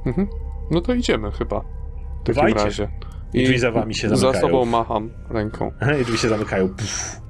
Mhm. 0.05 0.27
No 0.71 0.81
to 0.81 0.93
idziemy 0.93 1.31
chyba. 1.31 1.59
W 1.59 1.63
takim 2.25 2.33
Dawajcie. 2.35 2.63
razie. 2.63 2.87
I 3.33 3.43
drzwi 3.43 3.59
za 3.59 3.71
wami 3.71 3.95
się 3.95 4.09
Za 4.09 4.15
zamykają. 4.15 4.41
sobą 4.47 4.65
macham 4.65 5.09
ręką. 5.29 5.71
I 6.01 6.05
drzwi 6.05 6.17
się 6.17 6.29
zamykają. 6.29 6.69
Puf. 6.69 7.21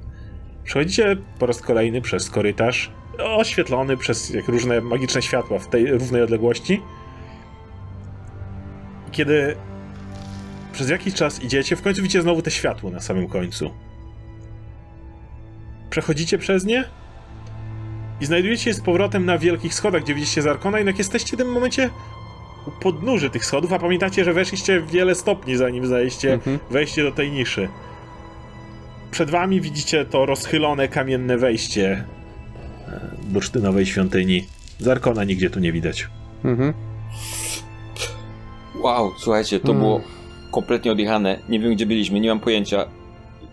Przechodzicie 0.64 1.16
po 1.38 1.46
raz 1.46 1.60
kolejny 1.60 2.00
przez 2.00 2.30
korytarz, 2.30 2.90
oświetlony 3.18 3.96
przez 3.96 4.30
jak 4.34 4.48
różne 4.48 4.80
magiczne 4.80 5.22
światła 5.22 5.58
w 5.58 5.68
tej 5.68 5.86
równej 5.86 6.22
odległości. 6.22 6.82
Kiedy 9.12 9.56
przez 10.74 10.88
jakiś 10.90 11.14
czas 11.14 11.42
idziecie, 11.42 11.76
w 11.76 11.82
końcu 11.82 12.02
widzicie 12.02 12.22
znowu 12.22 12.42
te 12.42 12.50
światło 12.50 12.90
na 12.90 13.00
samym 13.00 13.28
końcu. 13.28 13.70
Przechodzicie 15.90 16.38
przez 16.38 16.64
nie 16.64 16.84
i 18.20 18.26
znajdujecie 18.26 18.62
się 18.64 18.74
z 18.74 18.80
powrotem 18.80 19.26
na 19.26 19.38
wielkich 19.38 19.74
schodach, 19.74 20.02
gdzie 20.02 20.14
widzicie 20.14 20.42
Zarkona, 20.42 20.78
jednak 20.78 20.98
jesteście 20.98 21.36
w 21.36 21.38
tym 21.38 21.52
momencie 21.52 21.90
u 22.66 22.70
podnóży 22.70 23.30
tych 23.30 23.44
schodów, 23.46 23.72
a 23.72 23.78
pamiętacie, 23.78 24.24
że 24.24 24.32
weszliście 24.32 24.82
wiele 24.82 25.14
stopni 25.14 25.56
zanim 25.56 25.86
zajście 25.86 26.32
Mhm. 26.32 26.58
wejście 26.70 27.02
do 27.02 27.12
tej 27.12 27.32
niszy. 27.32 27.68
Przed 29.10 29.30
wami 29.30 29.60
widzicie 29.60 30.04
to 30.04 30.26
rozchylone 30.26 30.88
kamienne 30.88 31.38
wejście 31.38 32.04
e, 32.88 33.00
bursztynowej 33.22 33.86
świątyni. 33.86 34.46
Zarkona 34.78 35.24
nigdzie 35.24 35.50
tu 35.50 35.60
nie 35.60 35.72
widać. 35.72 36.08
Mhm. 36.44 36.74
Wow, 38.82 39.12
słuchajcie, 39.18 39.60
to 39.60 39.66
Hmm. 39.66 39.82
było 39.82 40.00
kompletnie 40.54 40.92
odjechane. 40.92 41.38
Nie 41.48 41.60
wiem, 41.60 41.72
gdzie 41.74 41.86
byliśmy, 41.86 42.20
nie 42.20 42.28
mam 42.28 42.40
pojęcia. 42.40 42.84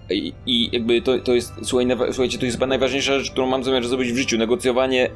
I, 0.10 0.34
i 0.46 0.70
jakby 0.72 1.02
to, 1.02 1.20
to 1.20 1.34
jest, 1.34 1.54
słuchaj, 1.64 1.88
słuchajcie, 2.12 2.38
to 2.38 2.46
jest 2.46 2.58
chyba 2.58 2.68
najważniejsza 2.68 3.20
rzecz, 3.20 3.32
którą 3.32 3.48
mam 3.48 3.64
zamiar 3.64 3.88
zrobić 3.88 4.12
w 4.14 4.18
życiu. 4.18 4.38
Negocjowanie 4.38 5.10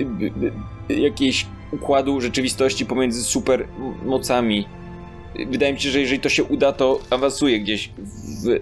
y, 0.00 0.02
y, 0.02 0.94
y, 0.94 1.00
jakiejś 1.00 1.46
układu 1.72 2.20
rzeczywistości 2.20 2.86
pomiędzy 2.86 3.24
super 3.24 3.60
m- 3.60 3.94
mocami. 4.08 4.66
Wydaje 5.50 5.72
mi 5.72 5.80
się, 5.80 5.90
że 5.90 6.00
jeżeli 6.00 6.20
to 6.20 6.28
się 6.28 6.44
uda, 6.44 6.72
to 6.72 7.00
awansuje 7.10 7.60
gdzieś 7.60 7.90
w... 8.44 8.60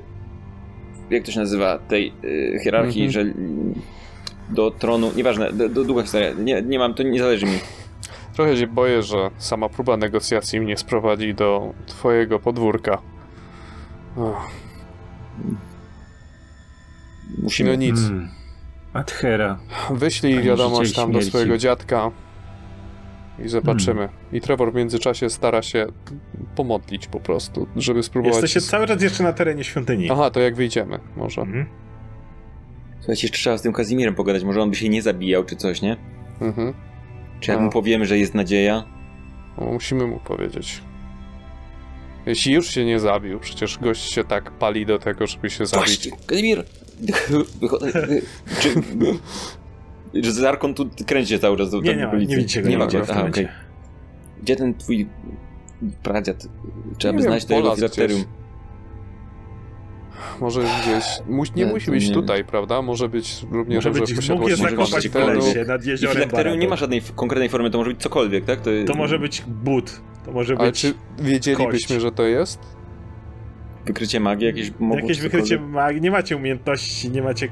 Jak 1.10 1.24
to 1.24 1.32
się 1.32 1.40
nazywa? 1.40 1.78
Tej 1.78 2.12
y, 2.24 2.58
hierarchii, 2.64 3.04
Mhm. 3.04 3.10
że 3.12 3.20
mm, 3.20 3.74
do 4.50 4.70
tronu, 4.70 5.10
nieważne, 5.16 5.52
do, 5.52 5.68
do 5.68 5.84
długa 5.84 6.02
historia. 6.02 6.30
Nie, 6.32 6.62
nie 6.62 6.78
mam, 6.78 6.94
to 6.94 7.02
nie 7.02 7.18
zależy 7.18 7.46
mi. 7.46 7.52
Trochę 8.38 8.56
się 8.56 8.66
boję, 8.66 9.02
że 9.02 9.30
sama 9.38 9.68
próba 9.68 9.96
negocjacji 9.96 10.60
mnie 10.60 10.76
sprowadzi 10.76 11.34
do 11.34 11.74
twojego 11.86 12.38
podwórka. 12.38 12.98
Ach, 14.18 14.50
Musimy. 17.42 17.70
no 17.70 17.76
nic. 17.76 18.00
Hmm. 18.00 18.28
Adhera. 18.92 19.58
Wyślij 19.90 20.42
wiadomość 20.42 20.94
tam 20.94 21.12
do 21.12 21.22
swojego 21.22 21.58
dziadka 21.58 22.10
i 23.44 23.48
zobaczymy. 23.48 24.00
Hmm. 24.08 24.16
I 24.32 24.40
Trevor 24.40 24.72
w 24.72 24.74
międzyczasie 24.74 25.30
stara 25.30 25.62
się 25.62 25.86
pomodlić 26.56 27.06
po 27.06 27.20
prostu, 27.20 27.66
żeby 27.76 28.02
spróbować... 28.02 28.42
Jesteście 28.42 28.70
cały 28.70 28.86
czas 28.86 29.02
jeszcze 29.02 29.22
na 29.24 29.32
terenie 29.32 29.64
świątyni. 29.64 30.10
Aha, 30.10 30.30
to 30.30 30.40
jak 30.40 30.56
wyjdziemy, 30.56 30.98
może. 31.16 31.40
Mhm. 31.40 31.66
Słuchajcie, 32.98 33.26
jeszcze 33.26 33.38
trzeba 33.38 33.58
z 33.58 33.62
tym 33.62 33.72
Kazimirem 33.72 34.14
pogadać, 34.14 34.44
może 34.44 34.62
on 34.62 34.70
by 34.70 34.76
się 34.76 34.88
nie 34.88 35.02
zabijał 35.02 35.44
czy 35.44 35.56
coś, 35.56 35.82
nie? 35.82 35.96
Mhm. 36.40 36.87
Czy 37.40 37.50
jak 37.50 37.60
No. 37.60 37.64
mu 37.66 37.72
powiemy, 37.72 38.06
że 38.06 38.18
jest 38.18 38.34
nadzieja? 38.34 38.84
O, 39.56 39.64
musimy 39.72 40.06
mu 40.06 40.18
powiedzieć. 40.20 40.82
Jeśli 42.26 42.52
już 42.52 42.70
się 42.70 42.84
nie 42.84 43.00
zabił, 43.00 43.40
przecież 43.40 43.78
gość 43.78 44.12
się 44.12 44.24
tak 44.24 44.50
pali 44.50 44.86
do 44.86 44.98
tego, 44.98 45.26
żeby 45.26 45.50
się 45.50 45.66
zabić. 45.66 45.86
Właśnie. 45.86 46.12
Czy... 48.60 48.74
Że 50.24 50.32
Zarkon 50.32 50.74
tu 50.74 50.88
kręci 51.06 51.30
się 51.30 51.38
cały 51.38 51.56
czas 51.56 51.70
do 51.70 51.80
Nie, 51.80 51.96
nie, 51.96 52.06
ma, 52.06 52.14
nie 52.14 52.36
widzicie 52.36 52.62
go. 52.62 52.68
Nie 52.68 52.78
ma 52.78 52.86
go, 52.86 52.98
aha, 53.10 53.24
okej. 53.28 53.48
Gdzie 54.42 54.56
ten 54.56 54.74
twój 54.74 55.08
pradziad? 56.02 56.46
Trzeba 56.98 57.12
Nie 57.12 57.16
by 57.18 57.22
wiem, 57.22 57.22
znaleźć 57.22 57.46
to 57.46 57.54
jego. 57.54 57.74
Może 60.40 60.60
gdzieś. 60.60 61.04
Muś, 61.28 61.54
nie 61.54 61.64
Nie, 61.64 61.72
musi 61.72 61.90
być 61.90 62.08
nie. 62.08 62.14
tutaj, 62.14 62.44
prawda? 62.44 62.82
Może 62.82 63.08
być 63.08 63.46
równie 63.50 63.74
Może 63.74 63.90
być, 63.90 64.12
w 64.12 64.16
posiadłości 64.16 64.50
jest 64.50 64.62
może 64.62 64.76
być 64.76 64.86
zakopać 64.88 65.08
w 65.08 65.46
lesie 65.46 65.64
nad 65.64 65.84
jeziorem 65.84 66.58
nie 66.58 66.68
ma 66.68 66.76
żadnej 66.76 67.02
konkretnej 67.16 67.48
formy, 67.48 67.70
to 67.70 67.78
może 67.78 67.90
być 67.90 68.02
cokolwiek, 68.02 68.44
tak? 68.44 68.60
To, 68.60 68.70
To 68.86 68.94
może 68.94 69.18
być 69.18 69.42
but. 69.46 70.00
To 70.24 70.32
może 70.32 70.54
Ale 70.58 70.70
być 70.70 70.80
czy 70.80 70.94
wiedzielibyśmy, 71.18 71.94
kość. 71.96 72.02
że 72.02 72.12
to 72.12 72.22
jest? 72.26 72.58
wykrycie 73.86 74.20
magii, 74.20 74.46
jakieś 74.46 74.70
mogło 74.78 74.96
jakieś 74.96 75.20
wykrycie 75.20 75.58
magii. 75.58 76.00
Nie 76.00 76.10
macie 76.10 76.36
umiejętności, 76.36 77.10
nie 77.10 77.22
macie... 77.22 77.48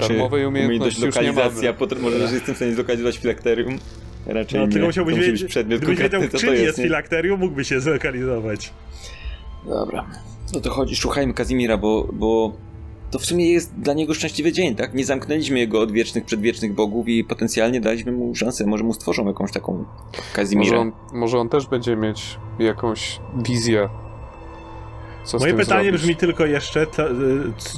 Darmowej 0.00 0.42
Czy 0.42 0.48
umiejętności 0.48 1.04
już 1.06 1.16
nie 1.16 1.22
lokalizacja, 1.22 1.72
mamy. 1.72 1.84
potr- 1.86 2.00
może 2.00 2.28
że 2.28 2.34
jestem 2.34 2.54
w 2.54 2.58
stanie 2.58 2.72
zlokalizować 2.74 3.16
filakterium? 3.18 3.78
Raczej 4.26 4.60
No, 4.60 4.66
nie. 4.66 4.72
tylko 4.72 4.86
musiałbyś 4.86 5.14
to 5.14 5.16
musi 5.18 5.30
wiedzieć, 5.30 5.42
być 5.42 5.50
przedmiot 5.50 5.80
gdybyś 5.80 5.98
wiedział, 5.98 6.10
konkretny, 6.20 6.40
co 6.40 6.46
to 6.46 6.52
jest, 6.52 6.64
jest, 6.64 6.78
nie? 6.78 6.84
filakterium, 6.84 7.40
mógłby 7.40 7.64
się 7.64 7.80
zlokalizować. 7.80 8.72
Dobra. 9.66 10.06
No 10.54 10.60
to 10.60 10.70
chodzi, 10.70 10.96
szukajmy 10.96 11.34
Kazimira, 11.34 11.76
bo, 11.76 12.08
bo 12.12 12.52
to 13.10 13.18
w 13.18 13.24
sumie 13.26 13.52
jest 13.52 13.74
dla 13.74 13.94
niego 13.94 14.14
szczęśliwy 14.14 14.52
dzień, 14.52 14.74
tak? 14.74 14.94
Nie 14.94 15.04
zamknęliśmy 15.04 15.58
jego 15.58 15.80
od 15.80 15.92
wiecznych, 15.92 16.24
przedwiecznych 16.24 16.74
bogów 16.74 17.08
i 17.08 17.24
potencjalnie 17.24 17.80
daliśmy 17.80 18.12
mu 18.12 18.34
szansę. 18.34 18.66
Może 18.66 18.84
mu 18.84 18.92
stworzą 18.94 19.26
jakąś 19.26 19.52
taką 19.52 19.72
Może 19.72 19.86
Kazimira. 20.34 20.78
on, 20.78 20.92
może 21.12 21.38
on 21.38 21.48
też 21.48 21.66
będzie 21.66 21.96
mieć 21.96 22.38
jakąś 22.58 23.20
wizję. 23.42 23.88
Co 25.24 25.38
Moje 25.38 25.54
pytanie 25.54 25.82
zrobić. 25.84 26.00
brzmi 26.02 26.16
tylko 26.16 26.46
jeszcze, 26.46 26.86
to, 26.86 27.10
y, 27.10 27.14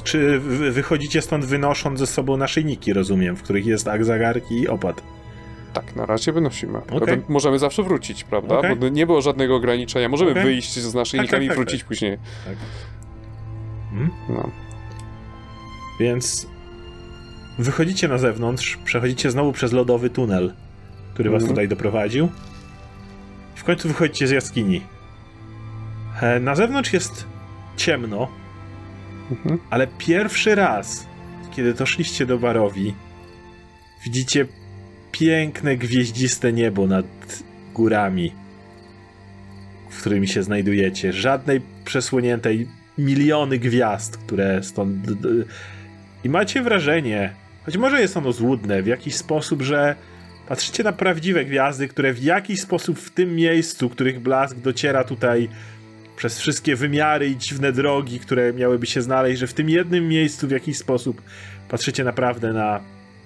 czy 0.03 0.39
wy- 0.39 0.71
wychodzicie 0.71 1.21
stąd 1.21 1.45
wynosząc 1.45 1.99
ze 1.99 2.07
sobą 2.07 2.37
naszyjniki, 2.37 2.93
rozumiem, 2.93 3.35
w 3.35 3.43
których 3.43 3.65
jest 3.65 3.87
Akzagark 3.87 4.51
i 4.51 4.67
Opad. 4.67 5.03
Tak, 5.73 5.95
na 5.95 6.05
razie 6.05 6.31
wynosimy. 6.31 6.79
Ewen- 6.79 7.21
Możemy 7.29 7.59
zawsze 7.59 7.83
wrócić, 7.83 8.23
prawda? 8.23 8.57
Okej. 8.57 8.75
Bo 8.75 8.89
nie 8.89 9.05
było 9.05 9.21
żadnego 9.21 9.55
ograniczenia. 9.55 10.09
Możemy 10.09 10.31
Okej. 10.31 10.43
wyjść 10.43 10.79
z 10.79 10.93
naszyjnikami 10.93 11.29
Tak, 11.29 11.39
tak, 11.39 11.43
i 11.45 11.47
tak, 11.47 11.57
wrócić 11.57 11.83
później. 11.83 12.17
Mhm. 13.91 14.09
No. 14.29 14.49
Więc 15.99 16.47
wychodzicie 17.59 18.07
na 18.07 18.17
zewnątrz, 18.17 18.77
przechodzicie 18.85 19.31
znowu 19.31 19.51
przez 19.51 19.71
lodowy 19.73 20.09
tunel, 20.09 20.53
który 21.13 21.29
was 21.29 21.41
Mhm. 21.41 21.49
tutaj 21.49 21.67
doprowadził. 21.67 22.29
W 23.55 23.63
końcu 23.63 23.87
wychodzicie 23.87 24.27
z 24.27 24.31
jaskini. 24.31 24.81
E, 26.21 26.39
Na 26.39 26.55
zewnątrz 26.55 26.93
jest 26.93 27.25
ciemno, 27.77 28.27
Mhm. 29.31 29.59
ale 29.69 29.87
pierwszy 29.97 30.55
raz, 30.55 31.07
kiedy 31.55 31.73
doszliście 31.73 32.25
do 32.25 32.37
Barowi, 32.37 32.93
widzicie 34.05 34.45
piękne, 35.13 35.77
gwieździste 35.77 36.53
niebo 36.53 36.87
nad 36.87 37.05
górami, 37.73 38.31
w 39.89 39.99
którymi 39.99 40.27
się 40.27 40.43
znajdujecie. 40.43 41.13
Żadnej 41.13 41.61
przesłoniętej 41.85 42.67
miliony 42.97 43.59
gwiazd, 43.59 44.17
które 44.17 44.63
stąd. 44.63 44.95
I 46.23 46.29
macie 46.29 46.61
wrażenie, 46.61 47.33
choć 47.65 47.77
może 47.77 48.01
jest 48.01 48.17
ono 48.17 48.31
złudne, 48.31 48.83
w 48.83 48.87
jakiś 48.87 49.15
sposób, 49.15 49.61
że 49.61 49.95
patrzycie 50.47 50.83
na 50.83 50.93
prawdziwe 50.93 51.45
gwiazdy, 51.45 51.87
które 51.87 52.13
w 52.13 52.23
jakiś 52.23 52.61
sposób 52.61 52.99
w 52.99 53.11
tym 53.11 53.35
miejscu, 53.35 53.89
których 53.89 54.19
blask 54.19 54.57
dociera 54.57 55.03
tutaj 55.03 55.49
przez 56.15 56.39
wszystkie 56.39 56.75
wymiary 56.75 57.27
i 57.27 57.37
dziwne 57.37 57.71
drogi, 57.71 58.19
które 58.19 58.53
miałyby 58.53 58.85
się 58.85 59.01
znaleźć, 59.01 59.39
że 59.39 59.47
w 59.47 59.53
tym 59.53 59.69
jednym 59.69 60.07
miejscu 60.07 60.47
w 60.47 60.51
jakiś 60.51 60.77
sposób 60.77 61.21
patrzycie 61.69 62.03
naprawdę 62.03 62.53
na. 62.53 62.79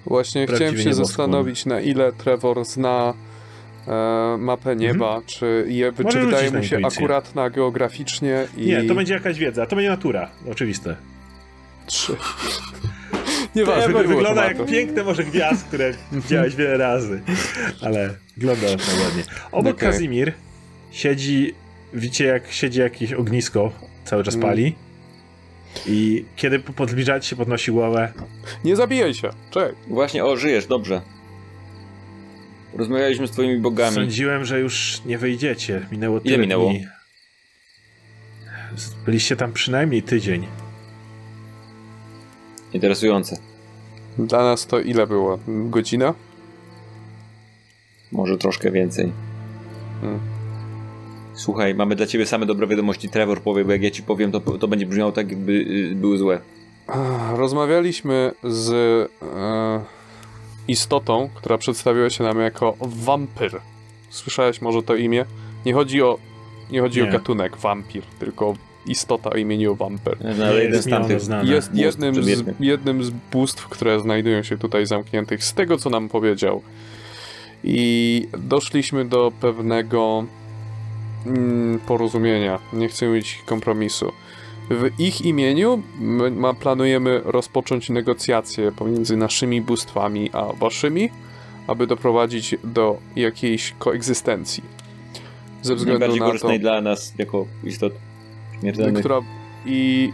Właśnie 0.06 0.48
chciałem 0.48 0.78
się 0.78 0.94
zastanowić, 0.94 1.66
na 1.66 1.82
ile 1.82 2.12
Trevor 2.12 2.66
zna 2.66 3.14
e, 3.88 4.38
mapę 4.40 4.76
nieba, 4.76 5.22
czy, 5.26 5.66
je, 5.68 5.88
Mhm. 5.88 6.06
Może 6.06 6.20
czy 6.20 6.26
wydaje 6.26 6.52
mu 6.52 6.64
się 6.64 6.80
akuratna 6.84 7.50
geograficznie 7.50 8.48
i... 8.58 8.66
Nie, 8.66 8.84
to 8.84 8.96
będzie 8.96 9.14
jakaś 9.14 9.40
wiedza, 9.40 9.66
to 9.66 9.76
będzie 9.76 9.90
natura, 9.90 10.30
oczywiste. 10.52 10.96
Trzy. 11.86 12.16
To 13.54 13.60
Nieważne, 13.60 13.88
nie 13.88 14.04
było 14.04 14.16
wygląda 14.16 14.46
jak 14.46 14.66
piękne 14.66 15.04
morze 15.04 15.24
gwiazd, 15.24 15.68
które 15.68 15.94
widziałeś 16.12 16.56
wiele 16.56 16.78
razy, 16.78 17.22
ale 17.82 18.14
wygląda 18.38 18.68
na 18.68 19.04
ładnie. 19.04 19.24
Obok 19.52 19.76
Okej. 19.76 19.90
Kazimir 19.92 20.34
siedzi, 20.92 21.54
widzicie 21.94 22.26
jak 22.26 22.52
siedzi 22.52 22.80
jakieś 22.80 23.14
ognisko, 23.14 23.72
cały 24.06 24.24
czas 24.24 24.36
Mm. 24.36 24.48
pali. 24.48 24.76
I 25.88 26.26
kiedy 26.36 26.60
po- 26.60 26.74
podbliżacie 26.74 27.28
się, 27.30 27.36
podnosi 27.36 27.72
głowę. 27.72 28.14
Nie 28.64 28.76
zabijaj 28.76 29.14
się, 29.14 29.30
czekaj. 29.52 29.74
Właśnie, 29.88 30.26
o, 30.26 30.38
żyjesz, 30.38 30.68
dobrze. 30.68 31.02
Rozmawialiśmy 32.74 33.28
z 33.28 33.32
twoimi 33.32 33.60
bogami. 33.60 33.96
Sądziłem, 33.96 34.46
że 34.46 34.60
już 34.60 35.02
nie 35.06 35.18
wyjdziecie. 35.18 35.88
Minęło 35.92 36.20
tyle 36.20 36.38
minęło? 36.38 36.70
dni. 36.70 36.88
Byliście 39.06 39.36
tam 39.36 39.54
przynajmniej 39.54 40.04
tydzień. 40.04 40.48
Interesujące. 42.74 43.38
Dla 44.18 44.44
nas 44.44 44.68
to 44.68 44.80
ile 44.80 45.08
było? 45.08 45.40
Godzina? 45.48 46.14
Może 48.12 48.38
troszkę 48.38 48.72
więcej. 48.72 49.12
Hmm. 50.02 50.20
Słuchaj, 51.38 51.76
mamy 51.76 51.96
dla 51.96 52.06
ciebie 52.06 52.26
same 52.26 52.46
dobre 52.46 52.68
wiadomości. 52.68 53.10
Trevor 53.10 53.42
powie, 53.42 53.66
bo 53.66 53.72
jak 53.72 53.84
ja 53.84 53.92
ci 53.92 54.04
powiem, 54.04 54.32
to, 54.32 54.40
to 54.40 54.68
będzie 54.68 54.86
brzmiało 54.86 55.12
tak, 55.12 55.30
jakby 55.30 55.52
y, 55.52 55.96
były 55.96 56.18
złe. 56.18 56.40
Rozmawialiśmy 57.36 58.32
z 58.44 58.72
e, 59.22 59.84
istotą, 60.68 61.30
która 61.36 61.58
przedstawiła 61.58 62.10
się 62.10 62.24
nam 62.24 62.40
jako 62.40 62.76
wampir. 62.82 63.62
Słyszałeś 64.10 64.62
może 64.62 64.84
to 64.84 64.96
imię? 64.96 65.26
Nie 65.66 65.74
chodzi 65.74 66.02
o, 66.02 66.18
nie 66.72 66.82
chodzi 66.82 67.02
Nie. 67.02 67.10
o 67.10 67.12
gatunek 67.12 67.58
wampir, 67.58 68.04
tylko 68.20 68.54
istota 68.86 69.30
o 69.30 69.36
imieniu 69.36 69.76
wampir. 69.76 70.18
No, 70.38 70.46
ale 70.46 70.64
jeden 70.64 70.82
z 70.82 70.90
tamtych. 70.90 71.22
znane. 71.22 71.52
Jest 71.52 71.70
bóstw 71.70 71.82
jednym 71.82 72.24
z, 72.24 72.44
jednym 72.60 73.04
z 73.04 73.10
bóstw, 73.32 73.68
które 73.68 74.00
znajdują 74.00 74.44
się 74.44 74.58
tutaj 74.58 74.86
zamkniętych, 74.86 75.44
z 75.44 75.54
tego 75.54 75.78
co 75.78 75.90
nam 75.90 76.10
powiedział. 76.10 76.62
I 77.64 78.28
doszliśmy 78.38 79.06
do 79.06 79.32
pewnego 79.42 80.26
porozumienia. 81.88 82.60
Nie 82.74 82.88
chcę 82.90 83.08
mieć 83.08 83.44
kompromisu. 83.46 84.12
W 84.70 85.00
ich 85.00 85.22
imieniu 85.22 85.82
ma, 86.32 86.54
planujemy 86.54 87.22
rozpocząć 87.26 87.90
negocjacje 87.90 88.72
pomiędzy 88.72 89.18
naszymi 89.18 89.62
bóstwami 89.62 90.30
a 90.34 90.54
waszymi, 90.54 91.10
aby 91.68 91.88
doprowadzić 91.88 92.56
do 92.64 92.98
jakiejś 93.16 93.74
koegzystencji. 93.80 94.64
Ze 95.62 95.76
względu 95.76 96.00
Najbardziej 96.00 96.20
na 96.20 96.26
to, 96.26 96.32
korzystnej 96.32 96.60
dla 96.60 96.82
nas 96.82 97.14
jako 97.18 97.46
istot 97.64 97.94
śmiertelnych. 98.60 99.00
która 99.00 99.20
i 99.66 100.12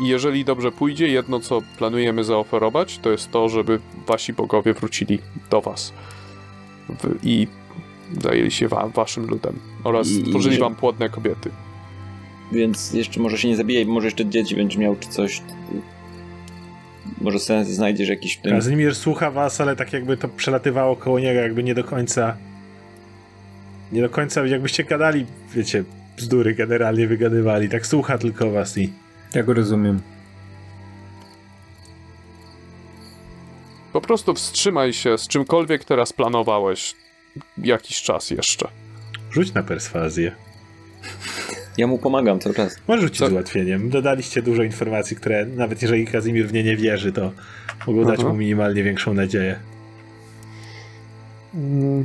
i 0.00 0.08
jeżeli 0.08 0.44
dobrze 0.44 0.72
pójdzie, 0.72 1.08
jedno 1.08 1.40
co 1.40 1.62
planujemy 1.78 2.24
zaoferować, 2.24 2.98
to 2.98 3.10
jest 3.10 3.30
to, 3.30 3.48
żeby 3.48 3.80
wasi 4.06 4.32
bogowie 4.32 4.74
wrócili 4.74 5.18
do 5.50 5.60
was 5.60 5.92
w, 6.88 7.18
i 7.22 7.48
zajęli 8.20 8.50
się 8.50 8.68
wa, 8.68 8.88
waszym 8.88 9.26
ludem 9.26 9.58
oraz 9.86 10.08
I- 10.08 10.26
stworzyli 10.26 10.58
wam 10.58 10.74
płodne 10.74 11.08
kobiety. 11.08 11.50
Więc 12.52 12.92
jeszcze 12.92 13.20
może 13.20 13.38
się 13.38 13.48
nie 13.48 13.56
zabijaj, 13.56 13.86
może 13.86 14.06
jeszcze 14.06 14.26
dzieci 14.26 14.56
będziesz 14.56 14.78
miał 14.78 14.96
czy 14.96 15.08
coś. 15.08 15.42
Może 17.20 17.38
sens 17.38 17.68
znajdziesz 17.68 18.08
jakiś 18.08 18.36
w 18.36 18.40
tym. 18.40 18.52
Kazimir 18.52 18.94
słucha 18.94 19.30
was, 19.30 19.60
ale 19.60 19.76
tak 19.76 19.92
jakby 19.92 20.16
to 20.16 20.28
przelatywało 20.28 20.96
koło 20.96 21.18
niego, 21.18 21.40
jakby 21.40 21.62
nie 21.62 21.74
do 21.74 21.84
końca. 21.84 22.36
Nie 23.92 24.00
do 24.00 24.08
końca, 24.10 24.46
jakbyście 24.46 24.84
gadali, 24.84 25.26
wiecie, 25.54 25.84
bzdury 26.16 26.54
generalnie 26.54 27.06
wygadywali. 27.06 27.68
Tak 27.68 27.86
słucha 27.86 28.18
tylko 28.18 28.50
was 28.50 28.78
i. 28.78 28.92
Ja 29.34 29.42
go 29.42 29.54
rozumiem. 29.54 30.00
Po 33.92 34.00
prostu 34.00 34.34
wstrzymaj 34.34 34.92
się 34.92 35.18
z 35.18 35.28
czymkolwiek 35.28 35.84
teraz 35.84 36.12
planowałeś 36.12 36.94
jakiś 37.58 38.02
czas 38.02 38.30
jeszcze. 38.30 38.68
Rzuć 39.36 39.54
na 39.54 39.62
perswazję. 39.62 40.32
Ja 41.78 41.86
mu 41.86 41.98
pomagam 41.98 42.40
cały 42.40 42.54
czas. 42.54 42.76
Może 42.88 43.02
rzucić 43.02 43.18
Co? 43.18 43.28
z 43.28 43.32
ułatwieniem. 43.32 43.90
Dodaliście 43.90 44.42
dużo 44.42 44.62
informacji, 44.62 45.16
które 45.16 45.46
nawet 45.46 45.82
jeżeli 45.82 46.06
Kazimir 46.06 46.48
w 46.48 46.52
nie 46.52 46.64
nie 46.64 46.76
wierzy, 46.76 47.12
to 47.12 47.32
mogą 47.86 48.04
dać 48.04 48.20
Aha. 48.20 48.28
mu 48.28 48.34
minimalnie 48.34 48.82
większą 48.82 49.14
nadzieję. 49.14 49.58
Mm. 51.54 52.04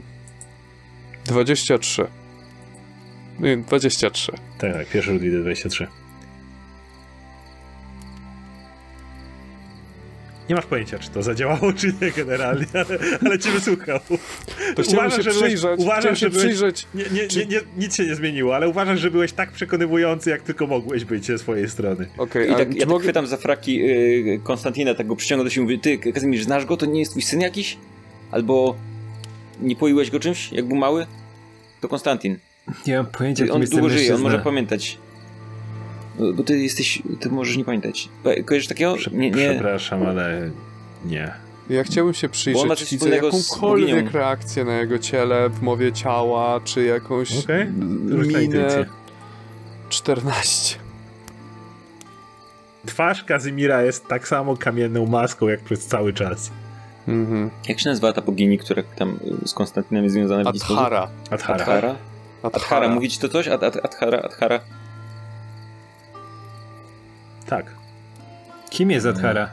23. 1.26 2.06
Nie, 3.40 3.58
23. 3.58 4.32
Tak, 4.58 4.74
tak, 4.74 4.88
pierwszy 4.88 5.12
rzut 5.12 5.22
widzę 5.22 5.40
23. 5.40 5.88
Nie 10.52 10.56
masz 10.56 10.66
pojęcia, 10.66 11.00
czy 11.00 11.10
to 11.10 11.24
zadziałało, 11.24 11.74
czy 11.74 11.94
nie 12.02 12.12
generalnie, 12.12 12.66
ale, 12.90 13.00
ale 13.26 13.40
cię 13.40 13.52
wysłuchał. 13.52 14.00
To 14.76 14.82
chciałem 14.84 15.08
Uważam, 15.08 15.12
się 15.12 15.24
że 15.24 15.30
byłeś- 15.32 15.44
przyjrzeć, 15.44 15.80
uważam, 15.80 16.00
chciałem 16.00 16.16
że 16.16 16.20
się 16.20 16.30
byłeś- 16.30 16.46
przyjrzeć 16.46 16.88
Nie, 16.96 17.04
nie, 17.14 17.28
Czy- 17.28 17.40
nie, 17.40 17.46
nie, 17.46 17.62
nic 17.78 17.96
się 17.96 18.06
nie 18.06 18.16
zmieniło, 18.16 18.56
ale 18.56 18.70
uważasz, 18.70 19.00
że 19.00 19.12
byłeś 19.12 19.34
tak 19.34 19.52
przekonywujący, 19.52 20.30
jak 20.30 20.42
tylko 20.42 20.68
mogłeś 20.68 21.06
być 21.06 21.26
ze 21.26 21.38
swojej 21.38 21.70
strony. 21.70 22.08
Okej, 22.18 22.52
I 22.52 22.56
tak, 22.56 22.74
ja 22.74 22.80
tak 22.80 22.90
mogę... 22.90 23.04
chwytam 23.04 23.28
za 23.28 23.38
fraki 23.38 23.82
y, 23.84 24.40
Konstantina, 24.44 24.96
tak 24.96 25.08
go 25.08 25.16
przyciągam 25.16 25.46
do 25.46 25.50
siebie 25.50 25.62
i 25.62 25.64
mówię, 25.64 25.78
ty 26.00 26.12
Kazimierz, 26.14 26.44
znasz 26.44 26.66
go? 26.66 26.78
To 26.78 26.86
nie 26.86 27.00
jest 27.00 27.12
twój 27.12 27.22
syn 27.22 27.42
jakiś? 27.42 27.78
Albo 28.32 28.76
nie 29.62 29.76
poiłeś 29.76 30.12
go 30.12 30.20
czymś, 30.20 30.52
jak 30.52 30.66
był 30.68 30.78
mały? 30.78 31.06
To 31.82 31.88
Konstantin. 31.88 32.38
Nie 32.88 32.98
mam 32.98 33.06
pojęcia, 33.06 33.46
kim 33.46 33.54
on 33.56 33.62
długo 33.66 33.90
żyje, 33.90 34.16
on 34.16 34.22
może 34.22 34.40
pamiętać. 34.40 34.98
No, 36.20 36.34
Bo 36.34 36.44
ty 36.44 36.60
jesteś, 36.60 37.02
ty 37.20 37.30
możesz 37.30 37.58
nie 37.58 37.66
pamiętać. 37.66 38.10
Pa- 38.24 38.44
Kojarzysz 38.46 38.68
takiego? 38.68 38.96
Nie, 39.12 39.32
nie. 39.32 39.50
Przepraszam, 39.50 40.06
ale 40.06 40.50
nie. 41.06 41.34
Ja 41.70 41.84
chciałbym 41.84 42.14
się 42.14 42.30
przyjrzeć, 42.30 42.92
widzę 42.92 43.10
jakąkolwiek 43.10 44.12
reakcję 44.12 44.66
na 44.66 44.78
jego 44.78 45.00
ciele, 45.00 45.50
w 45.50 45.62
mowie 45.62 45.92
ciała, 45.92 46.60
czy 46.64 46.84
jakąś 46.84 47.48
na 47.48 47.54
minę 48.18 48.44
intuicję. 48.44 48.86
14. 49.90 50.78
Twarz 52.86 53.24
Kazimira 53.24 53.82
jest 53.84 54.08
tak 54.08 54.28
samo 54.28 54.58
kamienną 54.58 55.06
maską, 55.06 55.48
jak 55.48 55.60
przez 55.60 55.86
cały 55.86 56.14
czas. 56.14 56.52
Mhm. 57.08 57.50
Jak 57.68 57.80
się 57.80 57.90
nazywa 57.90 58.14
ta 58.14 58.22
bogini, 58.22 58.58
która 58.58 58.84
tam 58.96 59.20
y, 59.44 59.48
z 59.48 59.54
Konstantinem 59.54 60.04
jest 60.04 60.16
związana 60.16 60.44
w 60.44 60.46
jakiś 60.46 60.62
sposób? 60.62 60.78
Adhara. 60.78 61.08
Adhara. 61.30 61.64
Adhara? 61.64 61.96
Adhara, 62.44 62.88
mówić 62.88 63.18
to 63.18 63.30
coś? 63.30 63.48
Ad, 63.48 63.64
ad, 63.64 63.78
adhara, 63.86 64.18
Adhara. 64.20 64.60
Tak. 67.52 67.66
Kim 68.70 68.92
jest 68.92 69.06
Adhara? 69.06 69.50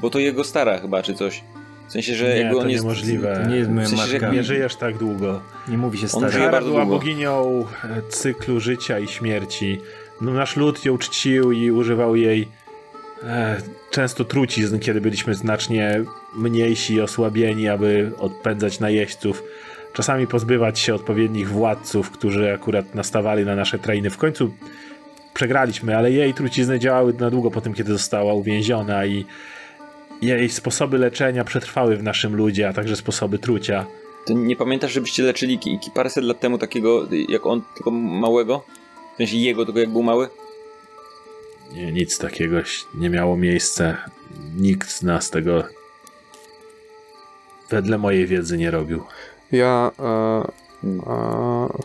Bo 0.00 0.10
to 0.10 0.18
jego 0.18 0.44
stara 0.44 0.78
chyba, 0.78 1.02
czy 1.02 1.14
coś. 1.14 1.42
W 1.88 1.92
sensie, 1.92 2.14
że 2.14 2.24
Nie, 2.28 2.36
jakby 2.36 2.54
to 2.54 2.60
on 2.60 2.70
jest... 2.70 2.84
niemożliwe. 2.84 3.40
To 3.42 3.50
nie 3.50 3.56
jest 3.56 3.70
moja 3.70 3.86
W 3.86 3.90
sensie, 3.90 4.06
że 4.06 4.12
matka. 4.12 4.26
jak 4.26 4.36
Nie 4.36 4.42
żyjesz 4.42 4.76
tak 4.76 4.98
długo. 4.98 5.40
Nie 5.68 5.78
mówi 5.78 5.98
się 5.98 6.08
żyje 6.08 6.26
Adhara 6.26 6.50
bardzo 6.52 6.68
była 6.68 6.80
długo. 6.84 6.98
boginią 6.98 7.64
e, 7.84 8.02
cyklu 8.10 8.60
życia 8.60 8.98
i 8.98 9.08
śmierci. 9.08 9.80
No, 10.20 10.32
nasz 10.32 10.56
lud 10.56 10.84
ją 10.84 10.98
czcił 10.98 11.52
i 11.52 11.70
używał 11.70 12.16
jej 12.16 12.48
e, 13.22 13.56
często 13.90 14.24
trucizn, 14.24 14.78
kiedy 14.78 15.00
byliśmy 15.00 15.34
znacznie 15.34 16.00
mniejsi 16.36 16.94
i 16.94 17.00
osłabieni, 17.00 17.68
aby 17.68 18.12
odpędzać 18.18 18.80
najeźdźców. 18.80 19.42
Czasami 19.92 20.26
pozbywać 20.26 20.78
się 20.78 20.94
odpowiednich 20.94 21.48
władców, 21.48 22.10
którzy 22.10 22.52
akurat 22.54 22.94
nastawali 22.94 23.44
na 23.44 23.56
nasze 23.56 23.78
trainy. 23.78 24.10
W 24.10 24.16
końcu 24.18 24.54
przegraliśmy, 25.34 25.96
ale 25.96 26.12
jej 26.12 26.34
trucizny 26.34 26.78
działały 26.78 27.14
na 27.14 27.30
długo 27.30 27.50
po 27.50 27.60
tym, 27.60 27.74
kiedy 27.74 27.92
została 27.92 28.34
uwięziona 28.34 29.06
i 29.06 29.24
jej 30.22 30.48
sposoby 30.48 30.98
leczenia 30.98 31.44
przetrwały 31.44 31.96
w 31.96 32.02
naszym 32.02 32.36
ludzie, 32.36 32.68
a 32.68 32.72
także 32.72 32.96
sposoby 32.96 33.38
trucia. 33.38 33.86
To 34.26 34.32
nie 34.32 34.56
pamiętasz, 34.56 34.92
żebyście 34.92 35.22
leczyli 35.22 35.58
paręset 35.94 36.24
lat 36.24 36.40
temu 36.40 36.58
takiego, 36.58 37.08
jak 37.28 37.46
on, 37.46 37.62
tylko 37.74 37.90
małego? 37.90 38.64
W 39.14 39.16
sensie 39.16 39.36
jego, 39.36 39.64
tylko 39.64 39.80
jak 39.80 39.90
był 39.90 40.02
mały? 40.02 40.28
Nie, 41.72 41.92
nic 41.92 42.18
takiego 42.18 42.56
nie 42.94 43.10
miało 43.10 43.36
miejsca. 43.36 43.96
Nikt 44.56 44.90
z 44.90 45.02
nas 45.02 45.30
tego 45.30 45.64
wedle 47.70 47.98
mojej 47.98 48.26
wiedzy 48.26 48.58
nie 48.58 48.70
robił. 48.70 49.02
Ja 49.52 49.90
e, 49.98 50.63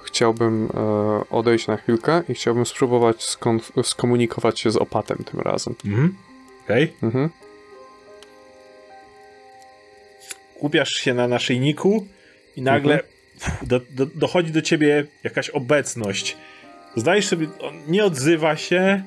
chciałbym 0.03 0.69
e, 0.73 1.29
odejść 1.29 1.67
na 1.67 1.77
chwilkę 1.77 2.21
i 2.29 2.33
chciałbym 2.33 2.65
spróbować 2.65 3.37
skomunikować 3.83 4.59
się 4.59 4.71
z 4.71 4.77
opatem 4.77 5.17
tym 5.31 5.39
razem. 5.39 5.75
Mhm. 5.85 6.15
Okej. 6.65 6.93
Mhm. 7.03 7.29
Kupiasz 10.59 10.89
się 10.89 11.13
na 11.13 11.27
naszyjniku 11.27 12.05
i 12.55 12.61
nagle 12.61 12.93
Mhm. 12.93 13.09
do, 13.67 13.79
do, 13.89 14.05
dochodzi 14.05 14.51
do 14.51 14.61
ciebie 14.61 15.05
jakaś 15.23 15.49
obecność. 15.49 16.37
Zdajesz 16.95 17.27
sobie, 17.27 17.47
on 17.61 17.73
nie 17.87 18.05
odzywa 18.05 18.55
się, 18.55 19.03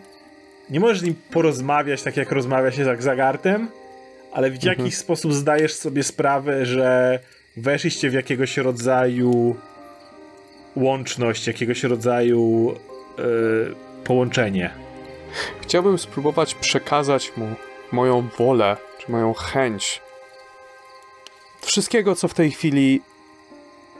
nie 0.71 0.81
możesz 0.81 1.01
z 1.01 1.03
nim 1.03 1.15
porozmawiać 1.31 2.03
tak 2.03 2.17
jak 2.17 2.33
rozmawia 2.33 2.71
się 2.73 2.85
z 2.85 3.03
Zagartem, 3.03 3.69
ale 4.33 4.51
w 4.51 4.55
Mhm. 4.55 4.79
jakiś 4.79 4.97
sposób 4.97 5.33
zdajesz 5.33 5.75
sobie 5.75 6.03
sprawę, 6.03 6.67
że 6.67 7.19
weszliście 7.57 8.11
w 8.11 8.13
jakiegoś 8.13 8.57
rodzaju 8.57 9.57
łączność, 10.77 11.47
jakiegoś 11.47 11.83
rodzaju 11.85 12.75
e, 13.19 13.23
połączenie. 14.05 14.71
Chciałbym 15.61 15.99
spróbować 15.99 16.55
przekazać 16.55 17.33
mu 17.37 17.47
moją 17.93 18.29
wolę, 18.39 18.77
czy 18.99 19.13
moją 19.13 19.35
chęć 19.35 20.03
wszystkiego, 21.61 22.15
co 22.15 22.29
w 22.29 22.35
tej 22.35 22.51
chwili 22.51 23.01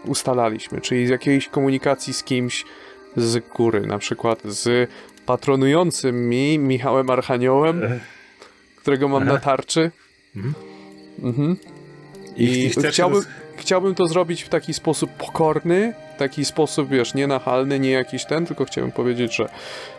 ustalaliśmy, 0.07 0.81
czyli 0.81 1.07
z 1.07 1.11
jakiejś 1.11 1.49
komunikacji 1.49 2.15
z 2.15 2.25
kimś 2.25 2.65
z 3.17 3.49
góry, 3.49 3.81
na 3.81 3.99
przykład 3.99 4.43
z 4.45 4.91
patronującym 5.27 6.29
mi 6.29 6.59
Michałem 6.59 7.11
Archaniołem, 7.11 7.85
E, 7.85 8.01
którego 8.77 9.09
mam 9.09 9.25
na 9.25 9.39
tarczy. 9.39 9.91
Mhm. 10.37 10.55
Mhm. 11.23 11.57
I, 12.37 12.45
I 12.45 12.71
chciałbym, 12.71 13.23
chciałbym 13.57 13.95
to 13.95 14.07
zrobić 14.07 14.43
w 14.43 14.49
taki 14.49 14.75
sposób 14.75 15.11
pokorny, 15.11 15.95
taki 16.23 16.45
sposób, 16.45 16.91
wiesz, 16.91 17.15
nie 17.15 17.27
nachalny, 17.27 17.79
nie 17.81 17.91
jakiś 17.91 18.25
ten, 18.25 18.47
tylko 18.47 18.65
chciałbym 18.65 18.93
powiedzieć, 18.93 19.37
że 19.37 19.49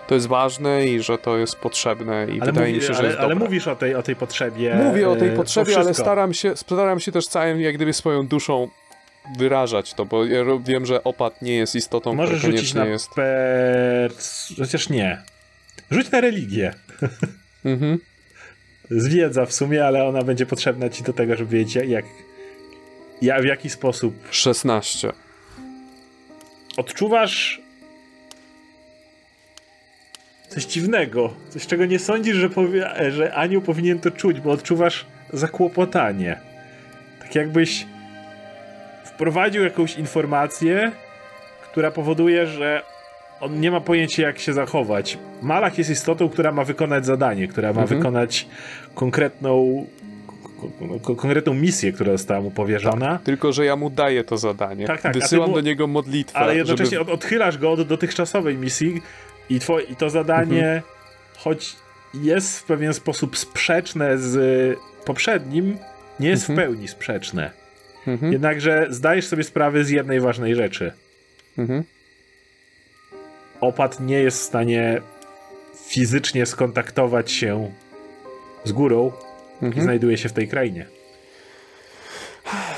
to 0.07 0.15
jest 0.15 0.27
ważne 0.27 0.87
i 0.87 1.01
że 1.01 1.17
to 1.17 1.37
jest 1.37 1.55
potrzebne 1.55 2.27
i 2.29 2.41
ale, 2.41 2.51
wydaje 2.51 2.73
mówi, 2.73 2.73
mi 2.73 2.87
się, 2.87 2.93
że 2.93 2.99
ale, 2.99 3.07
jest 3.07 3.19
ale 3.19 3.29
dobre. 3.29 3.45
mówisz 3.45 3.67
o 3.67 3.75
tej, 3.75 3.95
o 3.95 4.03
tej 4.03 4.15
potrzebie. 4.15 4.75
Mówię 4.75 5.09
o 5.09 5.15
tej 5.15 5.29
e, 5.29 5.31
potrzebie, 5.31 5.77
ale 5.77 5.93
staram 5.93 6.33
się, 6.33 6.57
staram 6.57 6.99
się 6.99 7.11
też 7.11 7.27
całym, 7.27 7.61
jak 7.61 7.75
gdyby 7.75 7.93
swoją 7.93 8.27
duszą 8.27 8.67
wyrażać 9.37 9.93
to, 9.93 10.05
bo 10.05 10.25
ja 10.25 10.43
wiem, 10.65 10.85
że 10.85 11.03
opat 11.03 11.41
nie 11.41 11.55
jest 11.55 11.75
istotą, 11.75 12.13
Możesz 12.13 12.39
która 12.39 12.51
rzucić 12.51 12.73
koniecznie 12.73 12.79
na 12.79 12.85
jest. 12.85 13.09
per... 13.09 14.11
Chociaż 14.57 14.89
nie. 14.89 15.21
Rzuć 15.91 16.11
na 16.11 16.21
religię. 16.21 16.73
Mhm. 17.65 17.99
Zwiedza 18.89 19.45
w 19.45 19.53
sumie, 19.53 19.85
ale 19.85 20.03
ona 20.03 20.23
będzie 20.23 20.45
potrzebna 20.45 20.89
ci 20.89 21.03
do 21.03 21.13
tego, 21.13 21.35
żeby 21.35 21.57
wiedzieć 21.57 21.89
jak, 21.89 22.05
jak 23.21 23.41
w 23.41 23.45
jaki 23.45 23.69
sposób 23.69 24.15
16. 24.31 25.11
odczuwasz 26.77 27.61
coś 30.47 30.65
dziwnego, 30.65 31.33
coś 31.49 31.67
czego 31.67 31.85
nie 31.85 31.99
sądzisz, 31.99 32.35
że, 32.35 32.49
powie, 32.49 32.89
że 33.11 33.33
anioł 33.35 33.61
powinien 33.61 33.99
to 33.99 34.11
czuć, 34.11 34.39
bo 34.39 34.51
odczuwasz 34.51 35.05
zakłopotanie. 35.33 36.39
Tak 37.19 37.35
jakbyś 37.35 37.85
wprowadził 39.05 39.63
jakąś 39.63 39.95
informację, 39.97 40.91
która 41.71 41.91
powoduje, 41.91 42.47
że 42.47 42.81
on 43.41 43.59
nie 43.59 43.71
ma 43.71 43.81
pojęcia 43.81 44.23
jak 44.23 44.39
się 44.39 44.53
zachować. 44.53 45.17
Malach 45.41 45.77
jest 45.77 45.89
istotą, 45.89 46.29
która 46.29 46.51
ma 46.51 46.63
wykonać 46.63 47.05
zadanie, 47.05 47.47
która 47.47 47.73
ma 47.73 47.81
Mhm. 47.81 47.99
wykonać 47.99 48.47
konkretną 48.95 49.85
ko- 49.85 49.85
ko- 49.85 50.02
konkretną 51.02 51.53
misję, 51.53 51.91
która 51.94 52.11
została 52.11 52.41
mu 52.41 52.52
powierzona. 52.52 53.19
Tylko, 53.23 53.53
że 53.53 53.65
ja 53.65 53.76
mu 53.76 53.90
daję 53.90 54.23
to 54.23 54.38
zadanie. 54.38 54.88
Tak, 54.88 55.02
tak, 55.02 55.14
Wysyłam 55.14 55.49
mu- 55.49 55.56
do 55.56 55.61
niego 55.61 55.88
modlitwę. 55.88 56.38
Ale 56.40 56.56
jednocześnie 56.56 56.98
żeby... 56.98 57.11
od, 57.11 57.18
odchylasz 57.18 57.57
go 57.57 57.72
od 57.72 57.81
dotychczasowej 57.88 58.57
misji 58.57 59.02
i, 59.49 59.60
two, 59.60 59.80
i 59.80 59.95
to 59.95 60.10
zadanie, 60.10 60.81
choć 61.38 61.76
jest 62.14 62.60
w 62.60 62.64
pewien 62.64 62.94
sposób 62.94 63.38
sprzeczne 63.38 64.18
z 64.18 64.35
poprzednim, 65.06 65.77
nie 66.19 66.30
jest 66.30 66.49
Mhm. 66.49 66.60
w 66.60 66.72
pełni 66.72 66.88
sprzeczne. 66.88 67.52
Mhm. 68.07 68.31
Jednakże 68.34 68.88
zdajesz 68.90 69.27
sobie 69.27 69.44
sprawę 69.44 69.84
z 69.84 69.90
jednej 69.90 70.19
ważnej 70.19 70.56
rzeczy. 70.56 70.91
Mhm. 71.57 71.84
Opat 73.61 73.99
nie 73.99 74.19
jest 74.19 74.40
w 74.40 74.44
stanie 74.44 75.02
fizycznie 75.88 76.45
skontaktować 76.45 77.31
się 77.31 77.72
z 78.64 78.72
górą 78.72 79.11
Mhm. 79.64 79.84
znajduje 79.84 80.18
się 80.18 80.30
w 80.30 80.34
tej 80.34 80.48
krainie. 80.48 80.85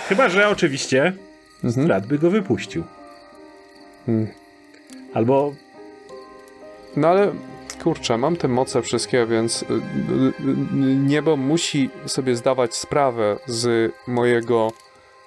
Chyba, 0.09 0.29
że 0.29 0.49
oczywiście 0.49 1.13
Mhm. 1.63 1.85
Strat 1.87 2.07
by 2.07 2.19
go 2.19 2.29
wypuścił. 2.29 2.83
Mhm. 4.07 4.27
Albo 5.13 5.53
No 6.95 7.07
ale 7.07 7.31
kurczę, 7.83 8.17
mam 8.17 8.35
te 8.35 8.47
moce 8.47 8.81
wszystkie, 8.81 9.25
więc 9.25 9.63
y, 9.63 9.65
y, 9.65 9.67
y, 9.69 10.55
niebo 10.95 11.37
musi 11.37 11.89
sobie 12.05 12.35
zdawać 12.35 12.75
sprawę 12.75 13.37
z 13.47 13.91
mojego 14.07 14.71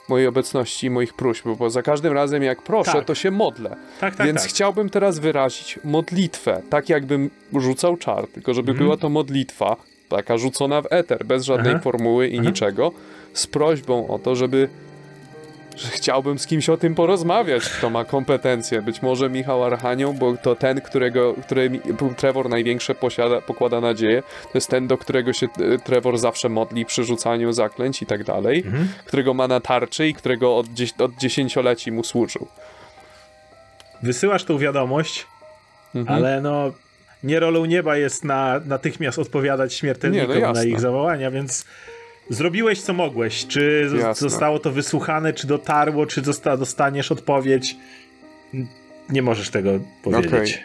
mojej 0.09 0.27
obecności 0.27 0.87
i 0.87 0.91
moich 0.91 1.15
próśb, 1.15 1.47
bo 1.59 1.71
za 1.71 1.83
każdym 1.83 2.13
razem 2.13 2.43
jak 2.43 2.63
proszę, 2.63 2.93
Tak. 2.93 3.05
to 3.05 3.15
się 3.15 3.31
modlę. 3.31 3.77
tak, 4.01 4.17
tak, 4.17 4.27
Więc 4.27 4.41
tak. 4.41 4.49
chciałbym 4.49 4.91
teraz 4.91 5.19
wyrazić 5.19 5.79
modlitwę, 5.85 6.63
tak 6.71 6.89
jakbym 6.89 7.31
rzucał 7.53 7.97
czar, 7.97 8.27
tylko 8.27 8.55
żeby 8.55 8.71
Mhm. 8.71 8.87
była 8.87 8.97
to 8.97 9.09
modlitwa, 9.09 9.77
taka 10.09 10.39
rzucona 10.39 10.83
w 10.83 10.87
eter, 10.91 11.25
bez 11.25 11.45
żadnej 11.45 11.73
Aha. 11.73 11.83
formuły 11.83 12.29
i 12.29 12.39
Aha. 12.39 12.49
niczego, 12.49 12.93
z 13.33 13.47
prośbą 13.47 14.09
o 14.09 14.19
to, 14.19 14.37
żeby 14.37 14.69
że 15.77 15.89
chciałbym 15.89 16.39
z 16.39 16.47
kimś 16.47 16.69
o 16.69 16.77
tym 16.77 16.95
porozmawiać, 16.95 17.69
kto 17.69 17.91
ma 17.91 18.05
kompetencje. 18.05 18.83
Być 18.83 19.03
może 19.03 19.31
Michał 19.31 19.65
Archanioł, 19.65 20.15
bo 20.15 20.37
to 20.37 20.57
ten, 20.57 20.81
którego, 20.81 21.35
który 21.47 21.71
Trevor 22.17 22.49
największe 22.49 22.95
posiada, 22.95 23.41
pokłada 23.41 23.81
nadzieję, 23.81 24.23
to 24.43 24.51
jest 24.55 24.69
ten, 24.71 24.87
do 24.87 24.99
którego 24.99 25.33
się 25.33 25.47
e, 25.47 25.79
Trevor 25.79 26.19
zawsze 26.19 26.49
modli 26.49 26.85
przy 26.85 27.05
rzucaniu 27.05 27.53
zaklęć 27.53 28.03
i 28.03 28.07
tak 28.07 28.25
dalej, 28.25 28.63
Mhm. 28.67 28.89
którego 29.05 29.35
ma 29.35 29.49
na 29.49 29.61
tarczy 29.61 30.09
i 30.09 30.15
którego 30.15 30.57
od, 30.57 30.67
od 30.99 31.15
dziesięcioleci 31.17 31.93
mu 31.93 32.05
służył. 32.05 32.47
Wysyłasz 34.03 34.45
tą 34.45 34.59
wiadomość, 34.59 35.27
Mhm. 35.95 36.17
ale 36.19 36.41
no 36.41 36.71
nie 37.23 37.41
rolą 37.41 37.65
nieba 37.65 37.97
jest 37.97 38.25
na, 38.25 38.61
natychmiast 38.67 39.19
odpowiadać 39.19 39.75
śmiertelnikom 39.75 40.35
Nie, 40.37 40.41
no 40.41 40.53
na 40.53 40.65
ich 40.65 40.81
zawołania, 40.81 41.31
więc 41.31 41.65
zrobiłeś 42.31 42.81
co 42.83 42.93
mogłeś. 42.93 43.47
Czy 43.47 43.91
Jasne. 43.99 44.29
zostało 44.29 44.59
to 44.59 44.71
wysłuchane, 44.73 45.33
czy 45.33 45.47
dotarło, 45.47 46.07
czy 46.07 46.21
zosta- 46.23 46.57
dostaniesz 46.57 47.13
odpowiedź? 47.13 47.77
Nie 49.09 49.23
możesz 49.23 49.51
tego 49.51 49.71
powiedzieć. 50.03 50.59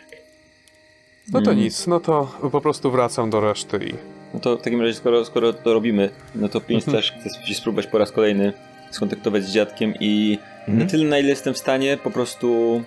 No 1.32 1.42
to 1.42 1.52
Mm. 1.52 1.64
nic, 1.64 1.88
no 1.88 2.00
to 2.00 2.32
po 2.52 2.62
prostu 2.62 2.92
wracam 2.92 3.30
do 3.30 3.42
reszty 3.42 3.78
i... 3.78 3.94
No 4.34 4.40
to 4.40 4.58
w 4.58 4.62
takim 4.62 4.82
razie, 4.82 4.94
skoro, 4.94 5.26
skoro 5.26 5.54
to 5.54 5.74
robimy, 5.74 6.10
no 6.36 6.50
to 6.50 6.62
Pięć 6.62 6.84
Mhm. 6.84 6.98
też 7.04 7.12
chce 7.12 7.48
się 7.48 7.56
spróbować 7.56 7.88
po 7.88 7.98
raz 7.98 8.12
kolejny 8.12 8.54
skontaktować 8.92 9.44
z 9.44 9.52
dziadkiem 9.52 9.94
i 10.00 10.40
Mhm. 10.60 10.78
na 10.80 10.86
tyle, 10.86 11.06
na 11.06 11.20
ile 11.20 11.30
jestem 11.30 11.54
w 11.54 11.58
stanie, 11.58 11.98
po 12.04 12.12
prostu. 12.12 12.82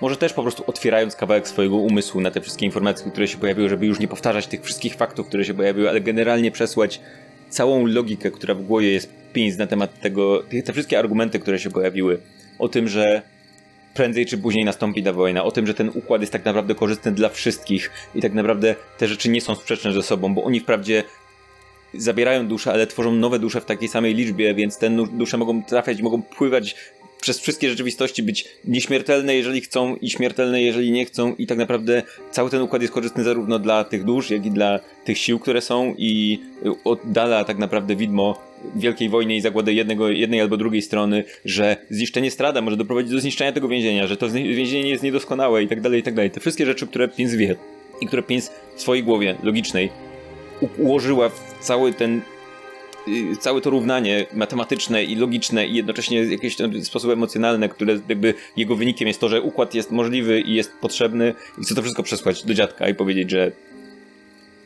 Może 0.00 0.16
też 0.16 0.32
po 0.32 0.42
prostu 0.42 0.64
otwierając 0.66 1.16
kawałek 1.16 1.48
swojego 1.48 1.76
umysłu 1.76 2.20
na 2.20 2.30
te 2.30 2.40
wszystkie 2.40 2.66
informacje, 2.66 3.10
które 3.10 3.28
się 3.28 3.38
pojawiły, 3.38 3.68
żeby 3.68 3.86
już 3.86 4.00
nie 4.00 4.08
powtarzać 4.08 4.46
tych 4.46 4.62
wszystkich 4.62 4.94
faktów, 4.94 5.26
które 5.26 5.44
się 5.44 5.54
pojawiły, 5.54 5.88
ale 5.88 6.00
generalnie 6.00 6.50
przesłać 6.50 7.00
całą 7.48 7.86
logikę, 7.86 8.30
która 8.30 8.54
w 8.54 8.62
głowie 8.62 8.92
jest 8.92 9.12
pięć 9.32 9.56
na 9.56 9.66
temat 9.66 10.00
tego, 10.00 10.42
te, 10.64 10.72
wszystkie 10.72 10.98
argumenty, 10.98 11.38
które 11.38 11.58
się 11.58 11.70
pojawiły, 11.70 12.18
o 12.58 12.68
tym, 12.68 12.88
że 12.88 13.22
prędzej 13.94 14.26
czy 14.26 14.38
później 14.38 14.64
nastąpi 14.64 15.02
ta 15.02 15.12
wojna, 15.12 15.44
o 15.44 15.50
tym, 15.50 15.66
że 15.66 15.74
ten 15.74 15.90
układ 15.94 16.20
jest 16.20 16.32
tak 16.32 16.44
naprawdę 16.44 16.74
korzystny 16.74 17.12
dla 17.12 17.28
wszystkich 17.28 17.90
i 18.14 18.22
tak 18.22 18.32
naprawdę 18.32 18.74
te 18.98 19.08
rzeczy 19.08 19.28
nie 19.28 19.40
są 19.40 19.54
sprzeczne 19.54 19.92
ze 19.92 20.02
sobą, 20.02 20.34
bo 20.34 20.44
oni 20.44 20.60
wprawdzie 20.60 21.02
zabierają 21.94 22.48
dusze, 22.48 22.72
ale 22.72 22.86
tworzą 22.86 23.12
nowe 23.12 23.38
dusze 23.38 23.60
w 23.60 23.64
takiej 23.64 23.88
samej 23.88 24.14
liczbie, 24.14 24.54
więc 24.54 24.78
te 24.78 24.90
dusze 24.90 25.38
mogą 25.38 25.62
trafiać, 25.62 26.02
mogą 26.02 26.22
pływać 26.22 26.76
przez 27.20 27.40
wszystkie 27.40 27.70
rzeczywistości, 27.70 28.22
być 28.22 28.48
nieśmiertelne, 28.64 29.34
jeżeli 29.34 29.60
chcą 29.60 29.96
i 29.96 30.10
śmiertelne, 30.10 30.62
jeżeli 30.62 30.92
nie 30.92 31.04
chcą 31.04 31.34
i 31.34 31.46
tak 31.46 31.58
naprawdę 31.58 32.02
cały 32.30 32.50
ten 32.50 32.62
układ 32.62 32.82
jest 32.82 32.94
korzystny 32.94 33.24
zarówno 33.24 33.58
dla 33.58 33.84
tych 33.84 34.04
dusz, 34.04 34.30
jak 34.30 34.46
i 34.46 34.50
dla 34.50 34.80
tych 35.04 35.18
sił, 35.18 35.38
które 35.38 35.60
są 35.60 35.94
i 35.98 36.38
y, 36.66 36.70
oddala 36.84 37.44
tak 37.44 37.58
naprawdę 37.58 37.96
widmo 37.96 38.46
wielkiej 38.76 39.08
wojny 39.08 39.36
i 39.36 39.40
zagłady 39.40 39.74
jednego, 39.74 40.08
jednej 40.08 40.40
albo 40.40 40.56
drugiej 40.56 40.82
strony, 40.82 41.24
że 41.44 41.76
zniszczenie 41.90 42.30
strada 42.30 42.60
może 42.60 42.76
doprowadzić 42.76 43.12
do 43.12 43.20
zniszczenia 43.20 43.52
tego 43.52 43.68
więzienia, 43.68 44.06
że 44.06 44.16
to 44.16 44.28
więzienie 44.28 44.90
jest 44.90 45.02
niedoskonałe 45.02 45.62
i 45.62 45.68
tak 45.68 45.80
dalej, 45.80 46.00
i 46.00 46.02
tak 46.02 46.14
dalej. 46.14 46.30
Te 46.30 46.40
wszystkie 46.40 46.66
rzeczy, 46.66 46.86
które 46.86 47.08
Piens 47.08 47.34
wie 47.34 47.56
i 48.00 48.06
które 48.06 48.22
Piens 48.22 48.50
w 48.76 48.80
swojej 48.80 49.04
głowie 49.04 49.36
logicznej 49.42 49.90
ułożyła 50.78 51.28
w 51.28 51.54
cały 51.60 51.92
ten 51.92 52.20
całe 53.40 53.60
to 53.60 53.70
równanie 53.70 54.26
matematyczne 54.34 55.04
i 55.04 55.16
logiczne 55.16 55.66
i 55.66 55.74
jednocześnie 55.74 56.24
jakieś 56.24 56.56
tam 56.56 56.84
sposoby 56.84 57.12
emocjonalne, 57.12 57.68
które 57.68 57.98
jakby 58.08 58.34
jego 58.56 58.76
wynikiem 58.76 59.08
jest 59.08 59.20
to, 59.20 59.28
że 59.28 59.42
układ 59.42 59.74
jest 59.74 59.90
możliwy 59.90 60.40
i 60.40 60.54
jest 60.54 60.72
potrzebny 60.80 61.34
i 61.58 61.62
chce 61.62 61.74
to 61.74 61.82
wszystko 61.82 62.02
przesłać 62.02 62.44
do 62.44 62.54
dziadka 62.54 62.88
i 62.88 62.94
powiedzieć, 62.94 63.30
że 63.30 63.52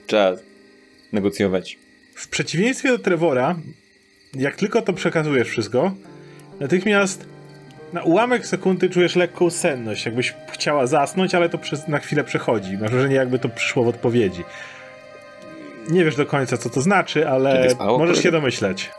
trzeba 0.07 0.37
negocjować. 1.12 1.79
W 2.15 2.29
przeciwieństwie 2.29 2.89
do 2.89 2.99
Trevora, 2.99 3.57
jak 4.35 4.57
tylko 4.57 4.83
to 4.83 4.93
przekazujesz 4.93 5.49
wszystko, 5.49 5.95
natychmiast 6.61 7.27
na 7.93 8.03
ułamek 8.03 8.47
sekundy 8.47 8.91
czujesz 8.91 9.17
lekką 9.17 9.51
senność, 9.51 10.07
jakbyś 10.07 10.35
chciała 10.53 10.87
zasnąć, 10.87 11.35
ale 11.35 11.49
to 11.49 11.59
przez, 11.59 11.89
na 11.89 11.99
chwilę 11.99 12.25
przechodzi. 12.25 12.79
Masz 12.79 12.91
wrażenie, 12.91 13.15
jakby 13.15 13.39
to 13.39 13.49
przyszło 13.49 13.85
w 13.85 13.89
odpowiedzi. 13.89 14.45
Nie 15.91 16.05
wiesz 16.05 16.17
do 16.17 16.27
końca, 16.27 16.57
co 16.57 16.71
to 16.71 16.81
znaczy, 16.81 17.29
ale 17.29 17.69
możesz 17.99 18.23
się 18.23 18.31
domyśleć. 18.31 18.91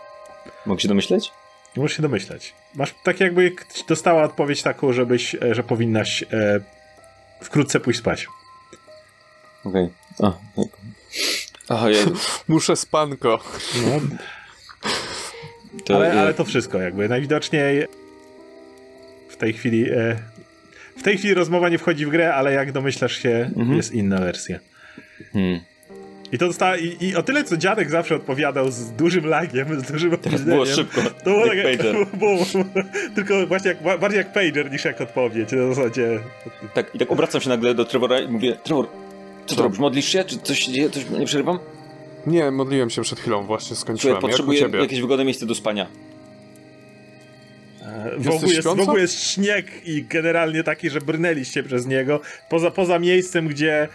Mogę 0.66 0.82
się 0.82 0.88
domyśleć? 0.88 1.32
Możesz 1.78 1.98
się 1.98 2.02
domyśleć. 2.02 2.54
Masz 2.76 2.96
tak 3.04 3.20
jakby 3.20 3.52
dostała 3.88 4.24
odpowiedź 4.24 4.64
taką, 4.64 4.94
żebyś, 4.94 5.36
e, 5.36 5.56
że 5.56 5.64
powinnaś 5.64 6.24
e, 6.24 6.60
wkrótce 7.42 7.80
pójść 7.80 8.00
spać. 8.00 8.28
Okej. 9.66 9.90
Okay. 10.18 10.34
Ojej. 11.70 12.06
Muszę 12.48 12.76
spanko. 12.76 13.40
No, 13.86 14.02
To, 15.86 15.96
ale, 15.96 16.22
ale 16.22 16.34
to 16.34 16.46
wszystko 16.46 16.78
jakby. 16.78 17.10
Najwidoczniej 17.10 17.88
w 19.30 19.38
tej 19.38 19.54
chwili 19.54 19.92
e, 19.92 20.18
w 20.98 21.04
tej 21.04 21.18
chwili 21.18 21.34
rozmowa 21.34 21.70
nie 21.70 21.78
wchodzi 21.78 22.06
w 22.06 22.10
grę, 22.10 22.34
ale 22.34 22.54
jak 22.54 22.72
domyślasz 22.72 23.18
się, 23.18 23.52
Mhm. 23.56 23.78
jest 23.78 23.92
inna 23.92 24.18
wersja. 24.18 24.60
Hmm. 25.34 25.60
I 26.32 26.38
to 26.38 26.48
została, 26.48 26.78
i, 26.78 26.98
i 27.00 27.16
o 27.16 27.24
tyle, 27.24 27.44
co 27.44 27.58
dziadek 27.58 27.90
zawsze 27.90 28.16
odpowiadał 28.16 28.72
z 28.72 28.92
dużym 28.92 29.26
lagiem, 29.26 29.80
z 29.80 29.92
dużym 29.92 30.18
Teraz 30.18 30.42
było 30.42 30.56
opóźnieniem, 30.62 30.86
szybko. 30.94 31.02
To 31.24 31.30
było 31.30 31.46
jak 31.54 31.66
takie, 31.66 31.78
pager. 31.78 31.96
było, 32.20 32.38
tylko 33.16 33.48
właśnie 33.48 33.70
jak, 33.70 33.84
ba- 33.84 33.98
bardziej 33.98 34.18
jak 34.18 34.34
pager 34.34 34.72
niż 34.72 34.86
jak 34.86 35.02
odpowiedź. 35.02 35.52
Na 35.52 35.74
zasadzie 35.74 36.20
Tak, 36.74 36.96
I 36.96 37.00
tak 37.00 37.12
obracam 37.12 37.42
się 37.42 37.50
nagle 37.50 37.74
do 37.76 37.86
Trevora 37.86 38.20
i 38.20 38.28
mówię, 38.28 38.56
Trevor, 38.64 38.88
co 39.46 39.64
robisz? 39.64 39.80
Modlisz 39.80 40.06
się? 40.06 40.24
Czy 40.24 40.38
coś 40.38 40.60
się 40.60 40.72
dzieje? 40.72 40.90
Coś 40.90 41.10
nie 41.10 41.26
przerywam? 41.26 41.60
Nie, 42.28 42.52
modliłem 42.52 42.90
się 42.90 43.02
przed 43.02 43.20
chwilą, 43.20 43.44
właśnie 43.46 43.76
skończyłem. 43.76 44.00
Słuchaj, 44.00 44.14
Jak 44.14 44.22
potrzebuję 44.32 44.60
ciebie? 44.60 44.80
jakieś 44.80 45.02
wygodne 45.02 45.26
miejsce 45.26 45.46
do 45.46 45.56
spania. 45.56 45.88
e, 47.82 48.12
wokół 48.18 48.50
jest, 48.50 48.68
wokół 48.68 48.98
jest 48.98 49.24
śnieg 49.32 49.66
i 49.86 50.04
generalnie 50.04 50.64
taki, 50.64 50.90
że 50.90 51.02
brnęliście 51.02 51.64
przez 51.64 51.86
niego. 51.88 52.20
Poza, 52.50 52.72
poza 52.72 53.00
miejscem, 53.00 53.48
gdzie 53.48 53.88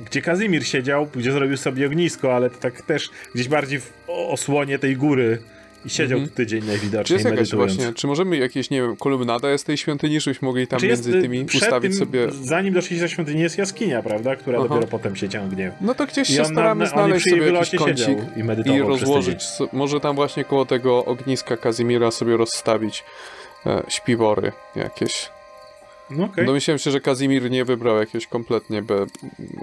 gdzie 0.00 0.22
Kazimir 0.22 0.66
siedział, 0.66 1.08
gdzie 1.14 1.32
zrobił 1.32 1.56
sobie 1.56 1.86
ognisko, 1.86 2.36
ale 2.36 2.50
to 2.50 2.56
tak 2.58 2.82
też 2.82 3.10
gdzieś 3.34 3.48
bardziej 3.48 3.80
w 3.80 3.92
osłonie 4.06 4.78
tej 4.78 4.96
góry 4.96 5.38
i 5.86 5.90
siedział 5.90 6.18
Mhm. 6.18 6.36
tydzień 6.36 6.60
Czy 6.60 6.66
najwidoczniej 6.66 7.14
jest 7.14 7.24
jakaś 7.24 7.38
medytując. 7.38 7.74
właśnie, 7.76 7.94
czy 7.94 8.06
możemy 8.06 8.36
jakieś, 8.36 8.70
nie 8.70 8.82
wiem, 8.82 8.96
kolumnada 8.96 9.50
jest 9.50 9.66
tej 9.66 9.76
świątyni, 9.76 10.20
żebyśmy 10.20 10.46
mogli 10.46 10.66
tam 10.66 10.80
Czy 10.80 10.86
między 10.88 11.18
y, 11.18 11.22
tymi 11.22 11.44
ustawić 11.54 11.90
tym, 11.90 11.98
sobie... 11.98 12.26
Zanim 12.42 12.74
doszliście 12.74 13.04
do 13.04 13.08
świątyni 13.08 13.40
jest 13.40 13.58
jaskinia, 13.58 14.02
prawda? 14.02 14.36
Która 14.36 14.58
Aha. 14.58 14.68
dopiero 14.68 14.86
potem 14.86 15.16
się 15.16 15.28
ciągnie. 15.28 15.72
No 15.80 15.94
to 15.94 16.06
gdzieś 16.06 16.30
I 16.30 16.34
się 16.34 16.44
staramy 16.44 16.84
na- 16.84 16.90
znaleźć 16.90 17.30
sobie 17.30 17.52
jakiś 17.52 17.74
kącik 17.78 18.18
i 18.36 18.70
i 18.74 18.78
rozłożyć, 18.82 19.42
so- 19.42 19.68
może 19.72 20.00
tam 20.00 20.16
właśnie 20.16 20.44
koło 20.44 20.66
tego 20.66 21.04
ogniska 21.04 21.56
Kazimira 21.56 22.10
sobie 22.10 22.36
rozstawić 22.36 23.04
e, 23.66 23.82
śpiwory 23.88 24.52
jakieś. 24.76 25.28
No 26.10 26.24
okej. 26.24 26.46
Domyślałem 26.46 26.78
się, 26.78 26.90
że 26.90 27.00
Kazimir 27.00 27.50
nie 27.50 27.64
wybrał 27.64 27.96
jakiegoś 27.96 28.26
kompletnie 28.26 28.82
be, 28.82 29.06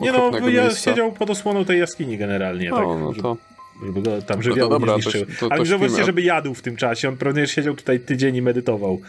Nie 0.02 0.12
no, 0.12 0.32
ja 0.50 0.64
miejsca. 0.64 0.92
siedział 0.92 1.12
pod 1.12 1.30
osłoną 1.30 1.66
tej 1.66 1.80
jaskini 1.80 2.18
generalnie, 2.18 2.74
O, 2.74 2.78
tak, 2.78 2.86
no 3.02 3.14
to 3.22 3.38
żeby 3.86 4.02
go 4.02 4.22
tam 4.22 4.38
to 4.38 4.44
żywioł 4.44 4.70
dobra, 4.70 4.96
nie 4.98 5.04
to- 5.04 5.10
zniszczył. 5.12 5.36
to- 5.40 5.48
to 5.50 5.56
Ale 5.56 5.66
zobaczcie, 5.66 6.04
żeby 6.04 6.22
jadł 6.22 6.54
w 6.54 6.62
tym 6.62 6.76
czasie. 6.76 7.10
On 7.10 7.18
pewnie 7.18 7.48
siedział 7.48 7.76
tutaj 7.76 8.00
tydzień 8.00 8.36
i 8.36 8.42
medytował. 8.42 9.02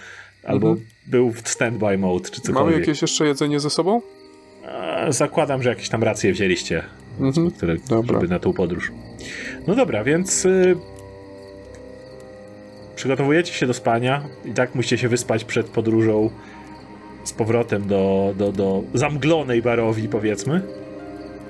Albo 0.44 0.68
Mhm. 0.68 0.86
był 1.06 1.30
w 1.32 1.48
standby 1.48 1.98
mode, 1.98 2.30
czy 2.30 2.40
Mamy 2.40 2.46
cokolwiek. 2.54 2.78
jakieś 2.80 3.02
jeszcze 3.02 3.26
jedzenie 3.26 3.60
ze 3.60 3.70
sobą? 3.70 4.00
A, 4.68 5.12
Zakładam, 5.12 5.62
że 5.62 5.68
jakieś 5.68 5.88
tam 5.88 6.02
racje 6.02 6.32
wzięliście, 6.32 6.82
Mhm. 7.20 7.50
które, 7.50 7.76
Dobra. 7.88 8.14
żeby 8.20 8.28
na 8.32 8.38
tą 8.38 8.52
podróż. 8.52 8.92
No 9.66 9.74
dobra, 9.74 10.04
więc 10.04 10.44
y, 10.46 10.76
przygotowujecie 12.96 13.52
się 13.52 13.66
do 13.66 13.74
spania 13.74 14.22
i 14.44 14.50
tak 14.52 14.74
musicie 14.74 14.98
się 14.98 15.08
wyspać 15.08 15.44
przed 15.44 15.66
podróżą 15.66 16.30
z 17.24 17.32
powrotem 17.32 17.86
do, 17.86 18.34
do, 18.36 18.52
do 18.52 18.82
zamglonej 18.94 19.62
barowi, 19.62 20.08
powiedzmy. 20.08 20.62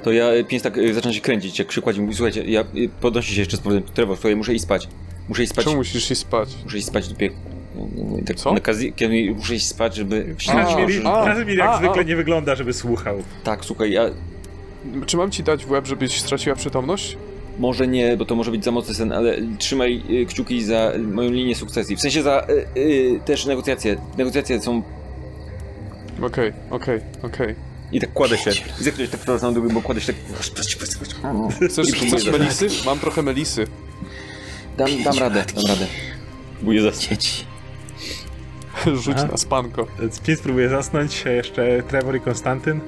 To 0.03 0.13
ja 0.13 0.33
y, 0.33 0.45
pięć 0.45 0.63
tak 0.63 0.79
y, 0.79 0.95
zaczyna 0.95 1.15
się 1.15 1.21
kręcić, 1.21 1.59
jak 1.59 1.69
przykładzi 1.69 2.01
mówi, 2.01 2.15
słuchajcie, 2.15 2.45
ja 2.45 2.61
y, 2.61 2.89
podnosi 3.01 3.35
się 3.35 3.41
jeszcze 3.41 3.57
z 3.57 3.61
powrotem, 3.61 3.89
Trevor, 3.95 4.17
słuchaj, 4.17 4.37
muszę 4.37 4.55
iść 4.55 4.65
spać. 4.65 4.89
Muszę 5.29 5.43
iść 5.43 5.53
spać, 5.53 5.65
Czemu 5.65 5.77
musisz 5.77 6.11
iść 6.11 6.21
spać? 6.21 6.49
muszę 6.65 6.79
iść 6.79 6.87
spać 6.87 7.09
dopiero. 7.09 7.35
Tak, 8.27 8.37
Co? 8.37 8.53
Na 8.53 8.59
okazji, 8.59 8.93
kiedy 8.97 9.35
muszę 9.35 9.55
iść 9.55 9.67
spać, 9.67 9.97
żeby... 9.97 10.37
Kazimir, 10.47 11.07
a, 11.07 11.25
Kazimir 11.25 11.59
jak 11.59 11.69
a, 11.69 11.79
zwykle 11.79 12.01
a. 12.01 12.05
nie 12.05 12.17
wygląda, 12.17 12.55
żeby 12.55 12.73
słuchał. 12.73 13.23
Tak, 13.45 13.65
słuchaj, 13.65 13.93
ja... 13.93 14.03
Czy 15.07 15.17
mam 15.17 15.31
ci 15.31 15.43
dać 15.43 15.65
w 15.65 15.71
łeb, 15.71 15.87
żebyś 15.87 16.21
straciła 16.21 16.57
przytomność? 16.57 17.17
Może 17.59 17.87
nie, 17.87 18.17
bo 18.17 18.25
to 18.25 18.35
może 18.35 18.51
być 18.51 18.65
za 18.65 18.71
mocny 18.71 18.95
sen, 18.95 19.13
ale 19.13 19.37
trzymaj 19.59 20.03
y, 20.11 20.27
kciuki 20.27 20.63
za 20.63 20.93
moją 21.13 21.31
linię 21.31 21.55
sukcesji. 21.55 21.97
W 21.97 22.01
sensie 22.01 22.23
za 22.23 22.47
y, 22.77 22.81
y, 22.81 23.21
też 23.25 23.47
negocjacje. 23.47 23.97
Negocjacje 24.19 24.63
są... 24.63 24.83
Okej, 26.23 26.53
okej, 26.71 27.01
okej. 27.23 27.55
I 27.93 28.01
tak 28.01 28.13
kładę 28.13 28.39
się. 28.39 28.51
I 28.81 28.85
za 28.85 28.91
chwilę 28.91 29.09
tak 29.09 29.21
wprowadzam 29.21 29.55
do 29.55 29.61
bo 29.61 29.83
kładę 29.83 30.01
się 30.01 30.13
tak... 30.13 30.23
Chcesz, 31.71 31.93
chcesz 31.93 32.27
melisy? 32.27 32.69
Mam 32.87 32.99
trochę 32.99 33.23
melisy. 33.23 33.67
Dam, 34.77 35.03
dam 35.05 35.19
radę, 35.19 35.45
dam 35.55 35.67
radę. 35.67 35.87
Próbuję 36.55 36.83
zasnąć. 36.83 37.47
Rzuć 39.03 39.17
A? 39.19 39.25
na 39.25 39.37
spanko. 39.37 39.87
Pies 40.27 40.41
próbuje 40.41 40.69
zasnąć, 40.69 41.25
jeszcze 41.25 41.83
Trevor 41.83 42.17
i 42.17 42.21
Konstantyn. 42.21 42.81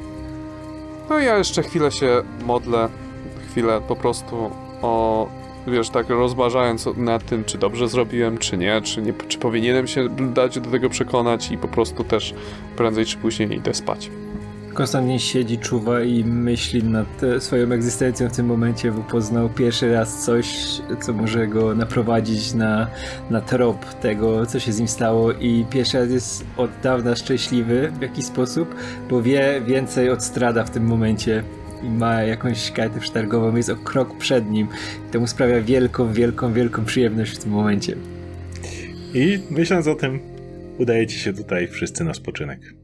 No 1.11 1.19
ja 1.19 1.39
jeszcze 1.39 1.63
chwilę 1.63 1.93
się 1.93 2.23
modlę, 2.45 2.89
chwilę 3.51 3.81
po 3.89 3.97
prostu 3.97 4.51
o, 4.83 5.29
wiesz, 5.67 5.91
tak 5.91 6.09
rozważając 6.09 6.89
nad 6.97 7.27
tym, 7.27 7.45
czy 7.45 7.59
dobrze 7.59 7.89
zrobiłem, 7.89 8.39
czy 8.39 8.57
nie, 8.57 8.81
czy, 8.83 9.03
nie, 9.03 9.13
czy 9.29 9.39
powinienem 9.39 9.87
się 9.87 10.09
dać 10.09 10.61
do 10.61 10.71
tego 10.71 10.91
przekonać 10.91 11.51
i 11.51 11.59
po 11.59 11.69
prostu 11.69 12.05
też 12.05 12.35
prędzej 12.77 13.07
czy 13.07 13.17
później 13.17 13.57
idę 13.57 13.75
spać. 13.75 14.11
Konstantin 14.75 15.19
siedzi, 15.19 15.59
czuwa 15.59 16.03
i 16.03 16.25
myśli 16.25 16.85
nad 16.85 17.23
e, 17.23 17.41
swoją 17.41 17.73
egzystencją 17.73 18.29
w 18.29 18.37
tym 18.37 18.47
momencie, 18.47 18.93
bo 18.93 19.03
poznał 19.03 19.49
pierwszy 19.49 19.93
raz 19.93 20.25
coś, 20.25 20.47
co 21.01 21.13
może 21.13 21.47
go 21.47 21.75
naprowadzić 21.75 22.55
na, 22.55 22.87
na 23.31 23.41
trop 23.41 23.95
tego, 23.95 24.47
co 24.47 24.61
się 24.61 24.73
z 24.73 24.79
nim 24.79 24.89
stało 24.89 25.33
i 25.33 25.67
pierwszy 25.71 25.99
raz 25.99 26.11
jest 26.11 26.45
od 26.57 26.71
dawna 26.83 27.17
szczęśliwy 27.17 27.93
w 27.99 28.03
jakiś 28.03 28.25
sposób, 28.25 28.75
bo 29.11 29.23
wie 29.23 29.63
więcej 29.67 30.11
od 30.11 30.25
strada 30.25 30.65
w 30.65 30.71
tym 30.71 30.87
momencie 30.87 31.45
i 31.85 31.91
ma 31.91 32.23
jakąś 32.23 32.71
kartę 32.71 33.01
przetargową, 33.01 33.57
jest 33.57 33.71
o 33.71 33.77
krok 33.77 34.19
przed 34.19 34.51
nim. 34.51 34.69
To 35.13 35.21
mu 35.21 35.27
sprawia 35.27 35.61
wielką, 35.61 36.13
wielką, 36.13 36.53
wielką 36.53 36.85
przyjemność 36.85 37.37
w 37.37 37.39
tym 37.39 37.53
momencie. 37.53 37.97
I 39.15 39.39
myśląc 39.51 39.87
o 39.87 39.95
tym, 39.95 40.21
udajecie 40.79 41.19
się 41.19 41.33
tutaj 41.33 41.69
wszyscy 41.69 42.05
na 42.05 42.15
spoczynek. 42.15 42.84